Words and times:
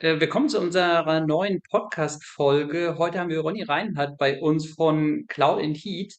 Äh, 0.00 0.20
willkommen 0.20 0.48
zu 0.48 0.60
unserer 0.60 1.18
neuen 1.26 1.60
Podcast-Folge. 1.60 2.98
Heute 2.98 3.18
haben 3.18 3.30
wir 3.30 3.40
Ronny 3.40 3.64
Reinhardt 3.64 4.16
bei 4.16 4.40
uns 4.40 4.72
von 4.74 5.24
Cloud 5.26 5.60
and 5.60 5.76
Heat. 5.76 6.14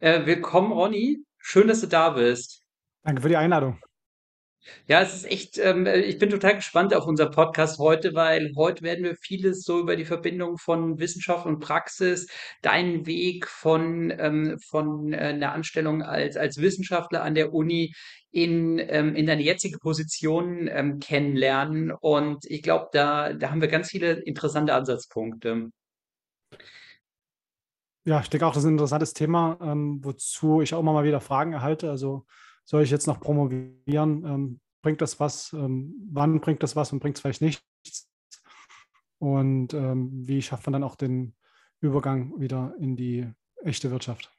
Äh, 0.00 0.26
willkommen, 0.26 0.72
Ronny. 0.72 1.18
Schön, 1.38 1.68
dass 1.68 1.82
du 1.82 1.86
da 1.86 2.10
bist. 2.10 2.64
Danke 3.04 3.22
für 3.22 3.28
die 3.28 3.36
Einladung. 3.36 3.78
Ja, 4.86 5.02
es 5.02 5.14
ist 5.14 5.24
echt, 5.30 5.58
ähm, 5.58 5.86
äh, 5.86 6.00
ich 6.00 6.18
bin 6.18 6.30
total 6.30 6.56
gespannt 6.56 6.94
auf 6.94 7.06
unser 7.06 7.30
Podcast 7.30 7.78
heute, 7.78 8.14
weil 8.14 8.52
heute 8.56 8.82
werden 8.82 9.04
wir 9.04 9.16
vieles 9.16 9.62
so 9.62 9.80
über 9.80 9.96
die 9.96 10.04
Verbindung 10.04 10.58
von 10.58 10.98
Wissenschaft 10.98 11.46
und 11.46 11.60
Praxis, 11.60 12.28
deinen 12.62 13.06
Weg 13.06 13.48
von, 13.48 14.12
ähm, 14.18 14.58
von 14.58 15.12
äh, 15.12 15.16
einer 15.16 15.52
Anstellung 15.52 16.02
als, 16.02 16.36
als 16.36 16.58
Wissenschaftler 16.58 17.22
an 17.22 17.34
der 17.34 17.52
Uni 17.52 17.92
in, 18.30 18.78
ähm, 18.78 19.14
in 19.14 19.26
deine 19.26 19.42
jetzige 19.42 19.78
Position 19.78 20.68
ähm, 20.70 20.98
kennenlernen. 21.00 21.90
Und 21.92 22.44
ich 22.46 22.62
glaube, 22.62 22.88
da, 22.92 23.32
da 23.32 23.50
haben 23.50 23.60
wir 23.60 23.68
ganz 23.68 23.88
viele 23.88 24.12
interessante 24.12 24.74
Ansatzpunkte. 24.74 25.70
Ja, 28.04 28.20
ich 28.20 28.30
denke 28.30 28.46
auch, 28.46 28.52
das 28.52 28.62
ist 28.62 28.68
ein 28.68 28.74
interessantes 28.74 29.14
Thema, 29.14 29.58
ähm, 29.60 29.98
wozu 30.04 30.60
ich 30.60 30.74
auch 30.74 30.80
immer 30.80 30.92
mal 30.92 31.04
wieder 31.04 31.20
Fragen 31.20 31.54
erhalte. 31.54 31.90
Also 31.90 32.24
soll 32.66 32.82
ich 32.82 32.90
jetzt 32.90 33.06
noch 33.06 33.20
promovieren? 33.20 34.24
Ähm, 34.26 34.60
bringt 34.82 35.00
das 35.00 35.18
was? 35.18 35.52
Ähm, 35.54 35.94
wann 36.12 36.40
bringt 36.40 36.62
das 36.62 36.76
was 36.76 36.92
und 36.92 37.00
bringt 37.00 37.16
es 37.16 37.22
vielleicht 37.22 37.40
nichts? 37.40 38.10
Und 39.18 39.72
ähm, 39.72 40.10
wie 40.12 40.42
schafft 40.42 40.66
man 40.66 40.74
dann 40.74 40.84
auch 40.84 40.96
den 40.96 41.34
Übergang 41.80 42.38
wieder 42.38 42.74
in 42.78 42.96
die 42.96 43.26
echte 43.62 43.90
Wirtschaft? 43.90 44.30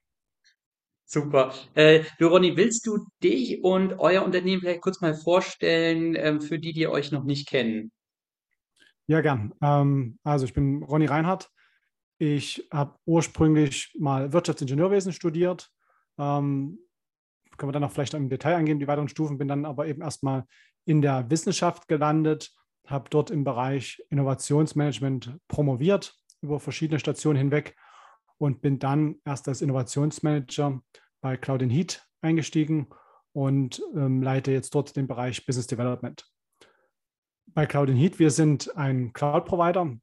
Super. 1.06 1.54
Äh, 1.74 2.04
Ronny, 2.22 2.58
willst 2.58 2.86
du 2.86 3.08
dich 3.24 3.64
und 3.64 3.98
euer 3.98 4.24
Unternehmen 4.24 4.62
vielleicht 4.62 4.82
kurz 4.82 5.00
mal 5.00 5.16
vorstellen, 5.16 6.16
ähm, 6.16 6.42
für 6.42 6.60
die, 6.60 6.74
die 6.74 6.88
euch 6.88 7.12
noch 7.12 7.24
nicht 7.24 7.48
kennen? 7.48 7.92
Ja, 9.08 9.22
gern. 9.22 9.54
Ähm, 9.62 10.20
also 10.24 10.46
ich 10.46 10.54
bin 10.54 10.84
Ronny 10.84 11.06
Reinhardt. 11.06 11.50
Ich 12.18 12.68
habe 12.72 12.98
ursprünglich 13.06 13.96
mal 13.98 14.34
Wirtschaftsingenieurwesen 14.34 15.14
studiert, 15.14 15.72
ähm, 16.18 16.78
können 17.58 17.70
wir 17.70 17.74
dann 17.74 17.82
noch 17.82 17.92
vielleicht 17.92 18.14
im 18.14 18.30
Detail 18.30 18.56
angehen, 18.56 18.80
die 18.80 18.88
weiteren 18.88 19.10
Stufen, 19.10 19.38
bin 19.38 19.48
dann 19.48 19.66
aber 19.66 19.88
eben 19.88 20.02
erstmal 20.02 20.46
in 20.86 21.02
der 21.02 21.30
Wissenschaft 21.30 21.88
gelandet, 21.88 22.52
habe 22.88 23.10
dort 23.10 23.32
im 23.32 23.44
Bereich 23.44 24.02
Innovationsmanagement 24.10 25.38
promoviert 25.48 26.16
über 26.42 26.60
verschiedene 26.60 27.00
Stationen 27.00 27.38
hinweg 27.38 27.76
und 28.38 28.62
bin 28.62 28.80
dann 28.80 29.16
erst 29.26 29.48
als 29.48 29.62
Innovationsmanager 29.62 30.82
bei 31.22 31.38
Cloud 31.38 31.62
Heat 31.64 32.06
eingestiegen 32.22 32.88
und 33.34 33.82
ähm, 33.96 34.22
leite 34.22 34.52
jetzt 34.52 34.74
dort 34.74 34.96
den 34.96 35.08
Bereich 35.08 35.46
Business 35.46 35.68
Development. 35.68 36.26
Bei 37.48 37.66
Cloud 37.66 37.90
Heat, 37.90 38.20
wir 38.20 38.32
sind 38.32 38.76
ein 38.78 39.14
Cloud-Provider. 39.14 39.98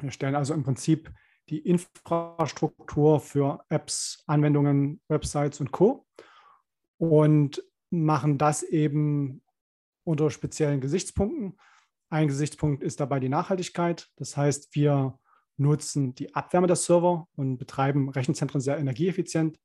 Wir 0.00 0.10
stellen 0.10 0.34
also 0.34 0.54
im 0.54 0.64
Prinzip 0.64 1.12
die 1.50 1.58
Infrastruktur 1.58 3.20
für 3.20 3.64
Apps, 3.68 4.24
Anwendungen, 4.26 5.00
Websites 5.08 5.60
und 5.60 5.70
Co 5.70 6.06
und 7.10 7.62
machen 7.90 8.38
das 8.38 8.62
eben 8.62 9.42
unter 10.04 10.30
speziellen 10.30 10.80
Gesichtspunkten. 10.80 11.56
Ein 12.10 12.28
Gesichtspunkt 12.28 12.82
ist 12.82 13.00
dabei 13.00 13.20
die 13.20 13.28
Nachhaltigkeit. 13.28 14.08
Das 14.16 14.36
heißt, 14.36 14.74
wir 14.74 15.18
nutzen 15.56 16.14
die 16.14 16.34
Abwärme 16.34 16.66
der 16.66 16.76
Server 16.76 17.28
und 17.36 17.58
betreiben 17.58 18.08
Rechenzentren 18.10 18.60
sehr 18.60 18.78
energieeffizient. 18.78 19.58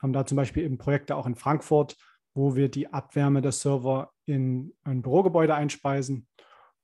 Haben 0.00 0.12
da 0.12 0.26
zum 0.26 0.36
Beispiel 0.36 0.64
eben 0.64 0.78
Projekte 0.78 1.16
auch 1.16 1.26
in 1.26 1.34
Frankfurt, 1.34 1.96
wo 2.34 2.54
wir 2.54 2.68
die 2.68 2.92
Abwärme 2.92 3.40
der 3.40 3.52
Server 3.52 4.12
in 4.26 4.74
ein 4.84 5.02
Bürogebäude 5.02 5.54
einspeisen 5.54 6.28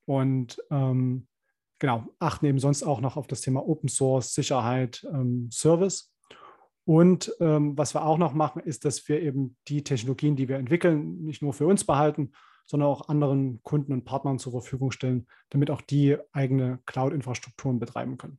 und 0.07 0.61
ähm, 0.71 1.27
genau, 1.79 2.07
achten 2.19 2.47
eben 2.47 2.59
sonst 2.59 2.83
auch 2.83 3.01
noch 3.01 3.17
auf 3.17 3.27
das 3.27 3.41
Thema 3.41 3.67
Open 3.67 3.89
Source, 3.89 4.35
Sicherheit, 4.35 5.07
ähm, 5.13 5.51
Service. 5.53 6.14
Und 6.85 7.35
ähm, 7.41 7.77
was 7.79 7.95
wir 7.95 8.05
auch 8.05 8.19
noch 8.19 8.35
machen, 8.35 8.63
ist, 8.63 8.85
dass 8.85 9.09
wir 9.09 9.21
eben 9.23 9.57
die 9.69 9.85
Technologien, 9.85 10.37
die 10.37 10.49
wir 10.49 10.57
entwickeln, 10.57 11.23
nicht 11.23 11.43
nur 11.43 11.55
für 11.55 11.67
uns 11.67 11.85
behalten, 11.85 12.33
sondern 12.67 12.89
auch 12.89 13.09
anderen 13.09 13.63
Kunden 13.63 13.93
und 13.93 14.05
Partnern 14.05 14.39
zur 14.39 14.53
Verfügung 14.53 14.91
stellen, 14.91 15.27
damit 15.51 15.71
auch 15.71 15.81
die 15.81 16.17
eigene 16.33 16.81
Cloud-Infrastrukturen 16.87 17.79
betreiben 17.79 18.19
können. 18.19 18.39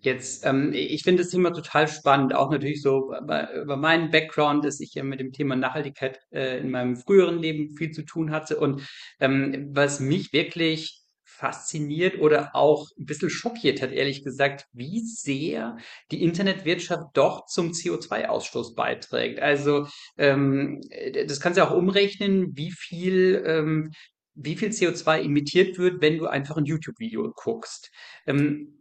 Jetzt, 0.00 0.44
ähm, 0.44 0.72
ich 0.74 1.02
finde 1.02 1.22
das 1.22 1.30
Thema 1.30 1.50
total 1.52 1.88
spannend, 1.88 2.34
auch 2.34 2.50
natürlich 2.50 2.82
so 2.82 3.14
über 3.14 3.76
meinen 3.76 4.10
Background, 4.10 4.64
dass 4.64 4.80
ich 4.80 4.94
ja 4.94 5.02
mit 5.02 5.20
dem 5.20 5.32
Thema 5.32 5.56
Nachhaltigkeit 5.56 6.20
äh, 6.30 6.58
in 6.58 6.70
meinem 6.70 6.96
früheren 6.96 7.38
Leben 7.38 7.74
viel 7.76 7.90
zu 7.90 8.02
tun 8.02 8.30
hatte. 8.30 8.58
Und 8.58 8.86
ähm, 9.18 9.70
was 9.72 10.00
mich 10.00 10.32
wirklich 10.32 11.01
fasziniert 11.42 12.20
oder 12.20 12.54
auch 12.54 12.86
ein 12.96 13.04
bisschen 13.04 13.28
schockiert 13.28 13.82
hat, 13.82 13.90
ehrlich 13.90 14.22
gesagt, 14.22 14.68
wie 14.72 15.00
sehr 15.00 15.76
die 16.12 16.22
Internetwirtschaft 16.22 17.08
doch 17.14 17.46
zum 17.46 17.72
CO2-Ausstoß 17.72 18.76
beiträgt. 18.76 19.40
Also 19.40 19.88
ähm, 20.16 20.80
das 21.26 21.40
kannst 21.40 21.58
du 21.58 21.66
auch 21.66 21.76
umrechnen, 21.76 22.56
wie 22.56 22.70
viel, 22.70 23.42
ähm, 23.44 23.90
wie 24.34 24.54
viel 24.54 24.68
CO2 24.68 25.24
emittiert 25.24 25.78
wird, 25.78 26.00
wenn 26.00 26.18
du 26.18 26.28
einfach 26.28 26.56
ein 26.56 26.64
YouTube-Video 26.64 27.32
guckst. 27.34 27.90
Ähm, 28.24 28.78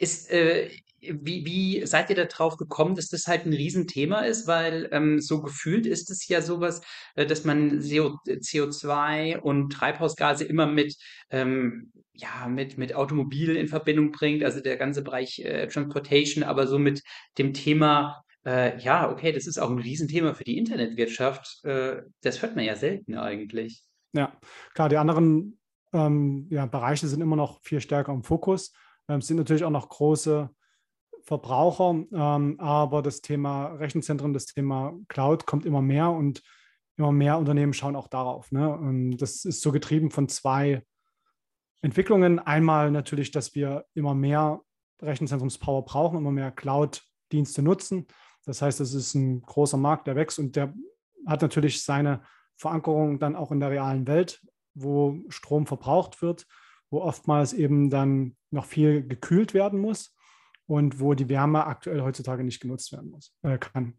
ist, 0.00 0.28
äh, 0.32 0.68
wie, 1.20 1.44
wie 1.46 1.86
seid 1.86 2.10
ihr 2.10 2.16
da 2.16 2.24
drauf 2.24 2.56
gekommen, 2.56 2.94
dass 2.94 3.08
das 3.08 3.26
halt 3.26 3.46
ein 3.46 3.52
Riesenthema 3.52 4.20
ist? 4.20 4.46
Weil 4.46 4.88
ähm, 4.92 5.20
so 5.20 5.42
gefühlt 5.42 5.86
ist 5.86 6.10
es 6.10 6.26
ja 6.28 6.42
sowas, 6.42 6.80
äh, 7.14 7.26
dass 7.26 7.44
man 7.44 7.80
CO, 7.80 8.18
CO2 8.26 9.38
und 9.38 9.70
Treibhausgase 9.70 10.44
immer 10.44 10.66
mit, 10.66 10.96
ähm, 11.30 11.92
ja, 12.12 12.48
mit, 12.48 12.78
mit 12.78 12.94
Automobil 12.94 13.56
in 13.56 13.68
Verbindung 13.68 14.12
bringt, 14.12 14.42
also 14.44 14.60
der 14.60 14.76
ganze 14.76 15.02
Bereich 15.02 15.38
äh, 15.40 15.66
Transportation, 15.68 16.44
aber 16.44 16.66
so 16.66 16.78
mit 16.78 17.02
dem 17.38 17.52
Thema, 17.52 18.22
äh, 18.44 18.78
ja, 18.78 19.10
okay, 19.10 19.32
das 19.32 19.46
ist 19.46 19.58
auch 19.58 19.70
ein 19.70 19.78
Riesenthema 19.78 20.34
für 20.34 20.44
die 20.44 20.58
Internetwirtschaft. 20.58 21.64
Äh, 21.64 22.02
das 22.22 22.42
hört 22.42 22.56
man 22.56 22.64
ja 22.64 22.76
selten 22.76 23.16
eigentlich. 23.16 23.82
Ja, 24.12 24.32
klar, 24.74 24.88
die 24.88 24.96
anderen 24.96 25.58
ähm, 25.92 26.46
ja, 26.50 26.66
Bereiche 26.66 27.06
sind 27.06 27.20
immer 27.20 27.36
noch 27.36 27.60
viel 27.62 27.80
stärker 27.80 28.12
im 28.12 28.22
Fokus. 28.22 28.72
Ähm, 29.08 29.18
es 29.18 29.26
sind 29.26 29.36
natürlich 29.36 29.64
auch 29.64 29.70
noch 29.70 29.88
große 29.88 30.50
Verbraucher, 31.26 32.04
ähm, 32.12 32.60
aber 32.60 33.02
das 33.02 33.20
Thema 33.20 33.66
Rechenzentren, 33.74 34.32
das 34.32 34.46
Thema 34.46 34.94
Cloud 35.08 35.44
kommt 35.44 35.66
immer 35.66 35.82
mehr 35.82 36.10
und 36.10 36.40
immer 36.96 37.10
mehr 37.10 37.36
Unternehmen 37.36 37.74
schauen 37.74 37.96
auch 37.96 38.06
darauf. 38.06 38.52
Ne? 38.52 38.72
Und 38.72 39.16
das 39.16 39.44
ist 39.44 39.60
so 39.60 39.72
getrieben 39.72 40.12
von 40.12 40.28
zwei 40.28 40.84
Entwicklungen. 41.82 42.38
Einmal 42.38 42.92
natürlich, 42.92 43.32
dass 43.32 43.56
wir 43.56 43.86
immer 43.94 44.14
mehr 44.14 44.60
Rechenzentrumspower 45.02 45.84
brauchen, 45.84 46.18
immer 46.18 46.30
mehr 46.30 46.52
Cloud-Dienste 46.52 47.60
nutzen. 47.60 48.06
Das 48.44 48.62
heißt, 48.62 48.78
es 48.80 48.94
ist 48.94 49.14
ein 49.14 49.42
großer 49.42 49.76
Markt, 49.76 50.06
der 50.06 50.14
wächst 50.14 50.38
und 50.38 50.54
der 50.54 50.72
hat 51.26 51.42
natürlich 51.42 51.82
seine 51.82 52.22
Verankerung 52.56 53.18
dann 53.18 53.34
auch 53.34 53.50
in 53.50 53.58
der 53.58 53.70
realen 53.70 54.06
Welt, 54.06 54.40
wo 54.74 55.18
Strom 55.28 55.66
verbraucht 55.66 56.22
wird, 56.22 56.46
wo 56.88 57.00
oftmals 57.00 57.52
eben 57.52 57.90
dann 57.90 58.36
noch 58.52 58.64
viel 58.64 59.04
gekühlt 59.04 59.54
werden 59.54 59.80
muss 59.80 60.15
und 60.66 61.00
wo 61.00 61.14
die 61.14 61.28
Wärme 61.28 61.66
aktuell 61.66 62.02
heutzutage 62.02 62.44
nicht 62.44 62.60
genutzt 62.60 62.92
werden 62.92 63.10
muss, 63.10 63.34
äh, 63.42 63.58
kann. 63.58 63.98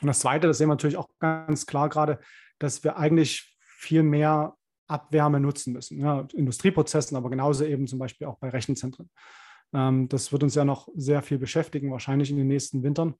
Und 0.00 0.06
das 0.06 0.20
Zweite, 0.20 0.46
das 0.46 0.58
sehen 0.58 0.68
wir 0.68 0.74
natürlich 0.74 0.96
auch 0.96 1.08
ganz 1.18 1.66
klar 1.66 1.88
gerade, 1.88 2.18
dass 2.58 2.84
wir 2.84 2.96
eigentlich 2.96 3.56
viel 3.60 4.02
mehr 4.02 4.56
Abwärme 4.88 5.40
nutzen 5.40 5.72
müssen. 5.72 5.98
Ja, 6.00 6.26
Industrieprozessen, 6.34 7.16
aber 7.16 7.30
genauso 7.30 7.64
eben 7.64 7.86
zum 7.86 7.98
Beispiel 7.98 8.26
auch 8.26 8.38
bei 8.38 8.48
Rechenzentren. 8.50 9.10
Ähm, 9.72 10.08
das 10.08 10.32
wird 10.32 10.42
uns 10.42 10.54
ja 10.54 10.64
noch 10.64 10.88
sehr 10.94 11.22
viel 11.22 11.38
beschäftigen, 11.38 11.90
wahrscheinlich 11.90 12.30
in 12.30 12.36
den 12.36 12.48
nächsten 12.48 12.82
Wintern. 12.82 13.14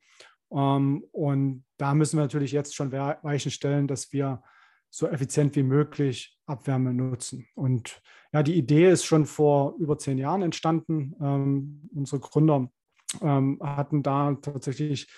Ähm, 0.53 1.05
und 1.13 1.65
da 1.79 1.95
müssen 1.95 2.19
wir 2.19 2.23
natürlich 2.23 2.53
jetzt 2.53 2.75
schon 2.75 2.93
Weichen 2.93 3.51
stellen, 3.51 3.89
dass 3.89 4.13
wir 4.13 4.43
so 4.91 5.09
effizient 5.09 5.57
wie 5.57 5.63
möglich 5.63 6.39
Abwärme 6.47 6.93
nutzen. 6.93 7.47
Und 7.55 8.03
ja, 8.33 8.43
die 8.43 8.55
Idee 8.55 8.91
ist 8.91 9.05
schon 9.05 9.25
vor 9.25 9.75
über 9.79 9.97
zehn 9.97 10.19
Jahren 10.19 10.43
entstanden. 10.43 11.15
Ähm, 11.21 11.89
unsere 11.95 12.21
Gründer 12.21 12.71
ähm, 13.21 13.59
hatten 13.63 14.03
da 14.03 14.35
tatsächlich 14.41 15.09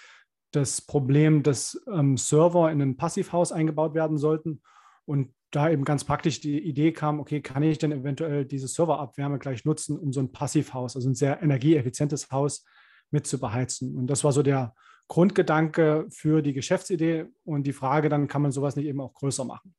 das 0.50 0.80
Problem, 0.80 1.42
dass 1.42 1.80
ähm, 1.92 2.16
Server 2.16 2.70
in 2.70 2.80
ein 2.80 2.96
Passivhaus 2.96 3.52
eingebaut 3.52 3.94
werden 3.94 4.18
sollten 4.18 4.62
und 5.04 5.32
da 5.50 5.70
eben 5.70 5.84
ganz 5.84 6.04
praktisch 6.04 6.40
die 6.40 6.58
Idee 6.58 6.92
kam, 6.92 7.20
okay, 7.20 7.40
kann 7.40 7.62
ich 7.62 7.78
denn 7.78 7.92
eventuell 7.92 8.44
diese 8.44 8.66
Serverabwärme 8.66 9.38
gleich 9.38 9.64
nutzen, 9.64 9.98
um 9.98 10.12
so 10.12 10.20
ein 10.20 10.32
Passivhaus, 10.32 10.96
also 10.96 11.08
ein 11.08 11.14
sehr 11.14 11.42
energieeffizientes 11.42 12.30
Haus 12.32 12.64
mit 13.10 13.26
zu 13.26 13.38
beheizen. 13.38 13.96
Und 13.96 14.08
das 14.08 14.24
war 14.24 14.32
so 14.32 14.42
der 14.42 14.74
Grundgedanke 15.06 16.06
für 16.10 16.42
die 16.42 16.54
Geschäftsidee 16.54 17.26
und 17.44 17.66
die 17.66 17.72
Frage, 17.72 18.08
dann 18.08 18.26
kann 18.26 18.42
man 18.42 18.52
sowas 18.52 18.74
nicht 18.74 18.86
eben 18.86 19.00
auch 19.00 19.12
größer 19.12 19.44
machen. 19.44 19.74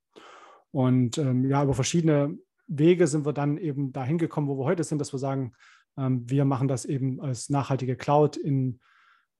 Und 0.71 1.17
ähm, 1.17 1.49
ja, 1.49 1.63
über 1.63 1.73
verschiedene 1.73 2.37
Wege 2.67 3.07
sind 3.07 3.25
wir 3.25 3.33
dann 3.33 3.57
eben 3.57 3.91
dahin 3.91 4.17
gekommen, 4.17 4.47
wo 4.47 4.57
wir 4.57 4.65
heute 4.65 4.83
sind, 4.83 4.99
dass 4.99 5.13
wir 5.13 5.19
sagen, 5.19 5.53
wir 5.97 6.45
machen 6.45 6.67
das 6.67 6.85
eben 6.85 7.21
als 7.21 7.49
nachhaltige 7.49 7.95
Cloud, 7.95 8.37
in, 8.37 8.79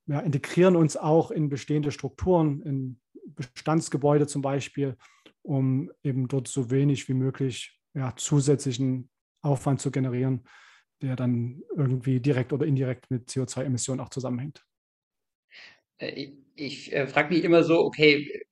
ja, 0.07 0.19
integrieren 0.19 0.75
uns 0.75 0.96
auch 0.98 1.31
in 1.31 1.50
bestehende 1.50 1.92
Strukturen, 1.92 2.62
in 2.62 3.00
Bestandsgebäude 3.25 4.28
zum 4.28 4.42
Beispiel, 4.42 4.98
um 5.42 5.92
eben 6.04 6.28
dort 6.28 6.48
so 6.48 6.72
wenig 6.72 7.07
wie 7.10 7.13
möglich 7.13 7.80
ja, 7.94 8.13
zusätzlichen 8.16 9.10
Aufwand 9.42 9.81
zu 9.81 9.92
generieren, 9.92 10.48
der 11.02 11.16
dann 11.16 11.63
irgendwie 11.75 12.19
direkt 12.19 12.54
oder 12.54 12.66
indirekt 12.66 13.10
mit 13.12 13.30
CO2-Emissionen 13.30 14.00
auch 14.00 14.10
zusammenhängt. 14.10 14.66
Äh, 15.98 16.10
ich, 16.10 16.34
ich 16.56 16.94
äh, 16.94 17.07
frage 17.07 17.34
mich 17.34 17.44
immer 17.44 17.63
so, 17.63 17.84
okay, 17.84 18.46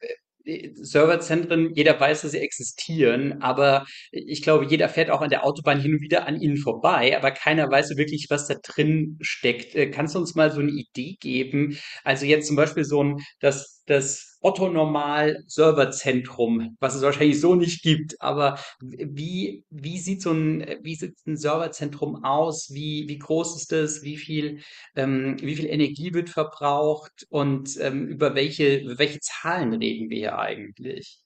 Serverzentren, 0.46 1.74
jeder 1.74 2.00
weiß, 2.00 2.22
dass 2.22 2.32
sie 2.32 2.40
existieren, 2.40 3.42
aber 3.42 3.86
ich 4.12 4.42
glaube, 4.42 4.66
jeder 4.66 4.90
fährt 4.90 5.10
auch 5.10 5.22
an 5.22 5.30
der 5.30 5.46
Autobahn 5.46 5.80
hin 5.80 5.94
und 5.94 6.02
wieder 6.02 6.28
an 6.28 6.40
ihnen 6.40 6.58
vorbei, 6.58 7.16
aber 7.18 7.32
keiner 7.32 7.70
weiß 7.70 7.96
wirklich, 7.98 8.28
was 8.30 8.48
da 8.48 8.56
drin 8.56 9.18
steckt. 9.22 9.76
Äh, 9.76 9.90
kannst 9.90 10.16
du 10.16 10.20
uns 10.20 10.36
mal 10.36 10.52
so 10.52 10.60
eine 10.60 10.72
Idee 10.72 11.16
geben? 11.20 11.78
Also 12.04 12.26
jetzt 12.26 12.48
zum 12.48 12.56
Beispiel 12.56 12.84
so 12.84 13.04
ein, 13.04 13.18
das, 13.40 13.83
das 13.86 14.38
Otto 14.42 14.70
Normal 14.70 15.44
Serverzentrum, 15.48 16.76
was 16.80 16.96
es 16.96 17.02
wahrscheinlich 17.02 17.40
so 17.40 17.56
nicht 17.56 17.82
gibt. 17.82 18.20
Aber 18.22 18.60
wie, 18.80 19.66
wie 19.70 19.98
sieht 19.98 20.22
so 20.22 20.32
ein, 20.32 20.78
wie 20.82 20.96
sieht 20.96 21.16
ein 21.26 21.38
Serverzentrum 21.38 22.24
aus? 22.24 22.70
Wie, 22.72 23.08
wie 23.08 23.18
groß 23.18 23.56
ist 23.62 23.72
es? 23.74 24.04
Wie 24.04 24.18
viel, 24.18 24.62
ähm, 24.96 25.38
wie 25.42 25.56
viel 25.56 25.68
Energie 25.68 26.14
wird 26.14 26.30
verbraucht? 26.30 27.26
Und 27.30 27.78
ähm, 27.80 28.08
über 28.08 28.36
welche, 28.36 28.78
über 28.78 29.00
welche 29.00 29.20
Zahlen 29.20 29.74
reden 29.74 30.10
wir 30.10 30.18
hier 30.18 30.40
eigentlich? 30.40 31.20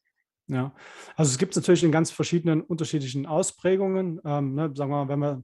Ja, 0.47 0.73
also 1.15 1.29
es 1.31 1.37
gibt 1.37 1.55
natürlich 1.55 1.83
in 1.83 1.91
ganz 1.91 2.09
verschiedenen 2.09 2.61
unterschiedlichen 2.61 3.25
Ausprägungen. 3.25 4.21
Ähm, 4.23 4.55
ne, 4.55 4.71
sagen 4.73 4.91
wir 4.91 5.05
mal, 5.05 5.09
wenn 5.09 5.19
wir 5.19 5.43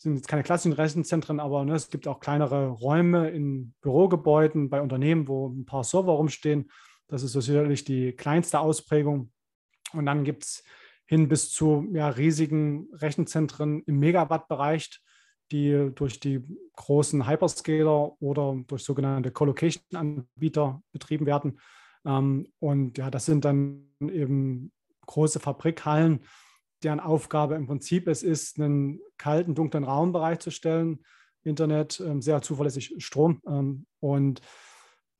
sind 0.00 0.16
jetzt 0.16 0.28
keine 0.28 0.42
klassischen 0.42 0.72
Rechenzentren, 0.72 1.40
aber 1.40 1.62
ne, 1.66 1.74
es 1.74 1.90
gibt 1.90 2.08
auch 2.08 2.20
kleinere 2.20 2.68
Räume 2.68 3.28
in 3.28 3.74
Bürogebäuden 3.82 4.70
bei 4.70 4.80
Unternehmen, 4.80 5.28
wo 5.28 5.48
ein 5.48 5.66
paar 5.66 5.84
Server 5.84 6.12
rumstehen. 6.12 6.70
Das 7.06 7.22
ist 7.22 7.32
so 7.32 7.42
sicherlich 7.42 7.84
die 7.84 8.12
kleinste 8.12 8.60
Ausprägung. 8.60 9.30
Und 9.92 10.06
dann 10.06 10.24
gibt 10.24 10.44
es 10.44 10.64
hin 11.04 11.28
bis 11.28 11.50
zu 11.52 11.86
ja, 11.92 12.08
riesigen 12.08 12.88
Rechenzentren 12.94 13.82
im 13.82 13.98
Megawatt-Bereich, 13.98 15.02
die 15.52 15.90
durch 15.94 16.18
die 16.18 16.46
großen 16.76 17.28
Hyperscaler 17.28 18.22
oder 18.22 18.56
durch 18.68 18.82
sogenannte 18.84 19.32
Colocation-Anbieter 19.32 20.82
betrieben 20.92 21.26
werden. 21.26 21.60
Ähm, 22.06 22.46
und 22.58 22.96
ja, 22.96 23.10
das 23.10 23.26
sind 23.26 23.44
dann 23.44 23.90
eben 24.00 24.72
große 25.04 25.40
Fabrikhallen, 25.40 26.20
deren 26.82 27.00
Aufgabe 27.00 27.54
im 27.54 27.66
Prinzip 27.66 28.08
es 28.08 28.22
ist, 28.22 28.58
einen 28.58 29.00
kalten, 29.18 29.54
dunklen 29.54 29.84
Raum 29.84 30.12
bereitzustellen, 30.12 31.04
Internet, 31.42 32.00
ähm, 32.00 32.20
sehr 32.20 32.42
zuverlässig 32.42 32.94
Strom. 32.98 33.40
Ähm, 33.46 33.86
und 34.00 34.40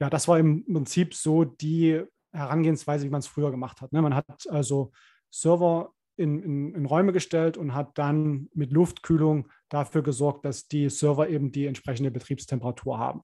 ja, 0.00 0.10
das 0.10 0.28
war 0.28 0.38
im 0.38 0.64
Prinzip 0.64 1.14
so 1.14 1.44
die 1.44 2.02
Herangehensweise, 2.32 3.06
wie 3.06 3.10
man 3.10 3.20
es 3.20 3.26
früher 3.26 3.50
gemacht 3.50 3.80
hat. 3.80 3.92
Ne? 3.92 4.02
Man 4.02 4.14
hat 4.14 4.48
also 4.48 4.92
Server 5.30 5.92
in, 6.16 6.42
in, 6.42 6.74
in, 6.74 6.86
Räume 6.86 7.12
gestellt 7.12 7.56
und 7.56 7.74
hat 7.74 7.96
dann 7.96 8.48
mit 8.54 8.72
Luftkühlung 8.72 9.48
dafür 9.68 10.02
gesorgt, 10.02 10.44
dass 10.44 10.68
die 10.68 10.90
Server 10.90 11.28
eben 11.28 11.50
die 11.50 11.66
entsprechende 11.66 12.10
Betriebstemperatur 12.10 12.98
haben. 12.98 13.22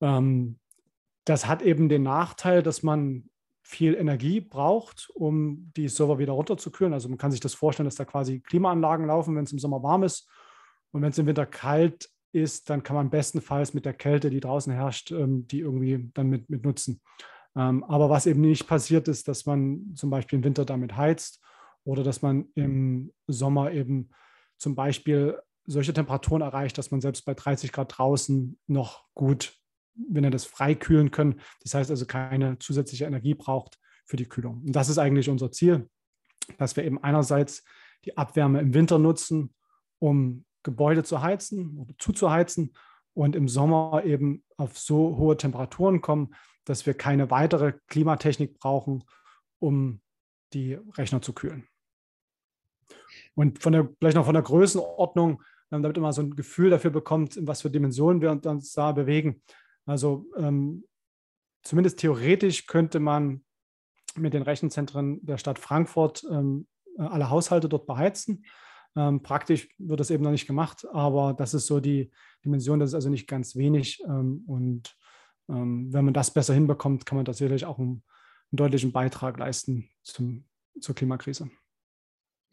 Ähm, 0.00 0.58
das 1.24 1.46
hat 1.46 1.62
eben 1.62 1.88
den 1.88 2.02
Nachteil, 2.02 2.62
dass 2.62 2.82
man 2.82 3.30
viel 3.62 3.94
Energie 3.94 4.40
braucht, 4.40 5.10
um 5.14 5.72
die 5.76 5.88
Server 5.88 6.18
wieder 6.18 6.32
runterzukühlen. 6.32 6.92
Also 6.92 7.08
man 7.08 7.18
kann 7.18 7.30
sich 7.30 7.40
das 7.40 7.54
vorstellen, 7.54 7.86
dass 7.86 7.94
da 7.94 8.04
quasi 8.04 8.40
Klimaanlagen 8.40 9.06
laufen, 9.06 9.36
wenn 9.36 9.44
es 9.44 9.52
im 9.52 9.58
Sommer 9.58 9.82
warm 9.82 10.02
ist. 10.02 10.28
Und 10.90 11.02
wenn 11.02 11.10
es 11.10 11.18
im 11.18 11.26
Winter 11.26 11.46
kalt 11.46 12.10
ist, 12.32 12.68
dann 12.70 12.82
kann 12.82 12.96
man 12.96 13.10
bestenfalls 13.10 13.72
mit 13.72 13.84
der 13.84 13.94
Kälte, 13.94 14.30
die 14.30 14.40
draußen 14.40 14.72
herrscht, 14.72 15.12
ähm, 15.12 15.46
die 15.46 15.60
irgendwie 15.60 16.10
dann 16.14 16.28
mit, 16.28 16.50
mit 16.50 16.64
nutzen. 16.64 17.00
Ähm, 17.56 17.84
aber 17.84 18.10
was 18.10 18.26
eben 18.26 18.40
nicht 18.40 18.66
passiert 18.66 19.08
ist, 19.08 19.28
dass 19.28 19.46
man 19.46 19.92
zum 19.94 20.10
Beispiel 20.10 20.38
im 20.38 20.44
Winter 20.44 20.64
damit 20.64 20.96
heizt 20.96 21.42
oder 21.84 22.02
dass 22.02 22.22
man 22.22 22.48
im 22.54 23.12
Sommer 23.26 23.72
eben 23.72 24.10
zum 24.56 24.74
Beispiel 24.74 25.38
solche 25.66 25.92
Temperaturen 25.92 26.42
erreicht, 26.42 26.78
dass 26.78 26.90
man 26.90 27.00
selbst 27.00 27.24
bei 27.24 27.34
30 27.34 27.72
Grad 27.72 27.96
draußen 27.96 28.58
noch 28.66 29.04
gut, 29.14 29.54
wenn 29.94 30.24
er 30.24 30.30
das 30.30 30.44
frei 30.44 30.74
kühlen 30.74 31.10
können. 31.10 31.40
Das 31.62 31.74
heißt 31.74 31.90
also 31.90 32.06
keine 32.06 32.58
zusätzliche 32.58 33.04
Energie 33.04 33.34
braucht 33.34 33.78
für 34.06 34.16
die 34.16 34.28
Kühlung. 34.28 34.62
Und 34.66 34.72
das 34.72 34.88
ist 34.88 34.98
eigentlich 34.98 35.28
unser 35.28 35.50
Ziel, 35.50 35.88
dass 36.58 36.76
wir 36.76 36.84
eben 36.84 37.02
einerseits 37.02 37.64
die 38.04 38.16
Abwärme 38.16 38.60
im 38.60 38.74
Winter 38.74 38.98
nutzen, 38.98 39.54
um 39.98 40.44
Gebäude 40.62 41.04
zu 41.04 41.22
heizen 41.22 41.78
oder 41.78 41.94
zuzuheizen 41.98 42.72
und 43.14 43.36
im 43.36 43.48
Sommer 43.48 44.02
eben 44.04 44.44
auf 44.56 44.78
so 44.78 45.16
hohe 45.16 45.36
Temperaturen 45.36 46.00
kommen, 46.00 46.34
dass 46.64 46.86
wir 46.86 46.94
keine 46.94 47.30
weitere 47.30 47.74
Klimatechnik 47.88 48.58
brauchen, 48.58 49.04
um 49.58 50.00
die 50.52 50.74
Rechner 50.96 51.22
zu 51.22 51.32
kühlen. 51.32 51.66
Und 53.34 53.62
von 53.62 53.72
der, 53.72 53.88
vielleicht 53.98 54.16
noch 54.16 54.26
von 54.26 54.34
der 54.34 54.42
Größenordnung, 54.42 55.42
ähm, 55.70 55.82
damit 55.82 55.96
man 55.96 56.12
so 56.12 56.22
ein 56.22 56.36
Gefühl 56.36 56.70
dafür 56.70 56.90
bekommt, 56.90 57.36
in 57.36 57.46
was 57.46 57.62
für 57.62 57.70
Dimensionen 57.70 58.20
wir 58.20 58.30
uns 58.30 58.72
da 58.72 58.92
bewegen. 58.92 59.42
Also 59.86 60.26
ähm, 60.36 60.84
zumindest 61.62 61.98
theoretisch 61.98 62.66
könnte 62.66 63.00
man 63.00 63.44
mit 64.16 64.34
den 64.34 64.42
Rechenzentren 64.42 65.24
der 65.24 65.38
Stadt 65.38 65.58
Frankfurt 65.58 66.24
ähm, 66.30 66.66
alle 66.98 67.30
Haushalte 67.30 67.68
dort 67.68 67.86
beheizen. 67.86 68.44
Ähm, 68.94 69.22
praktisch 69.22 69.68
wird 69.78 70.00
das 70.00 70.10
eben 70.10 70.22
noch 70.22 70.30
nicht 70.30 70.46
gemacht, 70.46 70.86
aber 70.92 71.32
das 71.32 71.54
ist 71.54 71.66
so 71.66 71.80
die 71.80 72.10
Dimension, 72.44 72.78
das 72.78 72.90
ist 72.90 72.94
also 72.94 73.08
nicht 73.08 73.26
ganz 73.26 73.56
wenig. 73.56 74.02
Ähm, 74.04 74.44
und 74.46 74.96
ähm, 75.48 75.92
wenn 75.92 76.04
man 76.04 76.14
das 76.14 76.30
besser 76.30 76.52
hinbekommt, 76.52 77.06
kann 77.06 77.16
man 77.16 77.24
tatsächlich 77.24 77.64
auch 77.64 77.78
einen, 77.78 78.02
einen 78.50 78.56
deutlichen 78.56 78.92
Beitrag 78.92 79.38
leisten 79.38 79.88
zum, 80.02 80.44
zur 80.78 80.94
Klimakrise. 80.94 81.50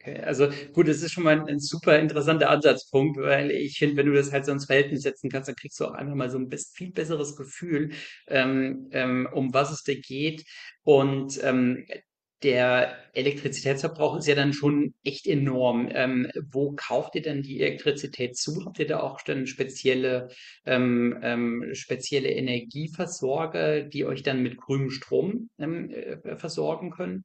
Okay, 0.02 0.18
also 0.22 0.48
gut, 0.74 0.88
das 0.88 1.02
ist 1.02 1.12
schon 1.12 1.24
mal 1.26 1.40
ein, 1.42 1.48
ein 1.48 1.60
super 1.60 2.00
interessanter 2.00 2.50
Ansatzpunkt, 2.50 3.18
weil 3.18 3.52
ich 3.52 3.78
finde, 3.78 3.98
wenn 3.98 4.06
du 4.06 4.14
das 4.14 4.32
halt 4.32 4.46
so 4.46 4.52
ins 4.54 4.66
Verhältnis 4.66 5.02
setzen 5.02 5.30
kannst, 5.30 5.50
dann 5.50 5.56
kriegst 5.56 5.78
du 5.80 5.86
auch 5.86 5.92
einfach 5.94 6.16
mal 6.16 6.30
so 6.30 6.38
ein 6.38 6.48
best, 6.48 6.76
viel 6.78 6.92
besseres 6.92 7.36
Gefühl, 7.36 7.92
ähm, 8.28 8.88
ähm, 8.92 9.28
um 9.34 9.54
was 9.54 9.72
es 9.72 9.84
da 9.84 9.94
geht. 9.94 10.46
Und 10.84 11.44
ähm, 11.44 11.86
der 12.44 12.98
Elektrizitätsverbrauch 13.14 14.18
ist 14.18 14.28
ja 14.28 14.36
dann 14.36 14.54
schon 14.54 14.94
echt 15.04 15.28
enorm. 15.28 15.90
Ähm, 15.92 16.32
wo 16.50 16.72
kauft 16.78 17.16
ihr 17.16 17.22
denn 17.22 17.42
die 17.42 17.60
Elektrizität 17.60 18.38
zu? 18.38 18.64
Habt 18.66 18.80
ihr 18.80 18.88
da 18.88 19.02
auch 19.02 19.22
dann 19.22 19.48
spezielle, 19.48 20.30
ähm, 20.66 21.20
ähm, 21.22 21.66
spezielle 21.74 22.30
Energieversorger, 22.30 23.82
die 23.84 24.06
euch 24.06 24.24
dann 24.24 24.42
mit 24.44 24.56
grünem 24.56 24.92
Strom 24.92 25.50
ähm, 25.60 25.90
äh, 25.90 26.38
versorgen 26.38 26.92
können? 26.92 27.24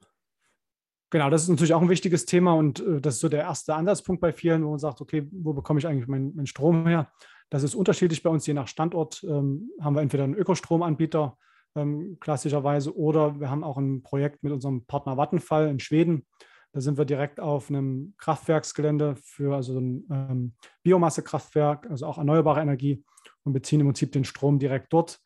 Genau, 1.11 1.31
das 1.31 1.43
ist 1.43 1.49
natürlich 1.49 1.75
auch 1.75 1.83
ein 1.83 1.89
wichtiges 1.89 2.27
Thema 2.27 2.55
und 2.55 2.81
äh, 2.81 3.01
das 3.01 3.15
ist 3.15 3.21
so 3.21 3.29
der 3.29 3.43
erste 3.43 3.75
Ansatzpunkt 3.75 4.21
bei 4.21 4.33
vielen, 4.33 4.65
wo 4.65 4.71
man 4.71 4.79
sagt, 4.79 5.01
okay, 5.01 5.29
wo 5.31 5.53
bekomme 5.53 5.79
ich 5.79 5.87
eigentlich 5.87 6.09
meinen 6.09 6.35
mein 6.35 6.47
Strom 6.47 6.87
her? 6.87 7.11
Das 7.51 7.63
ist 7.63 7.75
unterschiedlich 7.75 8.23
bei 8.23 8.31
uns, 8.31 8.47
je 8.47 8.55
nach 8.55 8.69
Standort 8.69 9.23
ähm, 9.25 9.71
haben 9.81 9.95
wir 9.95 10.03
entweder 10.03 10.25
einen 10.25 10.35
Ökostromanbieter, 10.35 11.37
ähm, 11.77 12.17
klassischerweise. 12.21 12.97
Oder 12.97 13.39
wir 13.41 13.51
haben 13.51 13.65
auch 13.65 13.77
ein 13.77 14.03
Projekt 14.03 14.43
mit 14.43 14.53
unserem 14.53 14.85
Partner 14.87 15.17
Vattenfall 15.17 15.69
in 15.69 15.79
Schweden. 15.79 16.27
Da 16.73 16.81
sind 16.81 16.99
wir 16.99 17.05
direkt 17.05 17.39
auf 17.39 17.71
einem 17.71 18.15
Kraftwerksgelände 18.19 19.15
für 19.17 19.55
also 19.55 19.79
ein 19.79 20.07
ähm, 20.11 20.55
Biomassekraftwerk, 20.83 21.89
also 21.89 22.07
auch 22.07 22.19
erneuerbare 22.19 22.61
Energie 22.61 23.05
und 23.45 23.53
beziehen 23.53 23.81
im 23.81 23.87
Prinzip 23.87 24.13
den 24.13 24.25
Strom 24.25 24.59
direkt 24.59 24.93
dort, 24.93 25.21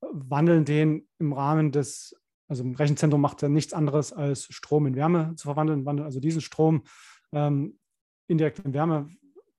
wandeln 0.00 0.64
den 0.64 1.06
im 1.18 1.32
Rahmen 1.34 1.72
des, 1.72 2.14
also 2.48 2.62
im 2.62 2.74
Rechenzentrum 2.74 3.20
macht 3.20 3.42
er 3.42 3.48
nichts 3.48 3.72
anderes 3.72 4.12
als 4.12 4.44
Strom 4.52 4.86
in 4.86 4.96
Wärme 4.96 5.34
zu 5.36 5.48
verwandeln, 5.48 5.86
wandeln 5.86 6.06
also 6.06 6.20
diesen 6.20 6.40
Strom 6.40 6.84
ähm, 7.32 7.78
indirekt 8.26 8.58
in 8.60 8.74
Wärme, 8.74 9.08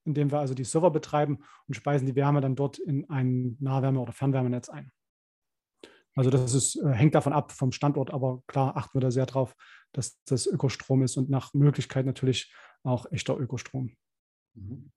indem 0.06 0.32
wir 0.32 0.40
also 0.40 0.54
die 0.54 0.64
Server 0.64 0.92
betreiben 0.92 1.40
und 1.68 1.74
speisen 1.74 2.06
die 2.06 2.16
Wärme 2.16 2.42
dann 2.42 2.56
dort 2.56 2.78
in 2.78 3.10
ein 3.10 3.58
Nahwärme- 3.60 4.00
oder 4.00 4.14
Fernwärmenetz 4.14 4.70
ein. 4.70 4.92
Also 6.16 6.30
das 6.30 6.54
ist, 6.54 6.78
äh, 6.78 6.92
hängt 6.92 7.16
davon 7.16 7.34
ab 7.34 7.52
vom 7.52 7.72
Standort, 7.72 8.12
aber 8.12 8.42
klar 8.48 8.78
achten 8.78 8.94
wir 8.94 9.02
da 9.02 9.12
sehr 9.12 9.26
drauf, 9.26 9.56
dass 9.92 10.22
das 10.26 10.48
Ökostrom 10.48 11.04
ist 11.04 11.18
und 11.18 11.30
nach 11.30 11.54
Möglichkeit 11.54 12.06
natürlich 12.06 12.54
auch 12.84 13.12
echter 13.12 13.38
Ökostrom. 13.38 13.96
Mhm. 14.54 14.92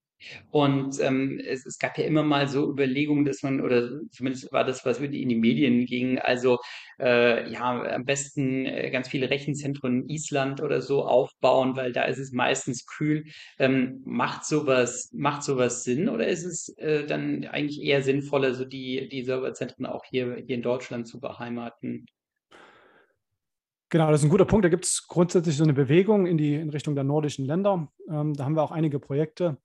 Und 0.51 0.99
ähm, 0.99 1.41
es, 1.45 1.65
es 1.65 1.79
gab 1.79 1.97
ja 1.97 2.05
immer 2.05 2.23
mal 2.23 2.47
so 2.47 2.69
Überlegungen, 2.69 3.25
dass 3.25 3.43
man, 3.43 3.61
oder 3.61 3.89
zumindest 4.11 4.51
war 4.51 4.63
das, 4.63 4.85
was 4.85 4.99
in 4.99 5.29
die 5.29 5.35
Medien 5.35 5.85
ging, 5.85 6.19
also 6.19 6.59
äh, 6.99 7.49
ja, 7.51 7.81
am 7.83 8.05
besten 8.05 8.65
äh, 8.65 8.89
ganz 8.91 9.07
viele 9.07 9.29
Rechenzentren 9.29 10.03
in 10.03 10.09
Island 10.09 10.61
oder 10.61 10.81
so 10.81 11.05
aufbauen, 11.05 11.75
weil 11.75 11.93
da 11.93 12.03
ist 12.03 12.19
es 12.19 12.31
meistens 12.31 12.85
kühl. 12.85 13.25
Ähm, 13.57 14.01
macht 14.05 14.45
sowas, 14.45 15.09
macht 15.13 15.43
sowas 15.43 15.83
Sinn 15.83 16.09
oder 16.09 16.27
ist 16.27 16.43
es 16.43 16.69
äh, 16.77 17.05
dann 17.05 17.45
eigentlich 17.45 17.81
eher 17.81 18.01
sinnvoller, 18.01 18.53
so 18.53 18.65
die, 18.65 19.07
die 19.09 19.23
Serverzentren 19.23 19.85
auch 19.85 20.03
hier, 20.05 20.35
hier 20.45 20.55
in 20.55 20.61
Deutschland 20.61 21.07
zu 21.07 21.19
beheimaten? 21.19 22.05
Genau, 23.91 24.11
das 24.11 24.21
ist 24.21 24.25
ein 24.25 24.29
guter 24.29 24.45
Punkt. 24.45 24.65
Da 24.65 24.69
gibt 24.69 24.85
es 24.85 25.07
grundsätzlich 25.07 25.57
so 25.57 25.63
eine 25.63 25.73
Bewegung 25.73 26.27
in 26.27 26.37
die 26.37 26.53
in 26.53 26.69
Richtung 26.69 26.93
der 26.93 27.03
nordischen 27.03 27.45
Länder. 27.45 27.91
Ähm, 28.07 28.35
da 28.35 28.45
haben 28.45 28.55
wir 28.55 28.61
auch 28.61 28.71
einige 28.71 28.99
Projekte. 28.99 29.57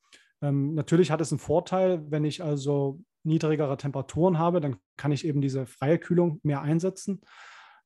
Ähm, 0.43 0.75
natürlich 0.75 1.11
hat 1.11 1.21
es 1.21 1.33
einen 1.33 1.39
Vorteil, 1.39 2.05
wenn 2.11 2.25
ich 2.25 2.43
also 2.43 3.01
niedrigere 3.25 3.77
Temperaturen 3.77 4.39
habe, 4.39 4.61
dann 4.61 4.77
kann 4.97 5.13
ich 5.13 5.27
eben 5.27 5.41
diese 5.41 5.67
freie 5.67 5.99
Kühlung 5.99 6.41
mehr 6.43 6.63
einsetzen. 6.63 7.23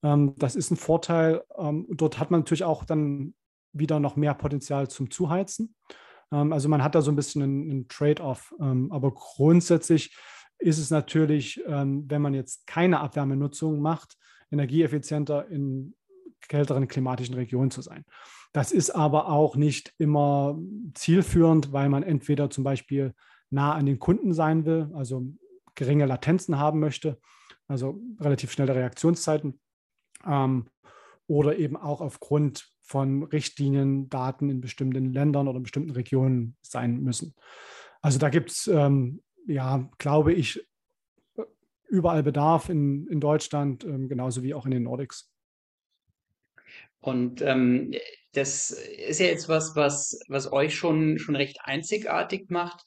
Ähm, 0.02 0.34
das 0.36 0.56
ist 0.56 0.70
ein 0.70 0.76
Vorteil. 0.76 1.42
Ähm, 1.56 1.86
dort 1.90 2.18
hat 2.18 2.30
man 2.30 2.40
natürlich 2.40 2.64
auch 2.64 2.84
dann 2.84 3.34
wieder 3.72 4.00
noch 4.00 4.16
mehr 4.16 4.34
Potenzial 4.34 4.88
zum 4.88 5.10
Zuheizen. 5.10 5.74
Ähm, 6.32 6.52
also 6.52 6.68
man 6.68 6.82
hat 6.82 6.94
da 6.94 7.02
so 7.02 7.10
ein 7.12 7.16
bisschen 7.16 7.42
einen, 7.42 7.70
einen 7.70 7.88
Trade-off. 7.88 8.54
Ähm, 8.60 8.90
aber 8.92 9.12
grundsätzlich 9.14 10.16
ist 10.60 10.78
es 10.78 10.90
natürlich, 10.90 11.62
wenn 11.64 12.20
man 12.20 12.34
jetzt 12.34 12.66
keine 12.66 12.98
Abwärmenutzung 12.98 13.78
macht, 13.78 14.16
energieeffizienter 14.50 15.46
in 15.46 15.94
kälteren 16.48 16.88
klimatischen 16.88 17.36
Regionen 17.36 17.70
zu 17.70 17.80
sein. 17.80 18.04
Das 18.52 18.72
ist 18.72 18.90
aber 18.90 19.28
auch 19.28 19.56
nicht 19.56 19.92
immer 19.98 20.58
zielführend, 20.94 21.72
weil 21.72 21.88
man 21.88 22.02
entweder 22.02 22.50
zum 22.50 22.64
Beispiel 22.64 23.14
nah 23.50 23.74
an 23.74 23.86
den 23.86 23.98
Kunden 23.98 24.32
sein 24.32 24.64
will, 24.64 24.90
also 24.94 25.26
geringe 25.74 26.06
Latenzen 26.06 26.58
haben 26.58 26.80
möchte, 26.80 27.18
also 27.66 28.00
relativ 28.20 28.52
schnelle 28.52 28.74
Reaktionszeiten, 28.74 29.60
ähm, 30.26 30.68
oder 31.26 31.58
eben 31.58 31.76
auch 31.76 32.00
aufgrund 32.00 32.68
von 32.80 33.24
Richtlinien, 33.24 34.08
Daten 34.08 34.48
in 34.48 34.60
bestimmten 34.60 35.12
Ländern 35.12 35.46
oder 35.46 35.60
bestimmten 35.60 35.90
Regionen 35.90 36.56
sein 36.62 37.00
müssen. 37.02 37.34
Also 38.00 38.18
da 38.18 38.30
gibt 38.30 38.50
es, 38.50 38.66
ähm, 38.66 39.22
ja, 39.46 39.90
glaube 39.98 40.32
ich, 40.32 40.66
überall 41.88 42.22
Bedarf 42.22 42.68
in, 42.68 43.06
in 43.08 43.20
Deutschland, 43.20 43.84
ähm, 43.84 44.08
genauso 44.08 44.42
wie 44.42 44.54
auch 44.54 44.64
in 44.64 44.70
den 44.70 44.84
Nordics. 44.84 45.30
Und 47.00 47.42
ähm, 47.42 47.92
das 48.38 48.70
ist 48.70 49.20
ja 49.20 49.26
jetzt 49.26 49.48
was, 49.48 49.74
was, 49.76 50.18
was 50.28 50.52
euch 50.52 50.74
schon, 50.74 51.18
schon 51.18 51.36
recht 51.36 51.58
einzigartig 51.62 52.50
macht. 52.50 52.82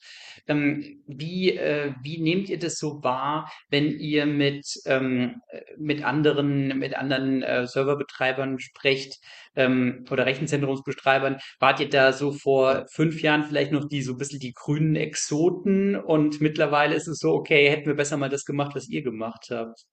Ähm, 0.46 1.02
wie, 1.06 1.56
äh, 1.56 1.92
wie 2.02 2.20
nehmt 2.20 2.48
ihr 2.48 2.58
das 2.58 2.78
so 2.78 3.02
wahr, 3.02 3.50
wenn 3.68 3.90
ihr 3.98 4.26
mit, 4.26 4.66
ähm, 4.86 5.40
mit 5.78 6.04
anderen, 6.04 6.78
mit 6.78 6.96
anderen 6.96 7.42
äh, 7.42 7.66
Serverbetreibern 7.66 8.58
sprecht 8.58 9.18
ähm, 9.54 10.04
oder 10.10 10.26
Rechenzentrumsbetreibern? 10.26 11.38
Wart 11.60 11.80
ihr 11.80 11.88
da 11.88 12.12
so 12.12 12.32
vor 12.32 12.86
fünf 12.90 13.22
Jahren 13.22 13.44
vielleicht 13.44 13.72
noch 13.72 13.88
die 13.88 14.02
so 14.02 14.12
ein 14.12 14.18
bisschen 14.18 14.40
die 14.40 14.54
grünen 14.54 14.96
Exoten 14.96 15.96
und 15.96 16.40
mittlerweile 16.40 16.94
ist 16.94 17.08
es 17.08 17.18
so, 17.18 17.32
okay, 17.32 17.68
hätten 17.70 17.86
wir 17.86 17.94
besser 17.94 18.16
mal 18.16 18.30
das 18.30 18.44
gemacht, 18.44 18.74
was 18.74 18.88
ihr 18.88 19.02
gemacht 19.02 19.48
habt? 19.50 19.84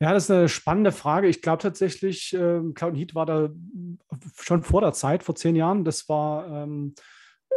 Ja, 0.00 0.14
das 0.14 0.24
ist 0.24 0.30
eine 0.30 0.48
spannende 0.48 0.92
Frage. 0.92 1.28
Ich 1.28 1.42
glaube 1.42 1.62
tatsächlich, 1.62 2.32
äh, 2.32 2.60
Cloud 2.74 2.96
Heat 2.96 3.14
war 3.14 3.26
da 3.26 3.50
schon 4.38 4.62
vor 4.62 4.80
der 4.80 4.92
Zeit, 4.92 5.22
vor 5.22 5.34
zehn 5.34 5.54
Jahren. 5.54 5.84
Das 5.84 6.08
war 6.08 6.48
ähm, 6.48 6.94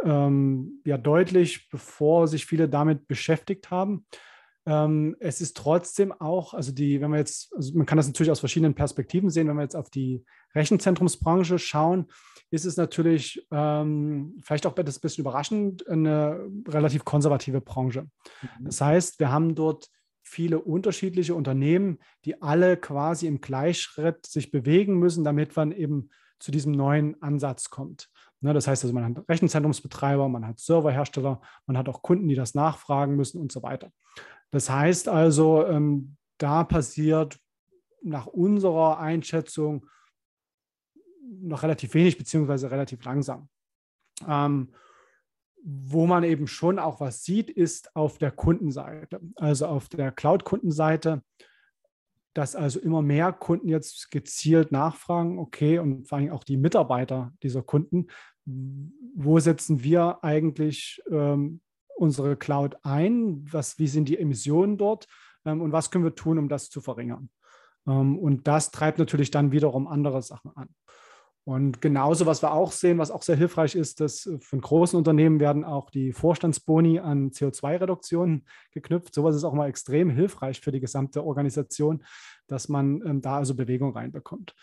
ähm, 0.04 0.82
ja 0.84 0.98
deutlich, 0.98 1.70
bevor 1.70 2.28
sich 2.28 2.44
viele 2.44 2.68
damit 2.68 3.08
beschäftigt 3.08 3.70
haben. 3.70 4.06
Ähm, 4.66 5.16
es 5.20 5.40
ist 5.40 5.56
trotzdem 5.56 6.12
auch, 6.12 6.52
also 6.52 6.72
die, 6.72 7.00
wenn 7.00 7.10
wir 7.10 7.18
jetzt, 7.18 7.54
also 7.54 7.76
man 7.76 7.86
kann 7.86 7.96
das 7.96 8.06
natürlich 8.06 8.30
aus 8.30 8.40
verschiedenen 8.40 8.74
Perspektiven 8.74 9.30
sehen, 9.30 9.48
wenn 9.48 9.56
wir 9.56 9.62
jetzt 9.62 9.76
auf 9.76 9.90
die 9.90 10.24
Rechenzentrumsbranche 10.54 11.58
schauen, 11.58 12.06
ist 12.50 12.66
es 12.66 12.76
natürlich 12.76 13.46
ähm, 13.50 14.38
vielleicht 14.42 14.66
auch 14.66 14.76
ein 14.76 14.84
bisschen 14.84 15.22
überraschend 15.22 15.86
eine 15.88 16.46
relativ 16.68 17.04
konservative 17.04 17.60
Branche. 17.60 18.02
Mhm. 18.02 18.64
Das 18.64 18.80
heißt, 18.80 19.18
wir 19.18 19.30
haben 19.30 19.54
dort 19.54 19.88
viele 20.24 20.58
unterschiedliche 20.58 21.34
Unternehmen, 21.34 21.98
die 22.24 22.42
alle 22.42 22.76
quasi 22.76 23.26
im 23.26 23.40
Gleichschritt 23.40 24.26
sich 24.26 24.50
bewegen 24.50 24.98
müssen, 24.98 25.22
damit 25.22 25.54
man 25.54 25.70
eben 25.70 26.10
zu 26.40 26.50
diesem 26.50 26.72
neuen 26.72 27.20
Ansatz 27.22 27.70
kommt. 27.70 28.10
Ne, 28.40 28.52
das 28.52 28.66
heißt 28.66 28.84
also, 28.84 28.94
man 28.94 29.04
hat 29.04 29.28
Rechenzentrumsbetreiber, 29.28 30.28
man 30.28 30.46
hat 30.46 30.58
Serverhersteller, 30.58 31.40
man 31.66 31.78
hat 31.78 31.88
auch 31.88 32.02
Kunden, 32.02 32.28
die 32.28 32.34
das 32.34 32.54
nachfragen 32.54 33.16
müssen 33.16 33.40
und 33.40 33.52
so 33.52 33.62
weiter. 33.62 33.90
Das 34.50 34.68
heißt 34.68 35.08
also, 35.08 35.66
ähm, 35.66 36.16
da 36.38 36.64
passiert 36.64 37.38
nach 38.02 38.26
unserer 38.26 38.98
Einschätzung 38.98 39.86
noch 41.40 41.62
relativ 41.62 41.94
wenig 41.94 42.18
beziehungsweise 42.18 42.70
relativ 42.70 43.02
langsam. 43.04 43.48
Ähm, 44.28 44.74
wo 45.64 46.06
man 46.06 46.24
eben 46.24 46.46
schon 46.46 46.78
auch 46.78 47.00
was 47.00 47.24
sieht, 47.24 47.48
ist 47.48 47.96
auf 47.96 48.18
der 48.18 48.30
Kundenseite, 48.30 49.20
also 49.36 49.66
auf 49.66 49.88
der 49.88 50.12
Cloud-Kundenseite, 50.12 51.22
dass 52.34 52.54
also 52.54 52.80
immer 52.80 53.00
mehr 53.00 53.32
Kunden 53.32 53.68
jetzt 53.68 54.10
gezielt 54.10 54.72
nachfragen, 54.72 55.38
okay, 55.38 55.78
und 55.78 56.06
vor 56.06 56.18
allem 56.18 56.30
auch 56.32 56.44
die 56.44 56.58
Mitarbeiter 56.58 57.32
dieser 57.42 57.62
Kunden, 57.62 58.08
wo 58.44 59.38
setzen 59.38 59.82
wir 59.82 60.22
eigentlich 60.22 61.02
ähm, 61.10 61.62
unsere 61.96 62.36
Cloud 62.36 62.76
ein? 62.82 63.46
Was, 63.50 63.78
wie 63.78 63.86
sind 63.86 64.08
die 64.08 64.18
Emissionen 64.18 64.76
dort? 64.76 65.06
Ähm, 65.46 65.62
und 65.62 65.72
was 65.72 65.90
können 65.90 66.04
wir 66.04 66.14
tun, 66.14 66.38
um 66.38 66.48
das 66.48 66.68
zu 66.68 66.82
verringern? 66.82 67.30
Ähm, 67.86 68.18
und 68.18 68.46
das 68.46 68.70
treibt 68.70 68.98
natürlich 68.98 69.30
dann 69.30 69.52
wiederum 69.52 69.86
andere 69.86 70.20
Sachen 70.20 70.54
an. 70.56 70.68
Und 71.46 71.82
genauso, 71.82 72.24
was 72.24 72.42
wir 72.42 72.52
auch 72.52 72.72
sehen, 72.72 72.96
was 72.96 73.10
auch 73.10 73.22
sehr 73.22 73.36
hilfreich 73.36 73.74
ist, 73.74 74.00
dass 74.00 74.26
äh, 74.26 74.38
von 74.40 74.60
großen 74.60 74.96
Unternehmen 74.96 75.40
werden 75.40 75.64
auch 75.64 75.90
die 75.90 76.12
Vorstandsboni 76.12 77.00
an 77.00 77.30
CO2-Reduktionen 77.30 78.46
geknüpft. 78.70 79.14
Sowas 79.14 79.36
ist 79.36 79.44
auch 79.44 79.52
mal 79.52 79.68
extrem 79.68 80.08
hilfreich 80.08 80.60
für 80.60 80.72
die 80.72 80.80
gesamte 80.80 81.22
Organisation, 81.22 82.02
dass 82.46 82.68
man 82.68 83.02
ähm, 83.06 83.20
da 83.20 83.36
also 83.36 83.54
Bewegung 83.54 83.92
reinbekommt. 83.92 84.54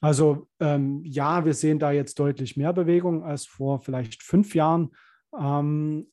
Also 0.00 0.48
ähm, 0.60 1.02
ja, 1.04 1.44
wir 1.44 1.54
sehen 1.54 1.80
da 1.80 1.90
jetzt 1.90 2.20
deutlich 2.20 2.56
mehr 2.56 2.72
Bewegung 2.72 3.24
als 3.24 3.46
vor 3.46 3.80
vielleicht 3.80 4.22
fünf 4.22 4.54
Jahren. 4.54 4.92
Ähm, 5.36 6.06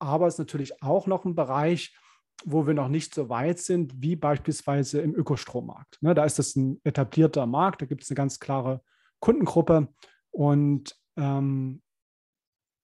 aber 0.00 0.26
es 0.26 0.34
ist 0.34 0.38
natürlich 0.38 0.82
auch 0.82 1.06
noch 1.06 1.24
ein 1.24 1.36
Bereich, 1.36 1.96
wo 2.44 2.66
wir 2.66 2.74
noch 2.74 2.88
nicht 2.88 3.14
so 3.14 3.28
weit 3.28 3.60
sind, 3.60 4.02
wie 4.02 4.16
beispielsweise 4.16 5.00
im 5.00 5.14
Ökostrommarkt. 5.14 5.98
Ne, 6.02 6.14
da 6.14 6.24
ist 6.24 6.40
das 6.40 6.56
ein 6.56 6.80
etablierter 6.82 7.46
Markt, 7.46 7.82
da 7.82 7.86
gibt 7.86 8.02
es 8.02 8.10
eine 8.10 8.16
ganz 8.16 8.40
klare 8.40 8.82
Kundengruppe 9.20 9.88
und 10.30 10.96
ähm, 11.16 11.82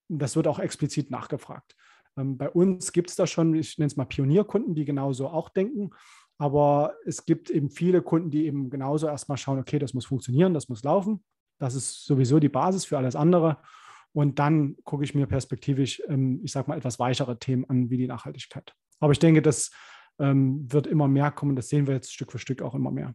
das 0.08 0.36
wird 0.36 0.46
auch 0.46 0.58
explizit 0.58 1.10
nachgefragt. 1.10 1.76
Ähm, 2.16 2.36
bei 2.36 2.50
uns 2.50 2.92
gibt 2.92 3.10
es 3.10 3.16
da 3.16 3.26
schon, 3.26 3.54
ich 3.54 3.78
nenne 3.78 3.86
es 3.86 3.96
mal 3.96 4.04
Pionierkunden, 4.04 4.74
die 4.74 4.84
genauso 4.84 5.28
auch 5.28 5.48
denken. 5.48 5.90
Aber 6.38 6.94
es 7.04 7.24
gibt 7.24 7.50
eben 7.50 7.70
viele 7.70 8.02
Kunden, 8.02 8.30
die 8.30 8.46
eben 8.46 8.68
genauso 8.68 9.06
erstmal 9.06 9.38
schauen, 9.38 9.58
okay, 9.58 9.78
das 9.78 9.94
muss 9.94 10.06
funktionieren, 10.06 10.54
das 10.54 10.68
muss 10.68 10.82
laufen. 10.82 11.22
Das 11.58 11.74
ist 11.74 12.04
sowieso 12.04 12.40
die 12.40 12.48
Basis 12.48 12.84
für 12.84 12.98
alles 12.98 13.14
andere. 13.14 13.58
Und 14.12 14.38
dann 14.38 14.76
gucke 14.84 15.04
ich 15.04 15.14
mir 15.14 15.26
perspektivisch, 15.26 16.02
ähm, 16.08 16.40
ich 16.42 16.52
sage 16.52 16.68
mal, 16.68 16.76
etwas 16.76 16.98
weichere 16.98 17.38
Themen 17.38 17.64
an, 17.68 17.90
wie 17.90 17.96
die 17.96 18.06
Nachhaltigkeit. 18.06 18.74
Aber 19.00 19.12
ich 19.12 19.18
denke, 19.18 19.40
das 19.40 19.70
ähm, 20.18 20.70
wird 20.70 20.86
immer 20.86 21.08
mehr 21.08 21.30
kommen. 21.30 21.56
Das 21.56 21.68
sehen 21.68 21.86
wir 21.86 21.94
jetzt 21.94 22.12
Stück 22.12 22.32
für 22.32 22.38
Stück 22.38 22.60
auch 22.62 22.74
immer 22.74 22.90
mehr. 22.90 23.14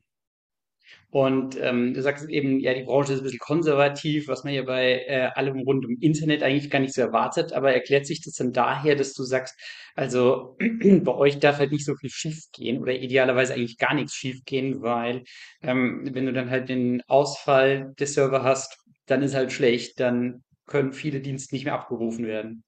Und 1.09 1.57
ähm, 1.61 1.93
du 1.93 2.01
sagst 2.01 2.29
eben, 2.29 2.59
ja, 2.59 2.73
die 2.73 2.83
Branche 2.83 3.13
ist 3.13 3.19
ein 3.19 3.23
bisschen 3.23 3.39
konservativ, 3.39 4.27
was 4.27 4.43
man 4.43 4.53
ja 4.53 4.63
bei 4.63 5.05
äh, 5.07 5.29
allem 5.35 5.59
rund 5.61 5.85
um 5.85 5.97
Internet 5.99 6.43
eigentlich 6.43 6.69
gar 6.69 6.79
nicht 6.79 6.93
so 6.93 7.01
erwartet. 7.01 7.53
Aber 7.53 7.73
erklärt 7.73 8.05
sich 8.05 8.21
das 8.21 8.33
dann 8.33 8.51
daher, 8.51 8.95
dass 8.95 9.13
du 9.13 9.23
sagst, 9.23 9.55
also 9.95 10.57
bei 11.03 11.13
euch 11.13 11.39
darf 11.39 11.59
halt 11.59 11.71
nicht 11.71 11.85
so 11.85 11.95
viel 11.95 12.09
schief 12.09 12.43
gehen 12.53 12.81
oder 12.81 12.93
idealerweise 12.93 13.53
eigentlich 13.53 13.77
gar 13.77 13.93
nichts 13.93 14.13
schief 14.13 14.43
gehen, 14.45 14.81
weil 14.81 15.23
ähm, 15.61 16.09
wenn 16.11 16.25
du 16.25 16.33
dann 16.33 16.49
halt 16.49 16.69
den 16.69 17.01
Ausfall 17.07 17.93
des 17.99 18.13
Server 18.13 18.43
hast, 18.43 18.77
dann 19.05 19.21
ist 19.23 19.35
halt 19.35 19.51
schlecht, 19.51 19.99
dann 19.99 20.43
können 20.65 20.93
viele 20.93 21.21
Dienste 21.21 21.55
nicht 21.55 21.65
mehr 21.65 21.73
abgerufen 21.73 22.25
werden. 22.27 22.63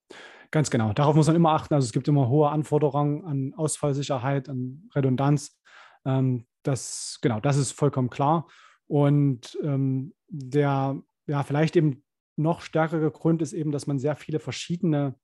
Ganz 0.50 0.70
genau. 0.70 0.92
Darauf 0.92 1.14
muss 1.14 1.28
man 1.28 1.36
immer 1.36 1.52
achten. 1.52 1.74
Also 1.74 1.86
es 1.86 1.92
gibt 1.92 2.08
immer 2.08 2.28
hohe 2.28 2.48
Anforderungen 2.48 3.24
an 3.24 3.54
Ausfallsicherheit, 3.56 4.48
an 4.48 4.88
Redundanz. 4.94 5.56
Ähm, 6.04 6.46
das, 6.62 7.18
genau, 7.20 7.40
das 7.40 7.56
ist 7.56 7.72
vollkommen 7.72 8.10
klar. 8.10 8.48
Und 8.86 9.58
ähm, 9.62 10.14
der, 10.28 11.00
ja, 11.26 11.42
vielleicht 11.42 11.76
eben 11.76 12.02
noch 12.36 12.60
stärkere 12.62 13.10
Grund 13.10 13.42
ist 13.42 13.52
eben, 13.52 13.72
dass 13.72 13.86
man 13.86 13.98
sehr 13.98 14.16
viele 14.16 14.40
verschiedene 14.40 15.14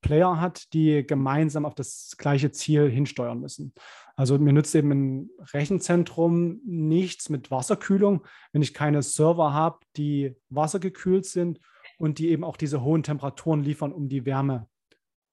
Player 0.00 0.40
hat, 0.40 0.72
die 0.72 1.04
gemeinsam 1.06 1.64
auf 1.64 1.74
das 1.74 2.14
gleiche 2.16 2.52
Ziel 2.52 2.88
hinsteuern 2.88 3.40
müssen. 3.40 3.74
Also 4.14 4.38
mir 4.38 4.52
nützt 4.52 4.74
eben 4.74 4.90
ein 4.90 5.30
Rechenzentrum 5.52 6.60
nichts 6.64 7.28
mit 7.28 7.50
Wasserkühlung, 7.50 8.24
wenn 8.52 8.62
ich 8.62 8.72
keine 8.72 9.02
Server 9.02 9.52
habe, 9.52 9.80
die 9.96 10.36
wassergekühlt 10.48 11.26
sind 11.26 11.60
und 11.98 12.18
die 12.18 12.28
eben 12.28 12.44
auch 12.44 12.56
diese 12.56 12.82
hohen 12.82 13.02
Temperaturen 13.02 13.62
liefern, 13.62 13.92
um 13.92 14.08
die 14.08 14.24
Wärme 14.24 14.68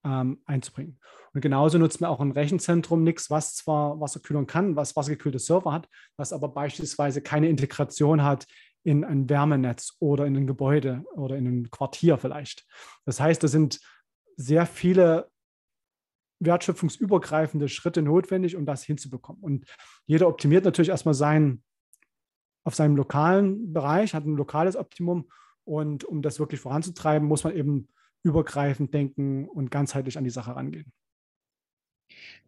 ähm, 0.03 0.41
einzubringen. 0.45 0.99
Und 1.33 1.41
genauso 1.41 1.77
nutzt 1.77 2.01
man 2.01 2.09
auch 2.09 2.19
ein 2.19 2.31
Rechenzentrum 2.31 3.03
nichts, 3.03 3.29
was 3.29 3.55
zwar 3.55 3.99
Wasserkühlung 3.99 4.45
kann, 4.45 4.75
was 4.75 4.95
wassergekühlte 4.95 5.39
Server 5.39 5.71
hat, 5.71 5.89
was 6.17 6.33
aber 6.33 6.49
beispielsweise 6.49 7.21
keine 7.21 7.49
Integration 7.49 8.23
hat 8.23 8.45
in 8.83 9.03
ein 9.03 9.29
Wärmenetz 9.29 9.95
oder 9.99 10.25
in 10.25 10.35
ein 10.35 10.47
Gebäude 10.47 11.03
oder 11.15 11.37
in 11.37 11.47
ein 11.47 11.71
Quartier 11.71 12.17
vielleicht. 12.17 12.65
Das 13.05 13.19
heißt, 13.19 13.41
da 13.41 13.47
sind 13.47 13.79
sehr 14.35 14.65
viele 14.65 15.31
wertschöpfungsübergreifende 16.39 17.69
Schritte 17.69 18.01
notwendig, 18.01 18.55
um 18.55 18.65
das 18.65 18.83
hinzubekommen. 18.83 19.41
Und 19.41 19.65
jeder 20.05 20.27
optimiert 20.27 20.65
natürlich 20.65 20.89
erstmal 20.89 21.13
sein, 21.13 21.63
auf 22.65 22.75
seinem 22.75 22.95
lokalen 22.95 23.73
Bereich, 23.73 24.13
hat 24.13 24.25
ein 24.25 24.35
lokales 24.35 24.75
Optimum. 24.75 25.29
Und 25.65 26.03
um 26.03 26.21
das 26.21 26.39
wirklich 26.39 26.59
voranzutreiben, 26.59 27.27
muss 27.27 27.43
man 27.43 27.55
eben 27.55 27.89
übergreifend 28.23 28.93
denken 28.93 29.47
und 29.47 29.71
ganzheitlich 29.71 30.17
an 30.17 30.23
die 30.23 30.29
Sache 30.29 30.55
rangehen. 30.55 30.91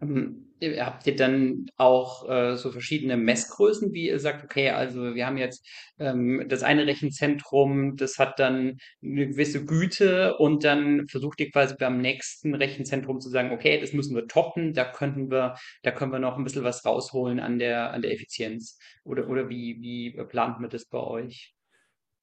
Ähm, 0.02 0.48
habt 0.62 1.08
ihr 1.08 1.16
dann 1.16 1.68
auch 1.78 2.28
äh, 2.30 2.56
so 2.58 2.72
verschiedene 2.72 3.18
Messgrößen, 3.18 3.94
wie 3.94 4.08
ihr 4.08 4.20
sagt, 4.20 4.44
okay, 4.44 4.70
also 4.72 5.16
wir 5.16 5.26
haben 5.26 5.38
jetzt 5.38 5.66
ähm, 6.00 6.46
das 6.50 6.64
eine 6.64 6.86
Rechenzentrum, 6.86 7.96
das 7.96 8.18
hat 8.20 8.40
dann 8.40 8.78
eine 9.02 9.28
gewisse 9.28 9.66
Güte 9.66 10.36
und 10.38 10.64
dann 10.64 11.08
versucht 11.08 11.40
ihr 11.40 11.52
quasi 11.52 11.76
beim 11.80 12.02
nächsten 12.02 12.56
Rechenzentrum 12.56 13.22
zu 13.22 13.30
sagen, 13.30 13.52
okay, 13.52 13.80
das 13.80 13.94
müssen 13.94 14.16
wir 14.16 14.28
toppen, 14.28 14.74
da 14.74 14.86
könnten 14.86 15.32
wir, 15.32 15.56
da 15.84 15.92
können 15.92 16.12
wir 16.12 16.20
noch 16.20 16.38
ein 16.38 16.44
bisschen 16.44 16.64
was 16.64 16.86
rausholen 16.86 17.40
an 17.40 17.60
der, 17.60 17.92
an 17.94 18.02
der 18.02 18.12
Effizienz. 18.12 18.78
Oder, 19.04 19.30
oder 19.30 19.50
wie, 19.50 19.78
wie 19.82 20.12
plant 20.26 20.60
man 20.60 20.70
das 20.70 20.86
bei 20.86 21.00
euch? 21.00 21.55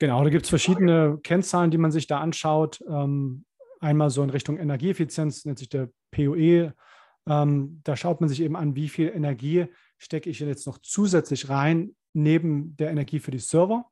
Genau, 0.02 0.24
da 0.24 0.30
gibt 0.30 0.46
es 0.46 0.48
verschiedene 0.48 1.20
Kennzahlen, 1.22 1.70
die 1.70 1.78
man 1.78 1.92
sich 1.92 2.08
da 2.08 2.18
anschaut. 2.18 2.82
Ähm, 2.88 3.44
einmal 3.78 4.10
so 4.10 4.24
in 4.24 4.30
Richtung 4.30 4.58
Energieeffizienz, 4.58 5.44
nennt 5.44 5.60
sich 5.60 5.68
der 5.68 5.90
POE. 6.10 6.74
Ähm, 7.28 7.80
da 7.84 7.96
schaut 7.96 8.20
man 8.20 8.28
sich 8.28 8.42
eben 8.42 8.56
an, 8.56 8.74
wie 8.74 8.88
viel 8.88 9.10
Energie 9.10 9.66
stecke 9.98 10.28
ich 10.28 10.40
jetzt 10.40 10.66
noch 10.66 10.78
zusätzlich 10.78 11.48
rein, 11.48 11.94
neben 12.14 12.76
der 12.78 12.90
Energie 12.90 13.20
für 13.20 13.30
die 13.30 13.38
Server. 13.38 13.84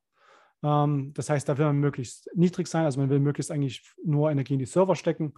Ähm, 0.65 1.13
das 1.15 1.31
heißt, 1.31 1.49
da 1.49 1.57
will 1.59 1.67
man 1.67 1.79
möglichst 1.79 2.29
niedrig 2.35 2.67
sein, 2.67 2.87
also 2.87 2.99
man 2.99 3.09
will 3.09 3.21
möglichst 3.21 3.53
eigentlich 3.53 3.81
nur 4.05 4.33
Energie 4.33 4.55
in 4.55 4.59
die 4.59 4.67
Server 4.67 4.97
stecken. 4.97 5.35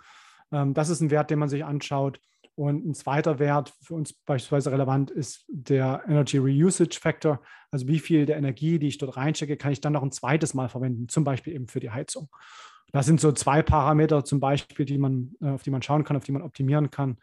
Ähm, 0.53 0.73
das 0.73 0.89
ist 0.89 1.03
ein 1.03 1.11
Wert, 1.11 1.29
den 1.29 1.39
man 1.39 1.51
sich 1.51 1.67
anschaut. 1.67 2.19
Und 2.55 2.87
ein 2.87 2.95
zweiter 2.95 3.39
Wert 3.39 3.73
für 3.81 3.95
uns 3.95 4.13
beispielsweise 4.13 4.73
relevant 4.73 5.11
ist 5.11 5.45
der 5.49 6.03
Energy 6.07 6.37
Reusage 6.37 6.99
Factor. 7.01 7.43
Also 7.71 7.89
wie 7.89 7.99
viel 7.99 8.27
der 8.27 8.37
Energie, 8.37 8.79
die 8.79 8.89
ich 8.89 8.99
dort 8.99 9.17
reinstecke, 9.17 9.57
kann 9.57 9.73
ich 9.73 9.81
dann 9.81 9.95
noch 9.95 10.03
ein 10.03 10.13
zweites 10.13 10.53
Mal 10.53 10.69
verwenden, 10.69 11.09
zum 11.09 11.25
Beispiel 11.25 11.55
eben 11.55 11.69
für 11.69 11.81
die 11.81 11.91
Heizung. 11.91 12.29
Das 12.93 13.07
sind 13.07 13.21
so 13.21 13.33
zwei 13.33 13.63
Parameter 13.63 14.23
zum 14.25 14.39
Beispiel, 14.39 14.85
die 14.85 14.99
man, 14.99 15.35
äh, 15.41 15.49
auf 15.49 15.63
die 15.63 15.71
man 15.71 15.81
schauen 15.81 16.05
kann, 16.05 16.17
auf 16.17 16.25
die 16.25 16.33
man 16.33 16.43
optimieren 16.43 16.91
kann. 16.91 17.17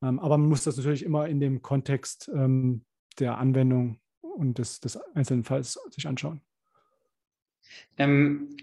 Ähm, 0.00 0.20
aber 0.20 0.38
man 0.38 0.48
muss 0.48 0.62
das 0.62 0.76
natürlich 0.76 1.04
immer 1.04 1.26
in 1.26 1.40
dem 1.40 1.60
Kontext 1.60 2.30
ähm, 2.32 2.84
der 3.18 3.38
Anwendung 3.38 3.98
und 4.20 4.58
des, 4.58 4.78
des 4.78 4.96
einzelnen 5.14 5.42
Falls 5.42 5.76
sich 5.90 6.06
anschauen. 6.06 6.40
Ähm, 7.96 8.56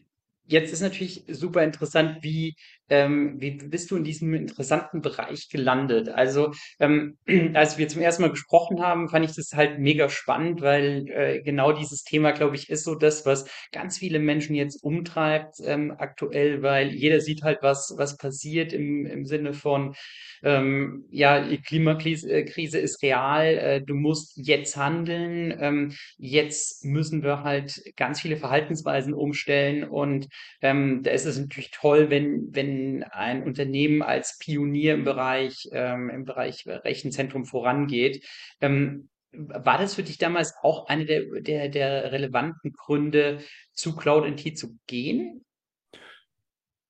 Jetzt 0.47 0.71
ist 0.71 0.81
natürlich 0.81 1.23
super 1.27 1.63
interessant, 1.63 2.19
wie, 2.21 2.55
ähm, 2.89 3.35
wie 3.39 3.51
bist 3.51 3.91
du 3.91 3.97
in 3.97 4.03
diesem 4.03 4.33
interessanten 4.33 5.01
Bereich 5.01 5.49
gelandet? 5.49 6.09
Also, 6.09 6.51
ähm, 6.79 7.17
als 7.53 7.77
wir 7.77 7.87
zum 7.87 8.01
ersten 8.01 8.21
Mal 8.23 8.29
gesprochen 8.29 8.81
haben, 8.81 9.09
fand 9.09 9.25
ich 9.25 9.35
das 9.35 9.53
halt 9.53 9.79
mega 9.79 10.09
spannend, 10.09 10.61
weil 10.61 11.07
äh, 11.09 11.41
genau 11.41 11.71
dieses 11.71 12.03
Thema, 12.03 12.31
glaube 12.31 12.55
ich, 12.55 12.69
ist 12.69 12.83
so 12.83 12.95
das, 12.95 13.25
was 13.25 13.49
ganz 13.71 13.97
viele 13.97 14.19
Menschen 14.19 14.55
jetzt 14.55 14.83
umtreibt 14.83 15.55
ähm, 15.65 15.93
aktuell, 15.97 16.61
weil 16.61 16.89
jeder 16.93 17.21
sieht 17.21 17.43
halt, 17.43 17.59
was, 17.61 17.93
was 17.97 18.17
passiert 18.17 18.73
im, 18.73 19.05
im 19.05 19.25
Sinne 19.25 19.53
von, 19.53 19.95
ähm, 20.43 21.05
ja, 21.09 21.47
die 21.47 21.61
Klimakrise 21.61 22.29
äh, 22.31 22.45
ist 22.65 23.01
real, 23.01 23.45
äh, 23.45 23.81
du 23.81 23.95
musst 23.95 24.33
jetzt 24.37 24.77
handeln, 24.77 25.55
ähm, 25.59 25.93
jetzt 26.17 26.85
müssen 26.85 27.23
wir 27.23 27.43
halt 27.43 27.81
ganz 27.95 28.21
viele 28.21 28.37
Verhaltensweisen 28.37 29.13
umstellen 29.13 29.83
und 29.83 30.27
ähm, 30.61 31.01
da 31.03 31.11
ist 31.11 31.25
es 31.25 31.39
natürlich 31.39 31.71
toll, 31.71 32.09
wenn, 32.09 32.49
wenn 32.51 32.74
ein 33.03 33.43
Unternehmen 33.43 34.01
als 34.01 34.37
Pionier 34.39 34.93
im 34.93 35.03
Bereich, 35.03 35.69
ähm, 35.71 36.09
im 36.09 36.25
Bereich 36.25 36.65
Rechenzentrum 36.67 37.45
vorangeht. 37.45 38.25
Ähm, 38.61 39.09
war 39.31 39.77
das 39.77 39.95
für 39.95 40.03
dich 40.03 40.17
damals 40.17 40.53
auch 40.61 40.87
eine 40.87 41.05
der, 41.05 41.41
der, 41.41 41.69
der 41.69 42.11
relevanten 42.11 42.71
Gründe, 42.71 43.39
zu 43.73 43.95
Cloud 43.95 44.25
NT 44.25 44.57
zu 44.57 44.77
gehen? 44.87 45.45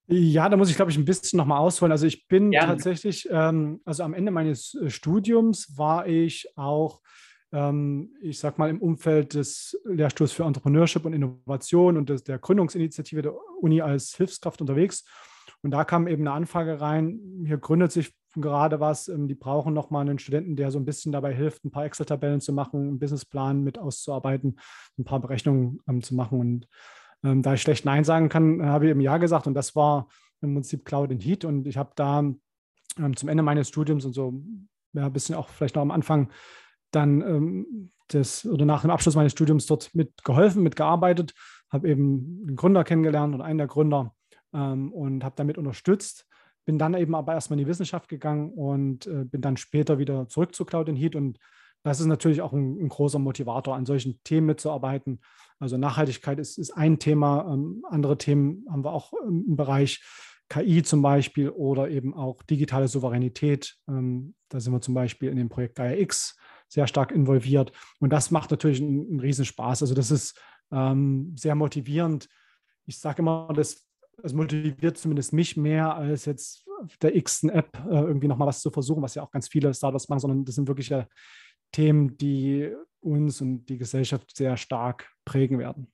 Ja, 0.07 0.47
da 0.49 0.55
muss 0.55 0.69
ich, 0.69 0.75
glaube 0.75 0.91
ich, 0.91 0.97
ein 0.97 1.05
bisschen 1.05 1.37
nochmal 1.37 1.59
ausholen. 1.59 1.91
Also 1.91 2.05
ich 2.05 2.27
bin 2.27 2.51
ja. 2.51 2.67
tatsächlich, 2.67 3.27
ähm, 3.31 3.81
also 3.85 4.03
am 4.03 4.13
Ende 4.13 4.31
meines 4.31 4.75
äh, 4.75 4.91
Studiums 4.91 5.75
war 5.77 6.07
ich 6.07 6.47
auch 6.55 7.01
ähm, 7.55 8.13
ich 8.21 8.39
sage 8.39 8.55
mal, 8.57 8.69
im 8.69 8.81
Umfeld 8.81 9.33
des 9.33 9.79
Lehrstuhls 9.85 10.33
für 10.33 10.43
Entrepreneurship 10.43 11.05
und 11.05 11.13
Innovation 11.13 11.97
und 11.97 12.09
des, 12.09 12.23
der 12.23 12.37
Gründungsinitiative 12.37 13.21
der 13.21 13.33
Uni 13.61 13.81
als 13.81 14.15
Hilfskraft 14.15 14.61
unterwegs. 14.61 15.05
Und 15.65 15.71
da 15.71 15.83
kam 15.83 16.07
eben 16.07 16.21
eine 16.21 16.31
Anfrage 16.31 16.79
rein, 16.79 17.19
hier 17.43 17.57
gründet 17.57 17.91
sich 17.91 18.13
gerade 18.35 18.79
was, 18.79 19.07
ähm, 19.07 19.27
die 19.27 19.33
brauchen 19.33 19.73
nochmal 19.73 20.01
einen 20.01 20.19
Studenten, 20.19 20.55
der 20.55 20.69
so 20.69 20.77
ein 20.77 20.85
bisschen 20.85 21.11
dabei 21.11 21.33
hilft, 21.33 21.65
ein 21.65 21.71
paar 21.71 21.85
Excel-Tabellen 21.85 22.39
zu 22.39 22.53
machen, 22.53 22.81
einen 22.81 22.99
Businessplan 22.99 23.63
mit 23.63 23.79
auszuarbeiten, 23.79 24.59
ein 24.99 25.05
paar 25.05 25.19
Berechnungen 25.19 25.79
ähm, 25.87 26.03
zu 26.03 26.13
machen. 26.13 26.39
Und 26.39 26.67
ähm, 27.23 27.41
da 27.41 27.55
ich 27.55 27.63
schlecht 27.63 27.83
Nein 27.83 28.03
sagen 28.03 28.29
kann, 28.29 28.63
habe 28.63 28.85
ich 28.85 28.91
eben 28.91 29.01
Ja 29.01 29.17
gesagt. 29.17 29.47
Und 29.47 29.55
das 29.55 29.75
war 29.75 30.07
im 30.41 30.53
Prinzip 30.53 30.85
Cloud 30.85 31.09
and 31.09 31.25
Heat. 31.25 31.45
Und 31.45 31.65
ich 31.65 31.77
habe 31.77 31.93
da 31.95 32.19
ähm, 32.19 33.15
zum 33.15 33.27
Ende 33.27 33.41
meines 33.41 33.67
Studiums 33.67 34.05
und 34.05 34.13
so 34.13 34.43
ja, 34.93 35.07
ein 35.07 35.13
bisschen 35.13 35.33
auch 35.33 35.49
vielleicht 35.49 35.73
noch 35.73 35.81
am 35.81 35.89
Anfang 35.89 36.29
dann 36.91 37.21
ähm, 37.21 37.91
das 38.09 38.45
oder 38.45 38.65
nach 38.65 38.81
dem 38.81 38.91
Abschluss 38.91 39.15
meines 39.15 39.31
Studiums 39.31 39.65
dort 39.65 39.95
mitgeholfen, 39.95 40.61
mitgearbeitet, 40.61 41.33
habe 41.71 41.89
eben 41.89 42.45
den 42.45 42.55
Gründer 42.55 42.83
kennengelernt 42.83 43.33
und 43.33 43.41
einen 43.41 43.57
der 43.57 43.67
Gründer 43.67 44.14
ähm, 44.55 44.91
und 44.91 45.23
habe 45.23 45.35
damit 45.35 45.57
unterstützt. 45.57 46.27
Bin 46.65 46.79
dann 46.79 46.95
eben 46.95 47.13
aber 47.13 47.33
erstmal 47.33 47.59
in 47.59 47.65
die 47.65 47.69
Wissenschaft 47.69 48.07
gegangen 48.07 48.51
und 48.51 49.05
äh, 49.05 49.25
bin 49.25 49.41
dann 49.41 49.57
später 49.57 49.99
wieder 49.99 50.27
zurück 50.27 50.55
zu 50.55 50.65
Cloud 50.65 50.89
Heat 50.89 51.15
und 51.15 51.37
das 51.83 51.99
ist 51.99 52.07
natürlich 52.07 52.41
auch 52.41 52.51
ein, 52.51 52.79
ein, 52.79 52.89
großer 52.89 53.19
Motivator, 53.19 53.75
an 53.75 53.85
solchen 53.85 54.19
Themen 54.23 54.47
mitzuarbeiten. 54.47 55.21
Also 55.59 55.77
Nachhaltigkeit 55.77 56.39
ist, 56.39 56.57
ist 56.57 56.71
ein 56.71 56.97
Thema. 56.97 57.47
Ähm, 57.53 57.85
andere 57.87 58.17
Themen 58.17 58.65
haben 58.71 58.83
wir 58.83 58.91
auch 58.91 59.13
im 59.13 59.55
Bereich 59.55 60.03
KI 60.49 60.81
zum 60.81 61.03
Beispiel 61.03 61.49
oder 61.49 61.89
eben 61.89 62.15
auch 62.15 62.41
digitale 62.41 62.87
Souveränität. 62.87 63.77
Ähm, 63.87 64.33
da 64.49 64.59
sind 64.59 64.73
wir 64.73 64.81
zum 64.81 64.95
Beispiel 64.95 65.29
in 65.29 65.37
dem 65.37 65.49
Projekt 65.49 65.75
Gaia 65.75 65.95
X 65.95 66.35
sehr 66.67 66.87
stark 66.87 67.11
involviert. 67.11 67.71
Und 67.99 68.11
das 68.11 68.31
macht 68.31 68.49
natürlich 68.49 68.81
einen, 68.81 69.07
einen 69.07 69.19
Riesenspaß. 69.19 69.83
Also 69.83 69.93
das 69.93 70.09
ist 70.09 70.39
ähm, 70.71 71.33
sehr 71.35 71.53
motivierend. 71.53 72.27
Ich 72.85 72.99
sage 72.99 73.21
immer, 73.21 73.47
das, 73.55 73.84
das 74.21 74.33
motiviert 74.33 74.97
zumindest 74.97 75.33
mich 75.33 75.57
mehr 75.57 75.95
als 75.95 76.25
jetzt 76.25 76.65
der 77.01 77.15
x 77.15 77.43
App 77.43 77.77
äh, 77.85 77.89
irgendwie 77.89 78.27
nochmal 78.27 78.47
was 78.47 78.61
zu 78.61 78.69
versuchen, 78.69 79.01
was 79.01 79.15
ja 79.15 79.23
auch 79.23 79.31
ganz 79.31 79.47
viele 79.47 79.73
Startups 79.73 80.09
machen, 80.09 80.19
sondern 80.19 80.45
das 80.45 80.55
sind 80.55 80.67
wirklich 80.67 80.91
äh, 80.91 81.05
Themen, 81.71 82.17
die 82.17 82.71
uns 83.01 83.41
und 83.41 83.65
die 83.65 83.77
Gesellschaft 83.77 84.35
sehr 84.35 84.57
stark 84.57 85.11
prägen 85.25 85.59
werden. 85.59 85.91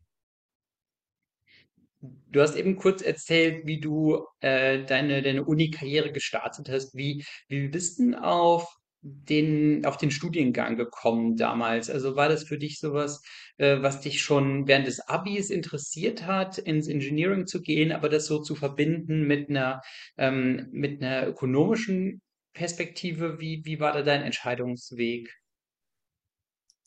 Du 2.01 2.41
hast 2.41 2.55
eben 2.55 2.77
kurz 2.77 3.01
erzählt, 3.03 3.67
wie 3.67 3.79
du 3.79 4.25
äh, 4.39 4.83
deine, 4.85 5.21
deine 5.21 5.45
Uni-Karriere 5.45 6.11
gestartet 6.11 6.67
hast. 6.69 6.95
Wie, 6.95 7.23
wie 7.47 7.67
bist 7.67 7.99
du 7.99 8.15
auf 8.15 8.80
den, 9.01 9.85
auf 9.85 9.97
den 9.97 10.11
Studiengang 10.11 10.75
gekommen 10.75 11.35
damals? 11.35 11.89
Also 11.89 12.15
war 12.15 12.29
das 12.29 12.43
für 12.43 12.57
dich 12.57 12.79
sowas, 12.79 13.21
äh, 13.57 13.81
was 13.81 14.01
dich 14.01 14.21
schon 14.21 14.67
während 14.67 14.87
des 14.87 14.99
Abis 15.07 15.49
interessiert 15.49 16.25
hat, 16.25 16.57
ins 16.57 16.87
Engineering 16.87 17.47
zu 17.47 17.61
gehen, 17.61 17.91
aber 17.91 18.09
das 18.09 18.25
so 18.25 18.41
zu 18.41 18.55
verbinden 18.55 19.27
mit 19.27 19.49
einer, 19.49 19.81
ähm, 20.17 20.67
mit 20.71 21.01
einer 21.01 21.27
ökonomischen 21.27 22.21
Perspektive? 22.53 23.39
Wie, 23.39 23.61
wie 23.65 23.79
war 23.79 23.93
da 23.93 24.01
dein 24.03 24.23
Entscheidungsweg? 24.23 25.33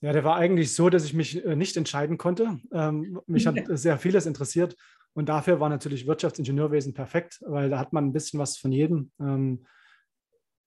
Ja, 0.00 0.12
der 0.12 0.22
war 0.22 0.36
eigentlich 0.36 0.74
so, 0.74 0.90
dass 0.90 1.04
ich 1.04 1.14
mich 1.14 1.44
äh, 1.44 1.56
nicht 1.56 1.76
entscheiden 1.76 2.18
konnte. 2.18 2.60
Ähm, 2.72 3.20
mich 3.26 3.46
hat 3.46 3.56
sehr 3.68 3.98
vieles 3.98 4.26
interessiert 4.26 4.76
und 5.14 5.28
dafür 5.28 5.60
war 5.60 5.70
natürlich 5.70 6.06
Wirtschaftsingenieurwesen 6.06 6.92
perfekt, 6.92 7.40
weil 7.46 7.70
da 7.70 7.78
hat 7.78 7.92
man 7.92 8.04
ein 8.04 8.12
bisschen 8.12 8.38
was 8.38 8.58
von 8.58 8.70
jedem. 8.70 9.12
Ähm, 9.18 9.66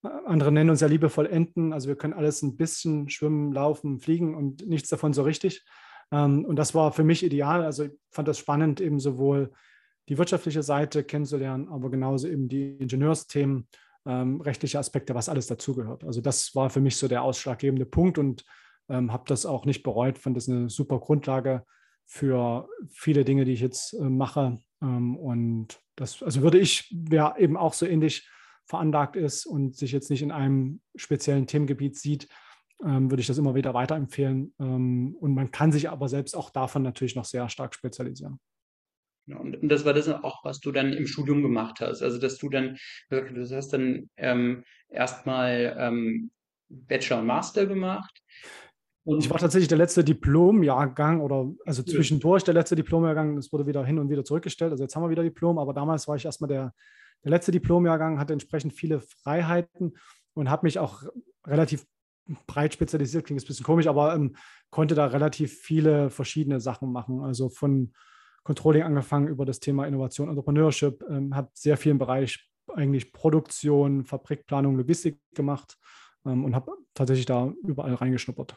andere 0.03 0.51
nennen 0.51 0.69
uns 0.69 0.81
ja 0.81 0.87
liebevoll 0.87 1.27
Enten. 1.27 1.73
Also 1.73 1.87
wir 1.87 1.95
können 1.95 2.13
alles 2.13 2.41
ein 2.41 2.57
bisschen 2.57 3.09
schwimmen, 3.09 3.51
laufen, 3.51 3.99
fliegen 3.99 4.35
und 4.35 4.67
nichts 4.67 4.89
davon 4.89 5.13
so 5.13 5.23
richtig. 5.23 5.65
Ähm, 6.11 6.45
und 6.45 6.55
das 6.55 6.75
war 6.75 6.91
für 6.91 7.03
mich 7.03 7.23
ideal. 7.23 7.63
Also 7.63 7.85
ich 7.85 7.91
fand 8.11 8.27
das 8.27 8.37
spannend, 8.37 8.81
eben 8.81 8.99
sowohl 8.99 9.51
die 10.09 10.17
wirtschaftliche 10.17 10.63
Seite 10.63 11.03
kennenzulernen, 11.03 11.67
aber 11.67 11.89
genauso 11.89 12.27
eben 12.27 12.47
die 12.47 12.77
Ingenieursthemen, 12.77 13.67
ähm, 14.05 14.39
rechtliche 14.39 14.79
Aspekte, 14.79 15.15
was 15.15 15.29
alles 15.29 15.47
dazugehört. 15.47 16.05
Also 16.05 16.21
das 16.21 16.55
war 16.55 16.69
für 16.69 16.79
mich 16.79 16.95
so 16.95 17.07
der 17.07 17.23
ausschlaggebende 17.23 17.85
Punkt 17.85 18.17
und 18.17 18.45
ähm, 18.89 19.11
habe 19.11 19.25
das 19.27 19.45
auch 19.45 19.65
nicht 19.65 19.83
bereut, 19.83 20.17
fand 20.17 20.37
das 20.37 20.47
eine 20.47 20.69
super 20.69 20.99
Grundlage 20.99 21.65
für 22.05 22.69
viele 22.89 23.25
Dinge, 23.25 23.43
die 23.43 23.51
ich 23.51 23.59
jetzt 23.59 23.93
äh, 23.93 24.03
mache 24.03 24.59
und 24.79 25.79
das, 25.95 26.21
also 26.21 26.43
würde 26.43 26.59
ich, 26.59 26.93
wer 26.95 27.35
eben 27.39 27.57
auch 27.57 27.73
so 27.73 27.87
ähnlich 27.87 28.29
veranlagt 28.67 29.15
ist 29.15 29.45
und 29.45 29.75
sich 29.75 29.91
jetzt 29.91 30.09
nicht 30.09 30.21
in 30.21 30.31
einem 30.31 30.81
speziellen 30.95 31.47
Themengebiet 31.47 31.97
sieht, 31.97 32.27
ähm, 32.85 33.09
würde 33.09 33.21
ich 33.21 33.27
das 33.27 33.37
immer 33.37 33.55
wieder 33.55 33.73
weiterempfehlen. 33.73 34.53
Ähm, 34.59 35.15
und 35.19 35.33
man 35.33 35.51
kann 35.51 35.71
sich 35.71 35.89
aber 35.89 36.09
selbst 36.09 36.35
auch 36.35 36.49
davon 36.49 36.83
natürlich 36.83 37.15
noch 37.15 37.25
sehr 37.25 37.49
stark 37.49 37.73
spezialisieren. 37.73 38.39
Ja, 39.25 39.37
und, 39.37 39.57
und 39.57 39.69
das 39.69 39.83
war 39.83 39.93
das 39.93 40.07
auch, 40.07 40.43
was 40.43 40.59
du 40.59 40.71
dann 40.71 40.93
im 40.93 41.07
Studium 41.07 41.41
gemacht 41.41 41.79
hast. 41.81 42.01
Also, 42.01 42.17
dass 42.19 42.37
du 42.37 42.49
dann, 42.49 42.77
du 43.09 43.55
hast 43.55 43.73
dann 43.73 44.09
ähm, 44.15 44.63
erstmal 44.89 45.75
ähm, 45.77 46.31
Bachelor 46.69 47.19
und 47.19 47.25
Master 47.25 47.65
gemacht. 47.65 48.21
Und 49.03 49.19
ich 49.19 49.29
war 49.29 49.37
tatsächlich 49.37 49.69
der 49.69 49.77
letzte 49.77 50.03
Diplomjahrgang 50.03 51.21
oder 51.21 51.49
also 51.65 51.81
zwischendurch 51.81 52.43
der 52.43 52.53
letzte 52.53 52.75
Diplomjahrgang. 52.75 53.37
Es 53.37 53.53
wurde 53.53 53.65
wieder 53.65 53.85
hin 53.85 53.99
und 53.99 54.09
wieder 54.09 54.25
zurückgestellt. 54.25 54.71
Also 54.71 54.83
jetzt 54.83 54.95
haben 54.95 55.03
wir 55.03 55.09
wieder 55.09 55.23
Diplom, 55.23 55.57
aber 55.57 55.73
damals 55.73 56.09
war 56.09 56.17
ich 56.17 56.25
erstmal 56.25 56.49
der, 56.49 56.73
der 57.23 57.31
letzte 57.31 57.51
Diplomjahrgang, 57.51 58.19
hatte 58.19 58.33
entsprechend 58.33 58.73
viele 58.73 59.01
Freiheiten 59.01 59.97
und 60.33 60.49
habe 60.49 60.65
mich 60.65 60.79
auch 60.79 61.03
relativ 61.45 61.85
breit 62.45 62.73
spezialisiert, 62.73 63.25
klingt 63.25 63.41
ein 63.41 63.47
bisschen 63.47 63.65
komisch, 63.65 63.87
aber 63.87 64.13
ähm, 64.15 64.35
konnte 64.69 64.95
da 64.95 65.05
relativ 65.05 65.59
viele 65.59 66.09
verschiedene 66.09 66.59
Sachen 66.59 66.91
machen. 66.91 67.21
Also 67.21 67.49
von 67.49 67.93
Controlling 68.43 68.83
angefangen 68.83 69.27
über 69.27 69.45
das 69.45 69.59
Thema 69.59 69.85
Innovation, 69.87 70.29
Entrepreneurship, 70.29 71.03
ähm, 71.09 71.35
habe 71.35 71.49
sehr 71.53 71.77
viel 71.77 71.91
im 71.91 71.97
Bereich 71.97 72.49
eigentlich 72.73 73.13
Produktion, 73.13 74.03
Fabrikplanung, 74.03 74.75
Logistik 74.77 75.19
gemacht 75.33 75.77
ähm, 76.25 76.45
und 76.45 76.55
habe 76.55 76.71
tatsächlich 76.93 77.25
da 77.25 77.51
überall 77.63 77.93
reingeschnuppert. 77.93 78.55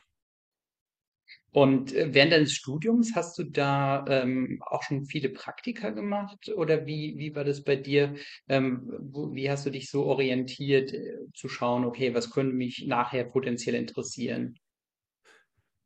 Und 1.52 1.94
äh, 1.94 2.14
während 2.14 2.32
deines 2.32 2.52
Studiums 2.52 3.14
hast 3.14 3.38
du 3.38 3.44
da 3.44 4.04
ähm, 4.08 4.62
auch 4.64 4.82
schon 4.82 5.04
viele 5.04 5.30
Praktika 5.30 5.90
gemacht 5.90 6.50
oder 6.54 6.86
wie, 6.86 7.18
wie 7.18 7.34
war 7.34 7.44
das 7.44 7.64
bei 7.64 7.76
dir? 7.76 8.14
Ähm, 8.48 8.88
wo, 9.00 9.34
wie 9.34 9.50
hast 9.50 9.66
du 9.66 9.70
dich 9.70 9.90
so 9.90 10.04
orientiert, 10.04 10.92
äh, 10.92 11.16
zu 11.34 11.48
schauen, 11.48 11.84
okay, 11.84 12.14
was 12.14 12.30
könnte 12.30 12.54
mich 12.54 12.86
nachher 12.86 13.24
potenziell 13.24 13.74
interessieren? 13.74 14.58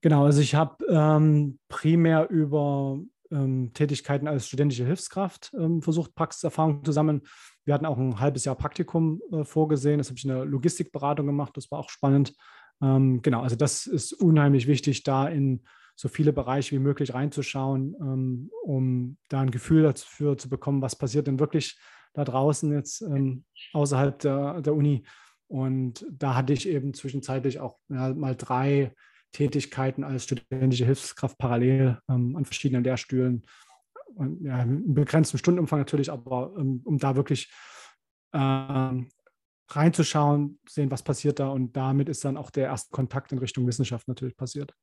Genau, 0.02 0.26
also 0.26 0.42
ich 0.42 0.54
habe 0.54 0.84
ähm, 0.90 1.58
primär 1.68 2.28
über 2.28 3.00
ähm, 3.30 3.72
Tätigkeiten 3.72 4.28
als 4.28 4.46
studentische 4.46 4.84
Hilfskraft 4.84 5.52
ähm, 5.58 5.80
versucht, 5.80 6.14
Praxiserfahrung 6.14 6.84
zu 6.84 6.92
sammeln. 6.92 7.22
Wir 7.64 7.72
hatten 7.72 7.86
auch 7.86 7.96
ein 7.96 8.20
halbes 8.20 8.44
Jahr 8.44 8.54
Praktikum 8.54 9.22
äh, 9.32 9.44
vorgesehen. 9.44 9.96
Das 9.96 10.08
habe 10.08 10.18
ich 10.18 10.24
in 10.24 10.30
der 10.30 10.44
Logistikberatung 10.44 11.26
gemacht. 11.26 11.56
Das 11.56 11.70
war 11.70 11.78
auch 11.78 11.88
spannend. 11.88 12.34
Ähm, 12.82 13.22
genau, 13.22 13.42
also 13.42 13.56
das 13.56 13.86
ist 13.86 14.12
unheimlich 14.12 14.66
wichtig, 14.66 15.02
da 15.02 15.28
in 15.28 15.64
so 15.96 16.08
viele 16.08 16.32
Bereiche 16.32 16.74
wie 16.74 16.80
möglich 16.80 17.14
reinzuschauen, 17.14 17.94
ähm, 18.00 18.50
um 18.64 19.16
da 19.28 19.40
ein 19.40 19.50
Gefühl 19.50 19.82
dafür 19.84 20.36
zu 20.36 20.48
bekommen, 20.48 20.82
was 20.82 20.96
passiert 20.96 21.26
denn 21.26 21.38
wirklich 21.38 21.78
da 22.14 22.24
draußen 22.24 22.72
jetzt 22.72 23.02
ähm, 23.02 23.44
außerhalb 23.72 24.18
der, 24.18 24.60
der 24.62 24.74
Uni. 24.74 25.04
Und 25.46 26.06
da 26.10 26.34
hatte 26.34 26.52
ich 26.52 26.68
eben 26.68 26.94
zwischenzeitlich 26.94 27.60
auch 27.60 27.78
ja, 27.88 28.12
mal 28.14 28.34
drei 28.34 28.92
Tätigkeiten 29.32 30.04
als 30.04 30.24
studentische 30.24 30.84
Hilfskraft 30.84 31.38
parallel 31.38 31.98
ähm, 32.08 32.36
an 32.36 32.44
verschiedenen 32.44 32.84
Lehrstühlen. 32.84 33.42
Und, 34.14 34.44
ja, 34.44 34.62
im 34.62 34.94
begrenzten 34.94 35.38
Stundenumfang 35.38 35.80
natürlich, 35.80 36.10
aber 36.10 36.52
um, 36.52 36.80
um 36.84 36.98
da 36.98 37.16
wirklich 37.16 37.52
ähm, 38.32 39.08
reinzuschauen, 39.68 40.58
sehen, 40.68 40.90
was 40.90 41.02
passiert 41.02 41.38
da. 41.38 41.48
Und 41.48 41.76
damit 41.76 42.08
ist 42.08 42.24
dann 42.24 42.36
auch 42.36 42.50
der 42.50 42.66
erste 42.66 42.90
Kontakt 42.90 43.32
in 43.32 43.38
Richtung 43.38 43.66
Wissenschaft 43.66 44.08
natürlich 44.08 44.36
passiert. 44.36 44.74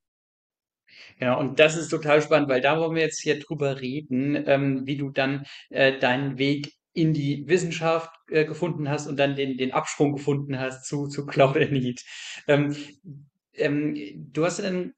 Genau, 1.20 1.40
und 1.40 1.60
das 1.60 1.78
ist 1.78 1.90
total 1.90 2.22
spannend, 2.22 2.50
weil 2.50 2.62
da 2.62 2.80
wollen 2.80 2.96
wir 2.96 3.02
jetzt 3.02 3.22
hier 3.22 3.40
drüber 3.40 3.80
reden, 3.80 4.44
ähm, 4.46 4.86
wie 4.86 4.98
du 4.98 5.10
dann 5.10 5.46
äh, 5.70 5.98
deinen 5.98 6.38
Weg 6.38 6.74
in 6.94 7.14
die 7.14 7.48
Wissenschaft 7.48 8.12
äh, 8.30 8.46
gefunden 8.46 8.90
hast 8.90 9.08
und 9.08 9.18
dann 9.18 9.36
den, 9.36 9.58
den 9.58 9.72
Absprung 9.72 10.14
gefunden 10.14 10.60
hast 10.60 10.86
zu, 10.86 11.08
zu 11.08 11.26
Cloud 11.26 11.56
Need. 11.72 12.04
Ähm, 12.48 12.76
ähm, 13.54 13.96
du 14.34 14.46
hast 14.46 14.60
dann 14.60 14.94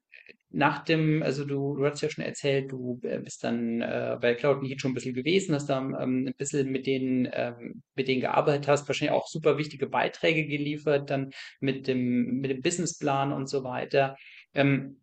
nach 0.54 0.84
dem, 0.84 1.22
also 1.22 1.44
du, 1.44 1.76
du 1.76 1.84
hast 1.84 2.00
ja 2.00 2.08
schon 2.08 2.24
erzählt, 2.24 2.70
du 2.70 3.00
äh, 3.02 3.18
bist 3.18 3.42
dann 3.42 3.80
äh, 3.80 4.16
bei 4.20 4.34
Cloud 4.34 4.62
Need 4.62 4.80
schon 4.80 4.92
ein 4.92 4.94
bisschen 4.94 5.14
gewesen, 5.14 5.54
hast 5.54 5.66
da 5.66 5.78
ähm, 5.78 6.26
ein 6.28 6.34
bisschen 6.36 6.70
mit 6.70 6.86
denen, 6.86 7.28
ähm, 7.32 7.82
mit 7.96 8.06
denen 8.06 8.20
gearbeitet 8.20 8.68
hast, 8.68 8.88
wahrscheinlich 8.88 9.12
auch 9.12 9.26
super 9.26 9.58
wichtige 9.58 9.88
Beiträge 9.88 10.46
geliefert, 10.46 11.10
dann 11.10 11.32
mit 11.60 11.88
dem, 11.88 12.40
mit 12.40 12.50
dem 12.52 12.62
Businessplan 12.62 13.32
und 13.32 13.48
so 13.48 13.64
weiter. 13.64 14.16
Ähm, 14.54 15.00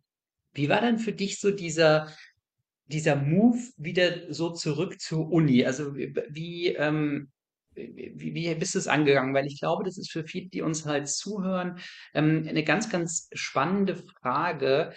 wie 0.54 0.70
war 0.70 0.80
dann 0.80 0.98
für 0.98 1.12
dich 1.12 1.38
so 1.38 1.50
dieser, 1.50 2.08
dieser 2.86 3.16
Move 3.16 3.58
wieder 3.76 4.32
so 4.32 4.50
zurück 4.50 5.00
zur 5.00 5.30
Uni? 5.30 5.66
Also 5.66 5.94
wie, 5.94 6.68
ähm, 6.68 7.30
wie, 7.74 8.34
wie 8.34 8.54
bist 8.54 8.74
du 8.74 8.78
es 8.78 8.88
angegangen? 8.88 9.34
Weil 9.34 9.46
ich 9.46 9.60
glaube, 9.60 9.84
das 9.84 9.98
ist 9.98 10.10
für 10.10 10.24
viele, 10.24 10.48
die 10.48 10.62
uns 10.62 10.86
halt 10.86 11.08
zuhören, 11.08 11.78
ähm, 12.14 12.46
eine 12.48 12.64
ganz, 12.64 12.88
ganz 12.88 13.28
spannende 13.32 13.96
Frage. 13.96 14.92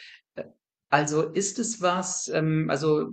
Also 0.92 1.24
ist 1.24 1.60
es 1.60 1.82
was, 1.82 2.28
ähm, 2.30 2.68
also 2.70 3.10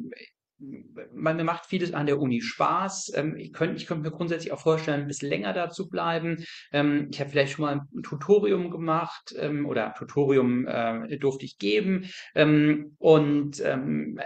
man, 1.14 1.36
mir 1.36 1.44
macht 1.44 1.66
vieles 1.66 1.92
an 1.92 2.06
der 2.06 2.20
Uni 2.20 2.40
Spaß. 2.40 3.12
Ähm, 3.14 3.36
ich 3.36 3.52
könnte 3.52 3.76
ich 3.76 3.86
könnt 3.86 4.02
mir 4.02 4.10
grundsätzlich 4.10 4.52
auch 4.52 4.60
vorstellen, 4.60 5.02
ein 5.02 5.08
bisschen 5.08 5.28
länger 5.28 5.52
da 5.52 5.70
zu 5.70 5.88
bleiben. 5.88 6.44
Ähm, 6.72 7.08
ich 7.12 7.20
habe 7.20 7.30
vielleicht 7.30 7.52
schon 7.52 7.64
mal 7.64 7.74
ein 7.74 8.02
Tutorium 8.02 8.70
gemacht 8.70 9.34
ähm, 9.38 9.66
oder 9.66 9.94
Tutorium 9.94 10.66
äh, 10.66 11.18
durfte 11.18 11.44
ich 11.44 11.58
geben 11.58 12.10
und 12.34 13.60
ähm, 13.64 14.18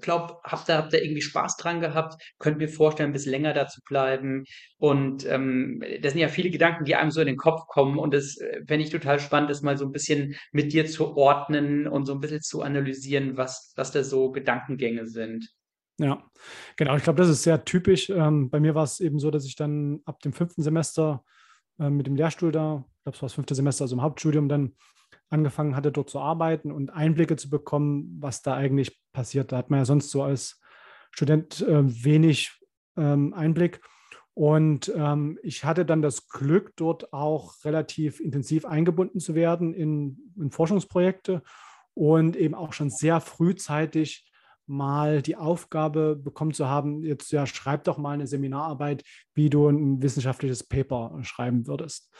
glaube, 0.00 0.38
habe 0.44 0.62
da, 0.66 0.78
hab 0.78 0.90
da 0.90 0.98
irgendwie 0.98 1.22
Spaß 1.22 1.56
dran 1.56 1.80
gehabt. 1.80 2.20
Könnte 2.38 2.58
mir 2.58 2.68
vorstellen, 2.68 3.10
ein 3.10 3.12
bisschen 3.12 3.32
länger 3.32 3.52
da 3.52 3.66
zu 3.66 3.80
bleiben. 3.82 4.44
Und 4.78 5.26
ähm, 5.26 5.82
das 6.02 6.12
sind 6.12 6.20
ja 6.20 6.28
viele 6.28 6.50
Gedanken, 6.50 6.84
die 6.84 6.96
einem 6.96 7.10
so 7.10 7.20
in 7.20 7.26
den 7.26 7.36
Kopf 7.36 7.66
kommen. 7.66 7.98
Und 7.98 8.14
das 8.14 8.36
äh, 8.38 8.62
fände 8.66 8.84
ich 8.84 8.90
total 8.90 9.20
spannend, 9.20 9.50
das 9.50 9.62
mal 9.62 9.76
so 9.76 9.86
ein 9.86 9.92
bisschen 9.92 10.34
mit 10.52 10.72
dir 10.72 10.86
zu 10.86 11.16
ordnen 11.16 11.86
und 11.86 12.06
so 12.06 12.14
ein 12.14 12.20
bisschen 12.20 12.40
zu 12.40 12.62
analysieren, 12.62 13.36
was, 13.36 13.72
was 13.76 13.92
da 13.92 14.04
so 14.04 14.30
Gedankengänge 14.30 15.06
sind. 15.06 15.48
Ja, 16.00 16.24
genau. 16.76 16.96
Ich 16.96 17.02
glaube, 17.02 17.20
das 17.20 17.28
ist 17.28 17.42
sehr 17.42 17.62
typisch. 17.64 18.08
Ähm, 18.08 18.48
bei 18.48 18.58
mir 18.58 18.74
war 18.74 18.84
es 18.84 19.00
eben 19.00 19.18
so, 19.18 19.30
dass 19.30 19.44
ich 19.44 19.54
dann 19.54 20.00
ab 20.06 20.20
dem 20.20 20.32
fünften 20.32 20.62
Semester 20.62 21.24
äh, 21.78 21.90
mit 21.90 22.06
dem 22.06 22.16
Lehrstuhl 22.16 22.52
da, 22.52 22.86
ich 22.86 23.02
glaube, 23.04 23.16
es 23.16 23.22
war 23.22 23.26
das 23.26 23.34
fünfte 23.34 23.54
Semester, 23.54 23.84
also 23.84 23.96
im 23.96 24.02
Hauptstudium, 24.02 24.48
dann 24.48 24.74
angefangen 25.28 25.76
hatte, 25.76 25.92
dort 25.92 26.08
zu 26.08 26.18
arbeiten 26.18 26.72
und 26.72 26.90
Einblicke 26.90 27.36
zu 27.36 27.50
bekommen, 27.50 28.16
was 28.18 28.40
da 28.40 28.54
eigentlich 28.54 28.98
passiert. 29.12 29.52
Da 29.52 29.58
hat 29.58 29.68
man 29.68 29.80
ja 29.80 29.84
sonst 29.84 30.10
so 30.10 30.22
als 30.22 30.58
Student 31.10 31.60
äh, 31.60 31.82
wenig 32.04 32.58
ähm, 32.96 33.34
Einblick. 33.34 33.82
Und 34.32 34.90
ähm, 34.96 35.38
ich 35.42 35.64
hatte 35.64 35.84
dann 35.84 36.00
das 36.00 36.28
Glück, 36.28 36.72
dort 36.76 37.12
auch 37.12 37.62
relativ 37.64 38.20
intensiv 38.20 38.64
eingebunden 38.64 39.20
zu 39.20 39.34
werden 39.34 39.74
in, 39.74 40.32
in 40.40 40.50
Forschungsprojekte 40.50 41.42
und 41.92 42.36
eben 42.36 42.54
auch 42.54 42.72
schon 42.72 42.88
sehr 42.88 43.20
frühzeitig 43.20 44.29
mal 44.70 45.20
die 45.20 45.36
Aufgabe 45.36 46.16
bekommen 46.16 46.52
zu 46.52 46.68
haben, 46.68 47.02
jetzt 47.02 47.32
ja, 47.32 47.44
schreib 47.46 47.84
doch 47.84 47.98
mal 47.98 48.12
eine 48.12 48.26
Seminararbeit, 48.26 49.02
wie 49.34 49.50
du 49.50 49.68
ein 49.68 50.00
wissenschaftliches 50.00 50.62
Paper 50.64 51.18
schreiben 51.22 51.66
würdest. 51.66 52.14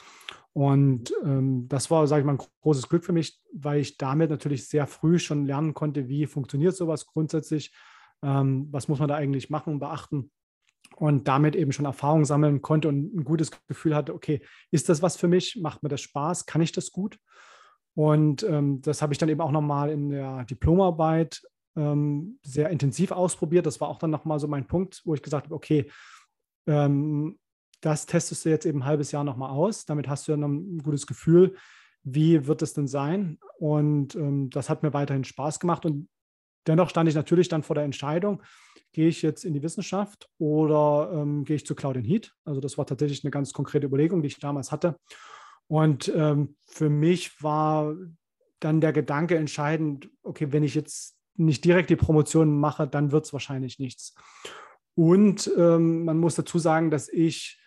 Und 0.52 1.14
ähm, 1.22 1.68
das 1.68 1.90
war, 1.90 2.06
sage 2.08 2.20
ich 2.20 2.26
mal, 2.26 2.34
ein 2.34 2.46
großes 2.62 2.88
Glück 2.88 3.04
für 3.04 3.12
mich, 3.12 3.38
weil 3.54 3.80
ich 3.80 3.96
damit 3.98 4.30
natürlich 4.30 4.68
sehr 4.68 4.88
früh 4.88 5.20
schon 5.20 5.46
lernen 5.46 5.74
konnte, 5.74 6.08
wie 6.08 6.26
funktioniert 6.26 6.74
sowas 6.74 7.06
grundsätzlich, 7.06 7.72
ähm, 8.22 8.66
was 8.72 8.88
muss 8.88 8.98
man 8.98 9.08
da 9.08 9.14
eigentlich 9.14 9.48
machen, 9.48 9.78
beachten 9.78 10.32
und 10.96 11.28
damit 11.28 11.54
eben 11.54 11.70
schon 11.70 11.84
Erfahrung 11.84 12.24
sammeln 12.24 12.62
konnte 12.62 12.88
und 12.88 13.14
ein 13.14 13.24
gutes 13.24 13.52
Gefühl 13.68 13.94
hatte, 13.94 14.12
okay, 14.12 14.42
ist 14.72 14.88
das 14.88 15.02
was 15.02 15.16
für 15.16 15.28
mich? 15.28 15.60
Macht 15.62 15.84
mir 15.84 15.88
das 15.88 16.00
Spaß? 16.00 16.46
Kann 16.46 16.62
ich 16.62 16.72
das 16.72 16.90
gut? 16.90 17.16
Und 17.94 18.42
ähm, 18.42 18.82
das 18.82 19.02
habe 19.02 19.12
ich 19.12 19.18
dann 19.18 19.28
eben 19.28 19.40
auch 19.40 19.52
nochmal 19.52 19.90
in 19.90 20.10
der 20.10 20.44
Diplomarbeit 20.44 21.42
ähm, 21.76 22.38
sehr 22.42 22.70
intensiv 22.70 23.12
ausprobiert. 23.12 23.66
Das 23.66 23.80
war 23.80 23.88
auch 23.88 23.98
dann 23.98 24.11
nochmal 24.11 24.38
so 24.40 24.48
mein 24.48 24.66
Punkt, 24.66 25.02
wo 25.04 25.14
ich 25.14 25.22
gesagt 25.22 25.46
habe, 25.46 25.54
okay, 25.54 25.90
ähm, 26.66 27.38
das 27.80 28.06
testest 28.06 28.44
du 28.44 28.50
jetzt 28.50 28.66
eben 28.66 28.80
ein 28.80 28.87
halbes 28.87 29.12
Jahr 29.12 29.24
nochmal 29.24 29.50
aus. 29.50 29.87
Damit 29.87 30.09
hast 30.09 30.28
du 30.28 30.33
ja 30.33 30.38
ein 30.38 30.78
gutes 30.78 31.06
Gefühl, 31.06 31.56
wie 32.02 32.46
wird 32.46 32.62
es 32.62 32.74
denn 32.74 32.88
sein? 32.88 33.38
Und 33.59 34.14
ähm, 34.14 34.50
das 34.50 34.68
hat 34.68 34.83
mir 34.83 34.92
weiterhin 34.92 35.24
Spaß 35.24 35.61
gemacht. 35.61 35.85
Und 35.87 36.09
dennoch 36.66 36.90
stand 36.90 37.09
ich 37.09 37.14
natürlich 37.14 37.48
dann 37.48 37.62
vor 37.62 37.74
der 37.74 37.85
Entscheidung, 37.85 38.42
gehe 38.92 39.09
ich 39.09 39.22
jetzt 39.22 39.44
in 39.44 39.54
die 39.54 39.62
Wissenschaft 39.62 40.28
oder 40.38 41.11
ähm, 41.14 41.44
gehe 41.44 41.56
ich 41.56 41.66
zu 41.66 41.74
Cloud 41.74 41.96
Heat? 41.96 42.35
Also 42.44 42.61
das 42.61 42.76
war 42.76 42.87
tatsächlich 42.87 43.24
eine 43.24 43.30
ganz 43.30 43.52
konkrete 43.52 43.87
Überlegung, 43.87 44.22
die 44.22 44.28
ich 44.28 44.40
damals 44.40 44.72
hatte. 44.72 44.96
Und 45.68 46.12
ähm, 46.14 46.56
für 46.66 46.90
mich 46.90 47.42
war 47.42 47.94
dann 48.59 48.80
der 48.80 48.92
Gedanke 48.92 49.37
entscheidend, 49.37 50.11
okay, 50.22 50.52
wenn 50.52 50.64
ich 50.64 50.74
jetzt 50.74 51.16
nicht 51.40 51.64
direkt 51.64 51.90
die 51.90 51.96
Promotion 51.96 52.59
mache, 52.59 52.87
dann 52.87 53.12
wird 53.12 53.24
es 53.24 53.33
wahrscheinlich 53.33 53.79
nichts. 53.79 54.14
Und 54.94 55.50
ähm, 55.57 56.05
man 56.05 56.18
muss 56.18 56.35
dazu 56.35 56.59
sagen, 56.59 56.90
dass 56.90 57.09
ich 57.09 57.59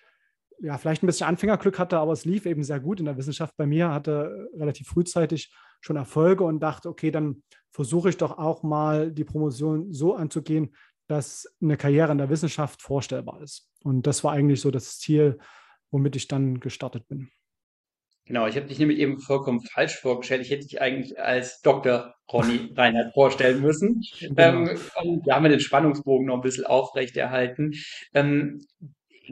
ja 0.60 0.78
vielleicht 0.78 1.04
ein 1.04 1.08
bisschen 1.08 1.28
Anfängerglück 1.28 1.80
hatte, 1.80 1.98
aber 1.98 2.14
es 2.14 2.26
lief 2.26 2.46
eben 2.46 2.64
sehr 2.64 2.80
gut 2.80 3.00
in 3.00 3.06
der 3.06 3.18
Wissenschaft 3.18 3.56
bei 3.58 3.66
mir, 3.66 3.90
hatte 3.92 4.50
relativ 4.56 4.88
frühzeitig 4.88 5.54
schon 5.82 5.96
Erfolge 5.96 6.44
und 6.44 6.60
dachte, 6.60 6.90
okay, 6.90 7.12
dann 7.12 7.44
versuche 7.72 8.10
ich 8.10 8.18
doch 8.18 8.38
auch 8.38 8.64
mal 8.64 9.12
die 9.12 9.24
Promotion 9.24 9.92
so 9.92 10.16
anzugehen, 10.16 10.76
dass 11.08 11.52
eine 11.62 11.76
Karriere 11.76 12.12
in 12.12 12.20
der 12.20 12.30
Wissenschaft 12.30 12.82
vorstellbar 12.82 13.42
ist. 13.42 13.70
Und 13.84 14.08
das 14.08 14.24
war 14.24 14.32
eigentlich 14.32 14.62
so 14.62 14.72
das 14.72 15.00
Ziel, 15.00 15.40
womit 15.92 16.16
ich 16.16 16.28
dann 16.28 16.60
gestartet 16.60 17.08
bin. 17.08 17.30
Genau, 18.26 18.48
ich 18.48 18.56
habe 18.56 18.68
dich 18.68 18.80
nämlich 18.80 19.00
eben 19.00 19.20
vollkommen 19.20 19.62
falsch 19.62 20.00
vorgestellt. 20.00 20.42
Ich 20.42 20.50
hätte 20.50 20.66
dich 20.66 20.82
eigentlich 20.82 21.20
als 21.20 21.62
Dr. 21.62 22.14
Ronny 22.32 22.72
Reinhardt 22.76 23.14
vorstellen 23.14 23.62
müssen. 23.62 24.02
Genau. 24.20 24.36
Ähm, 24.38 25.22
da 25.26 25.36
haben 25.36 25.44
wir 25.44 25.50
den 25.50 25.60
Spannungsbogen 25.60 26.28
noch 26.28 26.36
ein 26.36 26.42
bisschen 26.42 26.66
aufrechterhalten. 26.66 27.74
Ähm, 28.14 28.62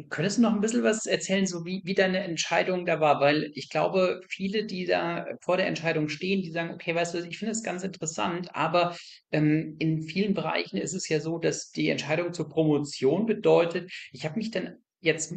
Könntest 0.09 0.37
du 0.37 0.43
noch 0.43 0.53
ein 0.53 0.61
bisschen 0.61 0.83
was 0.83 1.05
erzählen, 1.05 1.45
so 1.45 1.65
wie, 1.65 1.81
wie 1.83 1.93
deine 1.93 2.19
Entscheidung 2.19 2.85
da 2.85 3.01
war? 3.01 3.19
Weil 3.19 3.51
ich 3.55 3.69
glaube, 3.69 4.21
viele, 4.29 4.65
die 4.65 4.85
da 4.85 5.25
vor 5.41 5.57
der 5.57 5.67
Entscheidung 5.67 6.07
stehen, 6.07 6.41
die 6.41 6.51
sagen, 6.51 6.73
okay, 6.73 6.95
weißt 6.95 7.13
du, 7.13 7.17
ich 7.19 7.37
finde 7.37 7.51
es 7.51 7.61
ganz 7.61 7.83
interessant, 7.83 8.55
aber 8.55 8.95
ähm, 9.31 9.75
in 9.79 10.01
vielen 10.01 10.33
Bereichen 10.33 10.77
ist 10.77 10.93
es 10.93 11.09
ja 11.09 11.19
so, 11.19 11.39
dass 11.39 11.71
die 11.71 11.89
Entscheidung 11.89 12.31
zur 12.31 12.47
Promotion 12.47 13.25
bedeutet, 13.25 13.91
ich 14.13 14.23
habe 14.23 14.37
mich 14.37 14.51
dann 14.51 14.77
jetzt 15.01 15.33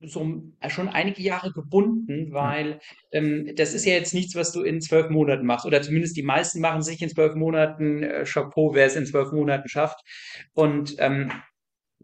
so 0.00 0.42
schon 0.68 0.88
einige 0.88 1.22
Jahre 1.22 1.52
gebunden, 1.52 2.32
weil 2.32 2.80
ähm, 3.12 3.52
das 3.56 3.72
ist 3.72 3.86
ja 3.86 3.94
jetzt 3.94 4.14
nichts, 4.14 4.34
was 4.34 4.52
du 4.52 4.62
in 4.62 4.80
zwölf 4.80 5.08
Monaten 5.08 5.46
machst. 5.46 5.66
Oder 5.66 5.82
zumindest 5.82 6.16
die 6.16 6.22
meisten 6.22 6.60
machen 6.60 6.82
sich 6.82 7.00
in 7.00 7.08
zwölf 7.08 7.34
Monaten 7.34 8.02
äh, 8.02 8.24
Chapeau, 8.24 8.74
wer 8.74 8.86
es 8.86 8.96
in 8.96 9.06
zwölf 9.06 9.32
Monaten 9.32 9.68
schafft. 9.68 9.98
Und 10.52 10.96
ähm, 10.98 11.32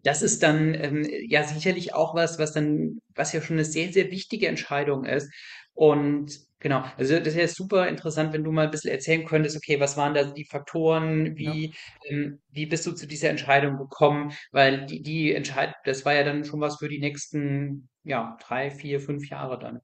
das 0.02 0.22
ist 0.22 0.42
dann 0.42 0.74
ähm, 0.74 1.06
ja 1.28 1.44
sicherlich 1.44 1.94
auch 1.94 2.14
was, 2.14 2.38
was 2.38 2.52
dann, 2.52 2.98
was 3.14 3.32
ja 3.32 3.40
schon 3.40 3.56
eine 3.56 3.64
sehr, 3.64 3.92
sehr 3.92 4.10
wichtige 4.10 4.48
Entscheidung 4.48 5.04
ist. 5.04 5.30
Und 5.74 6.32
genau, 6.62 6.84
also 6.96 7.18
das 7.18 7.34
wäre 7.34 7.48
super 7.48 7.88
interessant, 7.88 8.32
wenn 8.32 8.44
du 8.44 8.52
mal 8.52 8.66
ein 8.66 8.70
bisschen 8.70 8.92
erzählen 8.92 9.26
könntest, 9.26 9.56
okay, 9.56 9.80
was 9.80 9.96
waren 9.96 10.14
da 10.14 10.24
die 10.24 10.44
Faktoren, 10.44 11.36
wie, 11.36 11.66
ja. 11.66 11.72
ähm, 12.04 12.40
wie 12.50 12.66
bist 12.66 12.86
du 12.86 12.92
zu 12.92 13.06
dieser 13.06 13.28
Entscheidung 13.28 13.76
gekommen? 13.76 14.32
Weil 14.52 14.86
die, 14.86 15.02
die 15.02 15.34
Entscheidung, 15.34 15.74
das 15.84 16.04
war 16.04 16.14
ja 16.14 16.24
dann 16.24 16.44
schon 16.44 16.60
was 16.60 16.76
für 16.78 16.88
die 16.88 17.00
nächsten, 17.00 17.88
ja, 18.04 18.38
drei, 18.40 18.70
vier, 18.70 19.00
fünf 19.00 19.28
Jahre 19.28 19.58
dann. 19.58 19.80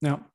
Ja. 0.00 0.28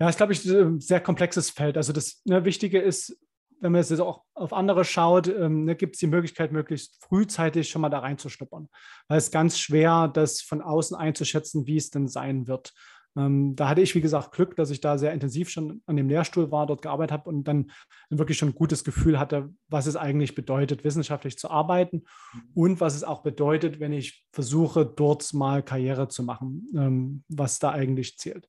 Ja, 0.00 0.08
ist, 0.08 0.16
glaube 0.16 0.32
ich, 0.32 0.44
ein 0.44 0.80
sehr 0.80 1.00
komplexes 1.00 1.50
Feld. 1.50 1.76
Also 1.76 1.92
das 1.92 2.20
ne, 2.24 2.44
Wichtige 2.44 2.80
ist, 2.80 3.16
wenn 3.60 3.70
man 3.70 3.80
jetzt 3.80 4.00
auch 4.00 4.24
auf 4.34 4.52
andere 4.52 4.84
schaut, 4.84 5.28
ähm, 5.28 5.64
ne, 5.64 5.76
gibt 5.76 5.94
es 5.94 6.00
die 6.00 6.08
Möglichkeit, 6.08 6.50
möglichst 6.50 7.00
frühzeitig 7.04 7.70
schon 7.70 7.82
mal 7.82 7.88
da 7.88 8.00
reinzuschnuppern. 8.00 8.68
Weil 9.06 9.18
es 9.18 9.26
ist 9.26 9.32
ganz 9.32 9.60
schwer, 9.60 10.08
das 10.08 10.40
von 10.40 10.60
außen 10.60 10.96
einzuschätzen, 10.96 11.68
wie 11.68 11.76
es 11.76 11.90
denn 11.90 12.08
sein 12.08 12.48
wird. 12.48 12.72
Ähm, 13.16 13.54
da 13.56 13.68
hatte 13.68 13.80
ich, 13.80 13.94
wie 13.94 14.00
gesagt, 14.00 14.32
Glück, 14.32 14.56
dass 14.56 14.70
ich 14.70 14.80
da 14.80 14.98
sehr 14.98 15.12
intensiv 15.12 15.50
schon 15.50 15.82
an 15.86 15.96
dem 15.96 16.08
Lehrstuhl 16.08 16.50
war, 16.50 16.66
dort 16.66 16.82
gearbeitet 16.82 17.12
habe 17.12 17.28
und 17.28 17.44
dann 17.44 17.70
wirklich 18.10 18.38
schon 18.38 18.50
ein 18.50 18.54
gutes 18.54 18.84
Gefühl 18.84 19.18
hatte, 19.18 19.52
was 19.68 19.86
es 19.86 19.96
eigentlich 19.96 20.34
bedeutet, 20.34 20.84
wissenschaftlich 20.84 21.38
zu 21.38 21.50
arbeiten 21.50 22.04
mhm. 22.32 22.42
und 22.54 22.80
was 22.80 22.94
es 22.94 23.04
auch 23.04 23.22
bedeutet, 23.22 23.80
wenn 23.80 23.92
ich 23.92 24.26
versuche, 24.32 24.86
dort 24.86 25.32
mal 25.34 25.62
Karriere 25.62 26.08
zu 26.08 26.22
machen, 26.22 26.66
ähm, 26.74 27.24
was 27.28 27.58
da 27.58 27.70
eigentlich 27.70 28.18
zählt. 28.18 28.48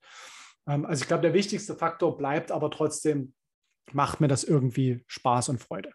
Ähm, 0.68 0.86
also 0.86 1.02
ich 1.02 1.08
glaube, 1.08 1.24
der 1.24 1.34
wichtigste 1.34 1.76
Faktor 1.76 2.18
bleibt 2.18 2.52
aber 2.52 2.72
trotzdem 2.72 3.34
macht 3.92 4.22
mir 4.22 4.28
das 4.28 4.44
irgendwie 4.44 5.04
Spaß 5.08 5.50
und 5.50 5.62
Freude. 5.62 5.92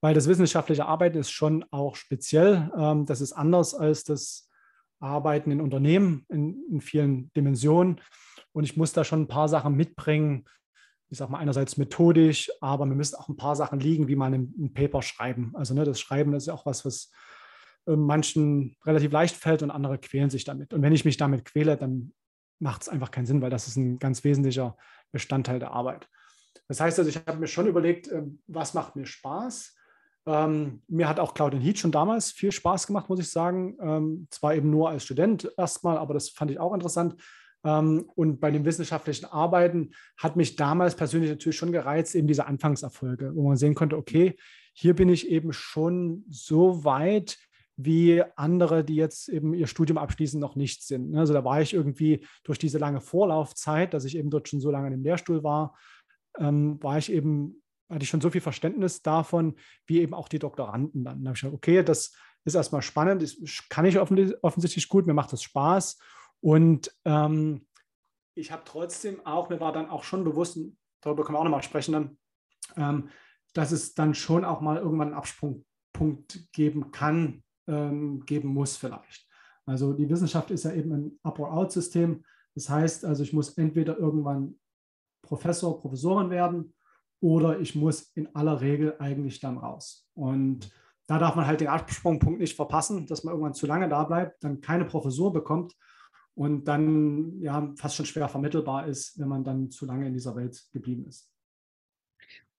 Weil 0.00 0.14
das 0.14 0.28
wissenschaftliche 0.28 0.86
Arbeiten 0.86 1.18
ist 1.18 1.30
schon 1.30 1.64
auch 1.70 1.96
speziell. 1.96 2.70
Ähm, 2.76 3.06
das 3.06 3.20
ist 3.20 3.32
anders 3.32 3.74
als 3.74 4.04
das 4.04 4.47
Arbeiten 5.00 5.50
in 5.50 5.60
Unternehmen 5.60 6.24
in, 6.28 6.64
in, 6.70 6.80
vielen 6.80 7.32
Dimensionen. 7.34 8.00
Und 8.52 8.64
ich 8.64 8.76
muss 8.76 8.92
da 8.92 9.04
schon 9.04 9.22
ein 9.22 9.28
paar 9.28 9.48
Sachen 9.48 9.76
mitbringen. 9.76 10.44
Ich 11.08 11.18
sage 11.18 11.32
mal 11.32 11.38
einerseits 11.38 11.76
methodisch, 11.76 12.50
aber 12.60 12.86
mir 12.86 12.94
müssen 12.94 13.16
auch 13.16 13.28
ein 13.28 13.36
paar 13.36 13.56
Sachen 13.56 13.80
liegen, 13.80 14.08
wie 14.08 14.16
man 14.16 14.34
ein, 14.34 14.72
Paper 14.74 15.02
schreiben. 15.02 15.52
Also 15.54 15.74
ne, 15.74 15.84
das 15.84 16.00
Schreiben 16.00 16.34
ist 16.34 16.46
ja 16.46 16.54
auch 16.54 16.66
was, 16.66 16.84
was 16.84 17.10
äh, 17.86 17.96
manchen 17.96 18.76
relativ 18.84 19.12
leicht 19.12 19.36
fällt 19.36 19.62
und 19.62 19.70
andere 19.70 19.98
quälen 19.98 20.30
sich 20.30 20.44
damit. 20.44 20.74
Und 20.74 20.82
wenn 20.82 20.92
ich 20.92 21.04
mich 21.04 21.16
damit 21.16 21.44
quäle, 21.44 21.76
dann 21.76 22.12
macht 22.58 22.82
es 22.82 22.88
einfach 22.88 23.10
keinen 23.10 23.26
Sinn, 23.26 23.40
weil 23.40 23.50
das 23.50 23.68
ist 23.68 23.76
ein 23.76 23.98
ganz 23.98 24.24
wesentlicher 24.24 24.76
Bestandteil 25.12 25.60
der 25.60 25.70
Arbeit. 25.70 26.08
Das 26.66 26.80
heißt 26.80 26.98
also, 26.98 27.08
ich 27.08 27.16
habe 27.16 27.38
mir 27.38 27.46
schon 27.46 27.66
überlegt, 27.66 28.10
ähm, 28.12 28.40
was 28.46 28.74
macht 28.74 28.96
mir 28.96 29.06
Spaß. 29.06 29.77
Ähm, 30.28 30.82
mir 30.88 31.08
hat 31.08 31.18
auch 31.18 31.32
Cloud 31.32 31.54
and 31.54 31.64
Heat 31.64 31.78
schon 31.78 31.90
damals 31.90 32.30
viel 32.30 32.52
Spaß 32.52 32.86
gemacht, 32.86 33.08
muss 33.08 33.18
ich 33.18 33.30
sagen. 33.30 33.78
Ähm, 33.80 34.26
zwar 34.30 34.54
eben 34.54 34.68
nur 34.68 34.90
als 34.90 35.04
Student 35.04 35.50
erstmal, 35.56 35.96
aber 35.96 36.12
das 36.12 36.28
fand 36.28 36.50
ich 36.50 36.60
auch 36.60 36.74
interessant. 36.74 37.16
Ähm, 37.64 38.04
und 38.14 38.38
bei 38.38 38.50
den 38.50 38.66
wissenschaftlichen 38.66 39.24
Arbeiten 39.24 39.92
hat 40.18 40.36
mich 40.36 40.54
damals 40.56 40.94
persönlich 40.94 41.30
natürlich 41.30 41.56
schon 41.56 41.72
gereizt, 41.72 42.14
eben 42.14 42.28
diese 42.28 42.46
Anfangserfolge, 42.46 43.32
wo 43.34 43.48
man 43.48 43.56
sehen 43.56 43.74
konnte, 43.74 43.96
okay, 43.96 44.36
hier 44.74 44.94
bin 44.94 45.08
ich 45.08 45.30
eben 45.30 45.54
schon 45.54 46.24
so 46.28 46.84
weit, 46.84 47.38
wie 47.76 48.22
andere, 48.36 48.84
die 48.84 48.96
jetzt 48.96 49.28
eben 49.28 49.54
ihr 49.54 49.66
Studium 49.66 49.96
abschließen, 49.96 50.38
noch 50.38 50.56
nicht 50.56 50.82
sind. 50.82 51.16
Also 51.16 51.32
da 51.32 51.42
war 51.44 51.62
ich 51.62 51.72
irgendwie 51.72 52.26
durch 52.44 52.58
diese 52.58 52.76
lange 52.76 53.00
Vorlaufzeit, 53.00 53.94
dass 53.94 54.04
ich 54.04 54.18
eben 54.18 54.30
dort 54.30 54.48
schon 54.48 54.60
so 54.60 54.70
lange 54.70 54.88
in 54.88 54.92
dem 54.92 55.04
Lehrstuhl 55.04 55.42
war, 55.42 55.74
ähm, 56.38 56.82
war 56.82 56.98
ich 56.98 57.10
eben, 57.10 57.62
hatte 57.88 58.02
ich 58.02 58.08
schon 58.08 58.20
so 58.20 58.30
viel 58.30 58.40
Verständnis 58.40 59.02
davon, 59.02 59.56
wie 59.86 60.00
eben 60.00 60.14
auch 60.14 60.28
die 60.28 60.38
Doktoranden 60.38 61.04
dann. 61.04 61.24
Da 61.24 61.28
habe 61.28 61.36
ich 61.36 61.40
gesagt, 61.40 61.56
okay, 61.56 61.82
das 61.82 62.14
ist 62.44 62.54
erstmal 62.54 62.82
spannend, 62.82 63.22
das 63.22 63.36
kann 63.68 63.84
ich 63.84 63.98
offensichtlich 63.98 64.88
gut, 64.88 65.06
mir 65.06 65.14
macht 65.14 65.32
das 65.32 65.42
Spaß. 65.42 65.98
Und 66.40 66.94
ähm, 67.04 67.66
ich 68.34 68.52
habe 68.52 68.62
trotzdem 68.64 69.24
auch, 69.26 69.48
mir 69.48 69.60
war 69.60 69.72
dann 69.72 69.90
auch 69.90 70.04
schon 70.04 70.24
bewusst, 70.24 70.58
darüber 71.00 71.24
können 71.24 71.36
wir 71.36 71.40
auch 71.40 71.44
nochmal 71.44 71.62
sprechen 71.62 71.92
dann, 71.92 72.18
ähm, 72.76 73.08
dass 73.54 73.72
es 73.72 73.94
dann 73.94 74.14
schon 74.14 74.44
auch 74.44 74.60
mal 74.60 74.76
irgendwann 74.76 75.08
einen 75.08 75.16
Absprungpunkt 75.16 76.52
geben 76.52 76.90
kann, 76.92 77.42
ähm, 77.66 78.24
geben 78.24 78.48
muss 78.48 78.76
vielleicht. 78.76 79.26
Also 79.66 79.92
die 79.92 80.08
Wissenschaft 80.08 80.50
ist 80.50 80.64
ja 80.64 80.72
eben 80.72 80.92
ein 80.92 81.18
Up-or-Out-System. 81.22 82.24
Das 82.54 82.70
heißt 82.70 83.04
also, 83.04 83.22
ich 83.22 83.32
muss 83.32 83.56
entweder 83.58 83.98
irgendwann 83.98 84.58
Professor, 85.22 85.78
Professorin 85.80 86.30
werden 86.30 86.74
oder 87.20 87.60
ich 87.60 87.74
muss 87.74 88.12
in 88.14 88.34
aller 88.34 88.60
Regel 88.60 88.96
eigentlich 88.98 89.40
dann 89.40 89.58
raus. 89.58 90.08
Und 90.14 90.70
da 91.06 91.18
darf 91.18 91.36
man 91.36 91.46
halt 91.46 91.60
den 91.60 91.68
Absprungpunkt 91.68 92.40
nicht 92.40 92.54
verpassen, 92.54 93.06
dass 93.06 93.24
man 93.24 93.32
irgendwann 93.32 93.54
zu 93.54 93.66
lange 93.66 93.88
da 93.88 94.04
bleibt, 94.04 94.44
dann 94.44 94.60
keine 94.60 94.84
Professur 94.84 95.32
bekommt 95.32 95.74
und 96.34 96.68
dann 96.68 97.40
ja 97.40 97.72
fast 97.76 97.96
schon 97.96 98.06
schwer 98.06 98.28
vermittelbar 98.28 98.86
ist, 98.86 99.18
wenn 99.18 99.28
man 99.28 99.42
dann 99.42 99.70
zu 99.70 99.86
lange 99.86 100.06
in 100.06 100.12
dieser 100.12 100.36
Welt 100.36 100.68
geblieben 100.72 101.06
ist. 101.06 101.32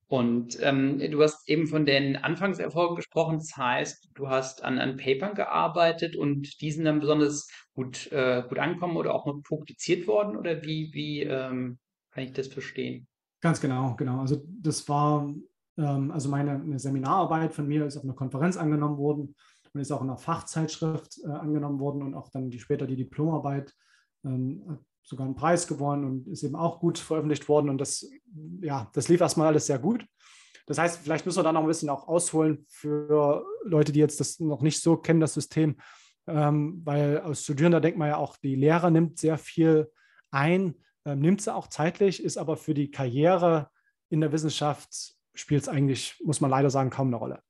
Und 0.08 0.58
ähm, 0.64 0.98
du 1.12 1.22
hast 1.22 1.48
eben 1.48 1.68
von 1.68 1.86
den 1.86 2.16
Anfangserfolgen 2.16 2.96
gesprochen. 2.96 3.38
Das 3.38 3.56
heißt, 3.56 4.10
du 4.16 4.28
hast 4.28 4.64
an, 4.64 4.80
an 4.80 4.98
Papern 4.98 5.36
gearbeitet 5.36 6.16
und 6.16 6.60
die 6.62 6.72
sind 6.72 6.86
dann 6.86 7.00
besonders 7.00 7.48
gut, 7.76 8.12
äh, 8.12 8.44
gut 8.50 8.58
angekommen 8.58 8.98
oder 8.98 9.14
auch 9.14 9.32
publiziert 9.44 10.08
worden? 10.08 10.36
Oder 10.36 10.64
wie, 10.64 10.90
wie, 10.94 11.22
ähm, 11.22 11.78
kann 12.10 12.24
ich 12.24 12.34
das 12.34 12.48
verstehen? 12.48 13.08
Ganz 13.42 13.62
genau, 13.62 13.96
genau. 13.96 14.20
Also 14.20 14.44
das 14.48 14.88
war, 14.90 15.34
ähm, 15.78 16.12
also 16.12 16.30
meine 16.30 16.78
Seminararbeit 16.80 17.54
von 17.54 17.68
mir 17.68 17.86
ist 17.86 17.98
auf 17.98 18.04
einer 18.04 18.14
Konferenz 18.14 18.58
angenommen 18.58 18.98
worden 18.98 19.36
und 19.74 19.82
ist 19.82 19.92
auch 19.92 20.02
in 20.02 20.10
einer 20.10 20.18
Fachzeitschrift 20.18 21.20
äh, 21.24 21.30
angenommen 21.30 21.80
worden 21.80 22.02
und 22.02 22.16
auch 22.16 22.30
dann 22.30 22.50
die, 22.50 22.60
später 22.60 22.86
die 22.86 22.96
Diplomarbeit 22.98 23.74
ähm, 24.26 24.80
sogar 25.04 25.26
einen 25.26 25.36
Preis 25.36 25.68
gewonnen 25.68 26.04
und 26.04 26.28
ist 26.28 26.44
eben 26.44 26.56
auch 26.56 26.80
gut 26.80 26.98
veröffentlicht 26.98 27.48
worden. 27.48 27.70
Und 27.70 27.80
das, 27.80 28.10
ja, 28.62 28.90
das 28.94 29.08
lief 29.08 29.22
erstmal 29.22 29.48
alles 29.48 29.66
sehr 29.66 29.80
gut. 29.80 30.06
Das 30.68 30.78
heißt, 30.78 31.00
vielleicht 31.00 31.26
müssen 31.26 31.40
wir 31.40 31.44
da 31.44 31.52
noch 31.52 31.62
ein 31.62 31.68
bisschen 31.68 31.90
auch 31.90 32.08
ausholen 32.08 32.66
für 32.68 33.44
Leute, 33.64 33.92
die 33.92 34.00
jetzt 34.00 34.20
das 34.20 34.40
noch 34.40 34.62
nicht 34.62 34.82
so 34.82 34.98
kennen, 34.98 35.20
das 35.20 35.34
System. 35.34 35.78
Ähm, 36.28 36.82
weil 36.84 37.20
als 37.20 37.44
Studierender 37.44 37.82
denkt 37.82 37.98
man 37.98 38.10
ja 38.10 38.18
auch, 38.18 38.38
die 38.38 38.56
Lehrer 38.56 38.92
nimmt 38.92 39.18
sehr 39.18 39.40
viel 39.40 39.90
ein 40.30 40.76
nimmt 41.06 41.42
sie 41.42 41.54
auch 41.54 41.68
zeitlich, 41.68 42.24
ist 42.24 42.38
aber 42.38 42.58
für 42.58 42.74
die 42.74 42.92
Karriere 42.92 43.70
in 44.10 44.22
der 44.22 44.32
Wissenschaft 44.32 45.16
spielt 45.34 45.64
es 45.64 45.70
eigentlich, 45.70 46.16
muss 46.24 46.42
man 46.42 46.52
leider 46.52 46.70
sagen, 46.70 46.90
kaum 46.90 47.08
eine 47.08 47.16
Rolle. 47.16 47.42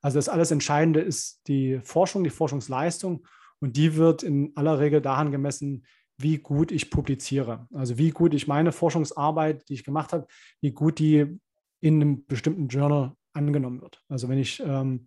Also 0.00 0.18
das 0.18 0.28
alles 0.28 0.50
Entscheidende 0.50 1.00
ist 1.00 1.40
die 1.48 1.80
Forschung, 1.82 2.24
die 2.24 2.30
Forschungsleistung 2.30 3.26
und 3.60 3.76
die 3.76 3.96
wird 3.96 4.22
in 4.22 4.52
aller 4.54 4.78
Regel 4.78 5.00
daran 5.00 5.32
gemessen, 5.32 5.84
wie 6.18 6.38
gut 6.38 6.72
ich 6.72 6.90
publiziere. 6.90 7.66
Also 7.72 7.98
wie 7.98 8.10
gut 8.10 8.34
ich 8.34 8.48
meine 8.48 8.72
Forschungsarbeit, 8.72 9.68
die 9.68 9.74
ich 9.74 9.84
gemacht 9.84 10.12
habe, 10.12 10.26
wie 10.60 10.72
gut 10.72 10.98
die 10.98 11.38
in 11.80 12.02
einem 12.02 12.26
bestimmten 12.26 12.68
Journal 12.68 13.14
angenommen 13.32 13.80
wird. 13.80 14.02
Also 14.08 14.28
wenn 14.28 14.38
ich, 14.38 14.60
ähm, 14.60 15.06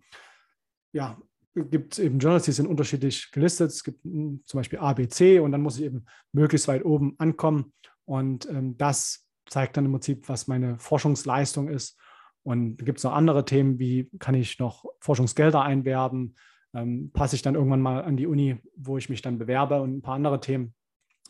ja, 0.92 1.18
gibt 1.54 1.92
es 1.92 1.98
eben 1.98 2.18
Journals, 2.18 2.46
die 2.46 2.52
sind 2.52 2.66
unterschiedlich 2.66 3.30
gelistet. 3.30 3.70
Es 3.70 3.84
gibt 3.84 4.04
hm, 4.04 4.42
zum 4.46 4.58
Beispiel 4.58 4.78
A, 4.78 4.94
B, 4.94 5.06
C 5.08 5.38
und 5.38 5.52
dann 5.52 5.62
muss 5.62 5.78
ich 5.78 5.84
eben 5.84 6.06
möglichst 6.32 6.68
weit 6.68 6.84
oben 6.84 7.14
ankommen. 7.18 7.72
Und 8.04 8.48
ähm, 8.48 8.76
das 8.76 9.26
zeigt 9.46 9.76
dann 9.76 9.86
im 9.86 9.92
Prinzip, 9.92 10.28
was 10.28 10.48
meine 10.48 10.78
Forschungsleistung 10.78 11.68
ist. 11.68 11.98
Und 12.42 12.78
gibt 12.78 12.98
es 12.98 13.04
noch 13.04 13.12
andere 13.12 13.44
Themen, 13.44 13.78
wie 13.78 14.10
kann 14.18 14.34
ich 14.34 14.58
noch 14.58 14.84
Forschungsgelder 15.00 15.62
einwerben? 15.62 16.34
Ähm, 16.74 17.10
passe 17.12 17.36
ich 17.36 17.42
dann 17.42 17.54
irgendwann 17.54 17.80
mal 17.80 18.02
an 18.02 18.16
die 18.16 18.26
Uni, 18.26 18.58
wo 18.76 18.98
ich 18.98 19.08
mich 19.08 19.22
dann 19.22 19.38
bewerbe 19.38 19.80
und 19.80 19.96
ein 19.96 20.02
paar 20.02 20.14
andere 20.14 20.40
Themen. 20.40 20.74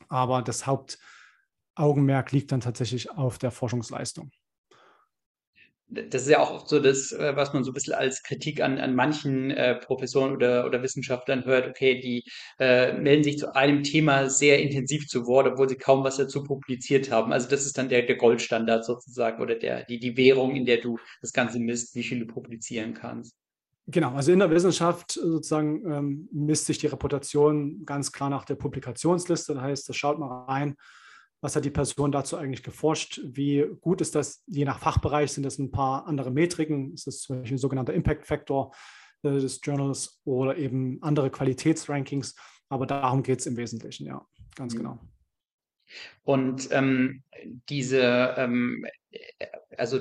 Aber 0.09 0.43
das 0.43 0.67
Hauptaugenmerk 0.67 2.33
liegt 2.33 2.53
dann 2.53 2.61
tatsächlich 2.61 3.11
auf 3.11 3.39
der 3.39 3.51
Forschungsleistung. 3.51 4.31
Das 5.93 6.23
ist 6.23 6.29
ja 6.29 6.41
auch 6.41 6.53
oft 6.53 6.69
so 6.69 6.81
das, 6.81 7.13
äh, 7.13 7.37
was 7.37 7.53
man 7.53 7.65
so 7.65 7.71
ein 7.71 7.75
bisschen 7.75 7.95
als 7.95 8.23
Kritik 8.23 8.61
an, 8.61 8.79
an 8.79 8.95
manchen 8.95 9.51
äh, 9.51 9.77
Professoren 9.77 10.33
oder, 10.33 10.67
oder 10.67 10.83
Wissenschaftlern 10.83 11.45
hört. 11.45 11.69
Okay, 11.69 12.01
die 12.01 12.25
äh, 12.59 12.93
melden 12.95 13.25
sich 13.25 13.39
zu 13.39 13.55
einem 13.55 13.83
Thema 13.83 14.29
sehr 14.29 14.61
intensiv 14.61 15.07
zu 15.07 15.27
Wort, 15.27 15.47
obwohl 15.47 15.69
sie 15.69 15.77
kaum 15.77 16.05
was 16.05 16.17
dazu 16.17 16.43
publiziert 16.43 17.11
haben. 17.11 17.33
Also 17.33 17.49
das 17.49 17.67
ist 17.67 17.77
dann 17.77 17.89
der, 17.89 18.03
der 18.03 18.17
Goldstandard 18.17 18.85
sozusagen 18.85 19.43
oder 19.43 19.55
der, 19.55 19.85
die, 19.85 19.99
die 19.99 20.17
Währung, 20.17 20.57
in 20.57 20.65
der 20.65 20.79
du 20.79 20.99
das 21.21 21.33
Ganze 21.33 21.59
misst, 21.59 21.95
wie 21.95 22.03
viel 22.03 22.21
du 22.21 22.27
publizieren 22.27 22.95
kannst. 22.95 23.35
Genau, 23.89 24.13
also 24.15 24.33
in 24.33 24.39
der 24.39 24.51
Wissenschaft 24.51 25.13
sozusagen 25.13 25.85
ähm, 25.91 26.29
misst 26.33 26.67
sich 26.67 26.79
die 26.79 26.87
Reputation 26.87 27.85
ganz 27.85 28.13
klar 28.13 28.31
nach 28.31 28.45
der 28.45 28.55
Publikationsliste. 28.55 29.55
Das 29.55 29.63
heißt, 29.63 29.89
da 29.89 29.93
schaut 29.93 30.19
man 30.19 30.31
rein, 30.31 30.77
was 31.43 31.57
hat 31.57 31.65
die 31.65 31.71
Person 31.71 32.13
dazu 32.13 32.37
eigentlich 32.37 32.63
geforscht? 32.63 33.21
Wie 33.25 33.67
gut 33.81 34.01
ist 34.01 34.15
das? 34.15 34.45
Je 34.47 34.65
nach 34.65 34.79
Fachbereich 34.79 35.33
sind 35.33 35.43
das 35.43 35.59
ein 35.59 35.73
paar 35.73 36.07
andere 36.07 36.31
Metriken. 36.31 36.95
Ist 36.95 37.09
das 37.09 37.21
zum 37.21 37.41
Beispiel 37.41 37.57
ein 37.57 37.59
sogenannter 37.59 37.93
Impact 37.93 38.27
Factor 38.27 38.73
äh, 39.23 39.33
des 39.33 39.61
Journals 39.63 40.21
oder 40.25 40.57
eben 40.57 41.03
andere 41.03 41.31
Qualitätsrankings. 41.31 42.37
Aber 42.69 42.87
darum 42.87 43.25
geht 43.25 43.41
es 43.41 43.47
im 43.47 43.57
Wesentlichen, 43.57 44.07
ja, 44.07 44.25
ganz 44.55 44.75
mhm. 44.75 44.79
genau. 44.79 44.99
Und 46.23 46.69
ähm, 46.71 47.25
diese, 47.69 48.35
ähm, 48.39 48.87
äh, 49.11 49.47
also 49.77 50.01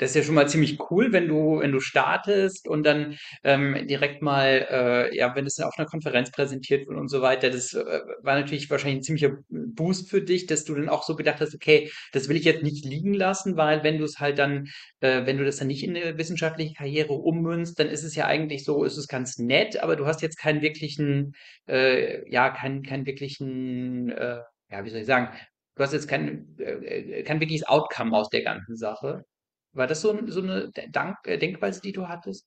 das 0.00 0.10
ist 0.10 0.16
ja 0.16 0.22
schon 0.22 0.34
mal 0.34 0.48
ziemlich 0.48 0.78
cool, 0.90 1.12
wenn 1.12 1.28
du, 1.28 1.60
wenn 1.60 1.72
du 1.72 1.80
startest 1.80 2.66
und 2.66 2.84
dann 2.84 3.18
ähm, 3.44 3.86
direkt 3.86 4.22
mal, 4.22 4.66
äh, 4.70 5.14
ja, 5.16 5.36
wenn 5.36 5.44
es 5.44 5.60
auf 5.60 5.74
einer 5.76 5.86
Konferenz 5.86 6.30
präsentiert 6.30 6.88
wird 6.88 6.98
und 6.98 7.08
so 7.08 7.20
weiter. 7.20 7.50
Das 7.50 7.74
äh, 7.74 8.00
war 8.22 8.36
natürlich 8.40 8.70
wahrscheinlich 8.70 9.00
ein 9.00 9.02
ziemlicher 9.02 9.36
Boost 9.50 10.08
für 10.08 10.22
dich, 10.22 10.46
dass 10.46 10.64
du 10.64 10.74
dann 10.74 10.88
auch 10.88 11.02
so 11.02 11.16
gedacht 11.16 11.40
hast, 11.40 11.54
okay, 11.54 11.90
das 12.12 12.30
will 12.30 12.36
ich 12.36 12.44
jetzt 12.44 12.62
nicht 12.62 12.86
liegen 12.86 13.12
lassen, 13.12 13.58
weil 13.58 13.84
wenn 13.84 13.98
du 13.98 14.04
es 14.04 14.18
halt 14.18 14.38
dann, 14.38 14.68
äh, 15.00 15.26
wenn 15.26 15.36
du 15.36 15.44
das 15.44 15.58
dann 15.58 15.68
nicht 15.68 15.84
in 15.84 15.94
eine 15.94 16.16
wissenschaftliche 16.16 16.72
Karriere 16.74 17.12
ummünzt, 17.12 17.78
dann 17.78 17.88
ist 17.88 18.02
es 18.02 18.14
ja 18.14 18.24
eigentlich 18.24 18.64
so, 18.64 18.84
ist 18.84 18.96
es 18.96 19.06
ganz 19.06 19.36
nett, 19.36 19.82
aber 19.82 19.96
du 19.96 20.06
hast 20.06 20.22
jetzt 20.22 20.38
keinen 20.38 20.62
wirklichen, 20.62 21.34
äh, 21.68 22.26
ja, 22.30 22.48
keinen, 22.48 22.82
keinen 22.82 23.04
wirklichen, 23.04 24.08
äh, 24.10 24.40
ja, 24.70 24.82
wie 24.82 24.88
soll 24.88 25.00
ich 25.00 25.06
sagen, 25.06 25.28
du 25.76 25.82
hast 25.82 25.92
jetzt 25.92 26.08
kein, 26.08 26.56
äh, 26.58 27.22
kein 27.22 27.40
wirkliches 27.40 27.68
Outcome 27.68 28.16
aus 28.16 28.30
der 28.30 28.42
ganzen 28.42 28.76
Sache. 28.76 29.24
War 29.72 29.86
das 29.86 30.00
so, 30.00 30.18
so 30.26 30.42
eine 30.42 30.70
Dank 30.90 31.18
äh, 31.24 31.38
Denkweise, 31.38 31.80
die 31.80 31.92
du 31.92 32.08
hattest? 32.08 32.46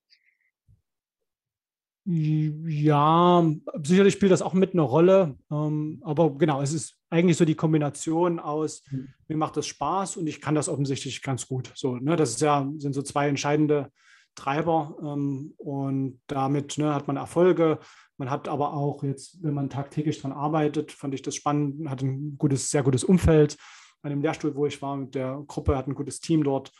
Ja, 2.05 3.49
sicherlich 3.81 4.13
spielt 4.13 4.33
das 4.33 4.41
auch 4.41 4.53
mit 4.53 4.73
eine 4.73 4.81
Rolle. 4.81 5.37
Ähm, 5.49 6.01
aber 6.03 6.37
genau, 6.37 6.61
es 6.61 6.73
ist 6.73 6.97
eigentlich 7.09 7.37
so 7.37 7.45
die 7.45 7.55
Kombination 7.55 8.39
aus, 8.39 8.83
mhm. 8.91 9.07
mir 9.29 9.37
macht 9.37 9.55
das 9.55 9.67
Spaß 9.67 10.17
und 10.17 10.27
ich 10.27 10.41
kann 10.41 10.55
das 10.55 10.67
offensichtlich 10.67 11.21
ganz 11.21 11.47
gut. 11.47 11.71
So, 11.75 11.95
ne, 11.95 12.17
das 12.17 12.31
ist 12.31 12.41
ja, 12.41 12.69
sind 12.77 12.93
so 12.93 13.01
zwei 13.01 13.29
entscheidende 13.29 13.89
Treiber. 14.35 14.97
Ähm, 15.01 15.53
und 15.57 16.19
damit 16.27 16.77
ne, 16.77 16.93
hat 16.93 17.07
man 17.07 17.17
Erfolge. 17.17 17.79
Man 18.17 18.29
hat 18.29 18.47
aber 18.47 18.73
auch 18.73 19.03
jetzt, 19.03 19.41
wenn 19.41 19.53
man 19.53 19.69
tagtäglich 19.69 20.21
daran 20.21 20.37
arbeitet, 20.37 20.91
fand 20.91 21.13
ich 21.13 21.21
das 21.21 21.35
spannend, 21.35 21.89
hat 21.89 22.01
ein 22.01 22.37
gutes, 22.37 22.69
sehr 22.69 22.83
gutes 22.83 23.03
Umfeld. 23.03 23.57
An 24.01 24.09
dem 24.09 24.21
Lehrstuhl, 24.21 24.55
wo 24.55 24.65
ich 24.65 24.81
war, 24.81 24.97
mit 24.97 25.15
der 25.15 25.41
Gruppe, 25.47 25.77
hat 25.77 25.87
ein 25.87 25.95
gutes 25.95 26.19
Team 26.19 26.43
dort. 26.43 26.71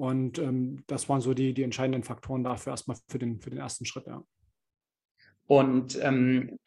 Und 0.00 0.38
ähm, 0.38 0.82
das 0.86 1.10
waren 1.10 1.20
so 1.20 1.34
die, 1.34 1.52
die 1.52 1.62
entscheidenden 1.62 2.04
Faktoren 2.04 2.42
dafür 2.42 2.72
erstmal 2.72 2.96
für 3.06 3.18
den, 3.18 3.38
für 3.38 3.50
den 3.50 3.58
ersten 3.58 3.84
Schritt, 3.84 4.06
ja. 4.06 4.24
Und 5.46 5.98
ähm, 6.00 6.58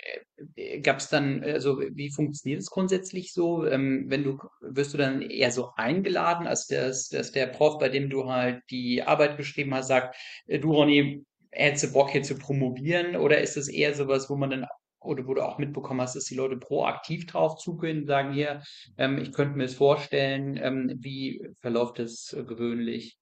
äh, 0.55 0.81
gab 0.81 0.97
es 0.97 1.09
dann, 1.09 1.43
also 1.43 1.79
wie 1.79 2.11
funktioniert 2.11 2.61
es 2.61 2.69
grundsätzlich 2.69 3.33
so? 3.33 3.65
Ähm, 3.65 4.05
wenn 4.07 4.23
du, 4.23 4.37
wirst 4.61 4.93
du 4.93 4.99
dann 4.99 5.23
eher 5.23 5.49
so 5.49 5.71
eingeladen, 5.77 6.45
als 6.45 6.67
dass, 6.67 7.09
dass 7.09 7.31
der 7.31 7.47
Prof, 7.47 7.79
bei 7.79 7.89
dem 7.89 8.11
du 8.11 8.29
halt 8.29 8.61
die 8.69 9.01
Arbeit 9.01 9.35
beschrieben 9.35 9.73
hast, 9.73 9.87
sagt, 9.87 10.15
äh, 10.45 10.59
du 10.59 10.71
Ronny, 10.71 11.25
hättest 11.49 11.85
du 11.85 11.93
Bock 11.93 12.11
hier 12.11 12.21
zu 12.21 12.37
promovieren? 12.37 13.15
Oder 13.15 13.41
ist 13.41 13.57
es 13.57 13.67
eher 13.67 13.95
sowas, 13.95 14.29
wo 14.29 14.35
man 14.35 14.51
dann 14.51 14.67
oder 14.99 15.25
wo 15.25 15.33
du 15.33 15.41
auch 15.41 15.57
mitbekommen 15.57 16.01
hast, 16.01 16.15
dass 16.15 16.25
die 16.25 16.35
Leute 16.35 16.57
proaktiv 16.57 17.25
drauf 17.25 17.57
zugehen 17.57 18.01
und 18.01 18.05
sagen, 18.05 18.31
hier, 18.31 18.61
ähm, 18.99 19.17
ich 19.17 19.31
könnte 19.31 19.57
mir 19.57 19.63
das 19.63 19.73
vorstellen, 19.73 20.55
ähm, 20.61 20.93
wie 20.99 21.49
verläuft 21.61 21.97
das 21.97 22.31
äh, 22.33 22.43
gewöhnlich? 22.43 23.17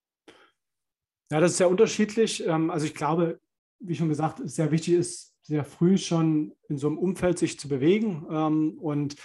Ja, 1.31 1.39
das 1.39 1.51
ist 1.51 1.57
sehr 1.57 1.69
unterschiedlich. 1.69 2.45
Ähm, 2.45 2.69
also 2.69 2.85
ich 2.85 2.93
glaube, 2.93 3.39
wie 3.79 3.95
schon 3.95 4.09
gesagt, 4.09 4.41
sehr 4.43 4.69
wichtig 4.71 4.95
ist, 4.95 5.33
sehr 5.43 5.63
früh 5.63 5.97
schon 5.97 6.53
in 6.67 6.77
so 6.77 6.87
einem 6.87 6.97
Umfeld 6.97 7.39
sich 7.39 7.57
zu 7.57 7.69
bewegen. 7.69 8.27
Ähm, 8.29 8.77
und 8.77 9.15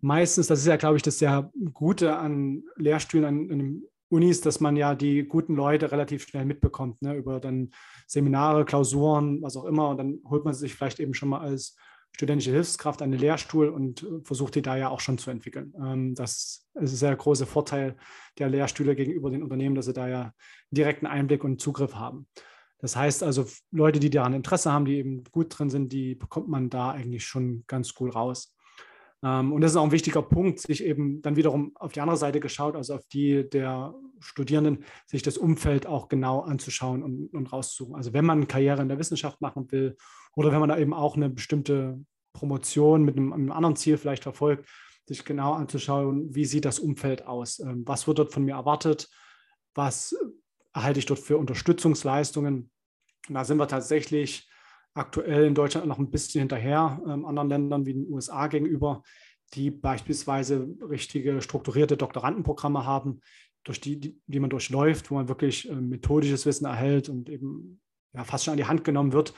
meistens, 0.00 0.46
das 0.46 0.60
ist 0.60 0.66
ja, 0.66 0.76
glaube 0.76 0.96
ich, 0.96 1.02
das 1.02 1.18
sehr 1.18 1.52
Gute 1.74 2.16
an 2.16 2.64
Lehrstühlen, 2.76 3.26
an, 3.26 3.50
an 3.52 3.82
Unis, 4.08 4.40
dass 4.40 4.60
man 4.60 4.74
ja 4.74 4.94
die 4.94 5.22
guten 5.24 5.54
Leute 5.54 5.92
relativ 5.92 6.26
schnell 6.26 6.46
mitbekommt, 6.46 7.00
ne, 7.02 7.14
über 7.14 7.38
dann 7.38 7.70
Seminare, 8.06 8.64
Klausuren, 8.64 9.40
was 9.42 9.56
auch 9.56 9.66
immer. 9.66 9.90
Und 9.90 9.98
dann 9.98 10.18
holt 10.28 10.44
man 10.46 10.54
sich 10.54 10.74
vielleicht 10.74 10.98
eben 10.98 11.12
schon 11.14 11.28
mal 11.28 11.40
als 11.40 11.76
studentische 12.12 12.50
Hilfskraft 12.50 13.00
den 13.00 13.12
Lehrstuhl 13.12 13.68
und 13.68 14.06
versucht 14.24 14.54
die 14.54 14.62
da 14.62 14.76
ja 14.76 14.88
auch 14.88 15.00
schon 15.00 15.18
zu 15.18 15.30
entwickeln. 15.30 15.74
Ähm, 15.80 16.14
das 16.14 16.66
ist 16.74 17.02
der 17.02 17.16
große 17.16 17.46
Vorteil 17.46 17.96
der 18.38 18.48
Lehrstühle 18.48 18.94
gegenüber 18.94 19.30
den 19.30 19.42
Unternehmen, 19.42 19.74
dass 19.74 19.86
sie 19.86 19.92
da 19.92 20.08
ja 20.08 20.32
direkten 20.70 21.06
Einblick 21.06 21.44
und 21.44 21.60
Zugriff 21.60 21.94
haben. 21.94 22.26
Das 22.78 22.96
heißt 22.96 23.22
also, 23.22 23.46
Leute, 23.70 24.00
die 24.00 24.10
daran 24.10 24.32
Interesse 24.32 24.72
haben, 24.72 24.86
die 24.86 24.96
eben 24.96 25.24
gut 25.24 25.58
drin 25.58 25.70
sind, 25.70 25.92
die 25.92 26.14
bekommt 26.14 26.48
man 26.48 26.70
da 26.70 26.90
eigentlich 26.90 27.26
schon 27.26 27.64
ganz 27.66 27.94
cool 28.00 28.10
raus. 28.10 28.54
Ähm, 29.22 29.52
und 29.52 29.60
das 29.60 29.72
ist 29.72 29.76
auch 29.76 29.84
ein 29.84 29.92
wichtiger 29.92 30.22
Punkt, 30.22 30.60
sich 30.60 30.84
eben 30.84 31.20
dann 31.22 31.36
wiederum 31.36 31.72
auf 31.76 31.92
die 31.92 32.00
andere 32.00 32.16
Seite 32.16 32.40
geschaut, 32.40 32.76
also 32.76 32.94
auf 32.94 33.06
die 33.12 33.48
der 33.48 33.94
Studierenden, 34.18 34.84
sich 35.06 35.22
das 35.22 35.38
Umfeld 35.38 35.86
auch 35.86 36.08
genau 36.08 36.40
anzuschauen 36.40 37.02
und, 37.02 37.28
und 37.32 37.52
rauszusuchen. 37.52 37.94
Also 37.94 38.12
wenn 38.12 38.24
man 38.24 38.48
Karriere 38.48 38.82
in 38.82 38.88
der 38.88 38.98
Wissenschaft 38.98 39.40
machen 39.40 39.70
will 39.72 39.96
oder 40.36 40.52
wenn 40.52 40.60
man 40.60 40.68
da 40.68 40.78
eben 40.78 40.94
auch 40.94 41.16
eine 41.16 41.30
bestimmte 41.30 42.00
Promotion 42.32 43.04
mit 43.04 43.16
einem, 43.16 43.32
einem 43.32 43.52
anderen 43.52 43.76
Ziel 43.76 43.96
vielleicht 43.96 44.22
verfolgt, 44.22 44.68
sich 45.06 45.24
genau 45.24 45.54
anzuschauen, 45.54 46.34
wie 46.34 46.44
sieht 46.44 46.64
das 46.64 46.78
Umfeld 46.78 47.26
aus, 47.26 47.58
ähm, 47.58 47.82
was 47.86 48.06
wird 48.06 48.18
dort 48.18 48.32
von 48.32 48.44
mir 48.44 48.54
erwartet, 48.54 49.08
was 49.74 50.16
erhalte 50.72 51.00
ich 51.00 51.06
dort 51.06 51.20
für 51.20 51.36
Unterstützungsleistungen. 51.36 52.70
Und 53.28 53.34
da 53.34 53.44
sind 53.44 53.58
wir 53.58 53.68
tatsächlich 53.68 54.48
aktuell 54.94 55.46
in 55.46 55.54
Deutschland 55.54 55.86
noch 55.86 55.98
ein 55.98 56.10
bisschen 56.10 56.40
hinterher, 56.40 57.00
ähm, 57.06 57.24
anderen 57.24 57.48
Ländern 57.48 57.86
wie 57.86 57.94
den 57.94 58.08
USA 58.08 58.46
gegenüber, 58.46 59.02
die 59.54 59.70
beispielsweise 59.70 60.68
richtige 60.88 61.42
strukturierte 61.42 61.96
Doktorandenprogramme 61.96 62.84
haben, 62.84 63.20
durch 63.64 63.80
die, 63.80 63.98
die, 63.98 64.20
die 64.26 64.40
man 64.40 64.50
durchläuft, 64.50 65.10
wo 65.10 65.16
man 65.16 65.28
wirklich 65.28 65.68
äh, 65.68 65.74
methodisches 65.74 66.46
Wissen 66.46 66.66
erhält 66.66 67.08
und 67.08 67.28
eben 67.28 67.80
ja, 68.12 68.24
fast 68.24 68.44
schon 68.44 68.52
an 68.52 68.58
die 68.58 68.66
Hand 68.66 68.84
genommen 68.84 69.12
wird. 69.12 69.34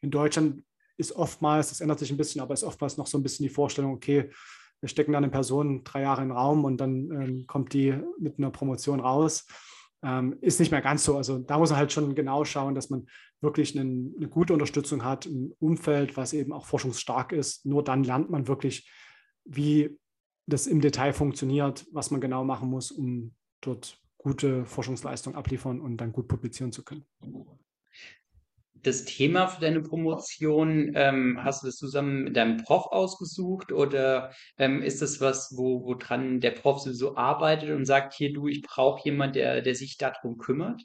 In 0.00 0.10
Deutschland 0.10 0.64
ist 0.96 1.12
oftmals, 1.12 1.68
das 1.68 1.80
ändert 1.80 1.98
sich 1.98 2.10
ein 2.10 2.16
bisschen, 2.16 2.40
aber 2.40 2.54
ist 2.54 2.64
oftmals 2.64 2.96
noch 2.96 3.06
so 3.06 3.18
ein 3.18 3.22
bisschen 3.22 3.44
die 3.44 3.52
Vorstellung, 3.52 3.92
okay, 3.92 4.30
wir 4.80 4.88
stecken 4.88 5.12
da 5.12 5.18
eine 5.18 5.30
Person 5.30 5.84
drei 5.84 6.02
Jahre 6.02 6.22
in 6.22 6.28
den 6.28 6.36
Raum 6.36 6.64
und 6.64 6.78
dann 6.78 7.10
ähm, 7.10 7.46
kommt 7.46 7.72
die 7.72 7.98
mit 8.18 8.38
einer 8.38 8.50
Promotion 8.50 9.00
raus. 9.00 9.46
Ähm, 10.02 10.36
ist 10.40 10.60
nicht 10.60 10.70
mehr 10.70 10.82
ganz 10.82 11.04
so. 11.04 11.16
Also 11.16 11.38
da 11.38 11.58
muss 11.58 11.70
man 11.70 11.78
halt 11.78 11.92
schon 11.92 12.14
genau 12.14 12.44
schauen, 12.44 12.74
dass 12.74 12.90
man 12.90 13.06
wirklich 13.40 13.78
einen, 13.78 14.14
eine 14.16 14.28
gute 14.28 14.52
Unterstützung 14.52 15.02
hat, 15.04 15.26
ein 15.26 15.52
Umfeld, 15.58 16.16
was 16.16 16.34
eben 16.34 16.52
auch 16.52 16.66
forschungsstark 16.66 17.32
ist. 17.32 17.64
Nur 17.64 17.82
dann 17.84 18.04
lernt 18.04 18.30
man 18.30 18.48
wirklich, 18.48 18.90
wie 19.44 19.98
das 20.46 20.66
im 20.66 20.80
Detail 20.80 21.12
funktioniert, 21.12 21.86
was 21.92 22.10
man 22.10 22.20
genau 22.20 22.44
machen 22.44 22.68
muss, 22.68 22.90
um 22.90 23.34
dort 23.62 23.98
gute 24.18 24.66
Forschungsleistung 24.66 25.34
abliefern 25.34 25.80
und 25.80 25.96
dann 25.96 26.12
gut 26.12 26.28
publizieren 26.28 26.72
zu 26.72 26.84
können 26.84 27.06
das 28.82 29.04
Thema 29.04 29.48
für 29.48 29.60
deine 29.60 29.80
Promotion, 29.80 30.92
ähm, 30.94 31.38
hast 31.42 31.62
du 31.62 31.66
das 31.66 31.76
zusammen 31.76 32.24
mit 32.24 32.36
deinem 32.36 32.58
Prof 32.58 32.86
ausgesucht 32.86 33.72
oder 33.72 34.32
ähm, 34.58 34.82
ist 34.82 35.02
das 35.02 35.20
was, 35.20 35.54
wo, 35.56 35.84
wo 35.84 35.94
dran 35.94 36.40
der 36.40 36.52
Prof 36.52 36.80
so 36.80 37.16
arbeitet 37.16 37.70
und 37.70 37.84
sagt, 37.84 38.14
hier 38.14 38.32
du, 38.32 38.48
ich 38.48 38.62
brauche 38.62 39.00
jemanden, 39.04 39.34
der, 39.34 39.62
der 39.62 39.74
sich 39.74 39.96
darum 39.96 40.38
kümmert? 40.38 40.82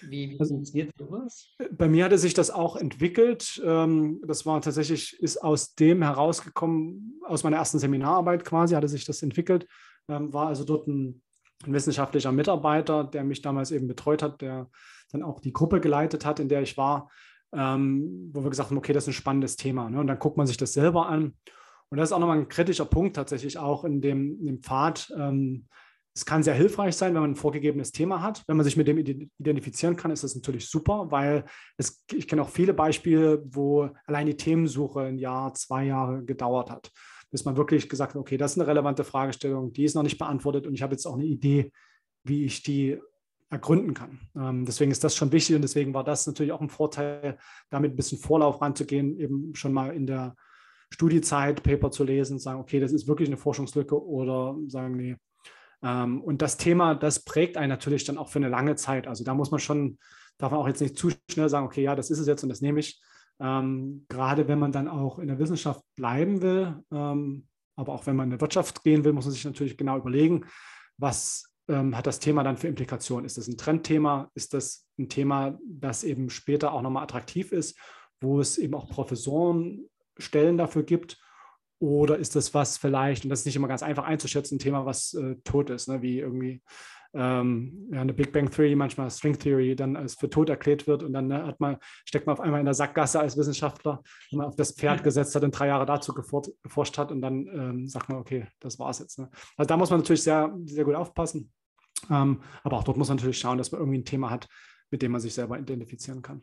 Wie, 0.00 0.30
wie 0.30 0.40
also, 0.40 0.54
funktioniert 0.54 0.90
sowas? 0.98 1.48
Bei 1.72 1.88
mir 1.88 2.04
hatte 2.04 2.18
sich 2.18 2.34
das 2.34 2.50
auch 2.50 2.76
entwickelt. 2.76 3.60
Ähm, 3.64 4.20
das 4.26 4.46
war 4.46 4.60
tatsächlich, 4.60 5.18
ist 5.20 5.42
aus 5.42 5.74
dem 5.74 6.02
herausgekommen, 6.02 7.20
aus 7.26 7.44
meiner 7.44 7.56
ersten 7.56 7.78
Seminararbeit 7.78 8.44
quasi, 8.44 8.74
hatte 8.74 8.88
sich 8.88 9.04
das 9.04 9.22
entwickelt. 9.22 9.66
Ähm, 10.08 10.32
war 10.32 10.48
also 10.48 10.64
dort 10.64 10.86
ein, 10.86 11.22
ein 11.66 11.72
wissenschaftlicher 11.72 12.32
Mitarbeiter, 12.32 13.04
der 13.04 13.24
mich 13.24 13.42
damals 13.42 13.70
eben 13.70 13.88
betreut 13.88 14.22
hat, 14.22 14.40
der 14.40 14.68
dann 15.12 15.22
auch 15.22 15.40
die 15.40 15.52
Gruppe 15.52 15.80
geleitet 15.80 16.24
hat, 16.24 16.40
in 16.40 16.48
der 16.48 16.62
ich 16.62 16.76
war, 16.76 17.10
ähm, 17.54 18.30
wo 18.32 18.42
wir 18.42 18.50
gesagt 18.50 18.70
haben, 18.70 18.78
okay, 18.78 18.92
das 18.92 19.04
ist 19.04 19.08
ein 19.08 19.12
spannendes 19.14 19.56
Thema. 19.56 19.90
Ne? 19.90 20.00
Und 20.00 20.06
dann 20.06 20.18
guckt 20.18 20.36
man 20.36 20.46
sich 20.46 20.56
das 20.56 20.72
selber 20.72 21.08
an. 21.08 21.34
Und 21.90 21.98
das 21.98 22.08
ist 22.08 22.12
auch 22.12 22.18
nochmal 22.18 22.38
ein 22.38 22.48
kritischer 22.48 22.86
Punkt 22.86 23.16
tatsächlich 23.16 23.58
auch 23.58 23.84
in 23.84 24.00
dem, 24.00 24.38
in 24.40 24.46
dem 24.46 24.62
Pfad. 24.62 25.12
Ähm, 25.16 25.66
es 26.14 26.26
kann 26.26 26.42
sehr 26.42 26.54
hilfreich 26.54 26.94
sein, 26.96 27.14
wenn 27.14 27.22
man 27.22 27.30
ein 27.32 27.36
vorgegebenes 27.36 27.92
Thema 27.92 28.22
hat. 28.22 28.42
Wenn 28.46 28.56
man 28.56 28.64
sich 28.64 28.76
mit 28.76 28.86
dem 28.86 28.98
identifizieren 28.98 29.96
kann, 29.96 30.10
ist 30.10 30.24
das 30.24 30.34
natürlich 30.34 30.68
super, 30.68 31.10
weil 31.10 31.44
es, 31.78 32.04
ich 32.12 32.28
kenne 32.28 32.42
auch 32.42 32.50
viele 32.50 32.74
Beispiele, 32.74 33.42
wo 33.46 33.88
allein 34.06 34.26
die 34.26 34.36
Themensuche 34.36 35.00
ein 35.00 35.18
Jahr, 35.18 35.54
zwei 35.54 35.84
Jahre 35.84 36.22
gedauert 36.22 36.70
hat, 36.70 36.90
bis 37.32 37.44
man 37.44 37.56
wirklich 37.56 37.88
gesagt 37.88 38.14
hat, 38.14 38.20
okay, 38.20 38.36
das 38.36 38.52
ist 38.52 38.58
eine 38.58 38.68
relevante 38.68 39.02
Fragestellung, 39.02 39.72
die 39.72 39.84
ist 39.84 39.94
noch 39.94 40.04
nicht 40.04 40.18
beantwortet 40.18 40.66
und 40.66 40.74
ich 40.74 40.82
habe 40.82 40.92
jetzt 40.92 41.06
auch 41.06 41.14
eine 41.14 41.24
Idee, 41.24 41.72
wie 42.22 42.44
ich 42.44 42.62
die 42.62 43.00
ergründen 43.50 43.94
kann. 43.94 44.20
Ähm, 44.36 44.64
deswegen 44.64 44.92
ist 44.92 45.02
das 45.02 45.16
schon 45.16 45.32
wichtig 45.32 45.56
und 45.56 45.62
deswegen 45.62 45.92
war 45.94 46.04
das 46.04 46.26
natürlich 46.26 46.52
auch 46.52 46.60
ein 46.60 46.70
Vorteil, 46.70 47.38
damit 47.70 47.92
ein 47.92 47.96
bisschen 47.96 48.18
Vorlauf 48.18 48.60
ranzugehen, 48.60 49.18
eben 49.18 49.54
schon 49.54 49.72
mal 49.72 49.94
in 49.94 50.06
der 50.06 50.36
Studiezeit 50.90 51.62
Paper 51.62 51.90
zu 51.90 52.04
lesen, 52.04 52.38
sagen, 52.38 52.60
okay, 52.60 52.80
das 52.80 52.92
ist 52.92 53.08
wirklich 53.08 53.28
eine 53.28 53.38
Forschungslücke 53.38 54.00
oder 54.00 54.56
sagen, 54.68 54.96
nee. 54.96 55.16
Ähm, 55.82 56.22
und 56.22 56.42
das 56.42 56.58
Thema, 56.58 56.94
das 56.94 57.24
prägt 57.24 57.56
einen 57.56 57.70
natürlich 57.70 58.04
dann 58.04 58.18
auch 58.18 58.28
für 58.28 58.38
eine 58.38 58.48
lange 58.48 58.76
Zeit. 58.76 59.06
Also 59.06 59.24
da 59.24 59.34
muss 59.34 59.50
man 59.50 59.60
schon, 59.60 59.98
darf 60.38 60.52
man 60.52 60.60
auch 60.60 60.68
jetzt 60.68 60.80
nicht 60.80 60.96
zu 60.96 61.10
schnell 61.30 61.48
sagen, 61.48 61.66
okay, 61.66 61.82
ja, 61.82 61.96
das 61.96 62.10
ist 62.10 62.18
es 62.18 62.26
jetzt 62.26 62.42
und 62.42 62.50
das 62.50 62.60
nehme 62.60 62.80
ich. 62.80 63.02
Ähm, 63.40 64.06
gerade 64.08 64.48
wenn 64.48 64.58
man 64.58 64.72
dann 64.72 64.88
auch 64.88 65.18
in 65.18 65.28
der 65.28 65.38
Wissenschaft 65.38 65.82
bleiben 65.96 66.42
will, 66.42 66.82
ähm, 66.92 67.46
aber 67.76 67.92
auch 67.92 68.06
wenn 68.06 68.16
man 68.16 68.30
in 68.30 68.36
die 68.36 68.40
Wirtschaft 68.40 68.84
gehen 68.84 69.04
will, 69.04 69.12
muss 69.12 69.24
man 69.24 69.32
sich 69.32 69.44
natürlich 69.44 69.76
genau 69.76 69.96
überlegen, 69.96 70.44
was 70.98 71.52
ähm, 71.68 71.96
hat 71.96 72.06
das 72.06 72.20
Thema 72.20 72.42
dann 72.42 72.56
für 72.56 72.68
Implikationen? 72.68 73.24
Ist 73.24 73.38
das 73.38 73.48
ein 73.48 73.56
Trendthema? 73.56 74.30
Ist 74.34 74.54
das 74.54 74.86
ein 74.98 75.08
Thema, 75.08 75.58
das 75.64 76.04
eben 76.04 76.30
später 76.30 76.72
auch 76.72 76.82
nochmal 76.82 77.04
attraktiv 77.04 77.52
ist, 77.52 77.78
wo 78.20 78.40
es 78.40 78.58
eben 78.58 78.74
auch 78.74 78.88
Professoren 78.88 79.88
Stellen 80.18 80.58
dafür 80.58 80.82
gibt? 80.82 81.18
Oder 81.82 82.16
ist 82.16 82.36
das 82.36 82.54
was 82.54 82.78
vielleicht, 82.78 83.24
und 83.24 83.30
das 83.30 83.40
ist 83.40 83.46
nicht 83.46 83.56
immer 83.56 83.66
ganz 83.66 83.82
einfach 83.82 84.04
einzuschätzen, 84.04 84.54
ein 84.54 84.60
Thema, 84.60 84.86
was 84.86 85.14
äh, 85.14 85.34
tot 85.42 85.68
ist, 85.68 85.88
ne? 85.88 86.00
wie 86.00 86.20
irgendwie 86.20 86.62
ähm, 87.12 87.88
ja, 87.92 88.02
eine 88.02 88.14
Big 88.14 88.32
Bang 88.32 88.48
Theory, 88.48 88.76
manchmal 88.76 89.10
String 89.10 89.36
Theory, 89.36 89.74
dann 89.74 89.96
als 89.96 90.14
für 90.14 90.30
tot 90.30 90.48
erklärt 90.48 90.86
wird 90.86 91.02
und 91.02 91.12
dann 91.12 91.26
ne, 91.26 91.44
hat 91.44 91.58
man, 91.58 91.78
steckt 92.04 92.28
man 92.28 92.34
auf 92.34 92.40
einmal 92.40 92.60
in 92.60 92.66
der 92.66 92.74
Sackgasse 92.74 93.18
als 93.18 93.36
Wissenschaftler, 93.36 94.00
wenn 94.30 94.38
man 94.38 94.46
auf 94.46 94.54
das 94.54 94.70
Pferd 94.70 95.02
gesetzt 95.02 95.34
hat 95.34 95.42
und 95.42 95.50
drei 95.50 95.66
Jahre 95.66 95.84
dazu 95.84 96.14
geforscht 96.14 96.96
hat 96.98 97.10
und 97.10 97.20
dann 97.20 97.48
ähm, 97.48 97.88
sagt 97.88 98.08
man, 98.08 98.18
okay, 98.18 98.46
das 98.60 98.78
war 98.78 98.90
es 98.90 99.00
jetzt. 99.00 99.18
Ne? 99.18 99.28
Also 99.56 99.66
da 99.66 99.76
muss 99.76 99.90
man 99.90 99.98
natürlich 99.98 100.22
sehr, 100.22 100.56
sehr 100.66 100.84
gut 100.84 100.94
aufpassen. 100.94 101.50
Ähm, 102.10 102.42
aber 102.62 102.76
auch 102.76 102.84
dort 102.84 102.96
muss 102.96 103.08
man 103.08 103.16
natürlich 103.16 103.40
schauen, 103.40 103.58
dass 103.58 103.72
man 103.72 103.80
irgendwie 103.80 103.98
ein 103.98 104.04
Thema 104.04 104.30
hat, 104.30 104.46
mit 104.92 105.02
dem 105.02 105.10
man 105.10 105.20
sich 105.20 105.34
selber 105.34 105.58
identifizieren 105.58 106.22
kann. 106.22 106.42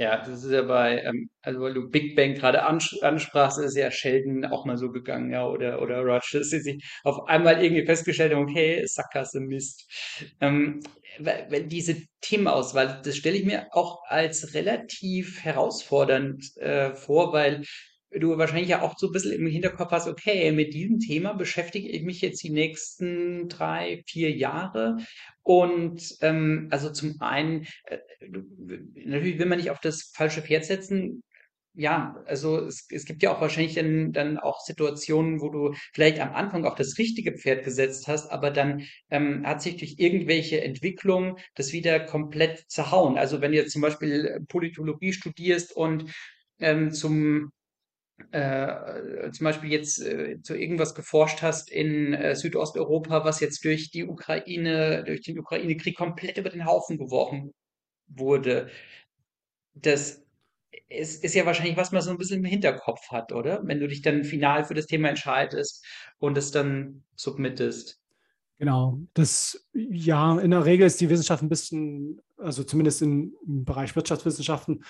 Ja, 0.00 0.16
das 0.16 0.44
ist 0.44 0.50
ja 0.50 0.62
bei, 0.62 1.02
ähm, 1.02 1.28
also 1.42 1.60
weil 1.60 1.74
du 1.74 1.90
Big 1.90 2.16
Bang 2.16 2.32
gerade 2.34 2.62
ansprachst, 2.64 3.58
ist 3.58 3.76
ja 3.76 3.90
Sheldon 3.90 4.46
auch 4.46 4.64
mal 4.64 4.78
so 4.78 4.90
gegangen, 4.90 5.30
ja, 5.30 5.46
oder, 5.46 5.82
oder 5.82 5.98
Roger, 6.00 6.38
dass 6.38 6.48
sie 6.48 6.60
sich 6.60 6.82
auf 7.04 7.28
einmal 7.28 7.62
irgendwie 7.62 7.84
festgestellt 7.84 8.32
haben, 8.32 8.44
okay, 8.48 8.82
Sackgasse, 8.86 9.40
Mist. 9.40 9.86
Ähm, 10.40 10.80
weil 11.18 11.66
diese 11.66 11.96
Themenauswahl, 12.22 13.02
das 13.04 13.14
stelle 13.16 13.36
ich 13.36 13.44
mir 13.44 13.66
auch 13.72 13.98
als 14.06 14.54
relativ 14.54 15.44
herausfordernd 15.44 16.44
äh, 16.56 16.94
vor, 16.94 17.34
weil 17.34 17.62
du 18.12 18.38
wahrscheinlich 18.38 18.70
ja 18.70 18.82
auch 18.82 18.94
so 18.96 19.08
ein 19.08 19.12
bisschen 19.12 19.32
im 19.32 19.46
Hinterkopf 19.46 19.90
hast, 19.92 20.08
okay, 20.08 20.50
mit 20.52 20.74
diesem 20.74 20.98
Thema 20.98 21.32
beschäftige 21.34 21.88
ich 21.88 22.02
mich 22.02 22.20
jetzt 22.22 22.42
die 22.42 22.50
nächsten 22.50 23.48
drei, 23.48 24.02
vier 24.06 24.30
Jahre. 24.32 24.96
Und 25.42 26.16
ähm, 26.20 26.68
also 26.70 26.90
zum 26.90 27.20
einen, 27.20 27.66
äh, 27.84 27.98
natürlich 29.04 29.38
will 29.38 29.46
man 29.46 29.58
nicht 29.58 29.70
auf 29.70 29.80
das 29.80 30.12
falsche 30.14 30.42
Pferd 30.42 30.64
setzen. 30.64 31.22
Ja, 31.74 32.16
also 32.26 32.58
es, 32.66 32.86
es 32.90 33.04
gibt 33.04 33.22
ja 33.22 33.34
auch 33.34 33.40
wahrscheinlich 33.40 33.74
dann, 33.74 34.12
dann 34.12 34.38
auch 34.38 34.60
Situationen, 34.60 35.40
wo 35.40 35.50
du 35.50 35.72
vielleicht 35.94 36.18
am 36.20 36.34
Anfang 36.34 36.64
auf 36.64 36.74
das 36.74 36.98
richtige 36.98 37.32
Pferd 37.38 37.64
gesetzt 37.64 38.08
hast, 38.08 38.28
aber 38.30 38.50
dann 38.50 38.82
ähm, 39.08 39.46
hat 39.46 39.62
sich 39.62 39.76
durch 39.76 39.94
irgendwelche 39.98 40.60
Entwicklungen 40.62 41.36
das 41.54 41.72
wieder 41.72 42.00
komplett 42.00 42.64
zerhauen. 42.70 43.16
Also 43.18 43.40
wenn 43.40 43.52
du 43.52 43.58
jetzt 43.58 43.72
zum 43.72 43.82
Beispiel 43.82 44.44
Politologie 44.48 45.12
studierst 45.12 45.74
und 45.74 46.12
ähm, 46.58 46.90
zum 46.92 47.52
äh, 48.32 49.30
zum 49.32 49.44
Beispiel 49.44 49.70
jetzt 49.70 50.00
äh, 50.00 50.40
zu 50.42 50.54
irgendwas 50.54 50.94
geforscht 50.94 51.42
hast 51.42 51.70
in 51.70 52.14
äh, 52.14 52.34
Südosteuropa, 52.34 53.24
was 53.24 53.40
jetzt 53.40 53.64
durch 53.64 53.90
die 53.90 54.04
Ukraine, 54.04 55.04
durch 55.04 55.22
den 55.22 55.38
Ukraine-Krieg 55.38 55.96
komplett 55.96 56.38
über 56.38 56.50
den 56.50 56.64
Haufen 56.64 56.98
geworfen 56.98 57.52
wurde. 58.08 58.70
Das 59.74 60.22
ist, 60.88 61.24
ist 61.24 61.34
ja 61.34 61.46
wahrscheinlich, 61.46 61.76
was 61.76 61.92
man 61.92 62.02
so 62.02 62.10
ein 62.10 62.18
bisschen 62.18 62.40
im 62.40 62.44
Hinterkopf 62.44 63.10
hat, 63.10 63.32
oder? 63.32 63.60
Wenn 63.64 63.80
du 63.80 63.88
dich 63.88 64.02
dann 64.02 64.24
final 64.24 64.64
für 64.64 64.74
das 64.74 64.86
Thema 64.86 65.08
entscheidest 65.08 65.84
und 66.18 66.36
es 66.36 66.50
dann 66.50 67.04
submittest. 67.14 68.00
Genau, 68.58 68.98
das 69.14 69.66
ja, 69.72 70.38
in 70.38 70.50
der 70.50 70.66
Regel 70.66 70.86
ist 70.86 71.00
die 71.00 71.08
Wissenschaft 71.08 71.42
ein 71.42 71.48
bisschen, 71.48 72.20
also 72.40 72.64
zumindest 72.64 73.02
im, 73.02 73.34
im 73.46 73.64
Bereich 73.64 73.94
Wirtschaftswissenschaften, 73.96 74.84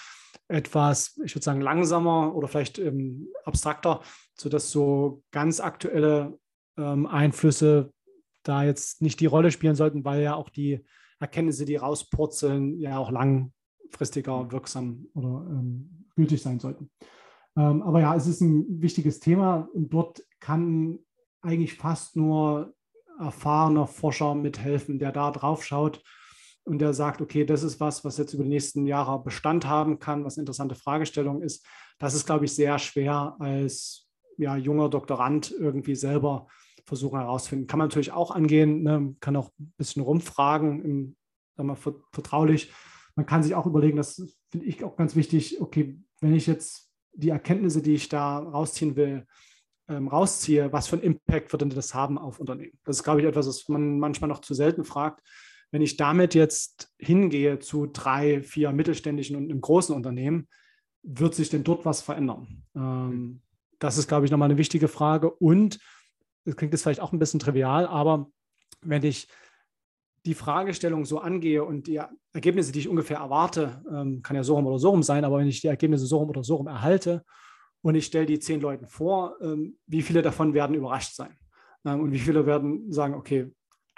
etwas, 0.48 1.18
ich 1.24 1.34
würde 1.34 1.44
sagen, 1.44 1.60
langsamer 1.60 2.34
oder 2.34 2.48
vielleicht 2.48 2.78
ähm, 2.78 3.28
abstrakter, 3.44 4.00
sodass 4.34 4.70
so 4.70 5.22
ganz 5.30 5.60
aktuelle 5.60 6.38
ähm, 6.76 7.06
Einflüsse 7.06 7.92
da 8.42 8.64
jetzt 8.64 9.02
nicht 9.02 9.20
die 9.20 9.26
Rolle 9.26 9.50
spielen 9.50 9.74
sollten, 9.74 10.04
weil 10.04 10.22
ja 10.22 10.34
auch 10.34 10.48
die 10.48 10.84
Erkenntnisse, 11.18 11.66
die 11.66 11.76
rauspurzeln, 11.76 12.80
ja 12.80 12.98
auch 12.98 13.10
langfristiger 13.10 14.50
wirksam 14.50 15.06
oder 15.14 15.46
ähm, 15.50 16.06
gültig 16.16 16.42
sein 16.42 16.58
sollten. 16.58 16.90
Ähm, 17.56 17.82
aber 17.82 18.00
ja, 18.00 18.14
es 18.14 18.26
ist 18.26 18.40
ein 18.40 18.80
wichtiges 18.80 19.20
Thema 19.20 19.68
und 19.74 19.92
dort 19.92 20.22
kann 20.40 20.98
eigentlich 21.42 21.74
fast 21.74 22.16
nur 22.16 22.74
erfahrener 23.18 23.86
Forscher 23.86 24.34
mithelfen, 24.34 24.98
der 24.98 25.12
da 25.12 25.30
drauf 25.30 25.64
schaut 25.64 26.02
und 26.64 26.78
der 26.78 26.92
sagt, 26.92 27.20
okay, 27.20 27.44
das 27.44 27.62
ist 27.62 27.80
was, 27.80 28.04
was 28.04 28.18
jetzt 28.18 28.34
über 28.34 28.44
die 28.44 28.50
nächsten 28.50 28.86
Jahre 28.86 29.22
Bestand 29.22 29.66
haben 29.66 29.98
kann, 29.98 30.24
was 30.24 30.36
eine 30.36 30.42
interessante 30.42 30.74
Fragestellung 30.74 31.42
ist. 31.42 31.66
Das 31.98 32.14
ist, 32.14 32.26
glaube 32.26 32.44
ich, 32.44 32.54
sehr 32.54 32.78
schwer 32.78 33.36
als 33.38 34.08
ja, 34.36 34.56
junger 34.56 34.88
Doktorand 34.88 35.50
irgendwie 35.50 35.94
selber 35.94 36.46
versuchen 36.84 37.18
herauszufinden. 37.18 37.66
Kann 37.66 37.78
man 37.78 37.88
natürlich 37.88 38.12
auch 38.12 38.30
angehen, 38.30 38.82
ne? 38.82 39.14
kann 39.20 39.36
auch 39.36 39.50
ein 39.58 39.72
bisschen 39.76 40.02
rumfragen, 40.02 40.82
im, 40.84 41.16
sagen 41.56 41.68
wir, 41.68 41.76
vertraulich. 42.12 42.72
Man 43.16 43.26
kann 43.26 43.42
sich 43.42 43.54
auch 43.54 43.66
überlegen, 43.66 43.96
das 43.96 44.22
finde 44.50 44.66
ich 44.66 44.82
auch 44.84 44.96
ganz 44.96 45.14
wichtig, 45.14 45.60
okay, 45.60 45.98
wenn 46.20 46.34
ich 46.34 46.46
jetzt 46.46 46.90
die 47.12 47.30
Erkenntnisse, 47.30 47.82
die 47.82 47.94
ich 47.94 48.08
da 48.08 48.38
rausziehen 48.38 48.96
will, 48.96 49.26
ähm, 49.88 50.08
rausziehe, 50.08 50.72
was 50.72 50.86
für 50.86 50.96
einen 50.96 51.04
Impact 51.04 51.52
wird 51.52 51.62
denn 51.62 51.70
das 51.70 51.94
haben 51.94 52.18
auf 52.18 52.38
Unternehmen? 52.38 52.78
Das 52.84 52.98
ist, 52.98 53.02
glaube 53.02 53.20
ich, 53.20 53.26
etwas, 53.26 53.46
was 53.46 53.68
man 53.68 53.98
manchmal 53.98 54.28
noch 54.28 54.40
zu 54.40 54.54
selten 54.54 54.84
fragt 54.84 55.22
wenn 55.70 55.82
ich 55.82 55.96
damit 55.96 56.34
jetzt 56.34 56.92
hingehe 56.98 57.58
zu 57.58 57.86
drei, 57.86 58.42
vier 58.42 58.72
mittelständischen 58.72 59.36
und 59.36 59.50
einem 59.50 59.60
großen 59.60 59.94
Unternehmen, 59.94 60.48
wird 61.02 61.34
sich 61.34 61.48
denn 61.48 61.64
dort 61.64 61.84
was 61.84 62.02
verändern? 62.02 62.64
Ähm, 62.74 63.42
das 63.78 63.96
ist, 63.96 64.08
glaube 64.08 64.24
ich, 64.24 64.30
nochmal 64.30 64.50
eine 64.50 64.58
wichtige 64.58 64.88
Frage. 64.88 65.30
Und 65.30 65.78
das 66.44 66.56
klingt 66.56 66.72
jetzt 66.72 66.82
vielleicht 66.82 67.00
auch 67.00 67.12
ein 67.12 67.18
bisschen 67.18 67.40
trivial, 67.40 67.86
aber 67.86 68.30
wenn 68.82 69.02
ich 69.04 69.28
die 70.26 70.34
Fragestellung 70.34 71.04
so 71.06 71.18
angehe 71.18 71.64
und 71.64 71.86
die 71.86 72.00
Ergebnisse, 72.32 72.72
die 72.72 72.80
ich 72.80 72.88
ungefähr 72.88 73.18
erwarte, 73.18 73.82
ähm, 73.90 74.22
kann 74.22 74.36
ja 74.36 74.44
so 74.44 74.54
rum 74.54 74.66
oder 74.66 74.78
so 74.78 74.90
rum 74.90 75.02
sein, 75.02 75.24
aber 75.24 75.38
wenn 75.38 75.46
ich 75.46 75.62
die 75.62 75.68
Ergebnisse 75.68 76.06
so 76.06 76.18
rum 76.18 76.28
oder 76.28 76.44
so 76.44 76.56
rum 76.56 76.66
erhalte 76.66 77.24
und 77.80 77.94
ich 77.94 78.06
stelle 78.06 78.26
die 78.26 78.38
zehn 78.38 78.60
Leuten 78.60 78.86
vor, 78.86 79.36
ähm, 79.40 79.78
wie 79.86 80.02
viele 80.02 80.20
davon 80.20 80.52
werden 80.52 80.76
überrascht 80.76 81.14
sein? 81.14 81.38
Ähm, 81.86 82.00
und 82.00 82.12
wie 82.12 82.18
viele 82.18 82.44
werden 82.44 82.92
sagen, 82.92 83.14
okay, 83.14 83.50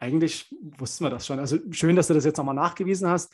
eigentlich 0.03 0.53
wussten 0.61 1.05
wir 1.05 1.11
das 1.11 1.27
schon. 1.27 1.39
Also 1.39 1.59
schön, 1.71 1.95
dass 1.95 2.09
du 2.09 2.15
das 2.15 2.25
jetzt 2.25 2.37
nochmal 2.37 2.57
nachgewiesen 2.57 3.09
hast, 3.09 3.33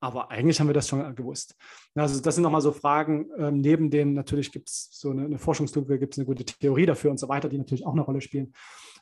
aber 0.00 0.30
eigentlich 0.30 0.58
haben 0.58 0.66
wir 0.66 0.74
das 0.74 0.88
schon 0.88 1.14
gewusst. 1.14 1.54
Also 1.94 2.20
das 2.20 2.34
sind 2.34 2.42
nochmal 2.42 2.62
so 2.62 2.72
Fragen, 2.72 3.28
ähm, 3.36 3.60
neben 3.60 3.90
dem 3.90 4.14
natürlich 4.14 4.50
gibt 4.50 4.70
es 4.70 4.88
so 4.92 5.10
eine, 5.10 5.26
eine 5.26 5.38
Forschungslücke, 5.38 5.98
gibt 5.98 6.14
es 6.14 6.18
eine 6.18 6.24
gute 6.24 6.44
Theorie 6.44 6.86
dafür 6.86 7.10
und 7.10 7.18
so 7.18 7.28
weiter, 7.28 7.50
die 7.50 7.58
natürlich 7.58 7.84
auch 7.84 7.92
eine 7.92 8.00
Rolle 8.00 8.22
spielen. 8.22 8.54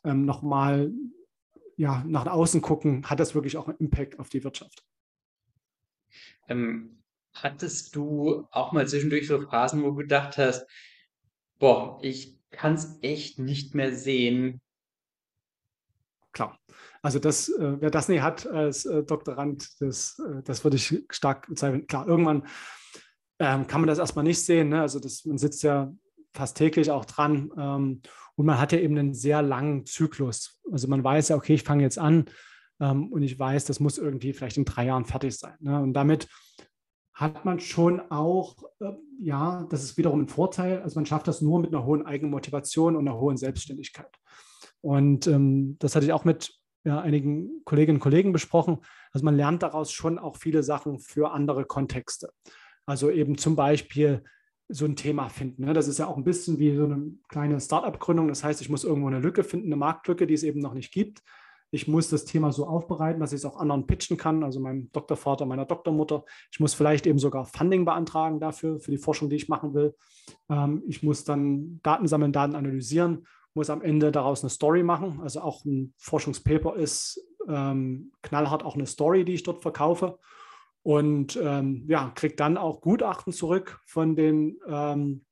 Ähm, 0.03 0.25
nochmal 0.25 0.93
ja, 1.77 2.03
nach 2.05 2.27
außen 2.27 2.61
gucken, 2.61 3.09
hat 3.09 3.21
das 3.21 3.35
wirklich 3.35 3.57
auch 3.57 3.69
einen 3.69 3.79
Impact 3.79 4.19
auf 4.19 4.29
die 4.29 4.43
Wirtschaft? 4.43 4.85
Ähm, 6.49 6.99
hattest 7.33 7.95
du 7.95 8.49
auch 8.51 8.73
mal 8.73 8.89
zwischendurch 8.89 9.29
so 9.29 9.41
Phasen, 9.41 9.85
wo 9.85 9.91
du 9.91 9.97
gedacht 9.97 10.37
hast, 10.37 10.67
boah, 11.61 12.01
ich 12.03 12.37
kann 12.51 12.75
es 12.75 12.99
echt 13.03 13.39
nicht 13.39 13.75
mehr 13.77 13.95
sehen, 13.95 14.61
klar. 16.35 16.59
Also 17.05 17.19
das, 17.19 17.51
äh, 17.51 17.77
wer 17.81 17.91
das 17.91 18.09
nicht 18.09 18.23
hat 18.23 18.47
als 18.47 18.87
äh, 18.87 19.03
Doktorand, 19.03 19.79
das, 19.79 20.19
äh, 20.27 20.43
das 20.43 20.65
würde 20.65 20.77
ich 20.79 21.05
stark 21.11 21.47
bezweifeln. 21.49 21.87
Klar, 21.87 22.09
irgendwann 22.09 22.47
ähm, 23.39 23.67
kann 23.67 23.83
man 23.83 23.89
das 23.89 23.99
erstmal 23.99 24.25
nicht 24.25 24.43
sehen. 24.43 24.71
Ne? 24.71 24.81
Also 24.81 24.99
das, 25.01 25.27
man 25.27 25.37
sitzt 25.37 25.63
ja 25.63 25.93
fast 26.33 26.57
täglich 26.57 26.91
auch 26.91 27.05
dran 27.05 27.51
ähm, 27.59 28.01
und 28.37 28.47
man 28.47 28.59
hat 28.59 28.73
ja 28.73 28.79
eben 28.79 28.97
einen 28.97 29.13
sehr 29.13 29.43
langen 29.43 29.85
Zyklus. 29.85 30.63
Also 30.73 30.89
man 30.89 31.05
weiß 31.05 31.29
ja, 31.29 31.37
okay, 31.37 31.53
ich 31.53 31.63
fange 31.63 31.83
jetzt 31.83 31.99
an 31.99 32.25
ähm, 32.81 33.13
und 33.13 33.23
ich 33.23 33.39
weiß, 33.39 33.67
das 33.67 33.81
muss 33.81 33.99
irgendwie 33.99 34.33
vielleicht 34.33 34.57
in 34.57 34.65
drei 34.65 34.87
Jahren 34.87 35.05
fertig 35.05 35.37
sein. 35.37 35.57
Ne? 35.61 35.79
Und 35.83 35.93
damit 35.93 36.27
hat 37.13 37.45
man 37.45 37.61
schon 37.61 38.01
auch, 38.11 38.57
äh, 38.81 38.93
ja, 39.21 39.67
das 39.69 39.85
ist 39.85 39.99
wiederum 39.99 40.23
ein 40.23 40.29
Vorteil. 40.29 40.81
Also 40.81 40.99
man 40.99 41.05
schafft 41.05 41.29
das 41.29 41.43
nur 41.43 41.61
mit 41.61 41.75
einer 41.75 41.85
hohen 41.85 42.07
Eigenmotivation 42.07 42.97
und 42.97 43.07
einer 43.07 43.21
hohen 43.21 43.37
Selbstständigkeit. 43.37 44.17
Und 44.81 45.27
ähm, 45.27 45.77
das 45.81 45.95
hatte 45.95 46.07
ich 46.07 46.13
auch 46.15 46.25
mit 46.25 46.64
ja, 46.85 47.01
einigen 47.01 47.63
Kolleginnen 47.65 47.97
und 47.97 48.03
Kollegen 48.03 48.33
besprochen. 48.33 48.79
Also 49.13 49.25
man 49.25 49.37
lernt 49.37 49.63
daraus 49.63 49.91
schon 49.91 50.19
auch 50.19 50.37
viele 50.37 50.63
Sachen 50.63 50.99
für 50.99 51.33
andere 51.33 51.65
Kontexte. 51.65 52.31
Also 52.87 53.11
eben 53.11 53.39
zum 53.39 53.57
Beispiel 53.57 54.23
so 54.69 54.85
ein 54.85 54.97
Thema 54.97 55.29
finden. 55.29 55.65
Ne? 55.65 55.73
Das 55.73 55.89
ist 55.89 55.99
ja 55.99 56.07
auch 56.07 56.17
ein 56.17 56.25
bisschen 56.25 56.59
wie 56.59 56.75
so 56.77 56.85
eine 56.85 57.13
kleine 57.29 57.61
Startup-Gründung. 57.61 58.29
Das 58.29 58.45
heißt, 58.45 58.61
ich 58.61 58.69
muss 58.69 58.85
irgendwo 58.85 59.09
eine 59.09 59.21
Lücke 59.21 59.45
finden, 59.45 59.67
eine 59.67 59.77
Marktlücke, 59.77 60.27
die 60.27 60.35
es 60.35 60.43
eben 60.43 60.61
noch 60.61 60.75
nicht 60.75 60.93
gibt. 60.93 61.23
Ich 61.71 61.89
muss 61.89 62.09
das 62.09 62.25
Thema 62.25 62.53
so 62.53 62.67
aufbereiten, 62.67 63.21
dass 63.21 63.33
ich 63.33 63.39
es 63.39 63.45
auch 63.45 63.57
anderen 63.57 63.87
pitchen 63.87 64.17
kann, 64.17 64.45
also 64.45 64.61
meinem 64.61 64.93
Doktorvater, 64.93 65.45
meiner 65.45 65.65
Doktormutter. 65.65 66.25
Ich 66.53 66.61
muss 66.61 66.73
vielleicht 66.73 67.05
eben 67.05 67.19
sogar 67.19 67.47
Funding 67.47 67.85
beantragen 67.85 68.39
dafür, 68.39 68.79
für 68.79 68.93
die 68.93 68.99
Forschung, 68.99 69.29
die 69.29 69.37
ich 69.37 69.49
machen 69.49 69.75
will. 69.75 69.95
Ähm, 70.49 70.85
ich 70.87 71.03
muss 71.03 71.25
dann 71.25 71.81
Daten 71.83 72.07
sammeln, 72.07 72.33
Daten 72.33 72.55
analysieren, 72.55 73.27
muss 73.55 73.71
am 73.71 73.83
Ende 73.83 74.13
daraus 74.13 74.43
eine 74.43 74.51
Story 74.51 74.83
machen. 74.83 75.21
Also 75.23 75.41
auch 75.41 75.65
ein 75.65 75.95
Forschungspaper 75.99 76.77
ist 76.77 77.21
ähm, 77.49 78.13
knallhart 78.23 78.65
auch 78.65 78.75
eine 78.75 78.87
Story, 78.87 79.25
die 79.25 79.35
ich 79.35 79.43
dort 79.43 79.63
verkaufe. 79.63 80.19
Und 80.83 81.37
ähm, 81.43 81.85
ja, 81.89 82.13
kriege 82.15 82.37
dann 82.37 82.59
auch 82.59 82.81
Gutachten 82.81 83.33
zurück 83.33 83.81
von 83.87 84.17
den 84.17 84.59
ähm, 84.69 85.25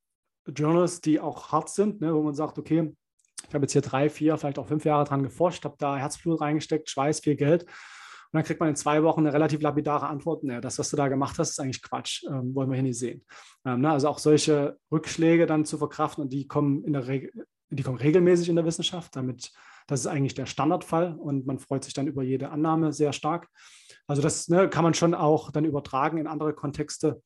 Journals, 0.47 1.01
die 1.01 1.21
auch 1.21 1.53
hart 1.53 1.69
sind, 1.69 2.01
ne, 2.01 2.15
wo 2.15 2.23
man 2.23 2.35
sagt, 2.35 2.59
okay, 2.59 2.95
ich 3.49 3.55
habe 3.55 3.65
jetzt 3.65 3.73
hier 3.73 3.83
drei, 3.83 4.09
vier, 4.09 4.39
vielleicht 4.39 4.59
auch 4.59 4.67
fünf 4.67 4.85
Jahre 4.85 5.05
dran 5.05 5.23
geforscht, 5.23 5.65
habe 5.65 5.77
da 5.79 5.97
Herzblut 5.97 6.41
reingesteckt, 6.41 6.89
Schweiß, 6.89 7.21
viel 7.21 7.37
Geld. 7.37 7.65
Und 7.65 8.39
dann 8.39 8.45
kriegt 8.45 8.61
man 8.61 8.71
in 8.71 8.77
zwei 8.77 9.03
Wochen 9.03 9.21
eine 9.21 9.35
relativ 9.35 9.61
lapidare 9.61 10.07
Antwort. 10.07 10.43
Naja, 10.43 10.63
das, 10.63 10.79
was 10.79 10.89
du 10.89 10.97
da 10.97 11.09
gemacht 11.09 11.39
hast, 11.39 11.51
ist 11.51 11.61
eigentlich 11.61 11.83
Quatsch. 11.83 12.25
Ähm, 12.27 12.55
wollen 12.55 12.71
wir 12.71 12.77
hier 12.77 12.83
nicht 12.83 12.99
sehen. 12.99 13.27
Ähm, 13.67 13.83
ne, 13.83 13.91
also 13.91 14.09
auch 14.09 14.19
solche 14.19 14.79
Rückschläge 14.91 15.45
dann 15.45 15.67
zu 15.67 15.77
verkraften 15.77 16.25
und 16.25 16.33
die 16.33 16.47
kommen 16.47 16.83
in 16.85 16.95
der 16.95 17.09
Regel, 17.09 17.31
die 17.73 17.83
kommen 17.83 17.99
regelmäßig 17.99 18.49
in 18.49 18.57
der 18.57 18.65
Wissenschaft. 18.65 19.17
Damit, 19.17 19.51
das 19.87 20.01
ist 20.01 20.07
eigentlich 20.07 20.35
der 20.35 20.47
Standardfall 20.47 21.17
und 21.19 21.47
man 21.47 21.59
freut 21.59 21.85
sich 21.85 21.95
dann 21.95 22.07
über 22.07 22.23
jede 22.23 22.51
Annahme 22.51 22.93
sehr 22.93 23.13
stark. 23.13 23.49
Also 24.07 24.23
das 24.23 24.49
ne, 24.49 24.69
kann 24.69 24.85
man 24.85 24.95
schon 24.95 25.15
auch 25.15 25.51
dann 25.51 25.65
übertragen 25.65 26.19
in 26.19 26.27
andere 26.27 26.55
Kontexte 26.55 27.23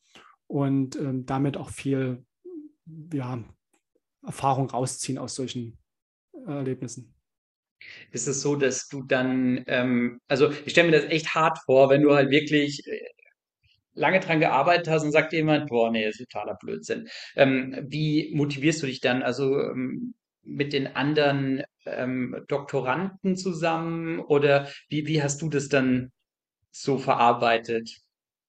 und 0.46 0.96
ähm, 0.96 1.26
damit 1.26 1.56
auch 1.56 1.70
viel 1.70 2.24
ja, 3.12 3.42
Erfahrung 4.24 4.70
rausziehen 4.70 5.18
aus 5.18 5.34
solchen 5.34 5.78
Erlebnissen. 6.46 7.14
Ist 8.10 8.26
es 8.26 8.40
so, 8.40 8.56
dass 8.56 8.88
du 8.88 9.02
dann, 9.02 9.64
ähm, 9.66 10.20
also 10.28 10.50
ich 10.50 10.72
stelle 10.72 10.90
mir 10.90 10.96
das 10.98 11.10
echt 11.10 11.34
hart 11.34 11.58
vor, 11.66 11.90
wenn 11.90 12.02
du 12.02 12.14
halt 12.14 12.30
wirklich 12.30 12.86
äh, 12.86 13.00
lange 13.94 14.20
dran 14.20 14.40
gearbeitet 14.40 14.88
hast 14.88 15.02
und 15.02 15.12
sagt 15.12 15.32
jemand, 15.32 15.68
boah, 15.68 15.90
nee, 15.90 16.04
das 16.04 16.20
ist 16.20 16.30
totaler 16.30 16.56
Blödsinn. 16.56 17.08
Ähm, 17.34 17.86
wie 17.88 18.32
motivierst 18.34 18.82
du 18.82 18.86
dich 18.86 19.00
dann? 19.00 19.22
Also 19.22 19.58
ähm, 19.58 20.14
mit 20.46 20.72
den 20.72 20.94
anderen 20.94 21.62
ähm, 21.84 22.44
Doktoranden 22.48 23.36
zusammen 23.36 24.20
oder 24.20 24.68
wie, 24.88 25.06
wie 25.06 25.22
hast 25.22 25.42
du 25.42 25.48
das 25.48 25.68
dann 25.68 26.12
so 26.70 26.98
verarbeitet? 26.98 27.90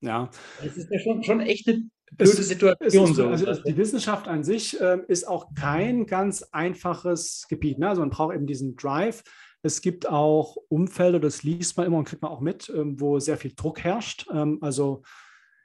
Ja. 0.02 0.30
Das 0.64 0.78
ist 0.78 0.91
ja 0.91 1.00
schon, 1.00 1.24
schon 1.24 1.39
echt 1.41 1.68
eine 1.68 1.89
blöde 2.12 2.32
es, 2.32 2.48
Situation. 2.48 3.06
Es 3.06 3.12
ist, 3.12 3.16
so. 3.16 3.28
Also 3.28 3.64
die 3.64 3.78
Wissenschaft 3.78 4.28
an 4.28 4.43
sich 4.43 4.80
äh, 4.80 5.00
ist 5.08 5.28
auch 5.28 5.54
kein 5.56 6.06
ganz 6.06 6.43
einfaches 6.52 7.45
Gebiet. 7.50 7.80
Ne? 7.80 7.89
Also 7.89 8.02
man 8.02 8.10
braucht 8.10 8.36
eben 8.36 8.48
diesen 8.48 8.76
Drive. 8.76 9.24
Es 9.64 9.82
gibt 9.82 10.08
auch 10.08 10.56
Umfelder, 10.70 11.20
das 11.20 11.43
liest 11.43 11.78
man 11.78 11.88
immer 11.88 11.98
und 11.98 12.06
kriegt 12.06 12.22
man 12.22 12.32
auch 12.32 12.41
mit, 12.41 12.70
ähm, 12.70 13.00
wo 13.02 13.20
sehr 13.20 13.38
viel 13.38 13.54
Druck 13.56 13.84
herrscht. 13.84 14.28
Ähm, 14.32 14.60
also 14.62 15.02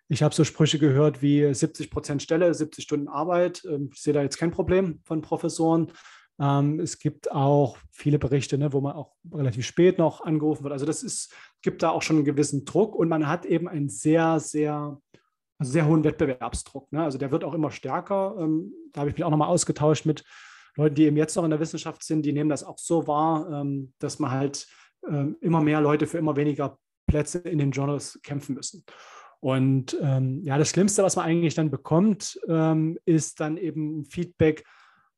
ich 0.08 0.22
habe 0.22 0.34
so 0.34 0.44
Sprüche 0.44 0.78
gehört 0.78 1.22
wie 1.22 1.52
70 1.52 1.90
Prozent 1.90 2.22
Stelle, 2.22 2.52
70 2.52 2.84
Stunden 2.84 3.08
Arbeit. 3.08 3.62
Ähm, 3.64 3.90
ich 3.94 4.00
sehe 4.02 4.12
da 4.12 4.22
jetzt 4.22 4.38
kein 4.38 4.50
Problem 4.50 5.00
von 5.04 5.20
Professoren. 5.20 5.92
Ähm, 6.42 6.80
es 6.80 6.98
gibt 6.98 7.30
auch 7.30 7.78
viele 7.92 8.18
Berichte, 8.18 8.58
ne, 8.58 8.72
wo 8.72 8.80
man 8.80 8.96
auch 8.96 9.12
relativ 9.32 9.64
spät 9.64 9.98
noch 9.98 10.20
angerufen 10.22 10.64
wird. 10.64 10.72
Also 10.72 10.86
das 10.86 11.04
ist, 11.04 11.32
gibt 11.62 11.82
da 11.82 11.90
auch 11.90 12.02
schon 12.02 12.16
einen 12.16 12.24
gewissen 12.24 12.64
Druck 12.64 12.96
und 12.96 13.08
man 13.08 13.28
hat 13.28 13.46
eben 13.46 13.68
einen 13.68 13.88
sehr, 13.88 14.40
sehr 14.40 15.00
also 15.62 15.72
sehr 15.72 15.86
hohen 15.86 16.02
Wettbewerbsdruck. 16.02 16.90
Ne? 16.90 17.04
Also 17.04 17.18
der 17.18 17.30
wird 17.30 17.44
auch 17.44 17.54
immer 17.54 17.70
stärker. 17.70 18.34
Ähm, 18.38 18.72
da 18.92 19.00
habe 19.00 19.10
ich 19.10 19.16
mich 19.16 19.24
auch 19.24 19.30
nochmal 19.30 19.48
ausgetauscht 19.48 20.04
mit 20.06 20.24
Leuten, 20.74 20.96
die 20.96 21.04
eben 21.04 21.16
jetzt 21.16 21.36
noch 21.36 21.44
in 21.44 21.50
der 21.50 21.60
Wissenschaft 21.60 22.02
sind, 22.02 22.26
die 22.26 22.32
nehmen 22.32 22.50
das 22.50 22.64
auch 22.64 22.78
so 22.78 23.06
wahr, 23.06 23.48
ähm, 23.48 23.92
dass 24.00 24.18
man 24.18 24.32
halt 24.32 24.66
ähm, 25.08 25.36
immer 25.40 25.60
mehr 25.60 25.80
Leute 25.80 26.08
für 26.08 26.18
immer 26.18 26.34
weniger 26.34 26.78
Plätze 27.06 27.38
in 27.38 27.58
den 27.58 27.70
Journals 27.70 28.18
kämpfen 28.24 28.56
müssen. 28.56 28.84
Und 29.38 29.96
ähm, 30.00 30.42
ja, 30.44 30.58
das 30.58 30.70
Schlimmste, 30.70 31.04
was 31.04 31.14
man 31.14 31.26
eigentlich 31.26 31.54
dann 31.54 31.70
bekommt, 31.70 32.40
ähm, 32.48 32.98
ist 33.04 33.38
dann 33.38 33.56
eben 33.56 34.04
Feedback, 34.04 34.64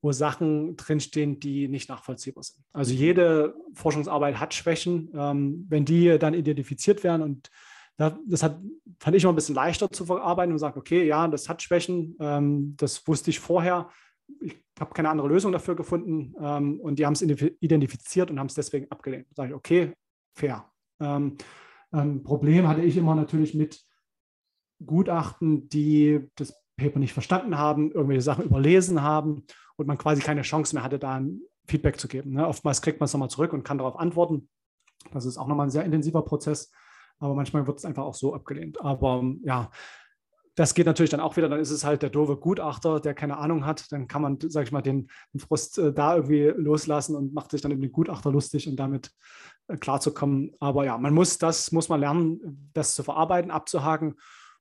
wo 0.05 0.13
Sachen 0.13 0.77
drinstehen, 0.77 1.41
die 1.41 1.67
nicht 1.67 1.89
nachvollziehbar 1.89 2.45
sind. 2.45 2.63
Also 2.75 2.93
jede 2.93 3.57
Forschungsarbeit 3.73 4.39
hat 4.39 4.53
Schwächen. 4.53 5.11
Ähm, 5.15 5.65
wenn 5.69 5.87
die 5.87 6.19
dann 6.19 6.35
identifiziert 6.35 7.03
werden 7.03 7.23
und 7.23 7.51
das 7.97 8.43
hat, 8.43 8.61
fand 8.99 9.17
ich 9.17 9.23
immer 9.23 9.33
ein 9.33 9.37
bisschen 9.37 9.55
leichter 9.55 9.91
zu 9.91 10.05
verarbeiten 10.05 10.53
und 10.53 10.59
sagen, 10.59 10.79
okay, 10.79 11.07
ja, 11.07 11.27
das 11.29 11.49
hat 11.49 11.63
Schwächen, 11.63 12.17
ähm, 12.21 12.75
das 12.77 13.07
wusste 13.07 13.31
ich 13.31 13.39
vorher. 13.41 13.89
Ich 14.41 14.57
habe 14.79 14.93
keine 14.93 15.09
andere 15.09 15.29
Lösung 15.29 15.53
dafür 15.53 15.77
gefunden 15.77 16.35
ähm, 16.41 16.81
und 16.81 16.99
die 16.99 17.07
haben 17.07 17.13
es 17.13 17.23
identifiziert 17.23 18.31
und 18.31 18.39
haben 18.39 18.49
es 18.49 18.55
deswegen 18.55 18.91
abgelehnt. 18.91 19.27
Da 19.31 19.37
sage 19.37 19.51
ich, 19.51 19.55
okay, 19.55 19.93
fair. 20.35 20.71
Ähm, 21.01 21.39
ähm, 21.93 22.23
Problem 22.25 22.69
hatte 22.69 22.83
ich 22.83 22.97
immer 22.97 23.15
natürlich 23.15 23.55
mit 23.55 23.83
Gutachten, 24.85 25.69
die 25.69 26.29
das 26.35 26.64
Paper 26.77 26.99
nicht 26.99 27.13
verstanden 27.13 27.57
haben, 27.59 27.93
irgendwelche 27.93 28.23
Sachen 28.23 28.45
überlesen 28.45 29.03
haben 29.03 29.45
und 29.77 29.87
man 29.87 29.99
quasi 29.99 30.23
keine 30.23 30.43
Chance 30.43 30.75
mehr 30.75 30.85
hatte, 30.85 30.99
da 30.99 31.17
ein 31.17 31.41
Feedback 31.67 31.99
zu 31.99 32.09
geben. 32.09 32.33
Ne? 32.33 32.47
Oftmals 32.47 32.83
kriegt 32.83 33.01
man 33.01 33.07
es 33.07 33.13
nochmal 33.13 33.31
zurück 33.31 33.53
und 33.53 33.65
kann 33.65 33.79
darauf 33.79 33.99
antworten. 33.99 34.49
Das 35.13 35.25
ist 35.25 35.37
auch 35.37 35.47
nochmal 35.47 35.67
ein 35.67 35.71
sehr 35.71 35.85
intensiver 35.85 36.23
Prozess 36.23 36.71
aber 37.19 37.35
manchmal 37.35 37.67
wird 37.67 37.79
es 37.79 37.85
einfach 37.85 38.05
auch 38.05 38.15
so 38.15 38.35
abgelehnt. 38.35 38.81
Aber 38.81 39.23
ja, 39.45 39.71
das 40.55 40.75
geht 40.75 40.87
natürlich 40.87 41.11
dann 41.11 41.21
auch 41.21 41.37
wieder, 41.37 41.49
dann 41.49 41.59
ist 41.59 41.71
es 41.71 41.85
halt 41.85 42.03
der 42.03 42.11
doofe 42.11 42.37
Gutachter, 42.37 43.01
der 43.01 43.15
keine 43.15 43.39
Ahnung 43.39 43.67
hat. 43.67 43.91
Dann 43.91 44.07
kann 44.07 44.23
man, 44.23 44.39
sag 44.41 44.65
ich 44.65 44.73
mal, 44.73 44.83
den, 44.83 45.09
den 45.33 45.41
Frust 45.41 45.79
äh, 45.79 45.93
da 45.93 46.15
irgendwie 46.17 46.53
loslassen 46.57 47.17
und 47.17 47.35
macht 47.35 47.51
sich 47.51 47.61
dann 47.61 47.73
über 47.73 47.81
den 47.81 47.93
Gutachter 47.93 48.31
lustig 48.31 48.69
und 48.69 48.77
damit 48.77 49.11
äh, 49.69 49.77
klarzukommen. 49.77 50.53
Aber 50.61 50.85
ja, 50.85 50.97
man 50.99 51.15
muss 51.15 51.39
das, 51.39 51.73
muss 51.73 51.89
man 51.89 52.01
lernen, 52.01 52.71
das 52.73 52.95
zu 52.95 53.03
verarbeiten, 53.03 53.51
abzuhaken 53.51 54.15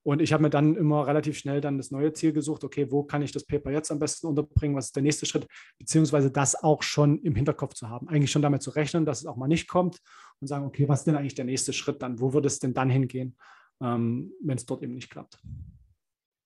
und 0.04 0.22
ich 0.22 0.34
habe 0.34 0.44
mir 0.44 0.50
dann 0.50 0.76
immer 0.76 1.08
relativ 1.08 1.38
schnell 1.38 1.62
dann 1.62 1.78
das 1.78 1.90
neue 1.90 2.12
Ziel 2.14 2.34
gesucht, 2.34 2.64
okay, 2.64 2.92
wo 2.92 3.04
kann 3.04 3.22
ich 3.22 3.32
das 3.32 3.46
Paper 3.46 3.72
jetzt 3.72 3.90
am 3.90 4.00
besten 4.00 4.28
unterbringen, 4.28 4.76
was 4.76 4.88
ist 4.88 4.96
der 4.96 5.04
nächste 5.04 5.26
Schritt, 5.26 5.48
beziehungsweise 5.80 6.30
das 6.30 6.62
auch 6.62 6.84
schon 6.84 7.20
im 7.20 7.36
Hinterkopf 7.36 7.74
zu 7.74 7.90
haben. 7.90 8.10
Eigentlich 8.10 8.32
schon 8.32 8.42
damit 8.42 8.62
zu 8.62 8.72
rechnen, 8.72 9.06
dass 9.06 9.22
es 9.22 9.26
auch 9.26 9.38
mal 9.38 9.48
nicht 9.48 9.68
kommt 9.68 10.00
und 10.42 10.48
sagen, 10.48 10.66
okay, 10.66 10.88
was 10.90 11.00
ist 11.00 11.06
denn 11.06 11.16
eigentlich 11.16 11.36
der 11.36 11.46
nächste 11.46 11.72
Schritt 11.72 12.02
dann? 12.02 12.20
Wo 12.20 12.34
würde 12.34 12.48
es 12.48 12.60
denn 12.60 12.74
dann 12.74 12.90
hingehen, 12.90 13.38
ähm, 13.82 14.34
wenn 14.42 14.58
es 14.58 14.66
dort 14.66 14.84
eben 14.84 14.94
nicht 14.94 15.10
klappt? 15.10 15.40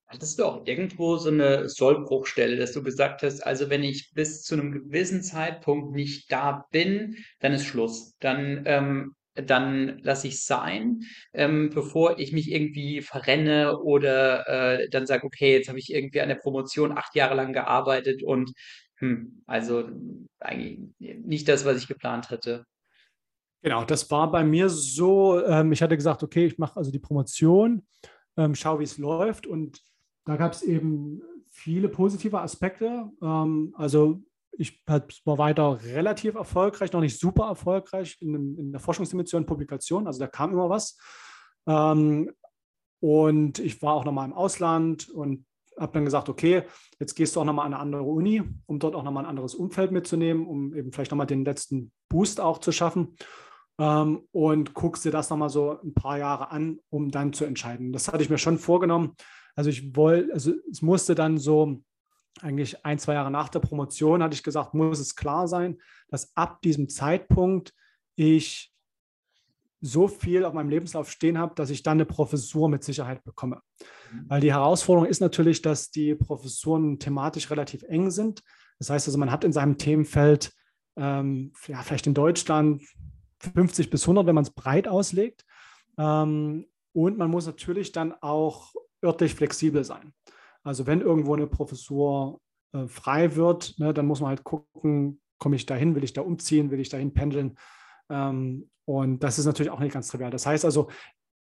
Hattest 0.09 0.39
du 0.39 0.45
auch 0.45 0.65
irgendwo 0.65 1.17
so 1.17 1.29
eine 1.29 1.67
Sollbruchstelle, 1.67 2.55
dass 2.55 2.71
du 2.71 2.81
gesagt 2.81 3.23
hast, 3.23 3.41
also 3.41 3.69
wenn 3.69 3.83
ich 3.83 4.13
bis 4.13 4.43
zu 4.43 4.55
einem 4.55 4.71
gewissen 4.71 5.21
Zeitpunkt 5.21 5.93
nicht 5.93 6.31
da 6.31 6.65
bin, 6.71 7.17
dann 7.39 7.51
ist 7.51 7.65
Schluss. 7.65 8.15
Dann 8.19 8.63
ähm, 8.65 9.15
dann 9.45 9.99
lasse 9.99 10.27
ich 10.27 10.43
sein, 10.43 11.01
ähm, 11.33 11.69
bevor 11.73 12.19
ich 12.19 12.31
mich 12.31 12.51
irgendwie 12.51 13.01
verrenne 13.01 13.79
oder 13.79 14.47
äh, 14.47 14.89
dann 14.89 15.05
sage, 15.05 15.25
okay, 15.25 15.53
jetzt 15.53 15.69
habe 15.69 15.79
ich 15.79 15.93
irgendwie 15.93 16.21
an 16.21 16.29
der 16.29 16.35
Promotion 16.35 16.97
acht 16.97 17.15
Jahre 17.15 17.35
lang 17.35 17.53
gearbeitet 17.53 18.23
und 18.23 18.51
hm, 18.97 19.43
also 19.45 19.89
eigentlich 20.39 20.79
nicht 20.99 21.47
das, 21.47 21.65
was 21.65 21.77
ich 21.77 21.87
geplant 21.87 22.29
hatte. 22.29 22.65
Genau, 23.61 23.83
das 23.83 24.09
war 24.11 24.31
bei 24.31 24.43
mir 24.43 24.69
so, 24.69 25.43
ähm, 25.43 25.71
ich 25.71 25.81
hatte 25.81 25.97
gesagt, 25.97 26.23
okay, 26.23 26.45
ich 26.45 26.57
mache 26.57 26.77
also 26.77 26.91
die 26.91 26.99
Promotion, 26.99 27.85
ähm, 28.37 28.55
schaue, 28.55 28.79
wie 28.79 28.85
es 28.85 28.97
läuft 28.97 29.47
und 29.47 29.81
da 30.25 30.35
gab 30.35 30.53
es 30.53 30.61
eben 30.61 31.21
viele 31.49 31.89
positive 31.89 32.39
Aspekte. 32.39 33.09
Ähm, 33.21 33.73
also 33.77 34.21
ich 34.57 34.83
war 34.87 35.37
weiter 35.37 35.79
relativ 35.83 36.35
erfolgreich, 36.35 36.91
noch 36.91 37.01
nicht 37.01 37.19
super 37.19 37.47
erfolgreich 37.47 38.17
in, 38.19 38.57
in 38.57 38.71
der 38.71 38.81
Forschungsdimension 38.81 39.45
Publikation. 39.45 40.07
Also 40.07 40.19
da 40.19 40.27
kam 40.27 40.51
immer 40.51 40.69
was. 40.69 40.97
Ähm, 41.67 42.31
und 42.99 43.59
ich 43.59 43.81
war 43.81 43.93
auch 43.93 44.05
nochmal 44.05 44.27
im 44.27 44.33
Ausland 44.33 45.09
und 45.09 45.45
habe 45.79 45.93
dann 45.93 46.05
gesagt, 46.05 46.29
okay, 46.29 46.63
jetzt 46.99 47.13
gehst 47.15 47.35
du 47.35 47.41
auch 47.41 47.45
nochmal 47.45 47.67
an 47.67 47.73
eine 47.73 47.81
andere 47.81 48.03
Uni, 48.03 48.41
um 48.65 48.79
dort 48.79 48.95
auch 48.95 49.03
nochmal 49.03 49.25
ein 49.25 49.29
anderes 49.29 49.53
Umfeld 49.53 49.91
mitzunehmen, 49.91 50.47
um 50.47 50.73
eben 50.73 50.91
vielleicht 50.91 51.11
nochmal 51.11 51.27
den 51.27 51.45
letzten 51.45 51.91
Boost 52.09 52.41
auch 52.41 52.57
zu 52.57 52.71
schaffen. 52.71 53.15
Ähm, 53.79 54.23
und 54.31 54.73
guckst 54.73 55.05
dir 55.05 55.11
das 55.11 55.29
nochmal 55.29 55.49
so 55.49 55.79
ein 55.83 55.93
paar 55.93 56.17
Jahre 56.17 56.49
an, 56.49 56.79
um 56.89 57.11
dann 57.11 57.33
zu 57.33 57.45
entscheiden. 57.45 57.93
Das 57.93 58.07
hatte 58.07 58.23
ich 58.23 58.29
mir 58.29 58.39
schon 58.39 58.57
vorgenommen. 58.57 59.15
Also 59.55 59.69
ich 59.69 59.95
wollte, 59.95 60.33
also 60.33 60.53
es 60.71 60.81
musste 60.81 61.13
dann 61.13 61.37
so 61.37 61.81
eigentlich 62.41 62.85
ein, 62.85 62.99
zwei 62.99 63.13
Jahre 63.13 63.31
nach 63.31 63.49
der 63.49 63.59
Promotion 63.59 64.23
hatte 64.23 64.35
ich 64.35 64.43
gesagt, 64.43 64.73
muss 64.73 64.99
es 64.99 65.15
klar 65.15 65.47
sein, 65.47 65.77
dass 66.09 66.35
ab 66.35 66.61
diesem 66.61 66.89
Zeitpunkt 66.89 67.73
ich 68.15 68.73
so 69.81 70.07
viel 70.07 70.43
auf 70.43 70.53
meinem 70.53 70.69
Lebenslauf 70.69 71.11
stehen 71.11 71.37
habe, 71.37 71.53
dass 71.55 71.69
ich 71.69 71.83
dann 71.83 71.97
eine 71.97 72.05
Professur 72.05 72.67
mit 72.67 72.83
Sicherheit 72.83 73.23
bekomme. 73.23 73.61
Mhm. 74.11 74.25
Weil 74.27 74.41
die 74.41 74.51
Herausforderung 74.51 75.07
ist 75.07 75.19
natürlich, 75.19 75.61
dass 75.61 75.91
die 75.91 76.15
Professuren 76.15 76.99
thematisch 76.99 77.49
relativ 77.51 77.83
eng 77.83 78.09
sind. 78.09 78.41
Das 78.79 78.89
heißt 78.89 79.07
also, 79.07 79.17
man 79.17 79.31
hat 79.31 79.43
in 79.43 79.53
seinem 79.53 79.77
Themenfeld, 79.77 80.51
ähm, 80.95 81.53
ja, 81.67 81.81
vielleicht 81.83 82.07
in 82.07 82.13
Deutschland 82.13 82.83
50 83.39 83.89
bis 83.89 84.03
100, 84.03 84.25
wenn 84.25 84.35
man 84.35 84.43
es 84.43 84.51
breit 84.51 84.87
auslegt. 84.87 85.45
Ähm, 85.97 86.65
und 86.93 87.17
man 87.17 87.29
muss 87.29 87.45
natürlich 87.45 87.91
dann 87.91 88.13
auch 88.21 88.73
örtlich 89.03 89.35
flexibel 89.35 89.83
sein. 89.83 90.13
Also 90.67 90.85
wenn 90.85 91.01
irgendwo 91.01 91.33
eine 91.33 91.47
Professur 91.47 92.41
äh, 92.73 92.87
frei 92.87 93.35
wird, 93.35 93.75
ne, 93.79 93.93
dann 93.93 94.05
muss 94.05 94.19
man 94.19 94.29
halt 94.29 94.43
gucken, 94.43 95.21
komme 95.37 95.55
ich 95.55 95.65
dahin, 95.65 95.95
will 95.95 96.03
ich 96.03 96.13
da 96.13 96.21
umziehen, 96.21 96.71
will 96.71 96.81
ich 96.81 96.89
dahin 96.89 97.13
pendeln. 97.13 97.57
Ähm, 98.09 98.69
und 98.85 99.23
das 99.23 99.39
ist 99.39 99.45
natürlich 99.45 99.71
auch 99.71 99.79
nicht 99.79 99.93
ganz 99.93 100.09
trivial. 100.09 100.29
Das 100.29 100.45
heißt 100.45 100.65
also, 100.65 100.89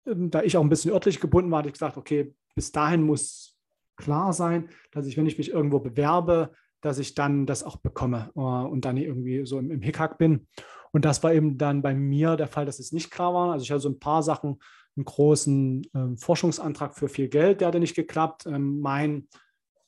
ähm, 0.05 0.29
da 0.29 0.43
ich 0.43 0.55
auch 0.55 0.61
ein 0.61 0.69
bisschen 0.69 0.91
örtlich 0.91 1.19
gebunden 1.19 1.49
war, 1.49 1.59
hatte 1.59 1.69
ich 1.69 1.73
gesagt, 1.73 1.97
okay, 1.97 2.35
bis 2.53 2.71
dahin 2.71 3.01
muss 3.01 3.57
klar 3.95 4.33
sein, 4.33 4.69
dass 4.91 5.07
ich, 5.07 5.17
wenn 5.17 5.25
ich 5.25 5.39
mich 5.39 5.49
irgendwo 5.49 5.79
bewerbe, 5.79 6.53
dass 6.81 6.99
ich 6.99 7.15
dann 7.15 7.47
das 7.47 7.63
auch 7.63 7.77
bekomme 7.77 8.29
äh, 8.35 8.39
und 8.39 8.85
dann 8.85 8.97
irgendwie 8.97 9.47
so 9.47 9.57
im, 9.57 9.71
im 9.71 9.81
Hickhack 9.81 10.19
bin. 10.19 10.47
Und 10.91 11.05
das 11.05 11.23
war 11.23 11.33
eben 11.33 11.57
dann 11.57 11.81
bei 11.81 11.95
mir 11.95 12.35
der 12.35 12.47
Fall, 12.47 12.67
dass 12.67 12.77
es 12.77 12.91
nicht 12.91 13.09
klar 13.09 13.33
war. 13.33 13.53
Also 13.53 13.63
ich 13.63 13.71
hatte 13.71 13.81
so 13.81 13.89
ein 13.89 13.99
paar 13.99 14.21
Sachen, 14.21 14.59
einen 14.97 15.05
großen 15.05 15.87
ähm, 15.93 16.17
Forschungsantrag 16.17 16.95
für 16.95 17.07
viel 17.07 17.29
Geld, 17.29 17.61
der 17.61 17.69
hatte 17.69 17.79
nicht 17.79 17.95
geklappt. 17.95 18.45
Ähm, 18.45 18.79
mein, 18.81 19.27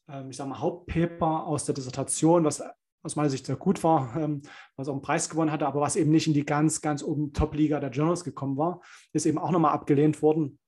ähm, 0.08 0.30
ich 0.30 0.38
sage 0.38 0.50
mal, 0.50 0.60
Hauptpaper 0.60 1.46
aus 1.46 1.66
der 1.66 1.76
Dissertation, 1.76 2.46
was 2.46 2.64
aus 3.02 3.16
meiner 3.16 3.30
Sicht 3.30 3.46
sehr 3.46 3.56
gut 3.56 3.84
war, 3.84 4.16
ähm, 4.18 4.42
was 4.76 4.88
auch 4.88 4.94
einen 4.94 5.02
Preis 5.02 5.30
gewonnen 5.30 5.52
hatte, 5.52 5.68
aber 5.68 5.82
was 5.82 5.96
eben 5.96 6.12
nicht 6.12 6.28
in 6.28 6.34
die 6.34 6.46
ganz, 6.46 6.82
ganz 6.82 7.04
oben 7.04 7.34
Top-Liga 7.34 7.80
der 7.80 7.92
Journals 7.92 8.24
gekommen 8.24 8.58
war, 8.58 8.82
ist 9.14 9.26
eben 9.26 9.38
auch 9.38 9.52
nochmal 9.52 9.74
abgelehnt 9.74 10.22
worden. 10.22 10.60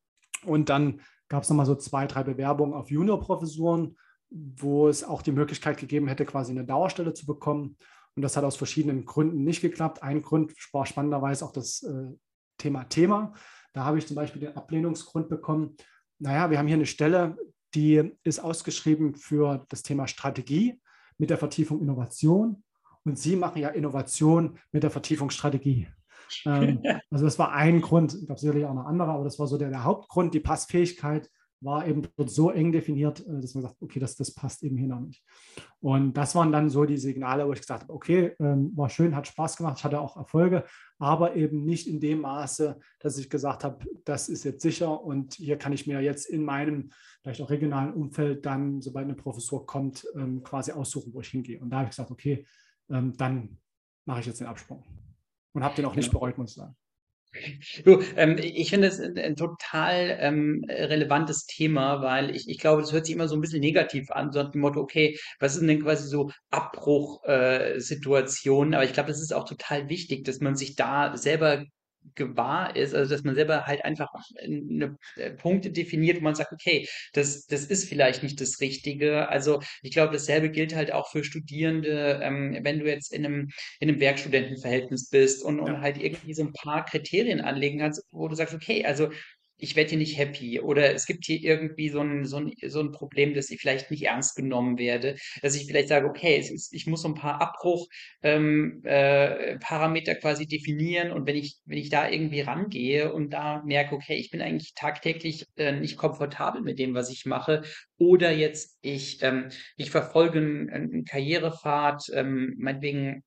Und 0.46 0.70
dann 0.70 1.02
gab 1.28 1.44
es 1.44 1.50
nochmal 1.50 1.66
so 1.66 1.76
zwei, 1.76 2.08
drei 2.08 2.24
Bewerbungen 2.24 2.74
auf 2.74 2.90
Junior-Professuren, 2.90 3.98
wo 4.30 4.88
es 4.88 5.04
auch 5.04 5.22
die 5.22 5.34
Möglichkeit 5.34 5.78
gegeben 5.78 6.08
hätte, 6.08 6.26
quasi 6.26 6.52
eine 6.52 6.66
Dauerstelle 6.66 7.14
zu 7.14 7.26
bekommen. 7.26 7.78
Und 8.16 8.22
das 8.24 8.36
hat 8.38 8.44
aus 8.44 8.56
verschiedenen 8.56 9.06
Gründen 9.06 9.44
nicht 9.44 9.62
geklappt. 9.62 10.04
Ein 10.04 10.22
Grund 10.22 10.54
war 10.74 10.86
spannenderweise 10.86 11.46
auch 11.46 11.52
das 11.52 11.84
äh, 11.84 12.12
Thema 12.58 12.86
Thema. 12.86 13.34
Da 13.74 13.86
habe 13.86 13.98
ich 13.98 14.08
zum 14.08 14.16
Beispiel 14.16 14.42
den 14.42 14.56
Ablehnungsgrund 14.56 15.30
bekommen. 15.30 15.76
Naja, 16.20 16.50
wir 16.50 16.58
haben 16.58 16.68
hier 16.68 16.76
eine 16.76 16.86
Stelle, 16.86 17.38
die 17.74 18.12
ist 18.24 18.40
ausgeschrieben 18.40 19.16
für 19.16 19.66
das 19.70 19.84
Thema 19.84 20.08
Strategie 20.08 20.80
mit 21.18 21.30
der 21.30 21.38
Vertiefung 21.38 21.82
Innovation. 21.82 22.64
Und 23.04 23.18
Sie 23.18 23.36
machen 23.36 23.62
ja 23.62 23.70
Innovation 23.70 24.60
mit 24.72 24.84
der 24.84 24.92
Vertiefung 24.92 25.30
Strategie. 25.30 25.88
ähm, 26.46 26.84
also 27.10 27.26
das 27.26 27.40
war 27.40 27.52
ein 27.54 27.82
Grund, 27.82 28.14
ich 28.14 28.26
glaube 28.26 28.40
sicherlich 28.40 28.66
auch 28.66 28.74
noch 28.74 28.86
andere, 28.86 29.12
aber 29.12 29.24
das 29.24 29.40
war 29.40 29.48
so 29.48 29.58
der, 29.58 29.70
der 29.70 29.84
Hauptgrund, 29.84 30.34
die 30.34 30.40
Passfähigkeit 30.40 31.30
war 31.62 31.88
eben 31.88 32.02
dort 32.18 32.30
so 32.30 32.50
eng 32.52 32.72
definiert, 32.72 33.26
äh, 33.26 33.40
dass 33.40 33.54
man 33.54 33.64
sagt, 33.64 33.82
okay, 33.82 34.00
das, 34.00 34.16
das 34.16 34.34
passt 34.34 34.64
eben 34.64 34.78
hier 34.78 34.88
noch 34.88 35.00
nicht. 35.00 35.24
Und 35.80 36.14
das 36.14 36.36
waren 36.36 36.52
dann 36.52 36.70
so 36.70 36.86
die 36.86 36.98
Signale, 36.98 37.48
wo 37.48 37.54
ich 37.54 37.60
gesagt 37.60 37.84
habe, 37.84 37.94
okay, 37.94 38.36
ähm, 38.40 38.72
war 38.76 38.90
schön, 38.90 39.16
hat 39.16 39.28
Spaß 39.28 39.58
gemacht, 39.58 39.78
ich 39.78 39.84
hatte 39.84 40.02
auch 40.02 40.18
Erfolge, 40.18 40.66
aber 40.98 41.36
eben 41.36 41.64
nicht 41.64 41.88
in 41.88 42.00
dem 42.00 42.22
Maße, 42.22 42.80
dass 43.00 43.18
ich 43.18 43.30
gesagt 43.30 43.64
habe, 43.64 43.86
das 44.06 44.30
ist 44.30 44.44
jetzt 44.44 44.62
sicher 44.62 45.02
und 45.02 45.36
hier 45.36 45.58
kann 45.58 45.74
ich 45.74 45.88
mir 45.88 46.02
jetzt 46.02 46.26
in 46.26 46.44
meinem 46.44 46.90
vielleicht 47.22 47.42
auch 47.42 47.50
regionalen 47.50 47.94
Umfeld 47.94 48.46
dann, 48.46 48.82
sobald 48.82 49.06
eine 49.06 49.16
Professur 49.16 49.66
kommt, 49.66 50.06
ähm, 50.16 50.44
quasi 50.44 50.72
aussuchen, 50.72 51.14
wo 51.14 51.22
ich 51.22 51.30
hingehe. 51.30 51.60
Und 51.60 51.70
da 51.70 51.78
habe 51.78 51.86
ich 51.86 51.92
gesagt, 51.92 52.12
okay, 52.12 52.46
ähm, 52.90 53.14
dann 53.18 53.58
mache 54.06 54.22
ich 54.22 54.26
jetzt 54.26 54.40
den 54.40 54.48
Absprung. 54.48 54.84
Und 55.54 55.64
habe 55.64 55.76
den 55.76 55.86
auch 55.86 55.96
nicht 55.96 56.10
genau. 56.10 56.20
bereut, 56.20 56.38
muss 56.38 56.52
ich 56.52 56.56
sagen. 56.56 56.76
Du, 57.86 58.02
ähm, 58.18 58.38
ich 58.38 58.70
finde 58.70 58.88
es 58.88 59.00
ein, 59.00 59.18
ein 59.18 59.36
total 59.36 60.18
ähm, 60.20 60.64
relevantes 60.68 61.46
Thema, 61.46 62.02
weil 62.02 62.36
ich, 62.36 62.48
ich 62.50 62.58
glaube, 62.60 62.82
das 62.82 62.92
hört 62.92 63.06
sich 63.06 63.16
immer 63.16 63.28
so 63.28 63.36
ein 63.36 63.42
bisschen 63.42 63.62
negativ 63.62 64.10
an, 64.12 64.32
so 64.32 64.42
nach 64.44 64.52
dem 64.52 64.62
Motto, 64.62 64.80
okay, 64.82 65.18
was 65.40 65.56
sind 65.56 65.68
denn 65.68 65.82
quasi 65.84 66.08
so 66.08 66.32
Abbruchsituationen? 66.50 68.74
Äh, 68.74 68.76
Aber 68.78 68.86
ich 68.86 68.94
glaube, 68.94 69.10
das 69.10 69.22
ist 69.22 69.34
auch 69.34 69.46
total 69.46 69.90
wichtig, 69.90 70.24
dass 70.26 70.40
man 70.40 70.56
sich 70.56 70.76
da 70.76 71.16
selber 71.18 71.64
gewahr 72.16 72.76
ist, 72.76 72.94
also 72.94 73.14
dass 73.14 73.24
man 73.24 73.36
selber 73.36 73.66
halt 73.68 73.86
einfach 73.86 74.10
eine 74.44 74.98
äh, 75.16 75.32
Punkte 75.32 75.72
definiert, 75.72 76.18
wo 76.18 76.22
man 76.22 76.36
sagt, 76.36 76.52
okay, 76.52 76.88
das, 77.14 77.46
das 77.48 77.66
ist 77.66 77.88
vielleicht 77.88 78.24
nicht 78.24 78.42
das 78.42 78.60
Richtige. 78.60 79.30
Also 79.30 79.62
ich 79.82 79.92
glaube, 79.92 80.14
dasselbe 80.14 80.50
gilt 80.50 80.76
halt 80.76 80.92
auch 80.92 81.10
für 81.10 81.24
Studierende, 81.24 82.20
ähm, 82.22 82.60
wenn 82.64 82.80
du 82.80 82.86
jetzt 82.86 83.14
in 83.14 83.26
einem, 83.26 83.50
in 83.80 83.90
einem 83.90 84.00
Werkstudentenverhältnis 84.00 85.10
bist 85.10 85.44
und, 85.44 85.60
und 85.60 85.82
halt 85.82 85.98
irgendwie 85.98 86.34
so 86.34 86.44
ein 86.44 86.54
paar 86.54 86.86
Kriterien 86.86 87.42
anlegen 87.42 87.80
kannst, 87.80 88.04
wo 88.12 88.28
du 88.28 88.36
sagst, 88.36 88.54
okay, 88.54 88.86
also 88.86 89.10
ich 89.62 89.76
werde 89.76 89.92
hier 89.92 90.00
nicht 90.00 90.18
happy 90.18 90.60
oder 90.60 90.94
es 90.94 91.06
gibt 91.06 91.26
hier 91.26 91.40
irgendwie 91.42 91.90
so 91.90 92.02
ein, 92.02 92.26
so 92.26 92.38
ein, 92.38 92.52
so 92.68 92.80
ein 92.80 92.92
Problem, 92.92 93.34
dass 93.34 93.52
ich 93.52 93.62
vielleicht 93.62 93.92
nicht 93.92 94.04
ernst 94.04 94.36
genommen 94.36 94.78
werde, 94.78 95.16
dass 95.42 95.56
ich 95.56 95.68
vielleicht 95.68 95.90
sage, 95.90 96.08
okay, 96.08 96.38
ist, 96.38 96.74
ich 96.74 96.88
muss 96.88 97.04
so 97.04 97.10
ein 97.10 97.14
paar 97.14 97.42
Abbruchparameter 97.42 100.12
ähm, 100.12 100.18
äh, 100.18 100.20
quasi 100.20 100.48
definieren 100.48 101.12
und 101.12 101.28
wenn 101.28 101.36
ich, 101.36 101.60
wenn 101.66 101.78
ich 101.78 101.90
da 101.90 102.10
irgendwie 102.10 102.42
rangehe 102.42 103.14
und 103.14 103.32
da 103.32 103.62
merke, 103.64 103.96
okay, 103.96 104.16
ich 104.16 104.32
bin 104.32 104.42
eigentlich 104.42 104.74
tagtäglich 104.74 105.46
äh, 105.58 105.74
nicht 105.74 105.96
komfortabel 105.96 106.62
mit 106.62 106.80
dem, 106.80 106.96
was 106.96 107.12
ich 107.12 107.26
mache 107.26 107.62
oder 107.98 108.32
jetzt 108.32 108.80
ich, 108.82 109.22
ähm, 109.22 109.50
ich 109.78 109.92
verfolge 109.92 110.40
einen, 110.40 110.70
einen 110.70 111.06
Karrierepfad, 111.06 112.10
ähm, 112.14 112.56
meinetwegen 112.58 113.24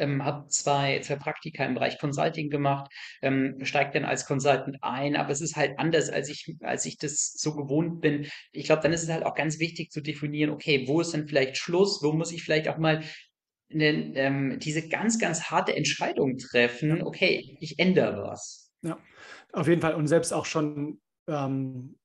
ähm, 0.00 0.24
habe 0.24 0.48
zwei, 0.48 1.00
zwei 1.00 1.16
Praktika 1.16 1.64
im 1.64 1.74
Bereich 1.74 1.98
Consulting 1.98 2.50
gemacht, 2.50 2.90
ähm, 3.22 3.58
steige 3.62 3.92
dann 3.92 4.04
als 4.04 4.26
Consultant 4.26 4.78
ein, 4.82 5.16
aber 5.16 5.30
es 5.30 5.40
ist 5.40 5.56
halt 5.56 5.78
anders, 5.78 6.10
als 6.10 6.28
ich, 6.28 6.56
als 6.60 6.84
ich 6.86 6.98
das 6.98 7.32
so 7.36 7.54
gewohnt 7.54 8.00
bin. 8.00 8.26
Ich 8.52 8.64
glaube, 8.64 8.82
dann 8.82 8.92
ist 8.92 9.02
es 9.02 9.10
halt 9.10 9.24
auch 9.24 9.34
ganz 9.34 9.58
wichtig 9.58 9.90
zu 9.90 10.00
definieren, 10.00 10.50
okay, 10.50 10.86
wo 10.88 11.00
ist 11.00 11.12
denn 11.12 11.28
vielleicht 11.28 11.56
Schluss, 11.56 12.00
wo 12.02 12.12
muss 12.12 12.32
ich 12.32 12.42
vielleicht 12.42 12.68
auch 12.68 12.78
mal 12.78 13.02
eine, 13.72 14.14
ähm, 14.16 14.58
diese 14.58 14.88
ganz, 14.88 15.18
ganz 15.18 15.44
harte 15.50 15.76
Entscheidung 15.76 16.38
treffen, 16.38 17.02
okay, 17.02 17.56
ich 17.60 17.78
ändere 17.78 18.24
was. 18.24 18.72
Ja, 18.82 18.98
auf 19.52 19.68
jeden 19.68 19.80
Fall 19.80 19.94
und 19.94 20.08
selbst 20.08 20.32
auch 20.32 20.46
schon 20.46 21.00
ähm, 21.28 21.96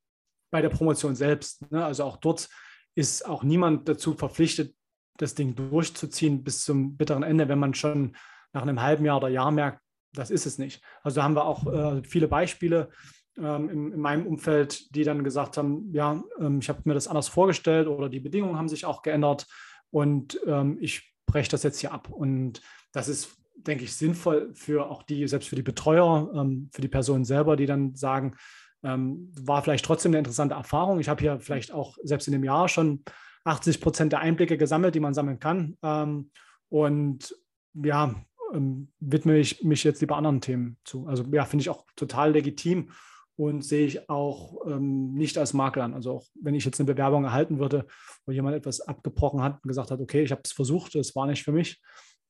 bei 0.52 0.62
der 0.62 0.70
Promotion 0.70 1.16
selbst, 1.16 1.70
ne? 1.72 1.84
also 1.84 2.04
auch 2.04 2.18
dort 2.18 2.50
ist 2.96 3.26
auch 3.26 3.43
niemand 3.43 3.89
dazu 3.89 4.14
verpflichtet, 4.14 4.75
das 5.18 5.36
Ding 5.36 5.55
durchzuziehen 5.55 6.43
bis 6.43 6.63
zum 6.63 6.97
bitteren 6.97 7.24
Ende, 7.24 7.47
wenn 7.47 7.59
man 7.59 7.74
schon 7.74 8.16
nach 8.53 8.61
einem 8.61 8.82
halben 8.82 9.05
Jahr 9.05 9.18
oder 9.18 9.30
Jahr 9.30 9.51
merkt, 9.51 9.82
das 10.13 10.32
ist 10.32 10.45
es 10.45 10.57
nicht. 10.57 10.82
Also 11.03 11.22
haben 11.22 11.36
wir 11.36 11.45
auch 11.45 11.66
äh, 11.72 12.03
viele 12.03 12.28
Beispiele 12.28 12.89
ähm, 13.38 13.70
in, 13.70 13.91
in, 13.93 13.99
meinem 13.99 14.26
Umfeld, 14.26 14.95
die 14.95 15.03
dann 15.03 15.24
gesagt 15.24 15.57
haben, 15.57 15.91
ja, 15.91 16.24
ähm, 16.39 16.59
ich 16.59 16.70
habe 16.70 16.82
mir 16.86 16.93
das 16.93 17.07
anders 17.07 17.28
vorgestellt 17.28 17.88
oder 17.88 18.09
die 18.09 18.22
Bedingungen 18.22 18.57
haben 18.57 18.70
sich 18.70 18.86
auch 18.86 19.01
geändert 19.01 19.45
und 19.91 20.39
ähm, 20.45 20.78
ich 20.80 21.13
breche 21.26 21.51
das 21.51 21.63
jetzt 21.63 21.80
hier 21.80 21.91
ab. 21.91 22.09
Und 22.09 22.61
das 22.93 23.07
ist, 23.07 23.36
denke 23.55 23.84
ich, 23.84 23.95
sinnvoll 23.95 24.51
für 24.53 24.89
auch 24.89 25.03
die, 25.03 25.28
selbst 25.28 25.49
für 25.49 25.55
die 25.55 25.63
Betreuer, 25.63 26.32
ähm, 26.34 26.70
für 26.72 26.82
die 26.82 26.88
Personen 26.88 27.26
selber, 27.26 27.55
die 27.55 27.66
dann 27.66 27.95
sagen, 27.95 28.36
ähm, 28.84 29.32
war 29.41 29.63
vielleicht 29.63 29.86
trotzdem 29.86 30.11
eine 30.11 30.20
interessante 30.20 30.55
Erfahrung. 30.55 30.99
Ich 30.99 31.09
habe 31.09 31.22
hier 31.22 31.39
vielleicht 31.39 31.72
auch 31.72 31.97
selbst 32.03 32.28
in 32.28 32.34
dem 32.34 32.43
Jahr 32.43 32.70
schon 32.70 33.03
80 33.46 33.80
Prozent 33.80 34.12
der 34.12 34.20
Einblicke 34.20 34.58
gesammelt, 34.58 34.96
die 34.96 35.00
man 35.00 35.14
sammeln 35.14 35.39
kann. 35.39 35.78
Ähm, 35.82 36.32
und 36.70 37.36
ja, 37.74 38.16
ähm, 38.54 38.91
widme 39.00 39.38
ich 39.38 39.64
mich 39.64 39.84
jetzt 39.84 40.02
lieber 40.02 40.18
anderen 40.18 40.41
Themen 40.41 40.78
zu. 40.84 41.08
Also 41.08 41.24
ja, 41.32 41.46
finde 41.46 41.62
ich 41.62 41.70
auch 41.70 41.86
total 41.96 42.34
legitim 42.34 42.91
und 43.38 43.64
sehe 43.64 43.86
ich 43.86 44.10
auch 44.10 44.66
ähm, 44.66 45.14
nicht 45.14 45.38
als 45.38 45.54
Makel 45.54 45.82
an. 45.82 45.93
Also 45.93 46.14
auch 46.14 46.26
wenn 46.41 46.56
ich 46.56 46.66
jetzt 46.66 46.80
eine 46.80 46.88
Bewerbung 46.88 47.24
erhalten 47.24 47.60
würde, 47.60 47.86
wo 48.26 48.32
jemand 48.32 48.56
etwas 48.56 48.82
abgebrochen 48.82 49.41
hat 49.41 49.60
und 49.64 49.68
gesagt 49.68 49.91
hat, 49.91 50.00
okay, 50.00 50.24
ich 50.24 50.32
habe 50.32 50.41
es 50.43 50.52
versucht, 50.52 50.96
es 50.96 51.16
war 51.16 51.28
nicht 51.28 51.43
für 51.43 51.52
mich, 51.52 51.82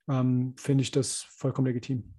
ähm, 0.10 0.56
finde 0.58 0.82
ich 0.82 0.92
das 0.92 1.28
vollkommen 1.38 1.68
legitim. 1.68 2.14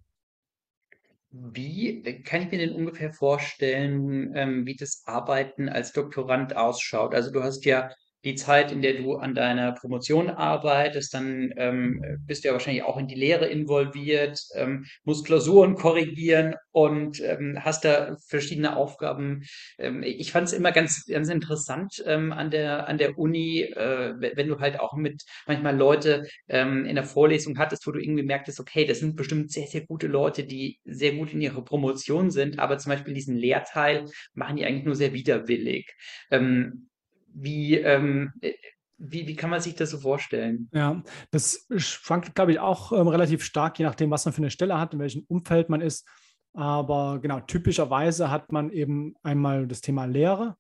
Wie 1.31 2.03
kann 2.23 2.43
ich 2.43 2.51
mir 2.51 2.59
denn 2.59 2.75
ungefähr 2.75 3.13
vorstellen, 3.13 4.33
ähm, 4.35 4.65
wie 4.65 4.77
das 4.77 5.03
Arbeiten 5.07 5.69
als 5.69 5.93
Doktorand 5.93 6.57
ausschaut? 6.57 7.15
Also 7.15 7.31
du 7.31 7.43
hast 7.43 7.65
ja 7.65 7.91
die 8.27 8.35
Zeit, 8.35 8.73
in 8.73 8.83
der 8.83 8.95
du 8.95 9.15
an 9.15 9.35
deiner 9.35 9.73
Promotion 9.73 10.31
arbeitest, 10.31 11.15
dann 11.15 11.53
ähm, 11.57 12.03
bist 12.27 12.43
du 12.43 12.49
ja 12.49 12.53
wahrscheinlich 12.53 12.83
auch 12.83 12.97
in 12.99 13.07
die 13.07 13.15
Lehre 13.15 13.47
involviert, 13.47 14.41
ähm, 14.55 14.85
musst 15.05 15.25
Klausuren 15.25 15.77
korrigieren 15.77 16.57
und 16.73 17.21
ähm, 17.21 17.59
hast 17.61 17.85
da 17.85 18.17
verschiedene 18.27 18.77
Aufgaben. 18.77 19.45
Ähm, 19.79 20.03
ich 20.03 20.33
fand 20.33 20.49
es 20.49 20.53
immer 20.53 20.73
ganz, 20.73 21.07
ganz 21.07 21.29
interessant 21.29 22.03
ähm, 22.05 22.33
an 22.33 22.51
der, 22.51 22.89
an 22.89 22.99
der 22.99 23.17
Uni, 23.17 23.61
äh, 23.63 24.15
wenn 24.35 24.49
du 24.49 24.59
halt 24.59 24.81
auch 24.81 24.95
mit 24.95 25.23
manchmal 25.47 25.77
Leute 25.77 26.25
ähm, 26.49 26.85
in 26.85 26.97
der 26.97 27.05
Vorlesung 27.05 27.59
hattest, 27.59 27.87
wo 27.87 27.93
du 27.93 28.01
irgendwie 28.01 28.25
merktest, 28.25 28.59
okay, 28.59 28.85
das 28.85 28.99
sind 28.99 29.15
bestimmt 29.15 29.53
sehr, 29.53 29.69
sehr 29.69 29.87
gute 29.87 30.09
Leute, 30.09 30.45
die 30.45 30.81
sehr 30.85 31.13
gut 31.13 31.33
in 31.33 31.41
ihrer 31.41 31.65
Promotion 31.65 32.31
sind, 32.31 32.59
aber 32.59 32.79
zum 32.79 32.91
Beispiel 32.91 33.15
diesen 33.15 33.37
Lehrteil 33.37 34.07
machen 34.35 34.57
die 34.57 34.65
eigentlich 34.65 34.85
nur 34.85 34.97
sehr 34.97 35.13
widerwillig. 35.13 35.95
Ähm, 36.33 36.89
wie, 37.37 37.77
ähm, 37.77 38.33
äh, 38.41 38.55
wie, 38.99 39.27
wie 39.29 39.37
kann 39.37 39.51
man 39.51 39.61
sich 39.61 39.75
das 39.75 39.91
so 39.91 39.99
vorstellen? 39.99 40.69
Ja, 40.73 41.03
das 41.31 41.67
schwankt, 41.77 42.35
glaube 42.35 42.53
ich, 42.53 42.59
auch 42.59 42.93
ähm, 42.93 43.09
relativ 43.09 43.45
stark, 43.45 43.79
je 43.79 43.85
nachdem, 43.85 44.11
was 44.11 44.25
man 44.25 44.33
für 44.33 44.43
eine 44.43 44.51
Stelle 44.51 44.79
hat, 44.79 44.95
in 44.95 45.01
welchem 45.01 45.25
Umfeld 45.29 45.69
man 45.69 45.81
ist. 45.81 46.09
Aber 46.55 47.19
genau, 47.21 47.41
typischerweise 47.41 48.31
hat 48.31 48.51
man 48.51 48.71
eben 48.71 49.15
einmal 49.23 49.67
das 49.67 49.83
Thema 49.83 50.07
Lehre 50.07 50.57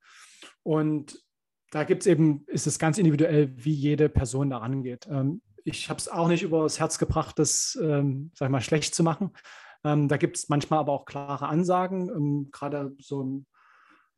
und 0.62 1.18
da 1.70 1.84
gibt 1.84 2.02
es 2.02 2.06
eben, 2.06 2.44
ist 2.46 2.66
es 2.66 2.78
ganz 2.78 2.98
individuell, 2.98 3.52
wie 3.56 3.72
jede 3.72 4.08
Person 4.08 4.50
da 4.50 4.58
rangeht. 4.58 5.06
Ähm, 5.10 5.40
ich 5.64 5.88
habe 5.88 5.98
es 5.98 6.08
auch 6.08 6.28
nicht 6.28 6.42
übers 6.42 6.78
Herz 6.78 6.98
gebracht, 6.98 7.38
das, 7.38 7.76
ähm, 7.82 8.30
sag 8.34 8.46
ich 8.46 8.52
mal, 8.52 8.60
schlecht 8.60 8.94
zu 8.94 9.02
machen. 9.02 9.30
Ähm, 9.82 10.08
da 10.08 10.16
gibt 10.16 10.36
es 10.36 10.48
manchmal 10.48 10.78
aber 10.78 10.92
auch 10.92 11.06
klare 11.06 11.48
Ansagen. 11.48 12.08
Ähm, 12.08 12.48
gerade 12.52 12.94
so 12.98 13.22
ein 13.22 13.46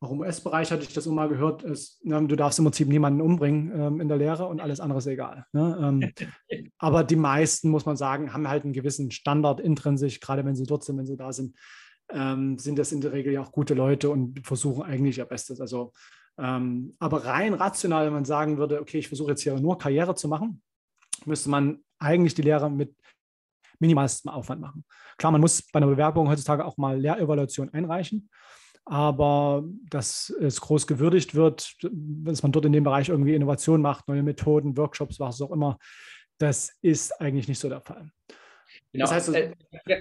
auch 0.01 0.11
im 0.11 0.19
US-Bereich 0.21 0.71
hatte 0.71 0.83
ich 0.83 0.93
das 0.93 1.05
immer 1.05 1.27
gehört, 1.27 1.63
ist, 1.63 2.03
ne, 2.05 2.25
du 2.25 2.35
darfst 2.37 2.57
im 2.59 2.65
Prinzip 2.65 2.87
niemanden 2.87 3.21
umbringen 3.21 3.71
ähm, 3.77 4.01
in 4.01 4.07
der 4.07 4.17
Lehre 4.17 4.47
und 4.47 4.61
alles 4.61 4.79
andere 4.79 4.99
ist 4.99 5.07
egal. 5.07 5.45
Ne? 5.51 5.77
Ähm, 5.81 6.71
aber 6.77 7.03
die 7.03 7.17
meisten, 7.17 7.69
muss 7.69 7.85
man 7.85 7.97
sagen, 7.97 8.33
haben 8.33 8.47
halt 8.47 8.63
einen 8.63 8.73
gewissen 8.73 9.11
Standard 9.11 9.59
intrinsisch, 9.59 10.21
gerade 10.21 10.45
wenn 10.45 10.55
sie 10.55 10.65
dort 10.65 10.85
sind, 10.85 10.97
wenn 10.97 11.05
sie 11.05 11.17
da 11.17 11.33
sind, 11.33 11.57
ähm, 12.11 12.57
sind 12.57 12.79
das 12.79 12.93
in 12.93 13.01
der 13.01 13.11
Regel 13.11 13.33
ja 13.33 13.41
auch 13.41 13.51
gute 13.51 13.73
Leute 13.73 14.09
und 14.09 14.45
versuchen 14.45 14.83
eigentlich 14.83 15.17
ihr 15.17 15.25
Bestes. 15.25 15.59
Also, 15.59 15.91
ähm, 16.37 16.95
aber 16.99 17.25
rein 17.25 17.53
rational, 17.53 18.05
wenn 18.05 18.13
man 18.13 18.25
sagen 18.25 18.57
würde, 18.57 18.79
okay, 18.79 18.99
ich 18.99 19.09
versuche 19.09 19.31
jetzt 19.31 19.41
hier 19.41 19.59
nur 19.59 19.77
Karriere 19.77 20.15
zu 20.15 20.29
machen, 20.29 20.61
müsste 21.25 21.49
man 21.49 21.83
eigentlich 21.99 22.35
die 22.35 22.43
Lehre 22.43 22.71
mit 22.71 22.95
minimalstem 23.79 24.31
Aufwand 24.31 24.61
machen. 24.61 24.85
Klar, 25.17 25.33
man 25.33 25.41
muss 25.41 25.61
bei 25.61 25.77
einer 25.77 25.87
Bewerbung 25.87 26.29
heutzutage 26.29 26.63
auch 26.63 26.77
mal 26.77 26.97
Lehrevaluation 26.97 27.69
einreichen 27.73 28.29
aber 28.89 29.63
dass 29.87 30.33
es 30.41 30.61
groß 30.61 30.87
gewürdigt 30.87 31.35
wird, 31.35 31.75
dass 31.83 32.41
man 32.41 32.51
dort 32.51 32.65
in 32.65 32.73
dem 32.73 32.83
Bereich 32.83 33.09
irgendwie 33.09 33.35
Innovation 33.35 33.83
macht, 33.83 34.07
neue 34.07 34.23
Methoden, 34.23 34.75
Workshops, 34.77 35.19
was 35.19 35.39
auch 35.41 35.51
immer, 35.51 35.77
das 36.39 36.71
ist 36.81 37.21
eigentlich 37.21 37.47
nicht 37.47 37.59
so 37.59 37.69
der 37.69 37.81
Fall. 37.81 38.09
Genau. 38.91 39.05
Das 39.05 39.11
heißt, 39.11 39.35
äh, 39.35 39.53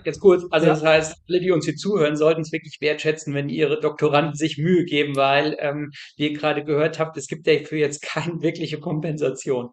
jetzt 0.07 0.21
kurz, 0.21 0.45
also 0.51 0.67
ja. 0.67 0.73
das 0.73 0.83
heißt, 0.83 1.17
alle, 1.29 1.41
die 1.41 1.51
uns 1.51 1.67
hier 1.67 1.77
zuhören, 1.77 2.17
sollten 2.17 2.41
es 2.41 2.51
wirklich 2.51 2.81
wertschätzen, 2.81 3.35
wenn 3.35 3.51
ihre 3.51 3.79
Doktoranden 3.79 4.35
sich 4.35 4.57
Mühe 4.57 4.87
geben, 4.87 5.17
weil, 5.17 5.59
ähm, 5.61 5.91
wie 6.17 6.29
ihr 6.29 6.33
gerade 6.33 6.65
gehört 6.65 6.99
habt, 6.99 7.19
es 7.19 7.27
gibt 7.27 7.47
dafür 7.47 7.77
jetzt 7.77 8.01
keine 8.01 8.41
wirkliche 8.41 8.81
Kompensation. 8.81 9.69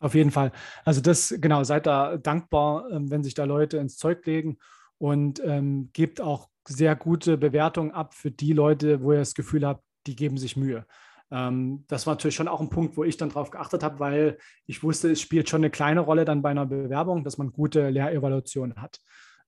Auf 0.00 0.14
jeden 0.14 0.32
Fall. 0.32 0.52
Also 0.84 1.00
das, 1.00 1.34
genau, 1.38 1.64
seid 1.64 1.86
da 1.86 2.18
dankbar, 2.18 2.90
ähm, 2.92 3.10
wenn 3.10 3.24
sich 3.24 3.32
da 3.32 3.44
Leute 3.44 3.78
ins 3.78 3.96
Zeug 3.96 4.26
legen 4.26 4.58
und 4.98 5.40
ähm, 5.42 5.88
gebt 5.94 6.20
auch 6.20 6.49
sehr 6.66 6.96
gute 6.96 7.36
Bewertungen 7.36 7.90
ab 7.90 8.14
für 8.14 8.30
die 8.30 8.52
Leute, 8.52 9.02
wo 9.02 9.12
ihr 9.12 9.18
das 9.18 9.34
Gefühl 9.34 9.66
habt, 9.66 9.84
die 10.06 10.16
geben 10.16 10.38
sich 10.38 10.56
Mühe. 10.56 10.86
Ähm, 11.30 11.84
das 11.88 12.06
war 12.06 12.14
natürlich 12.14 12.34
schon 12.34 12.48
auch 12.48 12.60
ein 12.60 12.70
Punkt, 12.70 12.96
wo 12.96 13.04
ich 13.04 13.16
dann 13.16 13.30
drauf 13.30 13.50
geachtet 13.50 13.82
habe, 13.82 14.00
weil 14.00 14.38
ich 14.66 14.82
wusste, 14.82 15.10
es 15.10 15.20
spielt 15.20 15.48
schon 15.48 15.60
eine 15.60 15.70
kleine 15.70 16.00
Rolle 16.00 16.24
dann 16.24 16.42
bei 16.42 16.50
einer 16.50 16.66
Bewerbung, 16.66 17.24
dass 17.24 17.38
man 17.38 17.52
gute 17.52 17.88
Lehrevaluationen 17.90 18.80
hat. 18.80 19.00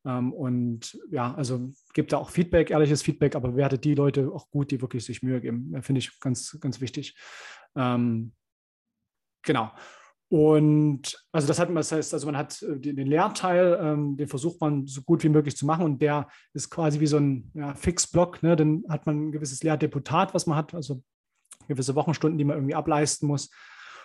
Ähm, 0.05 0.33
und 0.33 0.99
ja, 1.11 1.35
also 1.35 1.71
gibt 1.93 2.13
da 2.13 2.19
auch 2.19 2.31
Feedback, 2.31 2.71
ehrliches 2.71 3.03
Feedback, 3.03 3.35
aber 3.35 3.51
bewertet 3.51 3.85
die 3.85 3.95
Leute 3.95 4.31
auch 4.33 4.51
gut, 4.51 4.71
die 4.71 4.81
wirklich 4.81 5.05
sich 5.05 5.23
Mühe 5.23 5.41
geben. 5.41 5.81
Finde 5.83 6.01
ich 6.01 6.19
ganz, 6.21 6.59
ganz 6.61 6.81
wichtig. 6.81 7.17
Ähm, 7.77 8.33
genau. 9.43 9.71
Und 10.33 11.23
also 11.31 11.47
das 11.47 11.59
hat 11.59 11.69
man, 11.69 11.77
das 11.77 11.93
heißt, 11.93 12.15
also 12.15 12.25
man 12.25 12.39
hat 12.39 12.63
äh, 12.63 12.79
den, 12.79 13.07
Lehrteil, 13.07 13.79
ähm, 13.83 14.17
den 14.17 14.29
versucht 14.29 14.63
man 14.63 14.87
so 14.87 15.03
gut 15.03 15.23
wie 15.25 15.29
möglich 15.29 15.59
zu 15.59 15.67
machen 15.67 15.85
und 15.85 16.01
der 16.01 16.27
ist 16.55 16.71
quasi 16.71 17.01
wie 17.01 17.07
so 17.07 17.19
ein 17.19 17.51
ja, 17.53 17.75
Fixblock. 17.75 18.43
Ne? 18.43 18.57
Dann 18.57 18.83
hat 18.89 19.05
man 19.05 19.27
ein 19.27 19.33
gewisses 19.33 19.63
Lehrdeputat, 19.63 20.33
was 20.33 20.47
man 20.47 20.57
hat, 20.57 20.75
also 20.75 21.03
gewisse 21.69 21.95
Wochenstunden, 21.97 22.39
die 22.39 22.45
man 22.45 22.57
irgendwie 22.57 22.75
ableisten 22.75 23.29
muss. 23.29 23.51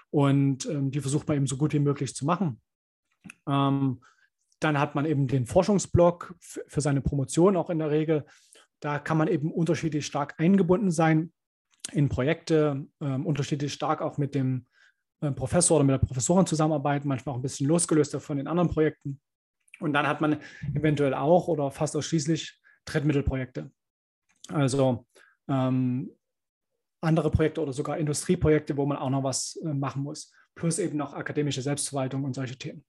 Und 0.09 0.65
ähm, 0.65 0.91
die 0.91 0.99
versucht 0.99 1.29
man 1.29 1.37
eben 1.37 1.47
so 1.47 1.55
gut 1.55 1.71
wie 1.71 1.79
möglich 1.79 2.13
zu 2.13 2.25
machen. 2.25 2.59
Ähm, 3.47 4.01
dann 4.59 4.79
hat 4.79 4.95
man 4.95 5.05
eben 5.05 5.29
den 5.29 5.45
Forschungsblock 5.45 6.35
für 6.41 6.81
seine 6.81 6.99
Promotion 6.99 7.55
auch 7.55 7.69
in 7.69 7.79
der 7.79 7.89
Regel. 7.89 8.25
Da 8.81 8.99
kann 8.99 9.17
man 9.17 9.29
eben 9.29 9.49
unterschiedlich 9.49 10.05
stark 10.05 10.35
eingebunden 10.39 10.91
sein 10.91 11.31
in 11.93 12.09
Projekte, 12.09 12.85
ähm, 12.99 13.25
unterschiedlich 13.25 13.71
stark 13.71 14.01
auch 14.01 14.17
mit 14.17 14.35
dem 14.35 14.65
Professor 15.19 15.77
oder 15.77 15.85
mit 15.85 15.93
der 15.93 16.05
Professorin 16.05 16.45
zusammenarbeiten, 16.45 17.07
manchmal 17.07 17.33
auch 17.33 17.39
ein 17.39 17.41
bisschen 17.41 17.67
losgelöster 17.67 18.19
von 18.19 18.37
den 18.37 18.47
anderen 18.47 18.69
Projekten. 18.69 19.19
Und 19.79 19.93
dann 19.93 20.07
hat 20.07 20.21
man 20.21 20.39
eventuell 20.73 21.13
auch 21.13 21.47
oder 21.47 21.71
fast 21.71 21.95
ausschließlich 21.95 22.59
Drittmittelprojekte. 22.85 23.71
Also 24.49 25.05
ähm, 25.47 26.11
andere 27.01 27.31
Projekte 27.31 27.61
oder 27.61 27.73
sogar 27.73 27.97
Industrieprojekte, 27.97 28.77
wo 28.77 28.85
man 28.85 28.97
auch 28.97 29.09
noch 29.09 29.23
was 29.23 29.55
äh, 29.57 29.73
machen 29.73 30.03
muss. 30.03 30.31
Plus 30.55 30.79
eben 30.79 30.97
noch 30.97 31.13
akademische 31.13 31.61
Selbstverwaltung 31.61 32.23
und 32.23 32.33
solche 32.33 32.57
Themen. 32.57 32.83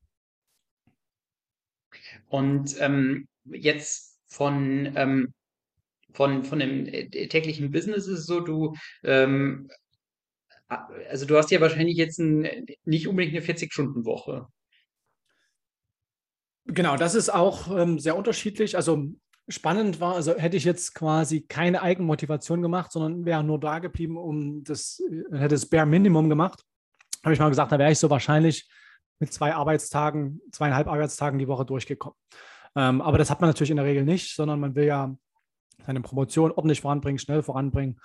Und 2.28 2.80
ähm, 2.80 3.28
jetzt 3.44 4.18
von, 4.26 4.92
ähm, 4.96 5.34
von, 6.12 6.44
von 6.44 6.58
dem 6.58 6.86
äh, 6.86 7.08
täglichen 7.28 7.70
Business 7.70 8.06
ist 8.06 8.20
es 8.20 8.26
so, 8.26 8.40
du 8.40 8.74
ähm, 9.02 9.70
also 10.68 11.26
du 11.26 11.36
hast 11.36 11.50
ja 11.50 11.60
wahrscheinlich 11.60 11.96
jetzt 11.96 12.18
ein, 12.18 12.66
nicht 12.84 13.08
unbedingt 13.08 13.36
eine 13.36 13.44
40-Stunden-Woche. 13.44 14.46
Genau, 16.66 16.96
das 16.96 17.14
ist 17.14 17.30
auch 17.30 17.74
ähm, 17.76 17.98
sehr 17.98 18.16
unterschiedlich. 18.16 18.76
Also 18.76 19.06
spannend 19.48 20.00
war, 20.00 20.14
also 20.14 20.34
hätte 20.36 20.58
ich 20.58 20.64
jetzt 20.64 20.94
quasi 20.94 21.40
keine 21.40 21.80
Eigenmotivation 21.80 22.60
gemacht, 22.60 22.92
sondern 22.92 23.24
wäre 23.24 23.42
nur 23.42 23.58
da 23.58 23.78
geblieben, 23.78 24.18
um 24.18 24.62
das, 24.64 25.02
äh, 25.10 25.38
hätte 25.38 25.54
das 25.54 25.66
Bare 25.66 25.86
Minimum 25.86 26.28
gemacht, 26.28 26.62
habe 27.24 27.32
ich 27.32 27.40
mal 27.40 27.48
gesagt, 27.48 27.72
da 27.72 27.78
wäre 27.78 27.90
ich 27.90 27.98
so 27.98 28.10
wahrscheinlich 28.10 28.68
mit 29.18 29.32
zwei 29.32 29.54
Arbeitstagen, 29.54 30.40
zweieinhalb 30.52 30.86
Arbeitstagen 30.86 31.38
die 31.38 31.48
Woche 31.48 31.64
durchgekommen. 31.64 32.16
Ähm, 32.76 33.00
aber 33.00 33.18
das 33.18 33.30
hat 33.30 33.40
man 33.40 33.48
natürlich 33.48 33.70
in 33.70 33.78
der 33.78 33.86
Regel 33.86 34.04
nicht, 34.04 34.36
sondern 34.36 34.60
man 34.60 34.74
will 34.74 34.84
ja 34.84 35.16
seine 35.86 36.02
Promotion 36.02 36.52
ordentlich 36.52 36.82
voranbringen, 36.82 37.18
schnell 37.18 37.42
voranbringen. 37.42 37.98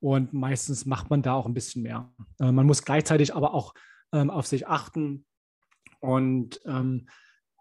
Und 0.00 0.32
meistens 0.32 0.86
macht 0.86 1.10
man 1.10 1.22
da 1.22 1.34
auch 1.34 1.46
ein 1.46 1.54
bisschen 1.54 1.82
mehr. 1.82 2.12
Äh, 2.38 2.52
man 2.52 2.66
muss 2.66 2.84
gleichzeitig 2.84 3.34
aber 3.34 3.54
auch 3.54 3.74
ähm, 4.12 4.30
auf 4.30 4.46
sich 4.46 4.66
achten. 4.66 5.26
Und 6.00 6.60
ähm, 6.64 7.06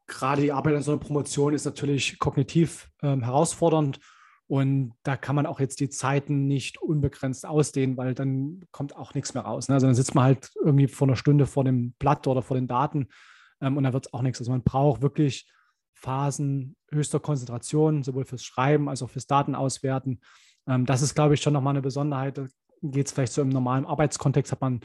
gerade 0.07 0.41
die 0.41 0.51
Arbeit 0.51 0.75
an 0.75 0.81
so 0.81 0.91
einer 0.91 1.01
Promotion 1.01 1.53
ist 1.53 1.65
natürlich 1.65 2.17
kognitiv 2.19 2.89
ähm, 3.01 3.23
herausfordernd. 3.23 3.99
Und 4.47 4.93
da 5.03 5.15
kann 5.15 5.35
man 5.35 5.45
auch 5.45 5.59
jetzt 5.59 5.79
die 5.79 5.89
Zeiten 5.89 6.47
nicht 6.47 6.81
unbegrenzt 6.81 7.45
ausdehnen, 7.45 7.97
weil 7.97 8.15
dann 8.15 8.65
kommt 8.71 8.95
auch 8.95 9.13
nichts 9.13 9.35
mehr 9.35 9.43
raus. 9.43 9.67
Ne? 9.67 9.75
Also 9.75 9.85
dann 9.85 9.95
sitzt 9.95 10.15
man 10.15 10.23
halt 10.23 10.51
irgendwie 10.63 10.87
vor 10.87 11.07
einer 11.07 11.15
Stunde 11.15 11.45
vor 11.45 11.63
dem 11.63 11.91
Blatt 11.99 12.25
oder 12.25 12.41
vor 12.41 12.57
den 12.57 12.67
Daten 12.67 13.09
ähm, 13.61 13.77
und 13.77 13.83
da 13.83 13.93
wird 13.93 14.07
es 14.07 14.13
auch 14.13 14.21
nichts. 14.21 14.39
Also 14.39 14.51
man 14.51 14.63
braucht 14.63 15.01
wirklich 15.01 15.51
Phasen 15.93 16.75
höchster 16.89 17.19
Konzentration, 17.19 18.03
sowohl 18.03 18.25
fürs 18.25 18.43
Schreiben 18.43 18.89
als 18.89 19.03
auch 19.03 19.09
fürs 19.09 19.27
Datenauswerten. 19.27 20.21
Ähm, 20.69 20.85
das 20.85 21.01
ist, 21.01 21.15
glaube 21.15 21.33
ich, 21.33 21.41
schon 21.41 21.53
nochmal 21.53 21.73
eine 21.73 21.81
Besonderheit. 21.81 22.37
Da 22.37 22.45
geht 22.81 23.07
es 23.07 23.11
vielleicht 23.11 23.33
so 23.33 23.41
im 23.41 23.49
normalen 23.49 23.85
Arbeitskontext, 23.85 24.51
hat 24.51 24.61
man 24.61 24.81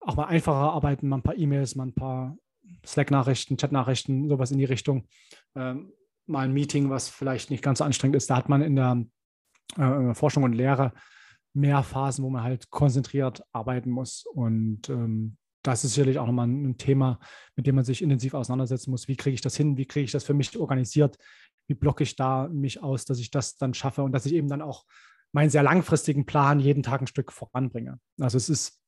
auch 0.00 0.16
mal 0.16 0.26
einfacher 0.26 0.72
arbeiten, 0.72 1.08
mal 1.08 1.18
ein 1.18 1.22
paar 1.22 1.36
E-Mails, 1.36 1.74
mal 1.74 1.88
ein 1.88 1.94
paar 1.94 2.36
Slack-Nachrichten, 2.86 3.58
Chat-Nachrichten, 3.58 4.28
sowas 4.28 4.50
in 4.50 4.58
die 4.58 4.64
Richtung. 4.64 5.06
Ähm, 5.54 5.92
mal 6.26 6.46
ein 6.46 6.52
Meeting, 6.52 6.88
was 6.88 7.08
vielleicht 7.08 7.50
nicht 7.50 7.62
ganz 7.62 7.78
so 7.78 7.84
anstrengend 7.84 8.16
ist. 8.16 8.30
Da 8.30 8.36
hat 8.36 8.48
man 8.48 8.62
in 8.62 8.76
der, 8.76 9.04
äh, 9.76 10.14
Forschung 10.14 10.44
und 10.44 10.52
Lehre 10.52 10.92
mehr 11.52 11.82
Phasen, 11.82 12.24
wo 12.24 12.30
man 12.30 12.42
halt 12.42 12.70
konzentriert 12.70 13.42
arbeiten 13.52 13.90
muss. 13.90 14.24
Und 14.32 14.88
ähm, 14.88 15.36
das 15.62 15.84
ist 15.84 15.94
sicherlich 15.94 16.18
auch 16.18 16.26
nochmal 16.26 16.48
ein 16.48 16.78
Thema, 16.78 17.18
mit 17.56 17.66
dem 17.66 17.74
man 17.74 17.84
sich 17.84 18.02
intensiv 18.02 18.34
auseinandersetzen 18.34 18.90
muss. 18.90 19.08
Wie 19.08 19.16
kriege 19.16 19.34
ich 19.34 19.40
das 19.40 19.56
hin? 19.56 19.76
Wie 19.76 19.86
kriege 19.86 20.04
ich 20.04 20.12
das 20.12 20.24
für 20.24 20.34
mich 20.34 20.56
organisiert? 20.58 21.18
Wie 21.70 21.74
blocke 21.74 22.02
ich 22.02 22.16
da 22.16 22.48
mich 22.48 22.82
aus, 22.82 23.04
dass 23.04 23.20
ich 23.20 23.30
das 23.30 23.56
dann 23.56 23.74
schaffe 23.74 24.02
und 24.02 24.10
dass 24.10 24.26
ich 24.26 24.34
eben 24.34 24.48
dann 24.48 24.60
auch 24.60 24.84
meinen 25.30 25.50
sehr 25.50 25.62
langfristigen 25.62 26.26
Plan 26.26 26.58
jeden 26.58 26.82
Tag 26.82 27.00
ein 27.00 27.06
Stück 27.06 27.30
voranbringe. 27.30 28.00
Also 28.18 28.36
es 28.36 28.48
ist 28.48 28.82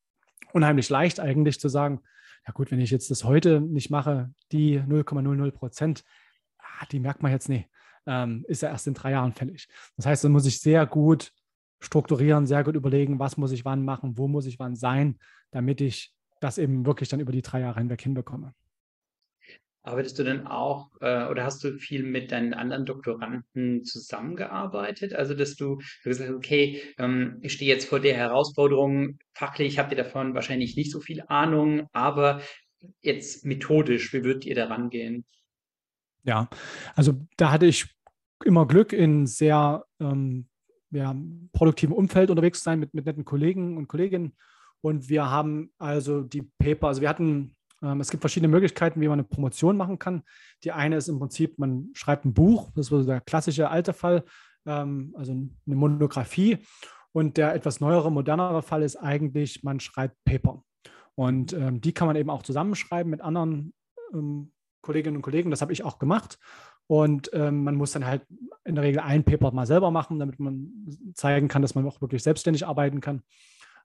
unheimlich 0.53 0.89
leicht 0.89 1.20
eigentlich 1.20 1.61
zu 1.61 1.68
sagen, 1.68 2.01
ja 2.45 2.53
gut, 2.53 2.72
wenn 2.72 2.80
ich 2.80 2.91
jetzt 2.91 3.09
das 3.12 3.22
heute 3.22 3.61
nicht 3.61 3.91
mache, 3.91 4.35
die 4.51 4.80
0,00 4.80 5.53
Prozent, 5.53 6.03
ah, 6.59 6.85
die 6.91 6.99
merkt 6.99 7.22
man 7.22 7.30
jetzt 7.30 7.49
nicht, 7.49 7.68
ähm, 8.07 8.45
ist 8.49 8.62
ja 8.62 8.70
erst 8.70 8.89
in 8.89 8.95
drei 8.95 9.12
Jahren 9.12 9.33
fällig. 9.33 9.68
Das 9.97 10.07
heißt, 10.07 10.24
dann 10.24 10.33
muss 10.33 10.47
ich 10.47 10.61
sehr 10.61 10.85
gut 10.85 11.33
strukturieren, 11.78 12.47
sehr 12.47 12.64
gut 12.64 12.74
überlegen, 12.74 13.20
was 13.20 13.37
muss 13.37 13.53
ich 13.53 13.64
wann 13.64 13.85
machen, 13.85 14.18
wo 14.18 14.26
muss 14.26 14.47
ich 14.47 14.59
wann 14.59 14.74
sein, 14.74 15.20
damit 15.53 15.80
ich 15.80 16.12
das 16.41 16.59
eben 16.59 16.85
wirklich 16.85 17.09
dann 17.09 17.20
über 17.20 17.30
die 17.30 17.43
drei 17.43 17.61
Jahre 17.61 17.78
hinweg 17.78 18.03
hinbekomme. 18.03 18.55
Arbeitest 19.85 20.18
du 20.18 20.22
denn 20.22 20.47
auch 20.47 20.91
äh, 21.01 21.26
oder 21.26 21.45
hast 21.45 21.64
du 21.64 21.76
viel 21.78 22.05
mit 22.05 22.30
deinen 22.30 22.55
anderen 22.55 22.87
Doktoranden 22.87 23.85
zusammengearbeitet? 23.85 25.12
Also, 25.12 25.35
dass 25.35 25.57
du, 25.57 25.78
gesagt 26.05 26.30
hast, 26.30 26.37
okay, 26.37 26.80
ähm, 26.99 27.39
ich 27.43 27.53
stehe 27.55 27.72
jetzt 27.72 27.89
vor 27.89 27.99
der 27.99 28.14
Herausforderung, 28.14 29.18
fachlich 29.33 29.78
habt 29.78 29.91
ihr 29.91 29.97
davon 29.97 30.35
wahrscheinlich 30.35 30.76
nicht 30.76 30.93
so 30.93 31.01
viel 31.01 31.24
Ahnung, 31.26 31.89
aber 31.93 32.41
jetzt 33.01 33.45
methodisch, 33.45 34.12
wie 34.12 34.22
würdet 34.24 34.47
ihr 34.47 34.55
da 34.55 34.66
rangehen? 34.66 35.24
Ja, 36.24 36.49
also 36.95 37.14
da 37.37 37.51
hatte 37.51 37.66
ich 37.66 37.87
immer 38.45 38.66
Glück, 38.66 38.93
in 38.93 39.26
sehr 39.26 39.85
ähm, 39.99 40.47
ja, 40.91 41.14
produktivem 41.53 41.93
Umfeld 41.93 42.30
unterwegs 42.30 42.59
zu 42.59 42.64
sein 42.64 42.78
mit, 42.78 42.95
mit 42.95 43.07
netten 43.07 43.24
Kollegen 43.24 43.76
und 43.76 43.89
Kolleginnen. 43.89 44.37
Und 44.80 45.09
wir 45.09 45.30
haben 45.30 45.72
also 45.78 46.22
die 46.22 46.43
Paper, 46.43 46.89
also 46.89 47.01
wir 47.01 47.09
hatten 47.09 47.57
es 48.01 48.11
gibt 48.11 48.22
verschiedene 48.22 48.51
Möglichkeiten, 48.53 49.01
wie 49.01 49.09
man 49.09 49.18
eine 49.18 49.28
Promotion 49.28 49.76
machen 49.76 49.99
kann. 49.99 50.22
Die 50.62 50.70
eine 50.70 50.97
ist 50.97 51.09
im 51.09 51.18
Prinzip, 51.18 51.59
man 51.59 51.91
schreibt 51.95 52.24
ein 52.24 52.33
Buch, 52.33 52.70
das 52.76 52.93
ist 52.93 53.09
der 53.09 53.20
klassische 53.20 53.68
alte 53.70 53.93
Fall, 53.93 54.24
ähm, 54.66 55.12
also 55.18 55.33
eine 55.33 55.51
Monographie. 55.66 56.59
Und 57.11 57.37
der 57.37 57.55
etwas 57.55 57.80
neuere, 57.80 58.12
modernere 58.12 58.62
Fall 58.62 58.83
ist 58.83 58.97
eigentlich, 58.97 59.64
man 59.64 59.80
schreibt 59.80 60.16
Paper. 60.24 60.62
Und 61.16 61.53
ähm, 61.53 61.80
die 61.80 61.93
kann 61.93 62.07
man 62.07 62.16
eben 62.16 62.30
auch 62.30 62.43
zusammenschreiben 62.43 63.11
mit 63.11 63.20
anderen 63.20 63.74
Kolleginnen 64.83 65.16
und 65.16 65.22
Kollegen. 65.22 65.51
Das 65.51 65.61
habe 65.61 65.72
ich 65.72 65.85
auch 65.85 65.99
gemacht. 65.99 66.39
Und 66.87 67.30
man 67.33 67.74
muss 67.76 67.93
dann 67.93 68.05
halt 68.05 68.26
in 68.64 68.74
der 68.74 68.85
Regel 68.85 69.01
ein 69.01 69.24
Paper 69.24 69.51
mal 69.53 69.64
selber 69.64 69.91
machen, 69.91 70.18
damit 70.18 70.39
man 70.39 70.70
zeigen 71.14 71.49
kann, 71.49 71.62
dass 71.62 71.74
man 71.74 71.87
auch 71.87 72.03
wirklich 72.03 72.22
selbstständig 72.22 72.66
arbeiten 72.66 73.01
kann. 73.01 73.22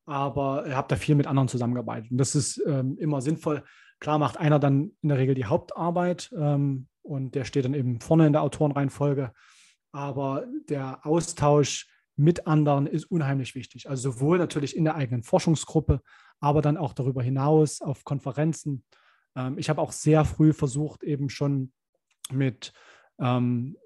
Aber 0.08 0.66
habe 0.70 0.88
da 0.88 0.95
viel 0.95 1.16
mit 1.16 1.28
anderen 1.28 1.47
zusammengearbeitet. 1.47 2.10
Und 2.12 2.18
das 2.18 2.34
ist 2.34 2.60
ähm, 2.66 2.97
immer 2.97 3.22
sinnvoll. 3.22 3.64
Klar 3.99 4.18
macht 4.18 4.38
einer 4.38 4.58
dann 4.58 4.93
in 5.01 5.10
der 5.10 5.18
Regel 5.18 5.36
die 5.36 5.45
Hauptarbeit 5.45 6.34
ähm, 6.36 6.88
und 7.03 7.36
der 7.36 7.45
steht 7.45 7.66
dann 7.66 7.74
eben 7.74 7.99
vorne 7.99 8.26
in 8.26 8.34
der 8.34 8.41
Autorenreihenfolge. 8.41 9.32
Aber 9.91 10.45
der 10.70 11.05
Austausch 11.05 11.88
mit 12.16 12.47
anderen 12.47 12.88
ist 12.88 13.05
unheimlich 13.05 13.53
wichtig. 13.53 13.89
Also 13.89 14.12
sowohl 14.12 14.38
natürlich 14.38 14.76
in 14.76 14.86
der 14.86 14.95
eigenen 14.95 15.24
Forschungsgruppe, 15.24 16.01
aber 16.39 16.62
dann 16.62 16.78
auch 16.78 16.93
darüber 16.93 17.22
hinaus 17.22 17.82
auf 17.82 18.03
Konferenzen. 18.03 18.84
Ähm, 19.36 19.58
ich 19.58 19.70
habe 19.70 19.82
auch 19.82 19.91
sehr 19.91 20.26
früh 20.26 20.53
versucht, 20.53 21.03
eben 21.03 21.30
schon 21.30 21.72
mit, 22.32 22.74
ähm, 23.20 23.78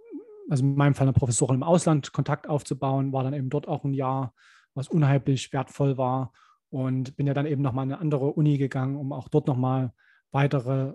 also 0.49 0.63
in 0.63 0.75
meinem 0.75 0.93
Fall 0.93 1.05
einer 1.05 1.13
Professorin 1.13 1.57
im 1.57 1.63
Ausland 1.63 2.13
Kontakt 2.13 2.47
aufzubauen, 2.47 3.11
war 3.13 3.23
dann 3.23 3.33
eben 3.33 3.49
dort 3.49 3.67
auch 3.67 3.83
ein 3.83 3.93
Jahr, 3.93 4.33
was 4.73 4.87
unheimlich 4.87 5.51
wertvoll 5.53 5.97
war 5.97 6.33
und 6.69 7.15
bin 7.15 7.27
ja 7.27 7.33
dann 7.33 7.45
eben 7.45 7.61
nochmal 7.61 7.85
in 7.85 7.91
eine 7.91 8.01
andere 8.01 8.27
Uni 8.27 8.57
gegangen, 8.57 8.95
um 8.95 9.11
auch 9.13 9.27
dort 9.27 9.47
nochmal 9.47 9.93
weitere 10.31 10.93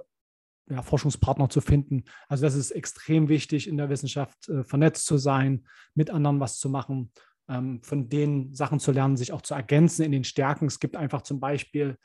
ja, 0.68 0.82
Forschungspartner 0.82 1.48
zu 1.48 1.60
finden. 1.60 2.04
Also 2.28 2.44
das 2.44 2.54
ist 2.54 2.70
extrem 2.72 3.28
wichtig 3.28 3.68
in 3.68 3.76
der 3.76 3.88
Wissenschaft, 3.88 4.48
äh, 4.48 4.64
vernetzt 4.64 5.06
zu 5.06 5.18
sein, 5.18 5.66
mit 5.94 6.10
anderen 6.10 6.40
was 6.40 6.58
zu 6.58 6.68
machen, 6.68 7.12
ähm, 7.48 7.82
von 7.82 8.08
den 8.08 8.54
Sachen 8.54 8.80
zu 8.80 8.92
lernen, 8.92 9.16
sich 9.16 9.32
auch 9.32 9.42
zu 9.42 9.54
ergänzen 9.54 10.04
in 10.04 10.12
den 10.12 10.24
Stärken. 10.24 10.66
Es 10.66 10.80
gibt 10.80 10.96
einfach 10.96 11.22
zum 11.22 11.40
Beispiel 11.40 11.96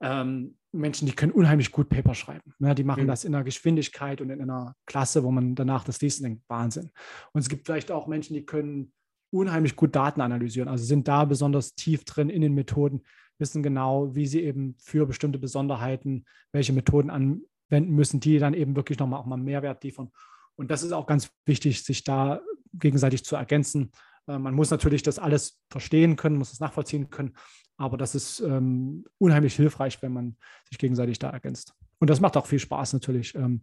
ähm, 0.00 0.56
Menschen, 0.72 1.06
die 1.06 1.14
können 1.14 1.32
unheimlich 1.32 1.72
gut 1.72 1.88
Paper 1.88 2.14
schreiben. 2.14 2.54
Ne? 2.58 2.74
Die 2.74 2.84
machen 2.84 3.04
mhm. 3.04 3.08
das 3.08 3.24
in 3.24 3.34
einer 3.34 3.44
Geschwindigkeit 3.44 4.20
und 4.20 4.30
in 4.30 4.42
einer 4.42 4.74
Klasse, 4.84 5.24
wo 5.24 5.30
man 5.30 5.54
danach 5.54 5.84
das 5.84 6.00
liest 6.00 6.20
und 6.20 6.24
denkt, 6.24 6.44
Wahnsinn. 6.48 6.90
Und 7.32 7.40
es 7.40 7.48
gibt 7.48 7.66
vielleicht 7.66 7.90
auch 7.90 8.06
Menschen, 8.06 8.34
die 8.34 8.44
können 8.44 8.92
unheimlich 9.30 9.76
gut 9.76 9.94
Daten 9.94 10.20
analysieren, 10.20 10.68
also 10.68 10.84
sind 10.84 11.08
da 11.08 11.24
besonders 11.24 11.74
tief 11.74 12.04
drin 12.04 12.30
in 12.30 12.42
den 12.42 12.54
Methoden, 12.54 13.02
wissen 13.38 13.62
genau, 13.62 14.14
wie 14.14 14.26
sie 14.26 14.42
eben 14.42 14.76
für 14.78 15.06
bestimmte 15.06 15.38
Besonderheiten 15.38 16.24
welche 16.52 16.72
Methoden 16.72 17.10
an, 17.10 17.42
wenden 17.68 17.94
müssen, 17.94 18.20
die 18.20 18.38
dann 18.38 18.54
eben 18.54 18.76
wirklich 18.76 18.98
nochmal 18.98 19.20
auch 19.20 19.26
mal 19.26 19.36
Mehrwert 19.36 19.82
liefern. 19.84 20.10
Und 20.54 20.70
das 20.70 20.82
ist 20.82 20.92
auch 20.92 21.06
ganz 21.06 21.30
wichtig, 21.44 21.84
sich 21.84 22.04
da 22.04 22.40
gegenseitig 22.72 23.24
zu 23.24 23.36
ergänzen. 23.36 23.92
Äh, 24.26 24.38
man 24.38 24.54
muss 24.54 24.70
natürlich 24.70 25.02
das 25.02 25.18
alles 25.18 25.60
verstehen 25.70 26.16
können, 26.16 26.38
muss 26.38 26.52
es 26.52 26.60
nachvollziehen 26.60 27.10
können, 27.10 27.34
aber 27.76 27.96
das 27.96 28.14
ist 28.14 28.40
ähm, 28.40 29.04
unheimlich 29.18 29.54
hilfreich, 29.54 30.00
wenn 30.02 30.12
man 30.12 30.36
sich 30.68 30.78
gegenseitig 30.78 31.18
da 31.18 31.30
ergänzt. 31.30 31.74
Und 31.98 32.10
das 32.10 32.20
macht 32.20 32.36
auch 32.36 32.46
viel 32.46 32.58
Spaß 32.58 32.92
natürlich, 32.92 33.34
ähm, 33.34 33.62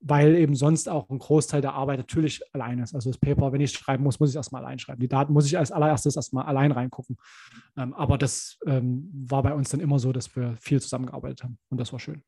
weil 0.00 0.34
eben 0.36 0.54
sonst 0.54 0.88
auch 0.88 1.08
ein 1.10 1.18
Großteil 1.18 1.60
der 1.60 1.74
Arbeit 1.74 1.98
natürlich 1.98 2.42
allein 2.52 2.80
ist. 2.80 2.94
Also 2.94 3.10
das 3.10 3.18
Paper, 3.18 3.52
wenn 3.52 3.60
ich 3.60 3.72
schreiben 3.72 4.02
muss, 4.02 4.18
muss 4.18 4.30
ich 4.30 4.36
erstmal 4.36 4.64
allein 4.64 4.78
schreiben. 4.78 5.00
Die 5.00 5.08
Daten 5.08 5.32
muss 5.32 5.46
ich 5.46 5.56
als 5.56 5.70
allererstes 5.70 6.16
erstmal 6.16 6.46
allein 6.46 6.72
reingucken. 6.72 7.16
Ähm, 7.76 7.94
aber 7.94 8.18
das 8.18 8.58
ähm, 8.66 9.10
war 9.12 9.42
bei 9.42 9.54
uns 9.54 9.70
dann 9.70 9.80
immer 9.80 9.98
so, 9.98 10.12
dass 10.12 10.34
wir 10.34 10.56
viel 10.60 10.80
zusammengearbeitet 10.80 11.44
haben 11.44 11.58
und 11.70 11.78
das 11.78 11.92
war 11.92 12.00
schön. 12.00 12.22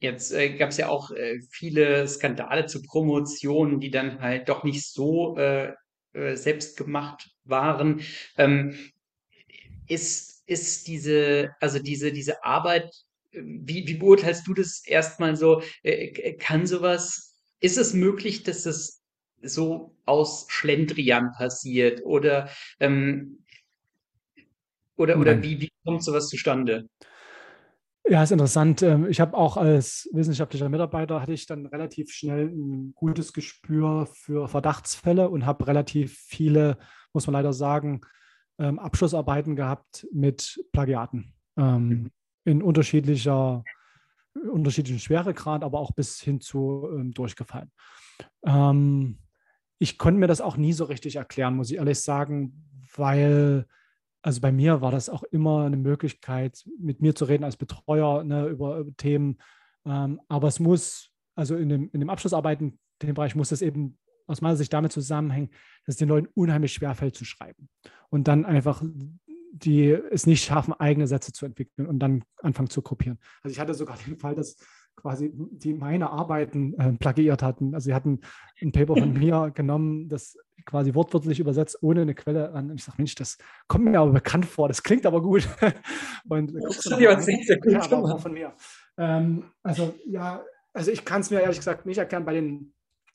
Jetzt 0.00 0.32
äh, 0.32 0.56
gab 0.56 0.70
es 0.70 0.76
ja 0.76 0.88
auch 0.88 1.10
äh, 1.10 1.40
viele 1.50 2.06
Skandale 2.06 2.66
zu 2.66 2.82
Promotionen, 2.82 3.80
die 3.80 3.90
dann 3.90 4.20
halt 4.20 4.48
doch 4.48 4.62
nicht 4.62 4.86
so 4.86 5.36
äh, 5.36 5.72
äh, 6.12 6.36
selbst 6.36 6.76
gemacht 6.76 7.30
waren. 7.44 8.00
Ähm, 8.36 8.74
ist, 9.88 10.42
ist 10.46 10.86
diese, 10.86 11.50
also 11.60 11.80
diese, 11.80 12.12
diese 12.12 12.44
Arbeit, 12.44 12.94
wie, 13.32 13.86
wie 13.86 13.94
beurteilst 13.94 14.46
du 14.46 14.54
das 14.54 14.82
erstmal 14.86 15.36
so? 15.36 15.62
Äh, 15.82 16.34
kann 16.34 16.66
sowas, 16.66 17.36
ist 17.60 17.78
es 17.78 17.94
möglich, 17.94 18.42
dass 18.42 18.62
das 18.62 19.02
so 19.42 19.96
aus 20.04 20.46
Schlendrian 20.48 21.32
passiert? 21.32 22.04
Oder, 22.04 22.48
ähm, 22.80 23.44
oder, 24.96 25.18
oder 25.18 25.42
wie, 25.42 25.60
wie 25.60 25.70
kommt 25.84 26.02
sowas 26.02 26.28
zustande? 26.28 26.88
Ja, 28.08 28.22
ist 28.22 28.32
interessant. 28.32 28.82
Ähm, 28.82 29.06
ich 29.08 29.20
habe 29.20 29.36
auch 29.36 29.56
als 29.56 30.08
wissenschaftlicher 30.12 30.68
Mitarbeiter 30.68 31.20
hatte 31.20 31.34
ich 31.34 31.46
dann 31.46 31.66
relativ 31.66 32.10
schnell 32.10 32.46
ein 32.48 32.92
gutes 32.94 33.32
Gespür 33.32 34.08
für 34.12 34.48
Verdachtsfälle 34.48 35.28
und 35.28 35.44
habe 35.44 35.66
relativ 35.66 36.18
viele, 36.26 36.78
muss 37.12 37.26
man 37.26 37.34
leider 37.34 37.52
sagen, 37.52 38.00
ähm, 38.58 38.78
Abschlussarbeiten 38.78 39.56
gehabt 39.56 40.06
mit 40.10 40.58
Plagiaten 40.72 41.34
ähm, 41.58 41.88
mhm. 41.88 42.10
In 42.48 42.62
unterschiedlicher, 42.62 43.62
unterschiedlichen 44.50 45.00
Schweregrad, 45.00 45.62
aber 45.62 45.78
auch 45.78 45.92
bis 45.92 46.20
hin 46.20 46.40
zu 46.40 46.88
durchgefallen. 47.14 47.70
ich 49.78 49.98
konnte 49.98 50.18
mir 50.18 50.26
das 50.26 50.40
auch 50.40 50.56
nie 50.56 50.72
so 50.72 50.84
richtig 50.84 51.16
erklären, 51.16 51.56
muss 51.56 51.70
ich 51.70 51.76
ehrlich 51.76 52.00
sagen, 52.00 52.64
weil 52.96 53.66
also 54.22 54.40
bei 54.40 54.52
mir 54.52 54.80
war 54.80 54.90
das 54.90 55.08
auch 55.08 55.22
immer 55.22 55.64
eine 55.64 55.76
Möglichkeit, 55.76 56.64
mit 56.78 57.00
mir 57.00 57.14
zu 57.14 57.24
reden 57.24 57.44
als 57.44 57.56
Betreuer 57.56 58.24
ne, 58.24 58.46
über, 58.46 58.78
über, 58.78 58.96
Themen. 58.96 59.38
Ähm, 59.86 60.20
aber 60.28 60.48
es 60.48 60.60
muss, 60.60 61.10
also 61.34 61.56
in 61.56 61.68
dem, 61.68 61.90
in 61.92 62.00
dem 62.00 62.10
Abschlussarbeiten, 62.10 62.78
in 63.00 63.06
dem 63.06 63.14
Bereich 63.14 63.34
muss 63.34 63.50
das 63.50 63.62
eben 63.62 63.96
aus 64.26 64.40
meiner 64.40 64.56
Sicht 64.56 64.72
damit 64.72 64.92
zusammenhängen, 64.92 65.50
dass 65.86 65.94
es 65.94 65.96
den 65.96 66.08
Leuten 66.08 66.28
unheimlich 66.34 66.72
schwerfällt 66.72 67.14
zu 67.14 67.24
schreiben. 67.24 67.68
Und 68.10 68.28
dann 68.28 68.44
einfach 68.44 68.82
die 69.52 69.90
es 69.90 70.26
nicht 70.26 70.44
schaffen, 70.44 70.74
eigene 70.74 71.06
Sätze 71.06 71.32
zu 71.32 71.46
entwickeln 71.46 71.86
und 71.86 71.98
dann 71.98 72.24
anfangen 72.38 72.70
zu 72.70 72.82
kopieren. 72.82 73.18
Also 73.42 73.52
ich 73.52 73.60
hatte 73.60 73.74
sogar 73.74 73.96
den 74.06 74.16
Fall, 74.16 74.34
dass 74.34 74.56
quasi 74.96 75.30
die 75.32 75.74
meine 75.74 76.10
Arbeiten 76.10 76.74
äh, 76.74 76.92
plagiiert 76.92 77.42
hatten. 77.42 77.74
Also 77.74 77.86
sie 77.86 77.94
hatten 77.94 78.20
ein 78.60 78.72
Paper 78.72 78.96
von 78.96 79.12
mir 79.18 79.50
genommen, 79.54 80.08
das 80.08 80.36
quasi 80.64 80.94
wortwörtlich 80.94 81.40
übersetzt, 81.40 81.78
ohne 81.82 82.02
eine 82.02 82.14
Quelle 82.14 82.52
an. 82.52 82.70
Und 82.70 82.76
ich 82.76 82.84
sage, 82.84 82.98
Mensch, 82.98 83.14
das 83.14 83.38
kommt 83.68 83.84
mir 83.84 84.00
aber 84.00 84.12
bekannt 84.12 84.46
vor, 84.46 84.68
das 84.68 84.82
klingt 84.82 85.06
aber 85.06 85.22
gut. 85.22 85.48
Und 86.28 86.54
das 86.54 86.78
ist 86.78 86.90
ja 86.90 87.14
gut 87.56 87.72
ja, 87.72 88.18
von 88.18 88.32
mir. 88.32 88.54
Ähm, 88.96 89.44
also 89.62 89.94
ja, 90.06 90.42
also 90.72 90.90
ich 90.90 91.04
kann 91.04 91.20
es 91.20 91.30
mir 91.30 91.40
ehrlich 91.40 91.58
gesagt 91.58 91.86
nicht 91.86 91.98
erklären 91.98 92.24
bei 92.24 92.34
den 92.34 92.74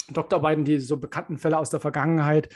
Doktorarbeiten, 0.09 0.65
die 0.65 0.79
so 0.79 0.97
bekannten 0.97 1.37
Fälle 1.37 1.57
aus 1.57 1.69
der 1.69 1.79
Vergangenheit. 1.79 2.49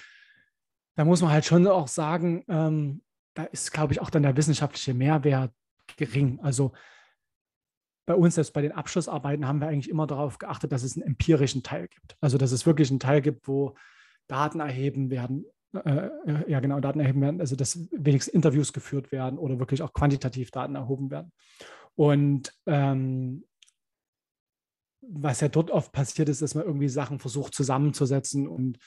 Da 0.95 1.05
muss 1.05 1.21
man 1.21 1.31
halt 1.31 1.45
schon 1.45 1.67
auch 1.67 1.87
sagen, 1.87 2.43
ähm, 2.47 3.01
da 3.37 3.43
ist, 3.43 3.71
glaube 3.71 3.93
ich, 3.93 4.01
auch 4.01 4.09
dann 4.09 4.23
der 4.23 4.35
wissenschaftliche 4.35 4.95
Mehrwert 4.95 5.53
gering. 5.95 6.39
Also 6.41 6.73
bei 8.07 8.15
uns, 8.15 8.35
selbst 8.35 8.53
bei 8.53 8.61
den 8.61 8.71
Abschlussarbeiten, 8.71 9.47
haben 9.47 9.61
wir 9.61 9.67
eigentlich 9.67 9.89
immer 9.89 10.07
darauf 10.07 10.39
geachtet, 10.39 10.71
dass 10.71 10.83
es 10.83 10.95
einen 10.95 11.05
empirischen 11.05 11.61
Teil 11.61 11.87
gibt. 11.87 12.17
Also, 12.19 12.37
dass 12.37 12.51
es 12.51 12.65
wirklich 12.65 12.89
einen 12.89 12.99
Teil 12.99 13.21
gibt, 13.21 13.47
wo 13.47 13.75
Daten 14.27 14.59
erheben 14.59 15.11
werden, 15.11 15.45
äh, 15.73 16.09
ja 16.47 16.59
genau, 16.61 16.79
Daten 16.79 16.99
erheben 16.99 17.21
werden, 17.21 17.39
also 17.39 17.55
dass 17.55 17.87
wenigstens 17.91 18.33
Interviews 18.33 18.73
geführt 18.73 19.11
werden 19.11 19.37
oder 19.37 19.59
wirklich 19.59 19.83
auch 19.83 19.93
quantitativ 19.93 20.49
Daten 20.49 20.75
erhoben 20.75 21.11
werden. 21.11 21.31
Und 21.95 22.53
ähm, 22.65 23.43
was 25.01 25.41
ja 25.41 25.47
dort 25.47 25.69
oft 25.69 25.91
passiert 25.91 26.29
ist, 26.29 26.41
dass 26.41 26.55
man 26.55 26.65
irgendwie 26.65 26.89
Sachen 26.89 27.19
versucht 27.19 27.53
zusammenzusetzen 27.53 28.47
und 28.47 28.79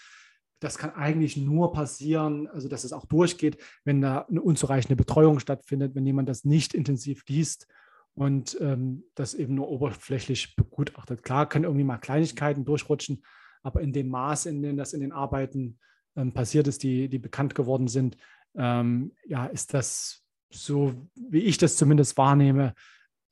das 0.61 0.77
kann 0.79 0.95
eigentlich 0.95 1.37
nur 1.37 1.73
passieren, 1.73 2.47
also 2.49 2.69
dass 2.69 2.85
es 2.85 2.93
auch 2.93 3.07
durchgeht, 3.07 3.57
wenn 3.85 4.01
da 4.01 4.27
eine 4.29 4.43
unzureichende 4.43 4.97
Betreuung 4.97 5.41
stattfindet, 5.41 5.95
wenn 5.95 6.07
jemand 6.07 6.29
das 6.29 6.45
nicht 6.45 6.75
intensiv 6.75 7.25
liest 7.29 7.67
und 8.15 8.59
ähm, 8.61 9.05
das 9.15 9.35
eben 9.35 9.55
nur 9.55 9.69
oberflächlich 9.69 10.55
begutachtet. 10.57 11.23
Klar 11.23 11.49
können 11.49 11.65
irgendwie 11.65 11.85
mal 11.85 11.99
Kleinigkeiten 11.99 12.65
durchrutschen, 12.65 13.25
aber 13.63 13.81
in 13.81 13.93
dem 13.93 14.09
Maß, 14.09 14.47
in 14.47 14.63
dem 14.63 14.77
das 14.77 14.93
in 14.93 15.01
den 15.01 15.13
Arbeiten 15.13 15.79
ähm, 16.15 16.33
passiert 16.33 16.69
ist, 16.69 16.83
die, 16.83 17.09
die 17.09 17.19
bekannt 17.19 17.55
geworden 17.55 17.89
sind, 17.89 18.17
ähm, 18.55 19.13
ja, 19.25 19.47
ist 19.47 19.73
das 19.73 20.23
so, 20.51 21.09
wie 21.15 21.41
ich 21.41 21.57
das 21.57 21.77
zumindest 21.77 22.19
wahrnehme, 22.19 22.75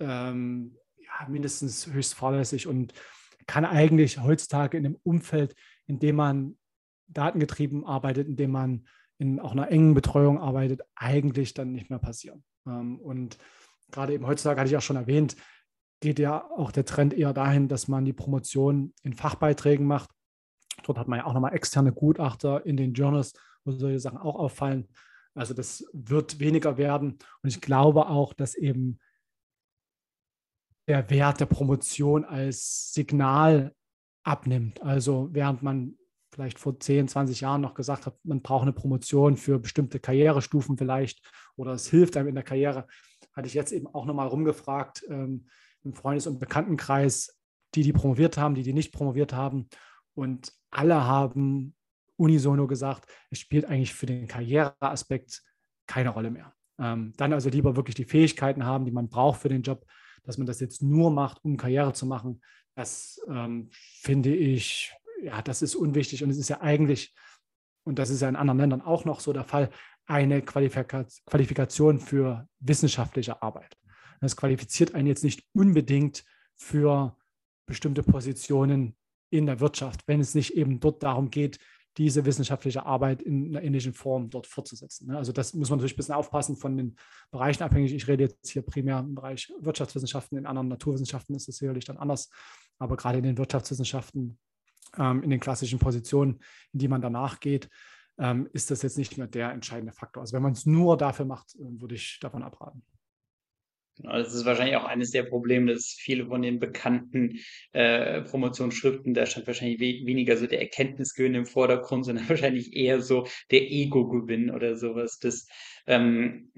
ähm, 0.01 0.77
ja, 0.97 1.29
mindestens 1.29 1.89
höchst 1.89 2.15
fahrlässig 2.15 2.67
und 2.67 2.95
kann 3.47 3.65
eigentlich 3.65 4.23
heutzutage 4.23 4.79
in 4.79 4.87
einem 4.87 4.99
Umfeld, 5.03 5.55
in 5.87 5.99
dem 5.99 6.17
man 6.17 6.57
datengetrieben 7.09 7.85
arbeitet, 7.85 8.29
in 8.29 8.37
dem 8.37 8.51
man 8.51 8.87
in 9.19 9.41
auch 9.41 9.53
einer 9.53 9.71
engen 9.71 9.95
Betreuung 9.95 10.39
arbeitet, 10.39 10.83
eigentlich 10.95 11.55
dann 11.55 11.73
nicht 11.73 11.91
mehr 11.91 11.99
passieren. 11.99 12.45
Ähm, 12.67 13.01
und 13.01 13.39
gerade 13.91 14.15
eben 14.15 14.27
heutzutage 14.27 14.61
hatte 14.61 14.71
ich 14.71 14.77
auch 14.77 14.83
schon 14.83 14.97
erwähnt, 14.97 15.37
geht 16.01 16.19
ja 16.19 16.49
auch 16.51 16.71
der 16.71 16.85
Trend 16.85 17.15
eher 17.15 17.33
dahin, 17.33 17.69
dass 17.69 17.89
man 17.89 18.05
die 18.05 18.13
Promotion 18.13 18.95
in 19.03 19.15
Fachbeiträgen 19.15 19.87
macht. 19.87 20.11
Dort 20.85 20.99
hat 20.99 21.09
man 21.09 21.19
ja 21.19 21.25
auch 21.27 21.35
nochmal 21.35 21.55
externe 21.55 21.93
Gutachter 21.93 22.65
in 22.65 22.77
den 22.77 22.95
Journals, 22.95 23.33
wo 23.65 23.73
solche 23.73 23.99
Sachen 23.99 24.19
auch 24.19 24.37
auffallen. 24.37 24.89
Also 25.35 25.55
das 25.55 25.85
wird 25.93 26.39
weniger 26.39 26.79
werden. 26.79 27.19
Und 27.43 27.49
ich 27.49 27.61
glaube 27.61 28.07
auch, 28.07 28.33
dass 28.33 28.55
eben 28.55 28.99
der 30.87 31.11
Wert 31.11 31.41
der 31.41 31.47
Promotion 31.47 32.25
als 32.25 32.93
Signal 32.93 33.75
abnimmt. 34.25 34.83
Also 34.83 35.29
während 35.33 35.63
man 35.63 35.97
vielleicht 36.39 36.61
vor 36.61 36.79
10, 36.79 37.09
20 37.09 37.41
Jahren 37.41 37.61
noch 37.61 37.75
gesagt 37.75 38.07
hat, 38.07 38.15
man 38.23 38.43
braucht 38.43 38.63
eine 38.63 38.73
Promotion 38.73 39.37
für 39.37 39.59
bestimmte 39.59 39.99
Karrierestufen 39.99 40.79
vielleicht 40.79 41.21
oder 41.57 41.73
es 41.73 41.91
hilft 41.91 42.17
einem 42.17 42.29
in 42.29 42.37
der 42.37 42.45
Karriere, 42.45 42.87
hatte 43.33 43.49
ich 43.49 43.55
jetzt 43.55 43.73
eben 43.73 43.89
auch 43.89 44.07
nochmal 44.07 44.29
rumgefragt 44.29 45.05
ähm, 45.09 45.49
im 45.83 45.95
Freundes- 45.95 46.29
und 46.29 46.39
Bekanntenkreis, 46.39 47.41
die, 47.75 47.83
die 47.83 47.93
promoviert 47.93 48.39
haben, 48.39 48.55
die, 48.55 48.63
die 48.63 48.73
nicht 48.73 48.93
promoviert 48.93 49.33
haben. 49.33 49.69
Und 50.15 50.53
alle 50.71 51.05
haben 51.05 51.75
unisono 52.17 52.69
gesagt, 52.69 53.11
es 53.31 53.41
spielt 53.41 53.65
eigentlich 53.65 53.93
für 53.93 54.07
den 54.07 54.29
Karriereaspekt 54.29 55.43
keine 55.89 56.11
Rolle 56.11 56.31
mehr. 56.31 56.55
Ähm, 56.79 57.15
dann 57.17 57.33
also 57.33 57.49
lieber 57.51 57.75
wirklich 57.75 57.97
die 57.97 58.05
Fähigkeiten 58.05 58.65
haben, 58.65 58.85
die 58.85 58.93
man 58.93 59.09
braucht 59.09 59.41
für 59.41 59.49
den 59.49 59.63
Job, 59.63 59.85
dass 60.23 60.39
man 60.39 60.47
das 60.47 60.61
jetzt 60.61 60.85
nur 60.85 61.11
macht, 61.11 61.45
um 61.45 61.57
Karriere 61.57 61.95
zu 61.95 62.07
machen. 62.07 62.41
Das 62.77 63.21
ähm, 63.29 63.71
finde 63.73 64.37
ich, 64.37 64.95
ja, 65.23 65.43
das 65.43 65.63
ist 65.63 65.75
unwichtig 65.75 66.23
und 66.23 66.31
es 66.31 66.39
ist 66.39 66.49
ja 66.49 66.61
eigentlich, 66.61 67.15
und 67.85 67.99
das 67.99 68.11
ist 68.11 68.23
ja 68.23 68.29
in 68.29 68.37
anderen 68.37 68.59
Ländern 68.59 68.83
auch 68.83 69.05
noch 69.05 69.21
so 69.21 69.33
der 69.33 69.45
Fall, 69.45 69.71
eine 70.07 70.43
Qualifikation 70.43 72.01
für 72.01 72.49
wissenschaftliche 72.61 73.43
Arbeit. 73.43 73.77
Das 74.21 74.37
qualifiziert 74.37 74.95
einen 74.95 75.07
jetzt 75.07 75.23
nicht 75.25 75.47
unbedingt 75.53 76.25
für 76.57 77.17
bestimmte 77.67 78.03
Positionen 78.03 78.97
in 79.31 79.47
der 79.47 79.61
Wirtschaft, 79.61 80.03
wenn 80.07 80.21
es 80.21 80.35
nicht 80.35 80.55
eben 80.55 80.81
dort 80.81 81.03
darum 81.03 81.31
geht, 81.31 81.59
diese 81.99 82.25
wissenschaftliche 82.25 82.87
Arbeit 82.87 83.23
in 83.23 83.49
einer 83.49 83.63
ähnlichen 83.63 83.93
Form 83.93 84.31
dort 84.31 84.47
fortzusetzen. 84.47 85.09
Ne? 85.09 85.19
Also 85.19 85.33
das 85.33 85.53
muss 85.53 85.69
man 85.69 85.79
natürlich 85.79 85.95
ein 85.95 85.97
bisschen 85.97 86.15
aufpassen 86.15 86.57
von 86.57 86.77
den 86.77 86.97
Bereichen 87.31 87.63
abhängig. 87.65 87.93
Ich 87.93 88.07
rede 88.07 88.25
jetzt 88.25 88.49
hier 88.49 88.63
primär 88.63 89.01
im 89.01 89.17
Bereich 89.17 89.53
Wirtschaftswissenschaften, 89.61 90.39
in 90.39 90.47
anderen 90.47 90.69
Naturwissenschaften 90.69 91.35
ist 91.35 91.49
es 91.49 91.57
sicherlich 91.57 91.85
dann 91.85 91.97
anders, 91.97 92.31
aber 92.79 92.97
gerade 92.97 93.19
in 93.19 93.25
den 93.25 93.37
Wirtschaftswissenschaften, 93.37 94.39
ähm, 94.97 95.23
in 95.23 95.31
den 95.31 95.41
klassischen 95.41 95.79
Positionen, 95.79 96.41
in 96.73 96.79
die 96.79 96.89
man 96.89 97.03
danach 97.03 97.41
geht, 97.41 97.69
ähm, 98.19 98.49
ist 98.53 98.71
das 98.71 98.83
jetzt 98.83 98.99
nicht 98.99 99.17
mehr 99.17 99.27
der 99.27 99.53
entscheidende 99.53 99.93
Faktor. 99.93 100.23
Also 100.23 100.35
wenn 100.35 100.43
man 100.43 100.53
es 100.53 100.67
nur 100.67 100.97
dafür 100.97 101.25
macht, 101.25 101.55
äh, 101.55 101.81
würde 101.81 101.95
ich 101.95 102.19
davon 102.21 102.43
abraten. 102.43 102.83
Genau, 103.97 104.13
das 104.13 104.33
ist 104.33 104.45
wahrscheinlich 104.45 104.77
auch 104.77 104.85
eines 104.85 105.11
der 105.11 105.25
Probleme, 105.25 105.73
dass 105.73 105.97
viele 105.99 106.27
von 106.27 106.43
den 106.43 106.61
bekannten 106.61 107.39
äh, 107.73 108.23
Promotionsschriften, 108.23 109.13
da 109.13 109.27
stand 109.27 109.47
wahrscheinlich 109.49 109.81
we 109.81 110.07
weniger 110.07 110.37
so 110.37 110.47
der 110.47 110.61
Erkenntnisgewinn 110.61 111.35
im 111.35 111.47
Vordergrund, 111.47 112.05
sondern 112.05 112.29
wahrscheinlich 112.29 112.75
eher 112.75 113.01
so 113.03 113.27
der 113.51 113.63
Ego-Gewinn 113.63 114.51
oder 114.51 114.77
sowas. 114.77 115.19
Das 115.19 115.49
ähm, 115.87 116.51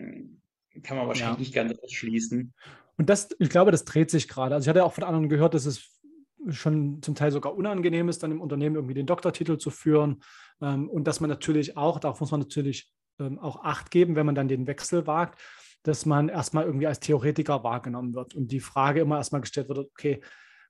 kann 0.83 0.97
man 0.97 1.09
wahrscheinlich 1.09 1.39
ja. 1.39 1.41
nicht 1.41 1.55
ganz 1.55 1.79
ausschließen. 1.79 2.53
Und 2.99 3.09
das, 3.09 3.31
ich 3.39 3.49
glaube, 3.49 3.71
das 3.71 3.87
dreht 3.87 4.11
sich 4.11 4.29
gerade. 4.29 4.55
Also 4.55 4.67
ich 4.67 4.69
hatte 4.69 4.85
auch 4.85 4.93
von 4.93 5.05
anderen 5.05 5.31
gehört, 5.31 5.55
dass 5.55 5.65
es 5.65 6.00
schon 6.49 7.03
zum 7.03 7.15
Teil 7.15 7.33
sogar 7.33 7.55
unangenehm 7.55 8.09
ist, 8.09 8.23
dann 8.23 8.33
im 8.33 8.41
Unternehmen 8.41 8.77
irgendwie 8.77 8.95
den 8.95 9.07
Doktortitel 9.07 9.59
zu 9.59 9.71
führen. 9.71 10.23
Ähm, 10.61 10.89
und 10.89 11.05
dass 11.05 11.21
man 11.21 11.31
natürlich 11.31 11.77
auch, 11.77 11.99
darauf 11.99 12.21
muss 12.21 12.31
man 12.31 12.41
natürlich 12.41 12.93
ähm, 13.19 13.39
auch 13.39 13.63
Acht 13.63 13.91
geben, 13.91 14.17
wenn 14.17 14.27
man 14.27 14.35
dann 14.35 14.49
den 14.49 14.67
Wechsel 14.67 15.07
wagt 15.07 15.41
dass 15.83 16.05
man 16.07 16.29
erstmal 16.29 16.65
irgendwie 16.65 16.87
als 16.87 17.01
Theoretiker 17.01 17.65
wahrgenommen 17.65 18.15
wird 18.15 18.35
und 18.35 18.53
die 18.53 18.61
Frage 18.61 19.01
immer 19.01 19.17
erstmal 19.17 19.41
gestellt 19.41 19.69
wird, 19.69 19.79
okay, 19.79 20.21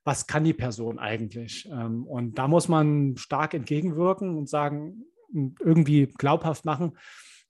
was 0.03 0.25
kann 0.25 0.43
die 0.43 0.53
Person 0.53 0.99
eigentlich? 0.99 1.69
Ähm, 1.71 2.05
und 2.07 2.37
da 2.37 2.47
muss 2.47 2.67
man 2.67 3.17
stark 3.17 3.53
entgegenwirken 3.53 4.37
und 4.37 4.49
sagen, 4.49 5.03
irgendwie 5.33 6.07
glaubhaft 6.07 6.65
machen, 6.65 6.97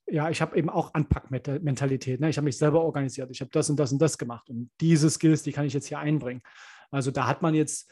ja, 0.07 0.29
ich 0.29 0.41
habe 0.41 0.57
eben 0.57 0.69
auch 0.69 0.93
Anpackmentalität. 0.93 2.19
Ne? 2.19 2.29
Ich 2.29 2.37
habe 2.37 2.45
mich 2.45 2.57
selber 2.57 2.81
organisiert. 2.81 3.29
Ich 3.31 3.39
habe 3.39 3.51
das 3.51 3.69
und 3.69 3.79
das 3.79 3.93
und 3.93 4.01
das 4.01 4.17
gemacht. 4.17 4.49
Und 4.49 4.69
diese 4.81 5.09
Skills, 5.09 5.43
die 5.43 5.53
kann 5.53 5.65
ich 5.65 5.73
jetzt 5.73 5.87
hier 5.87 5.99
einbringen. 5.99 6.41
Also 6.89 7.11
da 7.11 7.27
hat 7.27 7.41
man 7.41 7.53
jetzt, 7.53 7.89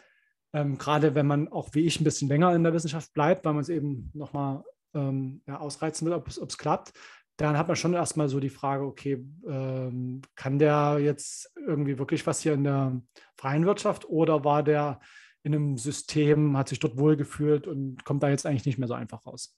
ähm, 0.54 0.78
gerade 0.78 1.16
wenn 1.16 1.28
man 1.28 1.48
auch 1.48 1.70
wie 1.74 1.86
ich 1.86 2.00
ein 2.00 2.04
bisschen 2.04 2.28
länger 2.28 2.56
in 2.56 2.64
der 2.64 2.74
Wissenschaft 2.74 3.14
bleibt, 3.14 3.46
weil 3.46 3.54
man 3.54 3.62
es 3.62 3.70
eben 3.70 4.12
nochmal 4.14 4.64
ähm, 4.94 5.42
ja, 5.48 5.60
ausreizen 5.60 6.08
will, 6.08 6.14
ob 6.14 6.28
es 6.28 6.58
klappt, 6.58 6.94
dann 7.38 7.58
hat 7.58 7.68
man 7.68 7.78
schon 7.78 7.94
erstmal 7.94 8.28
so 8.28 8.40
die 8.40 8.50
Frage, 8.50 8.84
okay, 8.84 9.26
ähm, 9.48 10.22
kann 10.36 10.60
der 10.60 10.98
jetzt 11.00 11.52
irgendwie 11.56 11.98
wirklich 11.98 12.28
was 12.28 12.42
hier 12.42 12.54
in 12.54 12.66
der 12.66 13.02
freien 13.38 13.66
Wirtschaft 13.66 14.10
oder 14.10 14.44
war 14.44 14.62
der 14.62 15.00
in 15.44 15.56
einem 15.56 15.78
System, 15.78 16.58
hat 16.58 16.68
sich 16.68 16.80
dort 16.80 16.98
wohlgefühlt 16.98 17.66
und 17.66 18.04
kommt 18.04 18.24
da 18.24 18.30
jetzt 18.30 18.46
eigentlich 18.46 18.66
nicht 18.66 18.78
mehr 18.78 18.90
so 18.90 18.94
einfach 18.94 19.26
raus? 19.26 19.56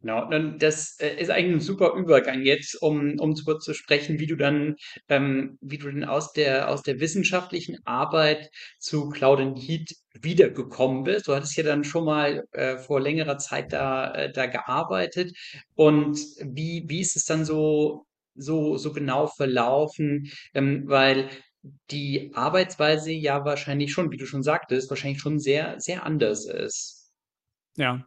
Genau, 0.00 0.28
und 0.28 0.58
das 0.62 0.98
äh, 1.00 1.20
ist 1.20 1.30
eigentlich 1.30 1.56
ein 1.56 1.60
super 1.60 1.94
Übergang 1.94 2.42
jetzt, 2.42 2.80
um, 2.82 3.18
um 3.18 3.34
zu, 3.34 3.58
zu 3.58 3.74
sprechen, 3.74 4.18
wie 4.18 4.26
du 4.26 4.36
dann, 4.36 4.76
ähm, 5.08 5.58
wie 5.60 5.78
du 5.78 5.90
denn 5.90 6.04
aus 6.04 6.32
der, 6.32 6.68
aus 6.68 6.82
der 6.82 7.00
wissenschaftlichen 7.00 7.78
Arbeit 7.84 8.50
zu 8.78 9.08
Cloud 9.08 9.40
and 9.40 9.58
Heat 9.58 9.94
wiedergekommen 10.20 11.04
bist. 11.04 11.28
Du 11.28 11.34
hattest 11.34 11.56
ja 11.56 11.64
dann 11.64 11.84
schon 11.84 12.04
mal 12.04 12.44
äh, 12.52 12.76
vor 12.78 13.00
längerer 13.00 13.38
Zeit 13.38 13.72
da, 13.72 14.12
äh, 14.14 14.32
da 14.32 14.46
gearbeitet. 14.46 15.32
Und 15.74 16.18
wie, 16.40 16.84
wie 16.86 17.00
ist 17.00 17.16
es 17.16 17.24
dann 17.24 17.44
so, 17.44 18.06
so, 18.34 18.76
so 18.76 18.92
genau 18.92 19.26
verlaufen? 19.26 20.30
Ähm, 20.54 20.84
weil 20.86 21.28
die 21.90 22.30
Arbeitsweise 22.34 23.12
ja 23.12 23.44
wahrscheinlich 23.44 23.92
schon, 23.92 24.10
wie 24.10 24.16
du 24.16 24.26
schon 24.26 24.42
sagtest, 24.42 24.90
wahrscheinlich 24.90 25.20
schon 25.20 25.38
sehr, 25.38 25.78
sehr 25.80 26.04
anders 26.04 26.46
ist. 26.46 27.10
Ja, 27.76 28.04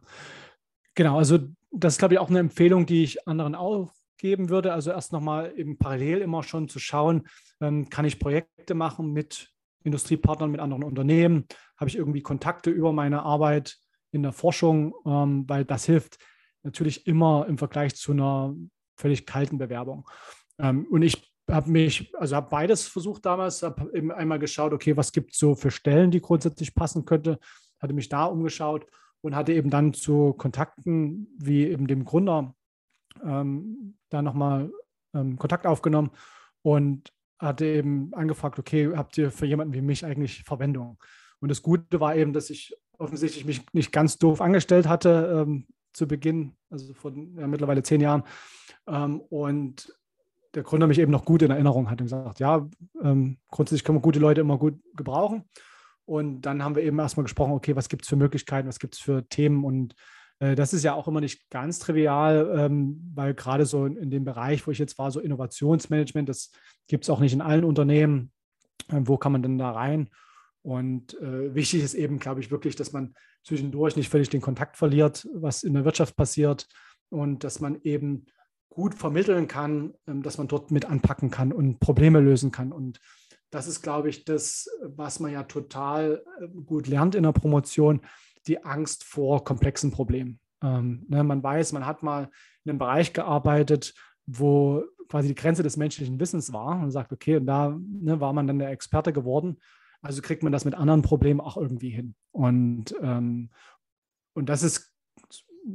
genau. 0.94 1.18
Also 1.18 1.38
das 1.72 1.94
ist, 1.94 1.98
glaube 1.98 2.14
ich, 2.14 2.20
auch 2.20 2.28
eine 2.28 2.38
Empfehlung, 2.38 2.86
die 2.86 3.02
ich 3.02 3.26
anderen 3.26 3.54
auch 3.54 3.92
geben 4.18 4.48
würde. 4.50 4.72
Also 4.72 4.90
erst 4.90 5.12
nochmal 5.12 5.52
eben 5.56 5.78
parallel 5.78 6.18
immer 6.18 6.42
schon 6.42 6.68
zu 6.68 6.78
schauen, 6.78 7.26
ähm, 7.60 7.88
kann 7.88 8.04
ich 8.04 8.18
Projekte 8.18 8.74
machen 8.74 9.12
mit 9.12 9.50
Industriepartnern, 9.82 10.50
mit 10.50 10.60
anderen 10.60 10.84
Unternehmen? 10.84 11.46
Habe 11.76 11.88
ich 11.88 11.96
irgendwie 11.96 12.22
Kontakte 12.22 12.70
über 12.70 12.92
meine 12.92 13.22
Arbeit 13.22 13.78
in 14.12 14.22
der 14.22 14.32
Forschung? 14.32 14.94
Ähm, 15.04 15.44
weil 15.48 15.64
das 15.64 15.86
hilft 15.86 16.18
natürlich 16.62 17.06
immer 17.06 17.46
im 17.48 17.58
Vergleich 17.58 17.96
zu 17.96 18.12
einer 18.12 18.54
völlig 18.96 19.26
kalten 19.26 19.58
Bewerbung. 19.58 20.08
Ähm, 20.58 20.86
und 20.90 21.02
ich 21.02 21.32
habe 21.50 21.70
mich, 21.70 22.14
also 22.16 22.36
habe 22.36 22.48
beides 22.50 22.86
versucht 22.86 23.26
damals, 23.26 23.62
habe 23.62 23.90
eben 23.96 24.12
einmal 24.12 24.38
geschaut, 24.38 24.72
okay, 24.72 24.96
was 24.96 25.10
gibt 25.10 25.32
es 25.32 25.38
so 25.38 25.56
für 25.56 25.70
Stellen, 25.70 26.10
die 26.10 26.20
grundsätzlich 26.20 26.74
passen 26.74 27.04
könnte, 27.04 27.38
hatte 27.80 27.94
mich 27.94 28.08
da 28.08 28.26
umgeschaut 28.26 28.86
und 29.22 29.34
hatte 29.34 29.52
eben 29.52 29.70
dann 29.70 29.94
zu 29.94 30.34
Kontakten 30.34 31.28
wie 31.38 31.66
eben 31.66 31.86
dem 31.86 32.04
Gründer 32.04 32.54
ähm, 33.24 33.96
da 34.10 34.20
nochmal 34.20 34.70
ähm, 35.14 35.38
Kontakt 35.38 35.66
aufgenommen 35.66 36.10
und 36.62 37.12
hatte 37.38 37.66
eben 37.66 38.12
angefragt, 38.14 38.58
okay, 38.58 38.92
habt 38.94 39.16
ihr 39.18 39.30
für 39.30 39.46
jemanden 39.46 39.74
wie 39.74 39.80
mich 39.80 40.04
eigentlich 40.04 40.44
Verwendung? 40.44 40.98
Und 41.40 41.50
das 41.50 41.62
Gute 41.62 41.98
war 42.00 42.14
eben, 42.14 42.32
dass 42.32 42.50
ich 42.50 42.76
offensichtlich 42.98 43.44
mich 43.44 43.62
nicht 43.72 43.92
ganz 43.92 44.18
doof 44.18 44.40
angestellt 44.40 44.86
hatte 44.86 45.42
ähm, 45.42 45.66
zu 45.92 46.06
Beginn, 46.06 46.54
also 46.70 46.94
vor 46.94 47.12
ja, 47.12 47.46
mittlerweile 47.46 47.82
zehn 47.82 48.00
Jahren. 48.00 48.22
Ähm, 48.86 49.20
und 49.20 49.92
der 50.54 50.62
Gründer 50.62 50.86
mich 50.86 50.98
eben 50.98 51.12
noch 51.12 51.24
gut 51.24 51.42
in 51.42 51.50
Erinnerung 51.50 51.90
hat 51.90 52.00
und 52.00 52.06
gesagt, 52.06 52.38
ja, 52.38 52.68
ähm, 53.02 53.38
grundsätzlich 53.50 53.84
können 53.84 53.98
wir 53.98 54.02
gute 54.02 54.20
Leute 54.20 54.40
immer 54.40 54.58
gut 54.58 54.78
gebrauchen. 54.94 55.44
Und 56.04 56.42
dann 56.42 56.62
haben 56.62 56.74
wir 56.74 56.82
eben 56.82 56.98
erstmal 56.98 57.24
gesprochen, 57.24 57.52
okay, 57.52 57.76
was 57.76 57.88
gibt 57.88 58.02
es 58.02 58.08
für 58.08 58.16
Möglichkeiten, 58.16 58.68
was 58.68 58.78
gibt 58.78 58.94
es 58.94 59.00
für 59.00 59.26
Themen 59.28 59.64
und 59.64 59.94
äh, 60.42 60.56
das 60.56 60.72
ist 60.72 60.82
ja 60.82 60.94
auch 60.94 61.06
immer 61.08 61.20
nicht 61.20 61.48
ganz 61.50 61.78
trivial, 61.78 62.52
ähm, 62.56 63.00
weil 63.14 63.34
gerade 63.34 63.64
so 63.64 63.86
in 63.86 64.10
dem 64.10 64.24
Bereich, 64.24 64.66
wo 64.66 64.72
ich 64.72 64.78
jetzt 64.78 64.98
war, 64.98 65.10
so 65.10 65.20
Innovationsmanagement, 65.20 66.28
das 66.28 66.50
gibt 66.88 67.04
es 67.04 67.10
auch 67.10 67.20
nicht 67.20 67.32
in 67.32 67.40
allen 67.40 67.64
Unternehmen. 67.64 68.32
Ähm, 68.90 69.06
wo 69.06 69.16
kann 69.16 69.32
man 69.32 69.42
denn 69.42 69.58
da 69.58 69.70
rein? 69.70 70.10
Und 70.62 71.20
äh, 71.20 71.54
wichtig 71.54 71.82
ist 71.82 71.94
eben, 71.94 72.18
glaube 72.18 72.40
ich, 72.40 72.50
wirklich, 72.50 72.76
dass 72.76 72.92
man 72.92 73.14
zwischendurch 73.44 73.96
nicht 73.96 74.08
völlig 74.08 74.30
den 74.30 74.40
Kontakt 74.40 74.76
verliert, 74.76 75.28
was 75.34 75.62
in 75.62 75.74
der 75.74 75.84
Wirtschaft 75.84 76.16
passiert 76.16 76.68
und 77.08 77.44
dass 77.44 77.60
man 77.60 77.80
eben 77.82 78.26
gut 78.68 78.94
vermitteln 78.94 79.48
kann, 79.48 79.94
ähm, 80.06 80.22
dass 80.22 80.38
man 80.38 80.48
dort 80.48 80.70
mit 80.70 80.84
anpacken 80.84 81.30
kann 81.30 81.52
und 81.52 81.78
Probleme 81.78 82.20
lösen 82.20 82.50
kann. 82.50 82.72
Und 82.72 83.00
das 83.52 83.68
ist, 83.68 83.82
glaube 83.82 84.08
ich, 84.08 84.24
das, 84.24 84.68
was 84.82 85.20
man 85.20 85.30
ja 85.30 85.44
total 85.44 86.24
äh, 86.40 86.48
gut 86.48 86.88
lernt 86.88 87.14
in 87.14 87.22
der 87.22 87.32
Promotion, 87.32 88.00
die 88.46 88.64
Angst 88.64 89.04
vor 89.04 89.44
komplexen 89.44 89.92
Problemen. 89.92 90.40
Ähm, 90.62 91.04
ne, 91.08 91.22
man 91.22 91.42
weiß, 91.42 91.72
man 91.72 91.86
hat 91.86 92.02
mal 92.02 92.30
in 92.64 92.70
einem 92.70 92.78
Bereich 92.78 93.12
gearbeitet, 93.12 93.94
wo 94.26 94.82
quasi 95.08 95.28
die 95.28 95.34
Grenze 95.34 95.62
des 95.62 95.76
menschlichen 95.76 96.18
Wissens 96.18 96.52
war 96.52 96.80
und 96.80 96.90
sagt, 96.90 97.12
okay, 97.12 97.36
und 97.36 97.46
da 97.46 97.78
ne, 97.78 98.20
war 98.20 98.32
man 98.32 98.46
dann 98.46 98.58
der 98.58 98.70
Experte 98.70 99.12
geworden. 99.12 99.58
Also 100.00 100.22
kriegt 100.22 100.42
man 100.42 100.52
das 100.52 100.64
mit 100.64 100.74
anderen 100.74 101.02
Problemen 101.02 101.40
auch 101.40 101.58
irgendwie 101.58 101.90
hin. 101.90 102.14
Und, 102.32 102.94
ähm, 103.02 103.50
und 104.32 104.48
das 104.48 104.62
ist 104.62 104.94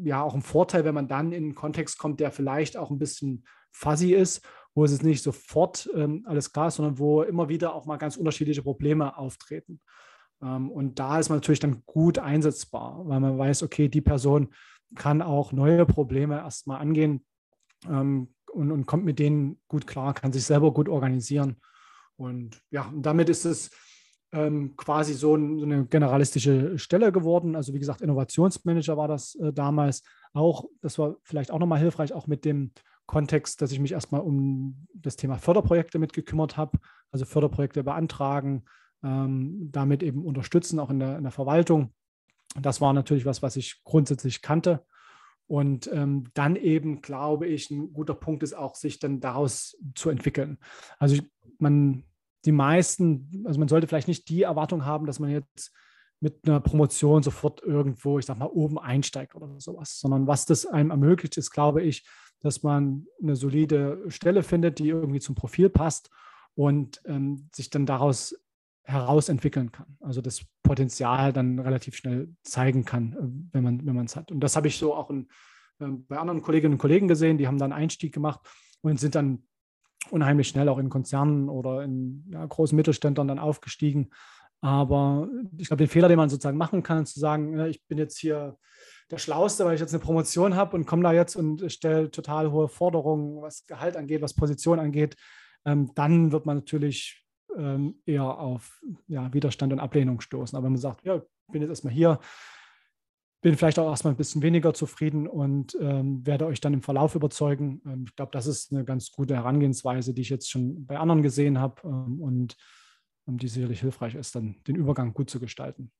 ja 0.03 0.21
auch 0.23 0.34
ein 0.34 0.41
Vorteil, 0.41 0.84
wenn 0.84 0.95
man 0.95 1.07
dann 1.07 1.32
in 1.32 1.43
einen 1.43 1.55
Kontext 1.55 1.99
kommt, 1.99 2.19
der 2.19 2.32
vielleicht 2.32 2.75
auch 2.75 2.89
ein 2.89 2.99
bisschen 2.99 3.45
fuzzy 3.71 4.13
ist, 4.13 4.43
wo 4.78 4.86
es 4.86 5.01
nicht 5.01 5.23
sofort 5.23 5.89
ähm, 5.95 6.23
alles 6.28 6.53
klar 6.53 6.67
ist, 6.67 6.75
sondern 6.75 6.99
wo 6.99 7.23
immer 7.23 7.49
wieder 7.49 7.73
auch 7.73 7.88
mal 7.88 7.97
ganz 7.97 8.15
unterschiedliche 8.15 8.61
Probleme 8.61 9.17
auftreten. 9.17 9.82
Ähm, 10.39 10.69
und 10.69 10.99
da 10.99 11.17
ist 11.17 11.30
man 11.30 11.39
natürlich 11.39 11.59
dann 11.59 11.82
gut 11.88 12.19
einsetzbar, 12.19 13.01
weil 13.07 13.19
man 13.19 13.39
weiß, 13.39 13.63
okay, 13.63 13.89
die 13.89 14.01
Person 14.01 14.49
kann 14.93 15.23
auch 15.23 15.51
neue 15.51 15.88
Probleme 15.88 16.36
erstmal 16.36 16.80
angehen 16.80 17.25
ähm, 17.89 18.36
und, 18.53 18.71
und 18.71 18.86
kommt 18.86 19.03
mit 19.03 19.17
denen 19.17 19.59
gut 19.67 19.88
klar, 19.88 20.13
kann 20.13 20.32
sich 20.32 20.43
selber 20.43 20.71
gut 20.71 20.89
organisieren. 20.89 21.55
Und 22.15 22.61
ja, 22.69 22.84
und 22.84 23.01
damit 23.01 23.30
ist 23.30 23.45
es 23.45 23.71
ähm, 24.32 24.75
quasi 24.78 25.15
so, 25.15 25.36
ein, 25.36 25.57
so, 25.57 25.65
eine 25.65 25.88
generalistische 25.88 26.78
Stelle 26.78 27.11
geworden. 27.11 27.55
Also 27.55 27.73
wie 27.73 27.80
gesagt, 27.80 28.01
Innovationsmanager 28.01 28.95
war 28.95 29.07
das 29.07 29.34
äh, 29.41 29.51
damals 29.51 30.03
auch. 30.34 30.65
Das 30.82 30.99
war 30.99 31.15
vielleicht 31.23 31.49
auch 31.49 31.57
nochmal 31.57 31.80
hilfreich, 31.80 32.13
auch 32.13 32.28
mit 32.28 32.45
dem 32.45 32.73
Kontext, 33.07 33.61
dass 33.61 33.71
ich 33.71 33.79
mich 33.79 33.93
erstmal 33.93 34.21
um 34.21 34.87
das 34.93 35.15
Thema 35.15 35.37
Förderprojekte 35.37 35.97
mitgekümmert 35.97 36.57
habe. 36.57 36.77
Also 37.11 37.25
Förderprojekte 37.25 37.83
beantragen, 37.83 38.65
ähm, 39.03 39.69
damit 39.71 40.03
eben 40.03 40.25
unterstützen, 40.25 40.79
auch 40.79 40.89
in 40.89 40.99
der, 40.99 41.17
in 41.17 41.23
der 41.23 41.31
Verwaltung. 41.31 41.93
Das 42.61 42.81
war 42.81 42.93
natürlich 42.93 43.25
was, 43.25 43.41
was 43.41 43.55
ich 43.55 43.81
grundsätzlich 43.83 44.41
kannte. 44.41 44.85
Und 45.47 45.89
ähm, 45.93 46.25
dann 46.33 46.57
eben, 46.57 47.01
glaube 47.01 47.47
ich, 47.47 47.71
ein 47.71 47.93
guter 47.93 48.13
Punkt 48.13 48.43
ist 48.43 48.53
auch, 48.53 48.75
sich 48.75 48.99
dann 48.99 49.21
daraus 49.21 49.77
zu 49.95 50.09
entwickeln. 50.09 50.57
Also 50.99 51.15
ich, 51.15 51.23
man, 51.57 52.03
die 52.43 52.51
meisten, 52.51 53.43
also 53.45 53.57
man 53.57 53.69
sollte 53.69 53.87
vielleicht 53.87 54.09
nicht 54.09 54.27
die 54.27 54.41
Erwartung 54.41 54.85
haben, 54.85 55.05
dass 55.05 55.19
man 55.19 55.29
jetzt 55.29 55.73
mit 56.19 56.45
einer 56.45 56.59
Promotion 56.59 57.23
sofort 57.23 57.61
irgendwo, 57.63 58.19
ich 58.19 58.25
sag 58.25 58.37
mal, 58.37 58.47
oben 58.47 58.79
einsteigt 58.79 59.35
oder 59.35 59.59
sowas, 59.59 59.99
sondern 59.99 60.27
was 60.27 60.45
das 60.45 60.65
einem 60.65 60.91
ermöglicht, 60.91 61.37
ist, 61.37 61.51
glaube 61.51 61.83
ich, 61.83 62.05
dass 62.41 62.63
man 62.63 63.07
eine 63.21 63.35
solide 63.35 64.03
Stelle 64.09 64.43
findet, 64.43 64.79
die 64.79 64.89
irgendwie 64.89 65.19
zum 65.19 65.35
Profil 65.35 65.69
passt 65.69 66.09
und 66.55 67.01
ähm, 67.05 67.49
sich 67.53 67.69
dann 67.69 67.85
daraus 67.85 68.35
herausentwickeln 68.83 69.71
kann. 69.71 69.97
Also 69.99 70.21
das 70.21 70.45
Potenzial 70.63 71.33
dann 71.33 71.59
relativ 71.59 71.95
schnell 71.95 72.33
zeigen 72.43 72.85
kann, 72.85 73.13
äh, 73.13 73.53
wenn 73.53 73.63
man 73.63 73.85
wenn 73.85 74.05
es 74.05 74.15
hat. 74.15 74.31
Und 74.31 74.39
das 74.39 74.55
habe 74.55 74.67
ich 74.67 74.77
so 74.77 74.95
auch 74.95 75.09
in, 75.09 75.27
äh, 75.79 75.88
bei 75.88 76.17
anderen 76.17 76.41
Kolleginnen 76.41 76.75
und 76.75 76.79
Kollegen 76.79 77.07
gesehen, 77.07 77.38
die 77.38 77.47
haben 77.47 77.57
dann 77.57 77.73
Einstieg 77.73 78.13
gemacht 78.13 78.39
und 78.81 78.99
sind 78.99 79.15
dann 79.15 79.43
unheimlich 80.09 80.47
schnell 80.47 80.69
auch 80.69 80.77
in 80.77 80.89
Konzernen 80.89 81.49
oder 81.49 81.83
in 81.83 82.25
ja, 82.31 82.45
großen 82.45 82.75
Mittelständlern 82.75 83.27
dann 83.27 83.39
aufgestiegen. 83.39 84.09
Aber 84.61 85.29
ich 85.57 85.67
glaube, 85.67 85.83
den 85.83 85.89
Fehler, 85.89 86.07
den 86.07 86.17
man 86.17 86.29
sozusagen 86.29 86.57
machen 86.57 86.81
kann, 86.81 87.03
ist 87.03 87.13
zu 87.13 87.19
sagen, 87.19 87.59
ich 87.65 87.83
bin 87.88 87.97
jetzt 87.97 88.17
hier 88.17 88.57
der 89.09 89.17
Schlauste, 89.17 89.65
weil 89.65 89.75
ich 89.75 89.79
jetzt 89.79 89.93
eine 89.93 90.03
Promotion 90.03 90.55
habe 90.55 90.75
und 90.75 90.85
komme 90.85 91.03
da 91.03 91.13
jetzt 91.13 91.35
und 91.35 91.71
stelle 91.71 92.11
total 92.11 92.51
hohe 92.51 92.67
Forderungen, 92.67 93.41
was 93.41 93.65
Gehalt 93.65 93.95
angeht, 93.95 94.21
was 94.21 94.33
Position 94.33 94.79
angeht, 94.79 95.15
ähm, 95.65 95.91
dann 95.95 96.31
wird 96.31 96.45
man 96.45 96.57
natürlich 96.57 97.25
ähm, 97.55 98.01
eher 98.05 98.37
auf 98.37 98.81
ja, 99.07 99.33
Widerstand 99.33 99.73
und 99.73 99.79
Ablehnung 99.79 100.21
stoßen. 100.21 100.55
Aber 100.55 100.65
wenn 100.65 100.73
man 100.73 100.81
sagt, 100.81 101.05
ja, 101.05 101.21
bin 101.51 101.61
jetzt 101.61 101.69
erstmal 101.69 101.93
hier, 101.93 102.19
bin 103.41 103.55
vielleicht 103.55 103.79
auch 103.79 103.89
erstmal 103.89 104.13
ein 104.13 104.17
bisschen 104.17 104.41
weniger 104.41 104.73
zufrieden 104.73 105.27
und 105.27 105.77
ähm, 105.79 106.25
werde 106.25 106.47
euch 106.47 106.59
dann 106.59 106.73
im 106.73 106.81
Verlauf 106.81 107.15
überzeugen. 107.15 107.81
Ähm, 107.85 108.05
ich 108.07 108.15
glaube, 108.15 108.31
das 108.31 108.47
ist 108.47 108.73
eine 108.73 108.83
ganz 108.83 109.11
gute 109.11 109.35
Herangehensweise, 109.35 110.13
die 110.13 110.21
ich 110.21 110.29
jetzt 110.29 110.49
schon 110.49 110.85
bei 110.85 110.97
anderen 110.97 111.21
gesehen 111.21 111.59
habe 111.59 111.81
ähm, 111.85 112.19
und 112.21 112.57
ähm, 113.27 113.37
die 113.37 113.47
sicherlich 113.47 113.81
hilfreich 113.81 114.15
ist, 114.15 114.35
dann 114.35 114.57
den 114.67 114.75
Übergang 114.75 115.13
gut 115.13 115.29
zu 115.29 115.39
gestalten. 115.39 115.91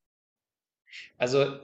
Also 1.18 1.60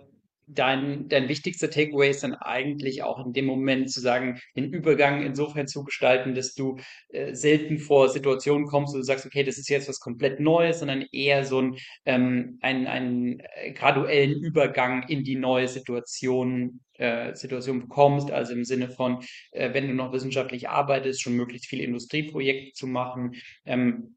dein, 0.47 1.07
dein 1.09 1.29
wichtigster 1.29 1.69
Takeaway 1.69 2.09
ist 2.09 2.23
dann 2.23 2.33
eigentlich 2.33 3.03
auch 3.03 3.25
in 3.25 3.33
dem 3.33 3.45
Moment 3.45 3.91
zu 3.91 4.01
sagen, 4.01 4.39
den 4.55 4.71
Übergang 4.71 5.23
insofern 5.23 5.67
zu 5.67 5.83
gestalten, 5.83 6.35
dass 6.35 6.53
du 6.53 6.77
äh, 7.09 7.33
selten 7.33 7.77
vor 7.77 8.09
Situationen 8.09 8.67
kommst, 8.67 8.93
wo 8.93 8.97
du 8.97 9.03
sagst, 9.03 9.25
okay, 9.25 9.43
das 9.43 9.57
ist 9.57 9.69
jetzt 9.69 9.89
was 9.89 9.99
komplett 9.99 10.39
Neues, 10.39 10.79
sondern 10.79 11.05
eher 11.11 11.45
so 11.45 11.61
ein, 11.61 11.75
ähm, 12.05 12.57
einen, 12.61 12.87
einen 12.87 13.39
äh, 13.39 13.71
graduellen 13.73 14.41
Übergang 14.43 15.07
in 15.07 15.23
die 15.23 15.35
neue 15.35 15.67
Situation, 15.67 16.79
äh, 16.97 17.35
Situation 17.35 17.81
bekommst, 17.81 18.31
also 18.31 18.53
im 18.53 18.65
Sinne 18.65 18.89
von, 18.89 19.23
äh, 19.51 19.73
wenn 19.73 19.87
du 19.87 19.93
noch 19.93 20.13
wissenschaftlich 20.13 20.69
arbeitest, 20.69 21.21
schon 21.21 21.33
möglichst 21.33 21.67
viele 21.67 21.83
Industrieprojekte 21.83 22.73
zu 22.73 22.87
machen, 22.87 23.33
ähm, 23.65 24.15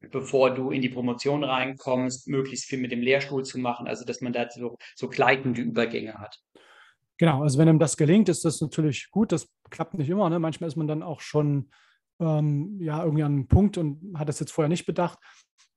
bevor 0.00 0.54
du 0.54 0.70
in 0.70 0.82
die 0.82 0.88
Promotion 0.88 1.44
reinkommst, 1.44 2.28
möglichst 2.28 2.66
viel 2.66 2.78
mit 2.78 2.92
dem 2.92 3.00
Lehrstuhl 3.00 3.44
zu 3.44 3.58
machen, 3.58 3.88
also 3.88 4.04
dass 4.04 4.20
man 4.20 4.32
da 4.32 4.48
so, 4.50 4.76
so 4.94 5.08
gleitende 5.08 5.60
Übergänge 5.60 6.14
hat. 6.14 6.40
Genau, 7.18 7.42
also 7.42 7.58
wenn 7.58 7.68
einem 7.68 7.80
das 7.80 7.96
gelingt, 7.96 8.28
ist 8.28 8.44
das 8.44 8.60
natürlich 8.60 9.10
gut. 9.10 9.32
Das 9.32 9.48
klappt 9.70 9.94
nicht 9.94 10.08
immer. 10.08 10.30
Ne? 10.30 10.38
Manchmal 10.38 10.68
ist 10.68 10.76
man 10.76 10.86
dann 10.86 11.02
auch 11.02 11.20
schon 11.20 11.70
ähm, 12.20 12.78
ja, 12.80 13.02
irgendwie 13.02 13.24
an 13.24 13.32
einem 13.32 13.48
Punkt 13.48 13.76
und 13.76 14.16
hat 14.16 14.28
das 14.28 14.38
jetzt 14.38 14.52
vorher 14.52 14.68
nicht 14.68 14.86
bedacht. 14.86 15.18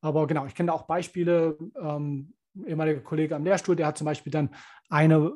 Aber 0.01 0.27
genau, 0.27 0.45
ich 0.45 0.53
kenne 0.53 0.67
da 0.67 0.73
auch 0.73 0.85
Beispiele. 0.85 1.57
Ähm, 1.81 2.33
ehemaliger 2.65 3.01
Kollege 3.01 3.35
am 3.35 3.43
Lehrstuhl, 3.43 3.75
der 3.75 3.87
hat 3.87 3.97
zum 3.97 4.05
Beispiel 4.05 4.31
dann 4.31 4.49
eine, 4.89 5.33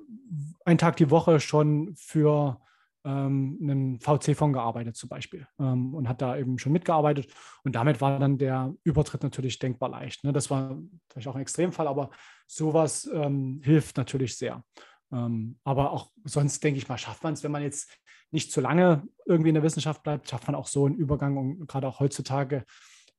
einen 0.66 0.78
Tag 0.78 0.98
die 0.98 1.10
Woche 1.10 1.40
schon 1.40 1.96
für 1.96 2.60
ähm, 3.06 3.58
einen 3.62 3.99
VC-Fonds 3.99 4.53
gearbeitet 4.53 4.95
zum 4.95 5.10
Beispiel 5.10 5.47
ähm, 5.60 5.93
und 5.93 6.10
hat 6.10 6.22
da 6.22 6.38
eben 6.38 6.58
schon 6.58 6.72
mitgearbeitet. 6.72 7.32
Und 7.64 7.76
damit 7.76 8.01
war 8.01 8.20
dann 8.20 8.38
der 8.38 8.74
Übertritt 8.84 9.24
natürlich 9.24 9.60
denkbar 9.60 9.89
leicht. 9.89 10.24
Ne? 10.24 10.34
Das 10.34 10.49
war 10.49 10.78
vielleicht 11.10 11.28
auch 11.28 11.36
ein 11.36 11.41
Extremfall, 11.41 11.88
aber 11.88 12.10
sowas 12.47 13.10
ähm, 13.14 13.62
hilft 13.64 13.97
natürlich 13.97 14.38
sehr. 14.38 14.64
Ähm, 15.12 15.60
aber 15.64 15.91
auch 15.91 16.12
sonst, 16.24 16.64
denke 16.64 16.80
ich 16.80 16.89
mal, 16.89 16.97
schafft 16.97 17.24
man 17.24 17.34
es, 17.34 17.43
wenn 17.43 17.51
man 17.51 17.64
jetzt 17.64 17.89
nicht 18.32 18.51
zu 18.51 18.60
lange 18.60 19.08
irgendwie 19.26 19.49
in 19.49 19.56
der 19.56 19.64
Wissenschaft 19.64 20.03
bleibt, 20.03 20.30
schafft 20.30 20.47
man 20.47 20.56
auch 20.56 20.68
so 20.68 20.86
einen 20.86 20.95
Übergang. 20.95 21.38
Und 21.38 21.68
gerade 21.68 21.88
auch 21.88 21.99
heutzutage 21.99 22.66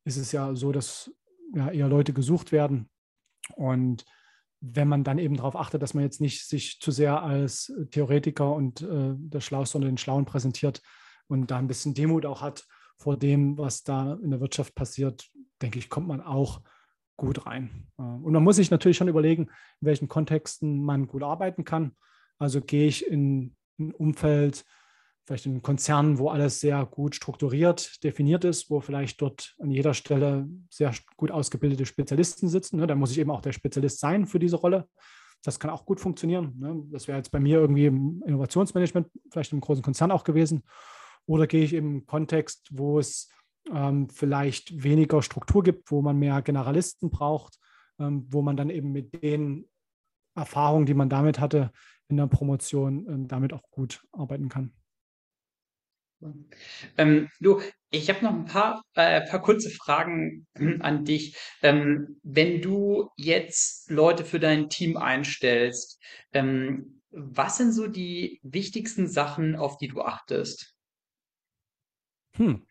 ist 0.04 0.16
es 0.16 0.32
ja 0.32 0.54
so, 0.54 0.72
dass 0.72 1.12
ja, 1.54 1.70
eher 1.70 1.88
Leute 1.88 2.12
gesucht 2.12 2.50
werden. 2.50 2.90
Und 3.54 4.04
wenn 4.60 4.88
man 4.88 5.04
dann 5.04 5.18
eben 5.18 5.36
darauf 5.36 5.56
achtet, 5.56 5.82
dass 5.82 5.94
man 5.94 6.04
jetzt 6.04 6.20
nicht 6.20 6.46
sich 6.46 6.80
zu 6.80 6.90
sehr 6.90 7.22
als 7.22 7.72
Theoretiker 7.90 8.52
und 8.52 8.82
äh, 8.82 9.14
der 9.16 9.40
Schlauste 9.40 9.78
unter 9.78 9.88
den 9.88 9.98
Schlauen 9.98 10.24
präsentiert 10.24 10.82
und 11.28 11.50
da 11.50 11.58
ein 11.58 11.66
bisschen 11.66 11.94
Demut 11.94 12.26
auch 12.26 12.42
hat 12.42 12.64
vor 12.96 13.16
dem, 13.16 13.58
was 13.58 13.82
da 13.84 14.14
in 14.22 14.30
der 14.30 14.40
Wirtschaft 14.40 14.74
passiert, 14.74 15.28
denke 15.60 15.78
ich, 15.78 15.90
kommt 15.90 16.08
man 16.08 16.20
auch 16.20 16.62
gut 17.16 17.46
rein. 17.46 17.88
Äh, 17.98 18.02
und 18.02 18.32
man 18.32 18.44
muss 18.44 18.56
sich 18.56 18.70
natürlich 18.70 18.96
schon 18.96 19.08
überlegen, 19.08 19.44
in 19.80 19.86
welchen 19.86 20.08
Kontexten 20.08 20.82
man 20.82 21.06
gut 21.06 21.22
arbeiten 21.22 21.64
kann. 21.64 21.96
Also 22.38 22.60
gehe 22.60 22.86
ich 22.86 23.06
in 23.06 23.54
ein 23.78 23.92
Umfeld, 23.92 24.64
vielleicht 25.26 25.46
in 25.46 25.60
Konzernen, 25.60 26.18
wo 26.18 26.28
alles 26.28 26.60
sehr 26.60 26.86
gut 26.86 27.16
strukturiert, 27.16 28.02
definiert 28.04 28.44
ist, 28.44 28.70
wo 28.70 28.80
vielleicht 28.80 29.20
dort 29.20 29.56
an 29.58 29.70
jeder 29.70 29.92
Stelle 29.92 30.48
sehr 30.70 30.94
gut 31.16 31.32
ausgebildete 31.32 31.84
Spezialisten 31.84 32.48
sitzen. 32.48 32.78
Ne? 32.78 32.86
Da 32.86 32.94
muss 32.94 33.10
ich 33.10 33.18
eben 33.18 33.30
auch 33.30 33.40
der 33.40 33.52
Spezialist 33.52 33.98
sein 33.98 34.26
für 34.26 34.38
diese 34.38 34.56
Rolle. 34.56 34.88
Das 35.42 35.58
kann 35.58 35.70
auch 35.70 35.84
gut 35.84 36.00
funktionieren. 36.00 36.54
Ne? 36.58 36.84
Das 36.92 37.08
wäre 37.08 37.18
jetzt 37.18 37.32
bei 37.32 37.40
mir 37.40 37.58
irgendwie 37.58 37.86
im 37.86 38.22
Innovationsmanagement, 38.24 39.08
vielleicht 39.30 39.52
im 39.52 39.60
großen 39.60 39.82
Konzern 39.82 40.12
auch 40.12 40.22
gewesen. 40.22 40.62
Oder 41.26 41.48
gehe 41.48 41.64
ich 41.64 41.72
im 41.72 42.06
Kontext, 42.06 42.68
wo 42.70 43.00
es 43.00 43.28
ähm, 43.72 44.08
vielleicht 44.08 44.84
weniger 44.84 45.22
Struktur 45.22 45.64
gibt, 45.64 45.90
wo 45.90 46.02
man 46.02 46.18
mehr 46.18 46.40
Generalisten 46.40 47.10
braucht, 47.10 47.58
ähm, 47.98 48.26
wo 48.30 48.42
man 48.42 48.56
dann 48.56 48.70
eben 48.70 48.92
mit 48.92 49.22
den 49.22 49.68
Erfahrungen, 50.36 50.86
die 50.86 50.94
man 50.94 51.08
damit 51.08 51.40
hatte 51.40 51.72
in 52.06 52.16
der 52.16 52.28
Promotion, 52.28 53.06
ähm, 53.08 53.26
damit 53.26 53.52
auch 53.52 53.68
gut 53.72 54.06
arbeiten 54.12 54.48
kann. 54.48 54.72
Ähm, 56.96 57.28
du, 57.40 57.60
ich 57.90 58.08
habe 58.08 58.24
noch 58.24 58.32
ein 58.32 58.46
paar, 58.46 58.82
äh, 58.94 59.20
paar 59.28 59.42
kurze 59.42 59.70
Fragen 59.70 60.46
an 60.80 61.04
dich. 61.04 61.36
Ähm, 61.62 62.18
wenn 62.22 62.62
du 62.62 63.10
jetzt 63.16 63.90
Leute 63.90 64.24
für 64.24 64.40
dein 64.40 64.68
Team 64.68 64.96
einstellst, 64.96 66.00
ähm, 66.32 67.02
was 67.10 67.58
sind 67.58 67.72
so 67.72 67.86
die 67.86 68.40
wichtigsten 68.42 69.06
Sachen, 69.06 69.56
auf 69.56 69.78
die 69.78 69.88
du 69.88 70.02
achtest? 70.02 70.74
Hm. 72.36 72.66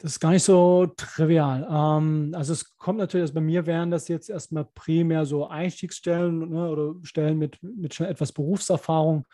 Das 0.00 0.12
ist 0.12 0.20
gar 0.20 0.30
nicht 0.30 0.44
so 0.44 0.86
trivial. 0.96 1.66
Ähm, 1.68 2.32
also 2.34 2.52
es 2.52 2.76
kommt 2.76 2.98
natürlich, 2.98 3.22
also 3.22 3.34
bei 3.34 3.40
mir 3.40 3.66
wären 3.66 3.90
das 3.90 4.06
jetzt 4.06 4.30
erstmal 4.30 4.64
primär 4.64 5.26
so 5.26 5.48
Einstiegsstellen 5.48 6.50
ne, 6.50 6.70
oder 6.70 6.94
Stellen 7.02 7.38
mit, 7.38 7.60
mit 7.62 7.94
schon 7.94 8.06
etwas 8.06 8.32
Berufserfahrung. 8.32 9.26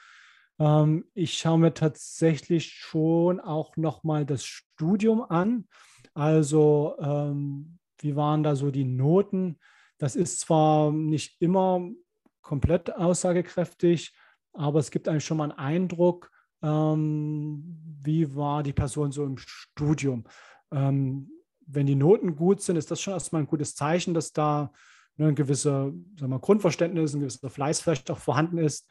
Ähm, 0.59 1.05
ich 1.14 1.34
schaue 1.38 1.59
mir 1.59 1.74
tatsächlich 1.74 2.70
schon 2.72 3.40
auch 3.40 3.76
nochmal 3.76 4.24
das 4.24 4.44
Studium 4.44 5.22
an. 5.22 5.66
Also 6.14 6.96
ähm, 7.00 7.78
wie 7.98 8.16
waren 8.16 8.42
da 8.42 8.55
so 8.57 8.70
die 8.70 8.84
Noten? 8.84 9.59
Das 9.98 10.16
ist 10.16 10.40
zwar 10.40 10.92
nicht 10.92 11.40
immer 11.40 11.88
komplett 12.42 12.94
aussagekräftig, 12.94 14.14
aber 14.52 14.78
es 14.78 14.90
gibt 14.90 15.09
eigentlich 15.09 15.24
schon 15.24 15.38
mal 15.38 15.50
einen 15.50 15.59
Eindruck, 15.59 16.31
ähm, 16.62 17.81
wie 18.02 18.35
war 18.36 18.62
die 18.62 18.72
Person 18.72 19.12
so 19.12 19.24
im 19.24 19.39
Studium. 19.39 20.24
Ähm, 20.72 21.31
wenn 21.66 21.86
die 21.86 21.94
Noten 21.94 22.36
gut 22.36 22.60
sind, 22.60 22.76
ist 22.76 22.90
das 22.90 23.01
schon 23.01 23.14
erstmal 23.14 23.43
ein 23.43 23.48
gutes 23.48 23.74
Zeichen, 23.74 24.14
dass 24.14 24.32
da 24.32 24.72
ne, 25.16 25.28
ein 25.28 25.35
wir, 25.35 26.39
Grundverständnis, 26.39 27.14
ein 27.14 27.20
gewisser 27.20 27.51
Fleiß 27.51 27.81
vielleicht 27.81 28.10
auch 28.10 28.18
vorhanden 28.18 28.59
ist. 28.59 28.89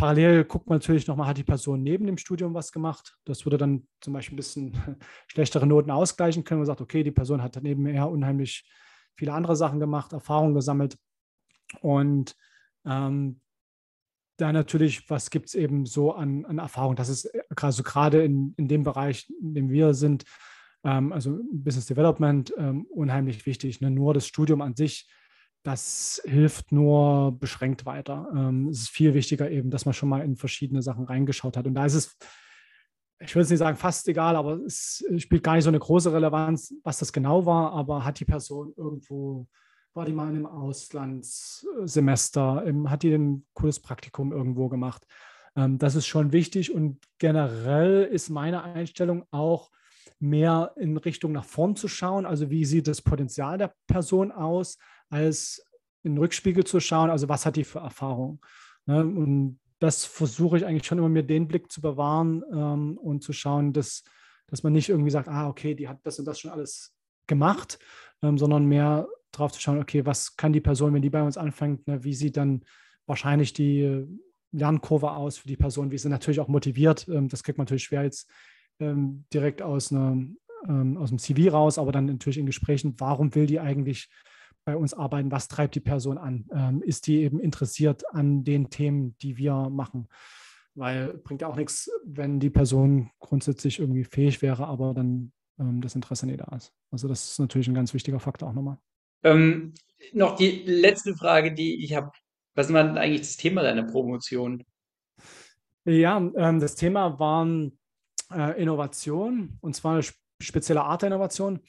Parallel 0.00 0.44
guckt 0.44 0.66
man 0.66 0.76
natürlich 0.76 1.06
nochmal, 1.06 1.26
hat 1.26 1.36
die 1.36 1.44
Person 1.44 1.82
neben 1.82 2.06
dem 2.06 2.16
Studium 2.16 2.54
was 2.54 2.72
gemacht? 2.72 3.18
Das 3.26 3.44
würde 3.44 3.58
dann 3.58 3.86
zum 4.00 4.14
Beispiel 4.14 4.34
ein 4.34 4.36
bisschen 4.38 4.72
schlechtere 5.26 5.66
Noten 5.66 5.90
ausgleichen 5.90 6.42
können. 6.42 6.60
Man 6.60 6.66
sagt, 6.66 6.80
okay, 6.80 7.02
die 7.02 7.10
Person 7.10 7.42
hat 7.42 7.62
nebenher 7.62 8.08
unheimlich 8.08 8.66
viele 9.14 9.34
andere 9.34 9.56
Sachen 9.56 9.78
gemacht, 9.78 10.14
Erfahrungen 10.14 10.54
gesammelt. 10.54 10.96
Und 11.82 12.34
ähm, 12.86 13.42
da 14.38 14.54
natürlich, 14.54 15.10
was 15.10 15.28
gibt 15.28 15.48
es 15.48 15.54
eben 15.54 15.84
so 15.84 16.14
an, 16.14 16.46
an 16.46 16.56
Erfahrung? 16.56 16.96
Das 16.96 17.10
ist 17.10 17.30
also 17.54 17.82
gerade 17.82 18.24
in, 18.24 18.54
in 18.56 18.68
dem 18.68 18.84
Bereich, 18.84 19.30
in 19.42 19.52
dem 19.52 19.68
wir 19.68 19.92
sind, 19.92 20.24
ähm, 20.82 21.12
also 21.12 21.40
Business 21.52 21.84
Development, 21.84 22.54
ähm, 22.56 22.86
unheimlich 22.88 23.44
wichtig. 23.44 23.82
Ne? 23.82 23.90
Nur 23.90 24.14
das 24.14 24.26
Studium 24.26 24.62
an 24.62 24.74
sich 24.74 25.10
das 25.62 26.22
hilft 26.24 26.72
nur 26.72 27.38
beschränkt 27.38 27.86
weiter. 27.86 28.28
Ähm, 28.34 28.68
es 28.68 28.82
ist 28.82 28.90
viel 28.90 29.14
wichtiger 29.14 29.50
eben, 29.50 29.70
dass 29.70 29.84
man 29.84 29.94
schon 29.94 30.08
mal 30.08 30.22
in 30.22 30.36
verschiedene 30.36 30.82
Sachen 30.82 31.04
reingeschaut 31.04 31.56
hat. 31.56 31.66
Und 31.66 31.74
da 31.74 31.84
ist 31.84 31.94
es, 31.94 32.16
ich 33.18 33.34
würde 33.34 33.44
es 33.44 33.50
nicht 33.50 33.58
sagen 33.58 33.76
fast 33.76 34.08
egal, 34.08 34.36
aber 34.36 34.60
es 34.64 35.04
spielt 35.18 35.42
gar 35.42 35.54
nicht 35.54 35.64
so 35.64 35.70
eine 35.70 35.78
große 35.78 36.12
Relevanz, 36.12 36.74
was 36.82 36.98
das 36.98 37.12
genau 37.12 37.44
war, 37.44 37.72
aber 37.72 38.04
hat 38.04 38.20
die 38.20 38.24
Person 38.24 38.72
irgendwo 38.76 39.46
war 39.94 40.04
die 40.04 40.12
mal 40.12 40.28
in 40.30 40.36
einem 40.36 40.46
Auslandssemester, 40.46 42.64
hat 42.86 43.02
die 43.02 43.12
ein 43.12 43.44
cooles 43.54 43.80
Praktikum 43.80 44.30
irgendwo 44.32 44.68
gemacht. 44.68 45.04
Ähm, 45.56 45.78
das 45.78 45.96
ist 45.96 46.06
schon 46.06 46.32
wichtig 46.32 46.72
und 46.72 47.00
generell 47.18 48.04
ist 48.04 48.30
meine 48.30 48.62
Einstellung 48.62 49.24
auch, 49.30 49.70
mehr 50.22 50.74
in 50.76 50.98
Richtung 50.98 51.32
nach 51.32 51.46
vorn 51.46 51.76
zu 51.76 51.88
schauen. 51.88 52.26
Also 52.26 52.50
wie 52.50 52.66
sieht 52.66 52.86
das 52.88 53.00
Potenzial 53.00 53.56
der 53.56 53.72
Person 53.86 54.32
aus, 54.32 54.76
als 55.10 55.62
in 56.02 56.14
den 56.14 56.18
Rückspiegel 56.18 56.64
zu 56.64 56.80
schauen. 56.80 57.10
Also 57.10 57.28
was 57.28 57.44
hat 57.44 57.56
die 57.56 57.64
für 57.64 57.80
Erfahrung? 57.80 58.40
Ne? 58.86 59.04
Und 59.04 59.60
das 59.78 60.04
versuche 60.04 60.56
ich 60.56 60.66
eigentlich 60.66 60.86
schon 60.86 60.98
immer 60.98 61.08
mir 61.08 61.22
den 61.22 61.48
Blick 61.48 61.70
zu 61.70 61.80
bewahren 61.80 62.42
ähm, 62.52 62.98
und 62.98 63.22
zu 63.22 63.32
schauen, 63.32 63.72
dass, 63.72 64.04
dass 64.46 64.62
man 64.62 64.72
nicht 64.72 64.88
irgendwie 64.88 65.10
sagt, 65.10 65.28
ah, 65.28 65.48
okay, 65.48 65.74
die 65.74 65.88
hat 65.88 65.98
das 66.04 66.18
und 66.18 66.24
das 66.24 66.38
schon 66.38 66.50
alles 66.50 66.94
gemacht, 67.26 67.78
ähm, 68.22 68.38
sondern 68.38 68.66
mehr 68.66 69.08
drauf 69.32 69.52
zu 69.52 69.60
schauen, 69.60 69.80
okay, 69.80 70.04
was 70.06 70.36
kann 70.36 70.52
die 70.52 70.60
Person, 70.60 70.92
wenn 70.92 71.02
die 71.02 71.10
bei 71.10 71.22
uns 71.22 71.36
anfängt, 71.36 71.86
ne, 71.86 72.02
wie 72.04 72.14
sieht 72.14 72.36
dann 72.36 72.62
wahrscheinlich 73.06 73.52
die 73.52 74.06
Lernkurve 74.52 75.12
aus 75.12 75.38
für 75.38 75.48
die 75.48 75.56
Person, 75.56 75.90
wie 75.90 75.98
sie 75.98 76.08
natürlich 76.08 76.40
auch 76.40 76.48
motiviert. 76.48 77.08
Ähm, 77.08 77.28
das 77.28 77.42
kriegt 77.42 77.58
man 77.58 77.64
natürlich 77.64 77.84
schwer 77.84 78.02
jetzt 78.02 78.30
ähm, 78.80 79.24
direkt 79.32 79.62
aus, 79.62 79.92
einer, 79.92 80.18
ähm, 80.68 80.96
aus 80.96 81.10
dem 81.10 81.18
CV 81.18 81.52
raus, 81.52 81.78
aber 81.78 81.92
dann 81.92 82.06
natürlich 82.06 82.38
in 82.38 82.46
Gesprächen, 82.46 82.94
warum 82.98 83.34
will 83.34 83.46
die 83.46 83.60
eigentlich 83.60 84.10
bei 84.64 84.76
uns 84.76 84.94
arbeiten, 84.94 85.30
was 85.30 85.48
treibt 85.48 85.74
die 85.74 85.80
Person 85.80 86.18
an? 86.18 86.46
Ähm, 86.52 86.82
ist 86.82 87.06
die 87.06 87.22
eben 87.22 87.40
interessiert 87.40 88.02
an 88.14 88.44
den 88.44 88.70
Themen, 88.70 89.16
die 89.18 89.36
wir 89.36 89.68
machen? 89.70 90.08
Weil 90.74 91.14
bringt 91.14 91.42
ja 91.42 91.48
auch 91.48 91.56
nichts, 91.56 91.90
wenn 92.04 92.40
die 92.40 92.50
Person 92.50 93.10
grundsätzlich 93.18 93.80
irgendwie 93.80 94.04
fähig 94.04 94.42
wäre, 94.42 94.66
aber 94.66 94.94
dann 94.94 95.32
ähm, 95.58 95.80
das 95.80 95.94
Interesse 95.94 96.26
nicht 96.26 96.40
da 96.40 96.56
ist. 96.56 96.72
Also 96.90 97.08
das 97.08 97.32
ist 97.32 97.38
natürlich 97.38 97.68
ein 97.68 97.74
ganz 97.74 97.92
wichtiger 97.94 98.20
Faktor 98.20 98.48
auch 98.48 98.54
nochmal. 98.54 98.78
Ähm, 99.22 99.74
noch 100.12 100.36
die 100.36 100.62
letzte 100.64 101.14
Frage, 101.14 101.52
die 101.52 101.84
ich 101.84 101.94
habe. 101.94 102.10
Was 102.54 102.72
war 102.72 102.82
denn 102.82 102.98
eigentlich 102.98 103.20
das 103.20 103.36
Thema 103.36 103.62
deiner 103.62 103.84
Promotion? 103.84 104.64
Ja, 105.84 106.18
ähm, 106.18 106.60
das 106.60 106.74
Thema 106.74 107.18
waren 107.18 107.78
äh, 108.32 108.60
Innovation 108.60 109.58
und 109.60 109.74
zwar 109.74 109.94
eine 109.94 110.04
spezielle 110.40 110.82
Art 110.82 111.02
der 111.02 111.08
Innovation. 111.08 111.60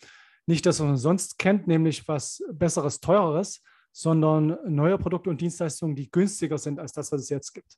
Nicht 0.52 0.66
das, 0.66 0.82
was 0.82 0.86
man 0.86 0.98
sonst 0.98 1.40
kennt, 1.40 1.66
nämlich 1.66 2.10
was 2.10 2.44
Besseres, 2.52 3.00
Teureres, 3.00 3.64
sondern 3.94 4.58
neue 4.68 4.98
Produkte 4.98 5.30
und 5.30 5.40
Dienstleistungen, 5.40 5.96
die 5.96 6.12
günstiger 6.12 6.58
sind 6.58 6.78
als 6.78 6.92
das, 6.92 7.10
was 7.14 7.22
es 7.22 7.30
jetzt 7.30 7.54
gibt. 7.54 7.78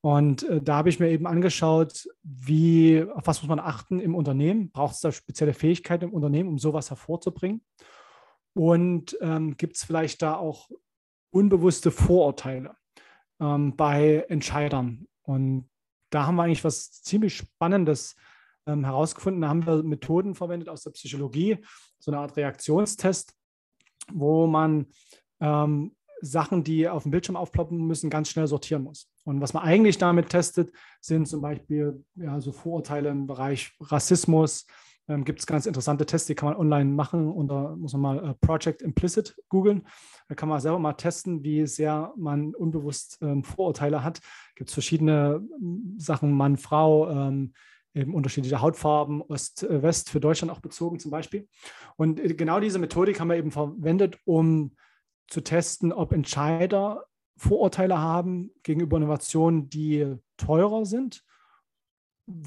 Und 0.00 0.42
äh, 0.42 0.60
da 0.60 0.78
habe 0.78 0.88
ich 0.88 0.98
mir 0.98 1.10
eben 1.10 1.28
angeschaut, 1.28 2.08
wie, 2.24 3.04
auf 3.14 3.28
was 3.28 3.40
muss 3.40 3.48
man 3.48 3.60
achten 3.60 4.00
im 4.00 4.16
Unternehmen? 4.16 4.72
Braucht 4.72 4.96
es 4.96 5.00
da 5.00 5.12
spezielle 5.12 5.54
Fähigkeiten 5.54 6.06
im 6.06 6.12
Unternehmen, 6.12 6.48
um 6.48 6.58
sowas 6.58 6.90
hervorzubringen? 6.90 7.64
Und 8.52 9.16
ähm, 9.20 9.56
gibt 9.56 9.76
es 9.76 9.84
vielleicht 9.84 10.22
da 10.22 10.34
auch 10.34 10.70
unbewusste 11.30 11.92
Vorurteile 11.92 12.74
ähm, 13.38 13.76
bei 13.76 14.26
Entscheidern? 14.28 15.06
Und 15.22 15.70
da 16.10 16.26
haben 16.26 16.34
wir 16.34 16.42
eigentlich 16.42 16.64
was 16.64 17.00
ziemlich 17.02 17.36
Spannendes 17.36 18.16
ähm, 18.66 18.84
herausgefunden. 18.84 19.42
Da 19.42 19.48
haben 19.48 19.66
wir 19.66 19.82
Methoden 19.82 20.34
verwendet 20.34 20.68
aus 20.68 20.82
der 20.82 20.90
Psychologie, 20.90 21.58
so 21.98 22.10
eine 22.10 22.20
Art 22.20 22.36
Reaktionstest, 22.36 23.34
wo 24.12 24.46
man 24.46 24.86
ähm, 25.40 25.94
Sachen, 26.20 26.62
die 26.62 26.88
auf 26.88 27.02
dem 27.02 27.10
Bildschirm 27.10 27.36
aufploppen 27.36 27.86
müssen, 27.86 28.08
ganz 28.08 28.30
schnell 28.30 28.46
sortieren 28.46 28.84
muss. 28.84 29.10
Und 29.24 29.40
was 29.40 29.52
man 29.52 29.64
eigentlich 29.64 29.98
damit 29.98 30.30
testet, 30.30 30.72
sind 31.00 31.26
zum 31.26 31.40
Beispiel 31.40 32.04
ja, 32.14 32.40
so 32.40 32.52
Vorurteile 32.52 33.10
im 33.10 33.26
Bereich 33.26 33.72
Rassismus. 33.80 34.66
Ähm, 35.08 35.24
Gibt 35.24 35.40
es 35.40 35.46
ganz 35.46 35.66
interessante 35.66 36.06
Tests, 36.06 36.28
die 36.28 36.36
kann 36.36 36.50
man 36.50 36.58
online 36.58 36.90
machen 36.90 37.48
da 37.48 37.74
muss 37.76 37.92
man 37.92 38.00
mal 38.00 38.30
äh, 38.30 38.34
Project 38.34 38.82
Implicit 38.82 39.36
googeln. 39.48 39.86
Da 40.28 40.36
kann 40.36 40.48
man 40.48 40.60
selber 40.60 40.78
mal 40.78 40.92
testen, 40.92 41.42
wie 41.42 41.66
sehr 41.66 42.12
man 42.16 42.54
unbewusst 42.54 43.18
ähm, 43.20 43.42
Vorurteile 43.42 44.04
hat. 44.04 44.20
Gibt 44.54 44.70
es 44.70 44.74
verschiedene 44.74 45.42
ähm, 45.60 45.96
Sachen, 45.98 46.32
Mann, 46.32 46.56
Frau, 46.56 47.10
ähm, 47.10 47.52
eben 47.94 48.14
unterschiedliche 48.14 48.60
Hautfarben, 48.60 49.22
Ost, 49.22 49.62
äh, 49.64 49.82
West 49.82 50.10
für 50.10 50.20
Deutschland 50.20 50.52
auch 50.52 50.60
bezogen 50.60 50.98
zum 50.98 51.10
Beispiel. 51.10 51.48
Und 51.96 52.20
äh, 52.20 52.34
genau 52.34 52.60
diese 52.60 52.78
Methodik 52.78 53.20
haben 53.20 53.28
wir 53.28 53.36
eben 53.36 53.50
verwendet, 53.50 54.18
um 54.24 54.74
zu 55.28 55.40
testen, 55.40 55.92
ob 55.92 56.12
Entscheider 56.12 57.04
Vorurteile 57.36 57.98
haben 57.98 58.50
gegenüber 58.62 58.98
Innovationen, 58.98 59.68
die 59.68 60.16
teurer 60.36 60.84
sind 60.84 61.24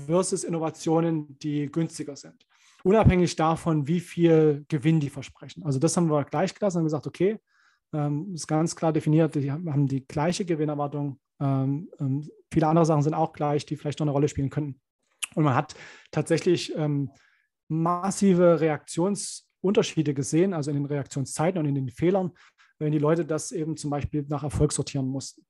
versus 0.06 0.44
Innovationen, 0.44 1.38
die 1.40 1.70
günstiger 1.72 2.16
sind. 2.16 2.46
Unabhängig 2.84 3.36
davon, 3.36 3.88
wie 3.88 4.00
viel 4.00 4.64
Gewinn 4.68 5.00
die 5.00 5.10
versprechen. 5.10 5.64
Also 5.64 5.80
das 5.80 5.98
haben 5.98 6.10
wir 6.10 6.24
gleich 6.24 6.54
gelassen 6.54 6.78
und 6.80 6.84
gesagt, 6.84 7.08
okay, 7.08 7.40
ähm, 7.94 8.34
ist 8.34 8.48
ganz 8.48 8.76
klar 8.76 8.94
definiert, 8.94 9.36
die 9.36 9.52
haben 9.52 9.88
die 9.88 10.06
gleiche 10.08 10.46
Gewinnerwartung. 10.46 11.20
Ähm, 11.40 11.90
ähm, 12.00 12.30
viele 12.52 12.68
andere 12.68 12.86
Sachen 12.86 13.02
sind 13.02 13.14
auch 13.14 13.34
gleich, 13.34 13.66
die 13.66 13.76
vielleicht 13.76 14.00
noch 14.00 14.06
eine 14.06 14.12
Rolle 14.12 14.28
spielen 14.28 14.50
könnten. 14.50 14.80
Und 15.36 15.44
man 15.44 15.54
hat 15.56 15.76
tatsächlich 16.12 16.76
ähm, 16.76 17.12
massive 17.68 18.60
Reaktionsunterschiede 18.60 20.14
gesehen, 20.14 20.54
also 20.54 20.72
in 20.72 20.78
den 20.78 20.86
Reaktionszeiten 20.86 21.60
und 21.60 21.66
in 21.68 21.76
den 21.76 21.90
Fehlern, 21.90 22.32
wenn 22.80 22.92
die 22.92 23.00
Leute 23.00 23.26
das 23.26 23.52
eben 23.52 23.78
zum 23.78 23.90
Beispiel 23.90 24.26
nach 24.28 24.44
Erfolg 24.44 24.72
sortieren 24.72 25.08
mussten. 25.08 25.46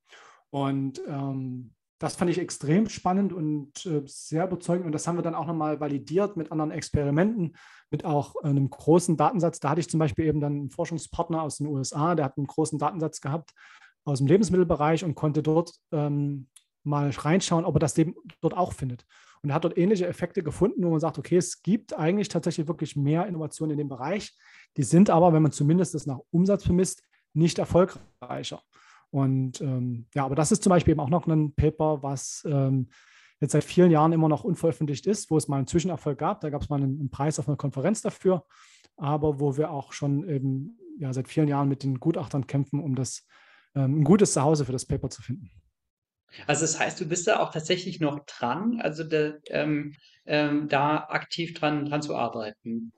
Und 0.50 1.02
ähm, 1.08 1.72
das 2.00 2.16
fand 2.16 2.30
ich 2.30 2.40
extrem 2.40 2.90
spannend 2.90 3.32
und 3.32 3.86
äh, 3.86 4.02
sehr 4.06 4.46
überzeugend. 4.46 4.86
Und 4.86 4.92
das 4.92 5.08
haben 5.08 5.18
wir 5.18 5.22
dann 5.22 5.36
auch 5.36 5.46
nochmal 5.46 5.80
validiert 5.80 6.36
mit 6.36 6.52
anderen 6.52 6.72
Experimenten, 6.72 7.56
mit 7.90 8.04
auch 8.04 8.36
einem 8.44 8.70
großen 8.70 9.16
Datensatz. 9.16 9.60
Da 9.60 9.70
hatte 9.70 9.80
ich 9.80 9.90
zum 9.90 10.00
Beispiel 10.00 10.26
eben 10.26 10.42
dann 10.42 10.54
einen 10.54 10.70
Forschungspartner 10.70 11.42
aus 11.42 11.58
den 11.58 11.68
USA, 11.68 12.16
der 12.16 12.26
hat 12.26 12.38
einen 12.38 12.48
großen 12.48 12.78
Datensatz 12.78 13.22
gehabt 13.22 13.54
aus 14.04 14.20
dem 14.20 14.28
Lebensmittelbereich 14.28 15.04
und 15.04 15.16
konnte 15.16 15.42
dort 15.42 15.74
ähm, 15.92 16.48
mal 16.84 17.10
reinschauen, 17.10 17.66
ob 17.66 17.76
er 17.78 17.80
das 17.80 17.96
dort 18.42 18.56
auch 18.56 18.74
findet. 18.74 19.06
Und 19.42 19.54
hat 19.54 19.64
dort 19.64 19.78
ähnliche 19.78 20.08
Effekte 20.08 20.42
gefunden, 20.42 20.84
wo 20.84 20.90
man 20.90 21.00
sagt, 21.00 21.20
okay, 21.20 21.38
es 21.38 21.62
gibt 21.62 21.94
eigentlich 21.94 22.30
tatsächlich 22.30 22.68
wirklich 22.68 22.96
mehr 22.96 23.28
Innovationen 23.28 23.74
in 23.74 23.78
dem 23.78 23.90
Bereich. 23.90 24.34
Die 24.78 24.84
sind 24.84 25.10
aber, 25.10 25.34
wenn 25.34 25.44
man 25.44 25.52
zumindest 25.52 25.94
das 25.94 26.06
nach 26.06 26.20
Umsatz 26.32 26.66
bemisst, 26.66 27.04
nicht 27.34 27.60
erfolgreicher. 27.60 28.62
Und 29.12 29.62
ähm, 29.62 30.08
ja, 30.14 30.26
aber 30.26 30.36
das 30.36 30.52
ist 30.52 30.64
zum 30.64 30.72
Beispiel 30.72 30.92
eben 30.92 31.00
auch 31.00 31.10
noch 31.10 31.28
ein 31.28 31.54
Paper, 31.54 32.02
was 32.02 32.44
ähm, 32.50 32.90
jetzt 33.40 33.52
seit 33.52 33.64
vielen 33.64 33.92
Jahren 33.92 34.14
immer 34.14 34.30
noch 34.30 34.44
unveröffentlicht 34.44 35.06
ist, 35.08 35.30
wo 35.30 35.38
es 35.38 35.48
mal 35.48 35.58
einen 35.58 35.68
Zwischenerfolg 35.68 36.18
gab. 36.18 36.42
Da 36.42 36.50
gab 36.50 36.62
es 36.62 36.70
mal 36.70 36.78
einen, 36.78 37.00
einen, 37.00 37.10
Preis 37.10 37.40
auf 37.40 37.48
einer 37.48 37.58
Konferenz 37.58 38.02
dafür, 38.02 38.46
aber 38.98 39.40
wo 39.40 39.58
wir 39.58 39.72
auch 39.72 39.94
schon 39.94 40.28
eben 40.28 40.80
ja, 40.98 41.14
seit 41.14 41.28
vielen 41.28 41.48
Jahren 41.48 41.70
mit 41.70 41.84
den 41.84 42.00
Gutachtern 42.00 42.48
kämpfen, 42.48 42.80
um 42.80 42.96
das 42.96 43.28
ähm, 43.76 44.02
ein 44.02 44.04
gutes 44.04 44.34
Zuhause 44.34 44.66
für 44.66 44.72
das 44.72 44.86
Paper 44.86 45.10
zu 45.10 45.22
finden. 45.22 45.52
Also 46.48 46.62
das 46.62 46.80
heißt, 46.80 47.00
du 47.00 47.08
bist 47.08 47.28
da 47.28 47.40
auch 47.40 47.52
tatsächlich 47.52 48.00
noch 48.00 48.26
dran, 48.26 48.80
also 48.82 49.04
da, 49.04 49.34
ähm, 49.48 49.96
ähm, 50.26 50.68
da 50.68 51.06
aktiv 51.10 51.54
dran, 51.54 51.86
dran 51.86 52.02
zu 52.02 52.16
arbeiten. 52.16 52.92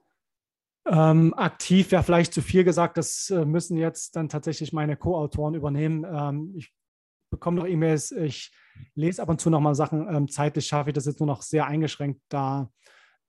Ähm, 0.85 1.33
aktiv 1.33 1.91
wäre 1.91 2.03
vielleicht 2.03 2.33
zu 2.33 2.41
viel 2.41 2.63
gesagt, 2.63 2.97
das 2.97 3.29
äh, 3.29 3.45
müssen 3.45 3.77
jetzt 3.77 4.15
dann 4.15 4.29
tatsächlich 4.29 4.71
meine 4.71 4.95
Co-Autoren 4.95 5.53
übernehmen. 5.53 6.05
Ähm, 6.09 6.53
ich 6.57 6.73
bekomme 7.29 7.57
noch 7.57 7.67
E-Mails, 7.67 8.11
ich 8.11 8.53
lese 8.95 9.21
ab 9.21 9.29
und 9.29 9.41
zu 9.41 9.49
noch 9.49 9.59
mal 9.59 9.75
Sachen. 9.75 10.07
Ähm, 10.13 10.29
zeitlich 10.29 10.65
schaffe 10.65 10.91
ich 10.91 10.93
das 10.93 11.05
jetzt 11.05 11.19
nur 11.19 11.27
noch 11.27 11.41
sehr 11.41 11.67
eingeschränkt, 11.67 12.21
da 12.29 12.71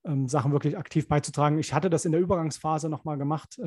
ähm, 0.04 0.28
Sachen 0.28 0.52
wirklich 0.52 0.78
aktiv 0.78 1.08
beizutragen. 1.08 1.58
Ich 1.58 1.74
hatte 1.74 1.90
das 1.90 2.04
in 2.04 2.12
der 2.12 2.20
Übergangsphase 2.20 2.88
noch 2.88 3.04
mal 3.04 3.18
gemacht, 3.18 3.60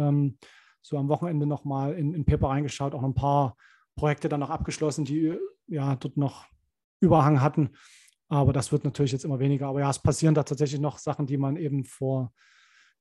so 0.83 0.97
am 0.97 1.09
Wochenende 1.09 1.45
noch 1.45 1.63
mal 1.65 1.93
in, 1.93 2.13
in 2.13 2.25
Paper 2.25 2.49
reingeschaut, 2.49 2.95
auch 2.95 3.03
ein 3.03 3.13
paar 3.13 3.55
Projekte 3.95 4.29
dann 4.29 4.39
noch 4.39 4.49
abgeschlossen, 4.49 5.05
die 5.05 5.37
ja 5.67 5.95
dort 5.95 6.17
noch 6.17 6.45
Überhang 6.99 7.41
hatten. 7.41 7.71
Aber 8.29 8.53
das 8.53 8.71
wird 8.71 8.85
natürlich 8.85 9.11
jetzt 9.11 9.25
immer 9.25 9.39
weniger. 9.39 9.67
Aber 9.67 9.81
ja, 9.81 9.89
es 9.89 9.99
passieren 9.99 10.33
da 10.33 10.43
tatsächlich 10.43 10.79
noch 10.79 10.97
Sachen, 10.97 11.27
die 11.27 11.37
man 11.37 11.57
eben 11.57 11.83
vor 11.83 12.33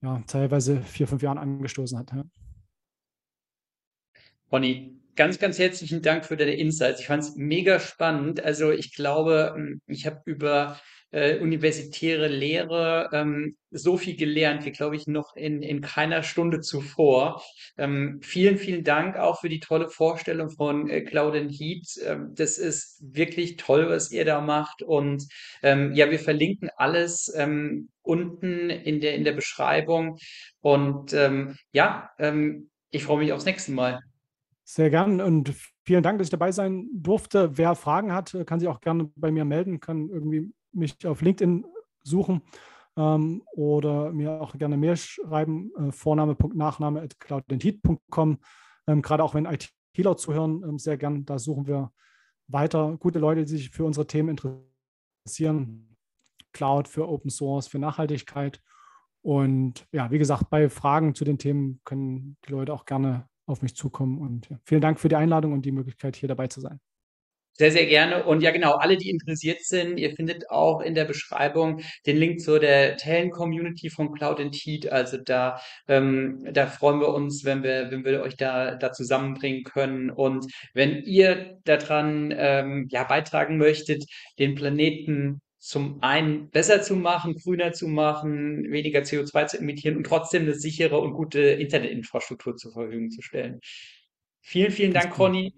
ja, 0.02 0.22
teilweise 0.26 0.82
vier, 0.82 1.06
fünf 1.06 1.22
Jahren 1.22 1.38
angestoßen 1.38 1.98
hat. 1.98 2.12
Ja. 2.12 2.24
Bonnie, 4.48 5.00
ganz, 5.14 5.38
ganz 5.38 5.58
herzlichen 5.58 6.02
Dank 6.02 6.24
für 6.24 6.36
deine 6.36 6.54
Insights. 6.54 7.00
Ich 7.00 7.06
fand 7.06 7.22
es 7.22 7.36
mega 7.36 7.78
spannend. 7.78 8.42
Also 8.42 8.72
ich 8.72 8.94
glaube, 8.94 9.52
hm, 9.54 9.80
ich 9.86 10.06
habe 10.06 10.22
über 10.24 10.80
äh, 11.12 11.38
universitäre 11.38 12.28
Lehre 12.28 13.08
ähm, 13.12 13.56
so 13.70 13.96
viel 13.96 14.16
gelernt, 14.16 14.64
wie 14.64 14.72
glaube 14.72 14.96
ich 14.96 15.06
noch 15.06 15.34
in, 15.36 15.62
in 15.62 15.80
keiner 15.80 16.22
Stunde 16.22 16.60
zuvor. 16.60 17.42
Ähm, 17.76 18.20
vielen, 18.22 18.58
vielen 18.58 18.84
Dank 18.84 19.16
auch 19.16 19.40
für 19.40 19.48
die 19.48 19.60
tolle 19.60 19.88
Vorstellung 19.88 20.50
von 20.50 20.88
äh, 20.88 21.02
Claudine 21.02 21.48
Heat. 21.48 21.86
Ähm, 22.04 22.32
das 22.34 22.58
ist 22.58 22.98
wirklich 23.00 23.56
toll, 23.56 23.88
was 23.88 24.10
ihr 24.10 24.24
da 24.24 24.40
macht. 24.40 24.82
Und 24.82 25.26
ähm, 25.62 25.94
ja, 25.94 26.10
wir 26.10 26.18
verlinken 26.18 26.70
alles 26.76 27.32
ähm, 27.36 27.88
unten 28.02 28.70
in 28.70 29.00
der, 29.00 29.14
in 29.14 29.24
der 29.24 29.32
Beschreibung. 29.32 30.18
Und 30.60 31.12
ähm, 31.12 31.56
ja, 31.72 32.10
ähm, 32.18 32.70
ich 32.90 33.04
freue 33.04 33.18
mich 33.18 33.32
aufs 33.32 33.44
nächste 33.44 33.72
Mal. 33.72 34.00
Sehr 34.64 34.90
gern 34.90 35.20
und 35.20 35.52
vielen 35.84 36.04
Dank, 36.04 36.18
dass 36.18 36.26
ich 36.26 36.30
dabei 36.30 36.52
sein 36.52 36.88
durfte. 36.92 37.58
Wer 37.58 37.74
Fragen 37.74 38.12
hat, 38.12 38.36
kann 38.46 38.60
sich 38.60 38.68
auch 38.68 38.80
gerne 38.80 39.10
bei 39.16 39.32
mir 39.32 39.44
melden, 39.44 39.80
kann 39.80 40.08
irgendwie 40.08 40.52
mich 40.72 41.06
auf 41.06 41.22
LinkedIn 41.22 41.64
suchen 42.02 42.42
ähm, 42.96 43.42
oder 43.52 44.12
mir 44.12 44.40
auch 44.40 44.56
gerne 44.56 44.76
Mail 44.76 44.96
schreiben, 44.96 45.72
äh, 45.76 45.92
Vorname.nachname 45.92 47.02
at 47.02 47.18
cloudidentity.com. 47.20 48.38
ähm, 48.86 49.02
gerade 49.02 49.24
auch 49.24 49.34
wenn 49.34 49.46
ITler 49.46 50.16
zuhören, 50.16 50.62
ähm, 50.64 50.78
sehr 50.78 50.96
gern. 50.96 51.24
Da 51.24 51.38
suchen 51.38 51.66
wir 51.66 51.92
weiter 52.48 52.96
gute 52.98 53.18
Leute, 53.18 53.44
die 53.44 53.56
sich 53.56 53.70
für 53.70 53.84
unsere 53.84 54.06
Themen 54.06 54.28
interessieren. 54.30 55.86
Cloud, 56.52 56.88
für 56.88 57.08
Open 57.08 57.30
Source, 57.30 57.68
für 57.68 57.78
Nachhaltigkeit. 57.78 58.60
Und 59.22 59.86
ja, 59.92 60.10
wie 60.10 60.18
gesagt, 60.18 60.50
bei 60.50 60.68
Fragen 60.68 61.14
zu 61.14 61.24
den 61.24 61.38
Themen 61.38 61.80
können 61.84 62.36
die 62.46 62.52
Leute 62.52 62.72
auch 62.72 62.84
gerne 62.86 63.28
auf 63.46 63.62
mich 63.62 63.76
zukommen. 63.76 64.18
Und 64.18 64.48
ja, 64.48 64.58
vielen 64.64 64.80
Dank 64.80 64.98
für 64.98 65.08
die 65.08 65.16
Einladung 65.16 65.52
und 65.52 65.62
die 65.62 65.72
Möglichkeit, 65.72 66.16
hier 66.16 66.28
dabei 66.28 66.48
zu 66.48 66.60
sein. 66.60 66.80
Sehr, 67.60 67.72
sehr 67.72 67.84
gerne. 67.84 68.24
Und 68.24 68.40
ja, 68.42 68.52
genau, 68.52 68.76
alle, 68.76 68.96
die 68.96 69.10
interessiert 69.10 69.60
sind, 69.62 69.98
ihr 69.98 70.14
findet 70.16 70.48
auch 70.48 70.80
in 70.80 70.94
der 70.94 71.04
Beschreibung 71.04 71.82
den 72.06 72.16
Link 72.16 72.40
zu 72.40 72.58
der 72.58 72.96
Talent-Community 72.96 73.90
von 73.90 74.14
Cloud 74.14 74.40
and 74.40 74.54
Heat. 74.54 74.90
Also 74.90 75.18
da, 75.18 75.60
ähm, 75.86 76.48
da 76.54 76.66
freuen 76.66 77.00
wir 77.00 77.08
uns, 77.08 77.44
wenn 77.44 77.62
wir, 77.62 77.90
wenn 77.90 78.02
wir 78.02 78.22
euch 78.22 78.38
da, 78.38 78.76
da 78.76 78.92
zusammenbringen 78.92 79.62
können. 79.64 80.08
Und 80.08 80.46
wenn 80.72 81.02
ihr 81.02 81.58
daran 81.64 82.32
ähm, 82.34 82.86
ja, 82.88 83.04
beitragen 83.04 83.58
möchtet, 83.58 84.06
den 84.38 84.54
Planeten 84.54 85.42
zum 85.58 86.02
einen 86.02 86.48
besser 86.48 86.80
zu 86.80 86.96
machen, 86.96 87.34
grüner 87.34 87.72
zu 87.72 87.88
machen, 87.88 88.72
weniger 88.72 89.00
CO2 89.00 89.48
zu 89.48 89.58
emittieren 89.58 89.98
und 89.98 90.04
trotzdem 90.04 90.44
eine 90.44 90.54
sichere 90.54 90.98
und 90.98 91.12
gute 91.12 91.40
Internetinfrastruktur 91.40 92.56
zur 92.56 92.72
Verfügung 92.72 93.10
zu 93.10 93.20
stellen. 93.20 93.60
Vielen, 94.40 94.70
vielen 94.70 94.94
Dank, 94.94 95.10
Conny. 95.10 95.52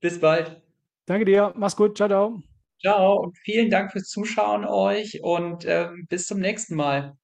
Bis 0.00 0.20
bald. 0.20 0.63
Danke 1.06 1.24
dir. 1.24 1.52
Mach's 1.56 1.76
gut. 1.76 1.96
Ciao, 1.96 2.08
ciao. 2.08 2.42
Ciao 2.80 3.20
und 3.20 3.36
vielen 3.38 3.70
Dank 3.70 3.92
fürs 3.92 4.08
Zuschauen 4.08 4.64
euch 4.64 5.22
und 5.22 5.64
ähm, 5.66 6.06
bis 6.08 6.26
zum 6.26 6.38
nächsten 6.38 6.76
Mal. 6.76 7.16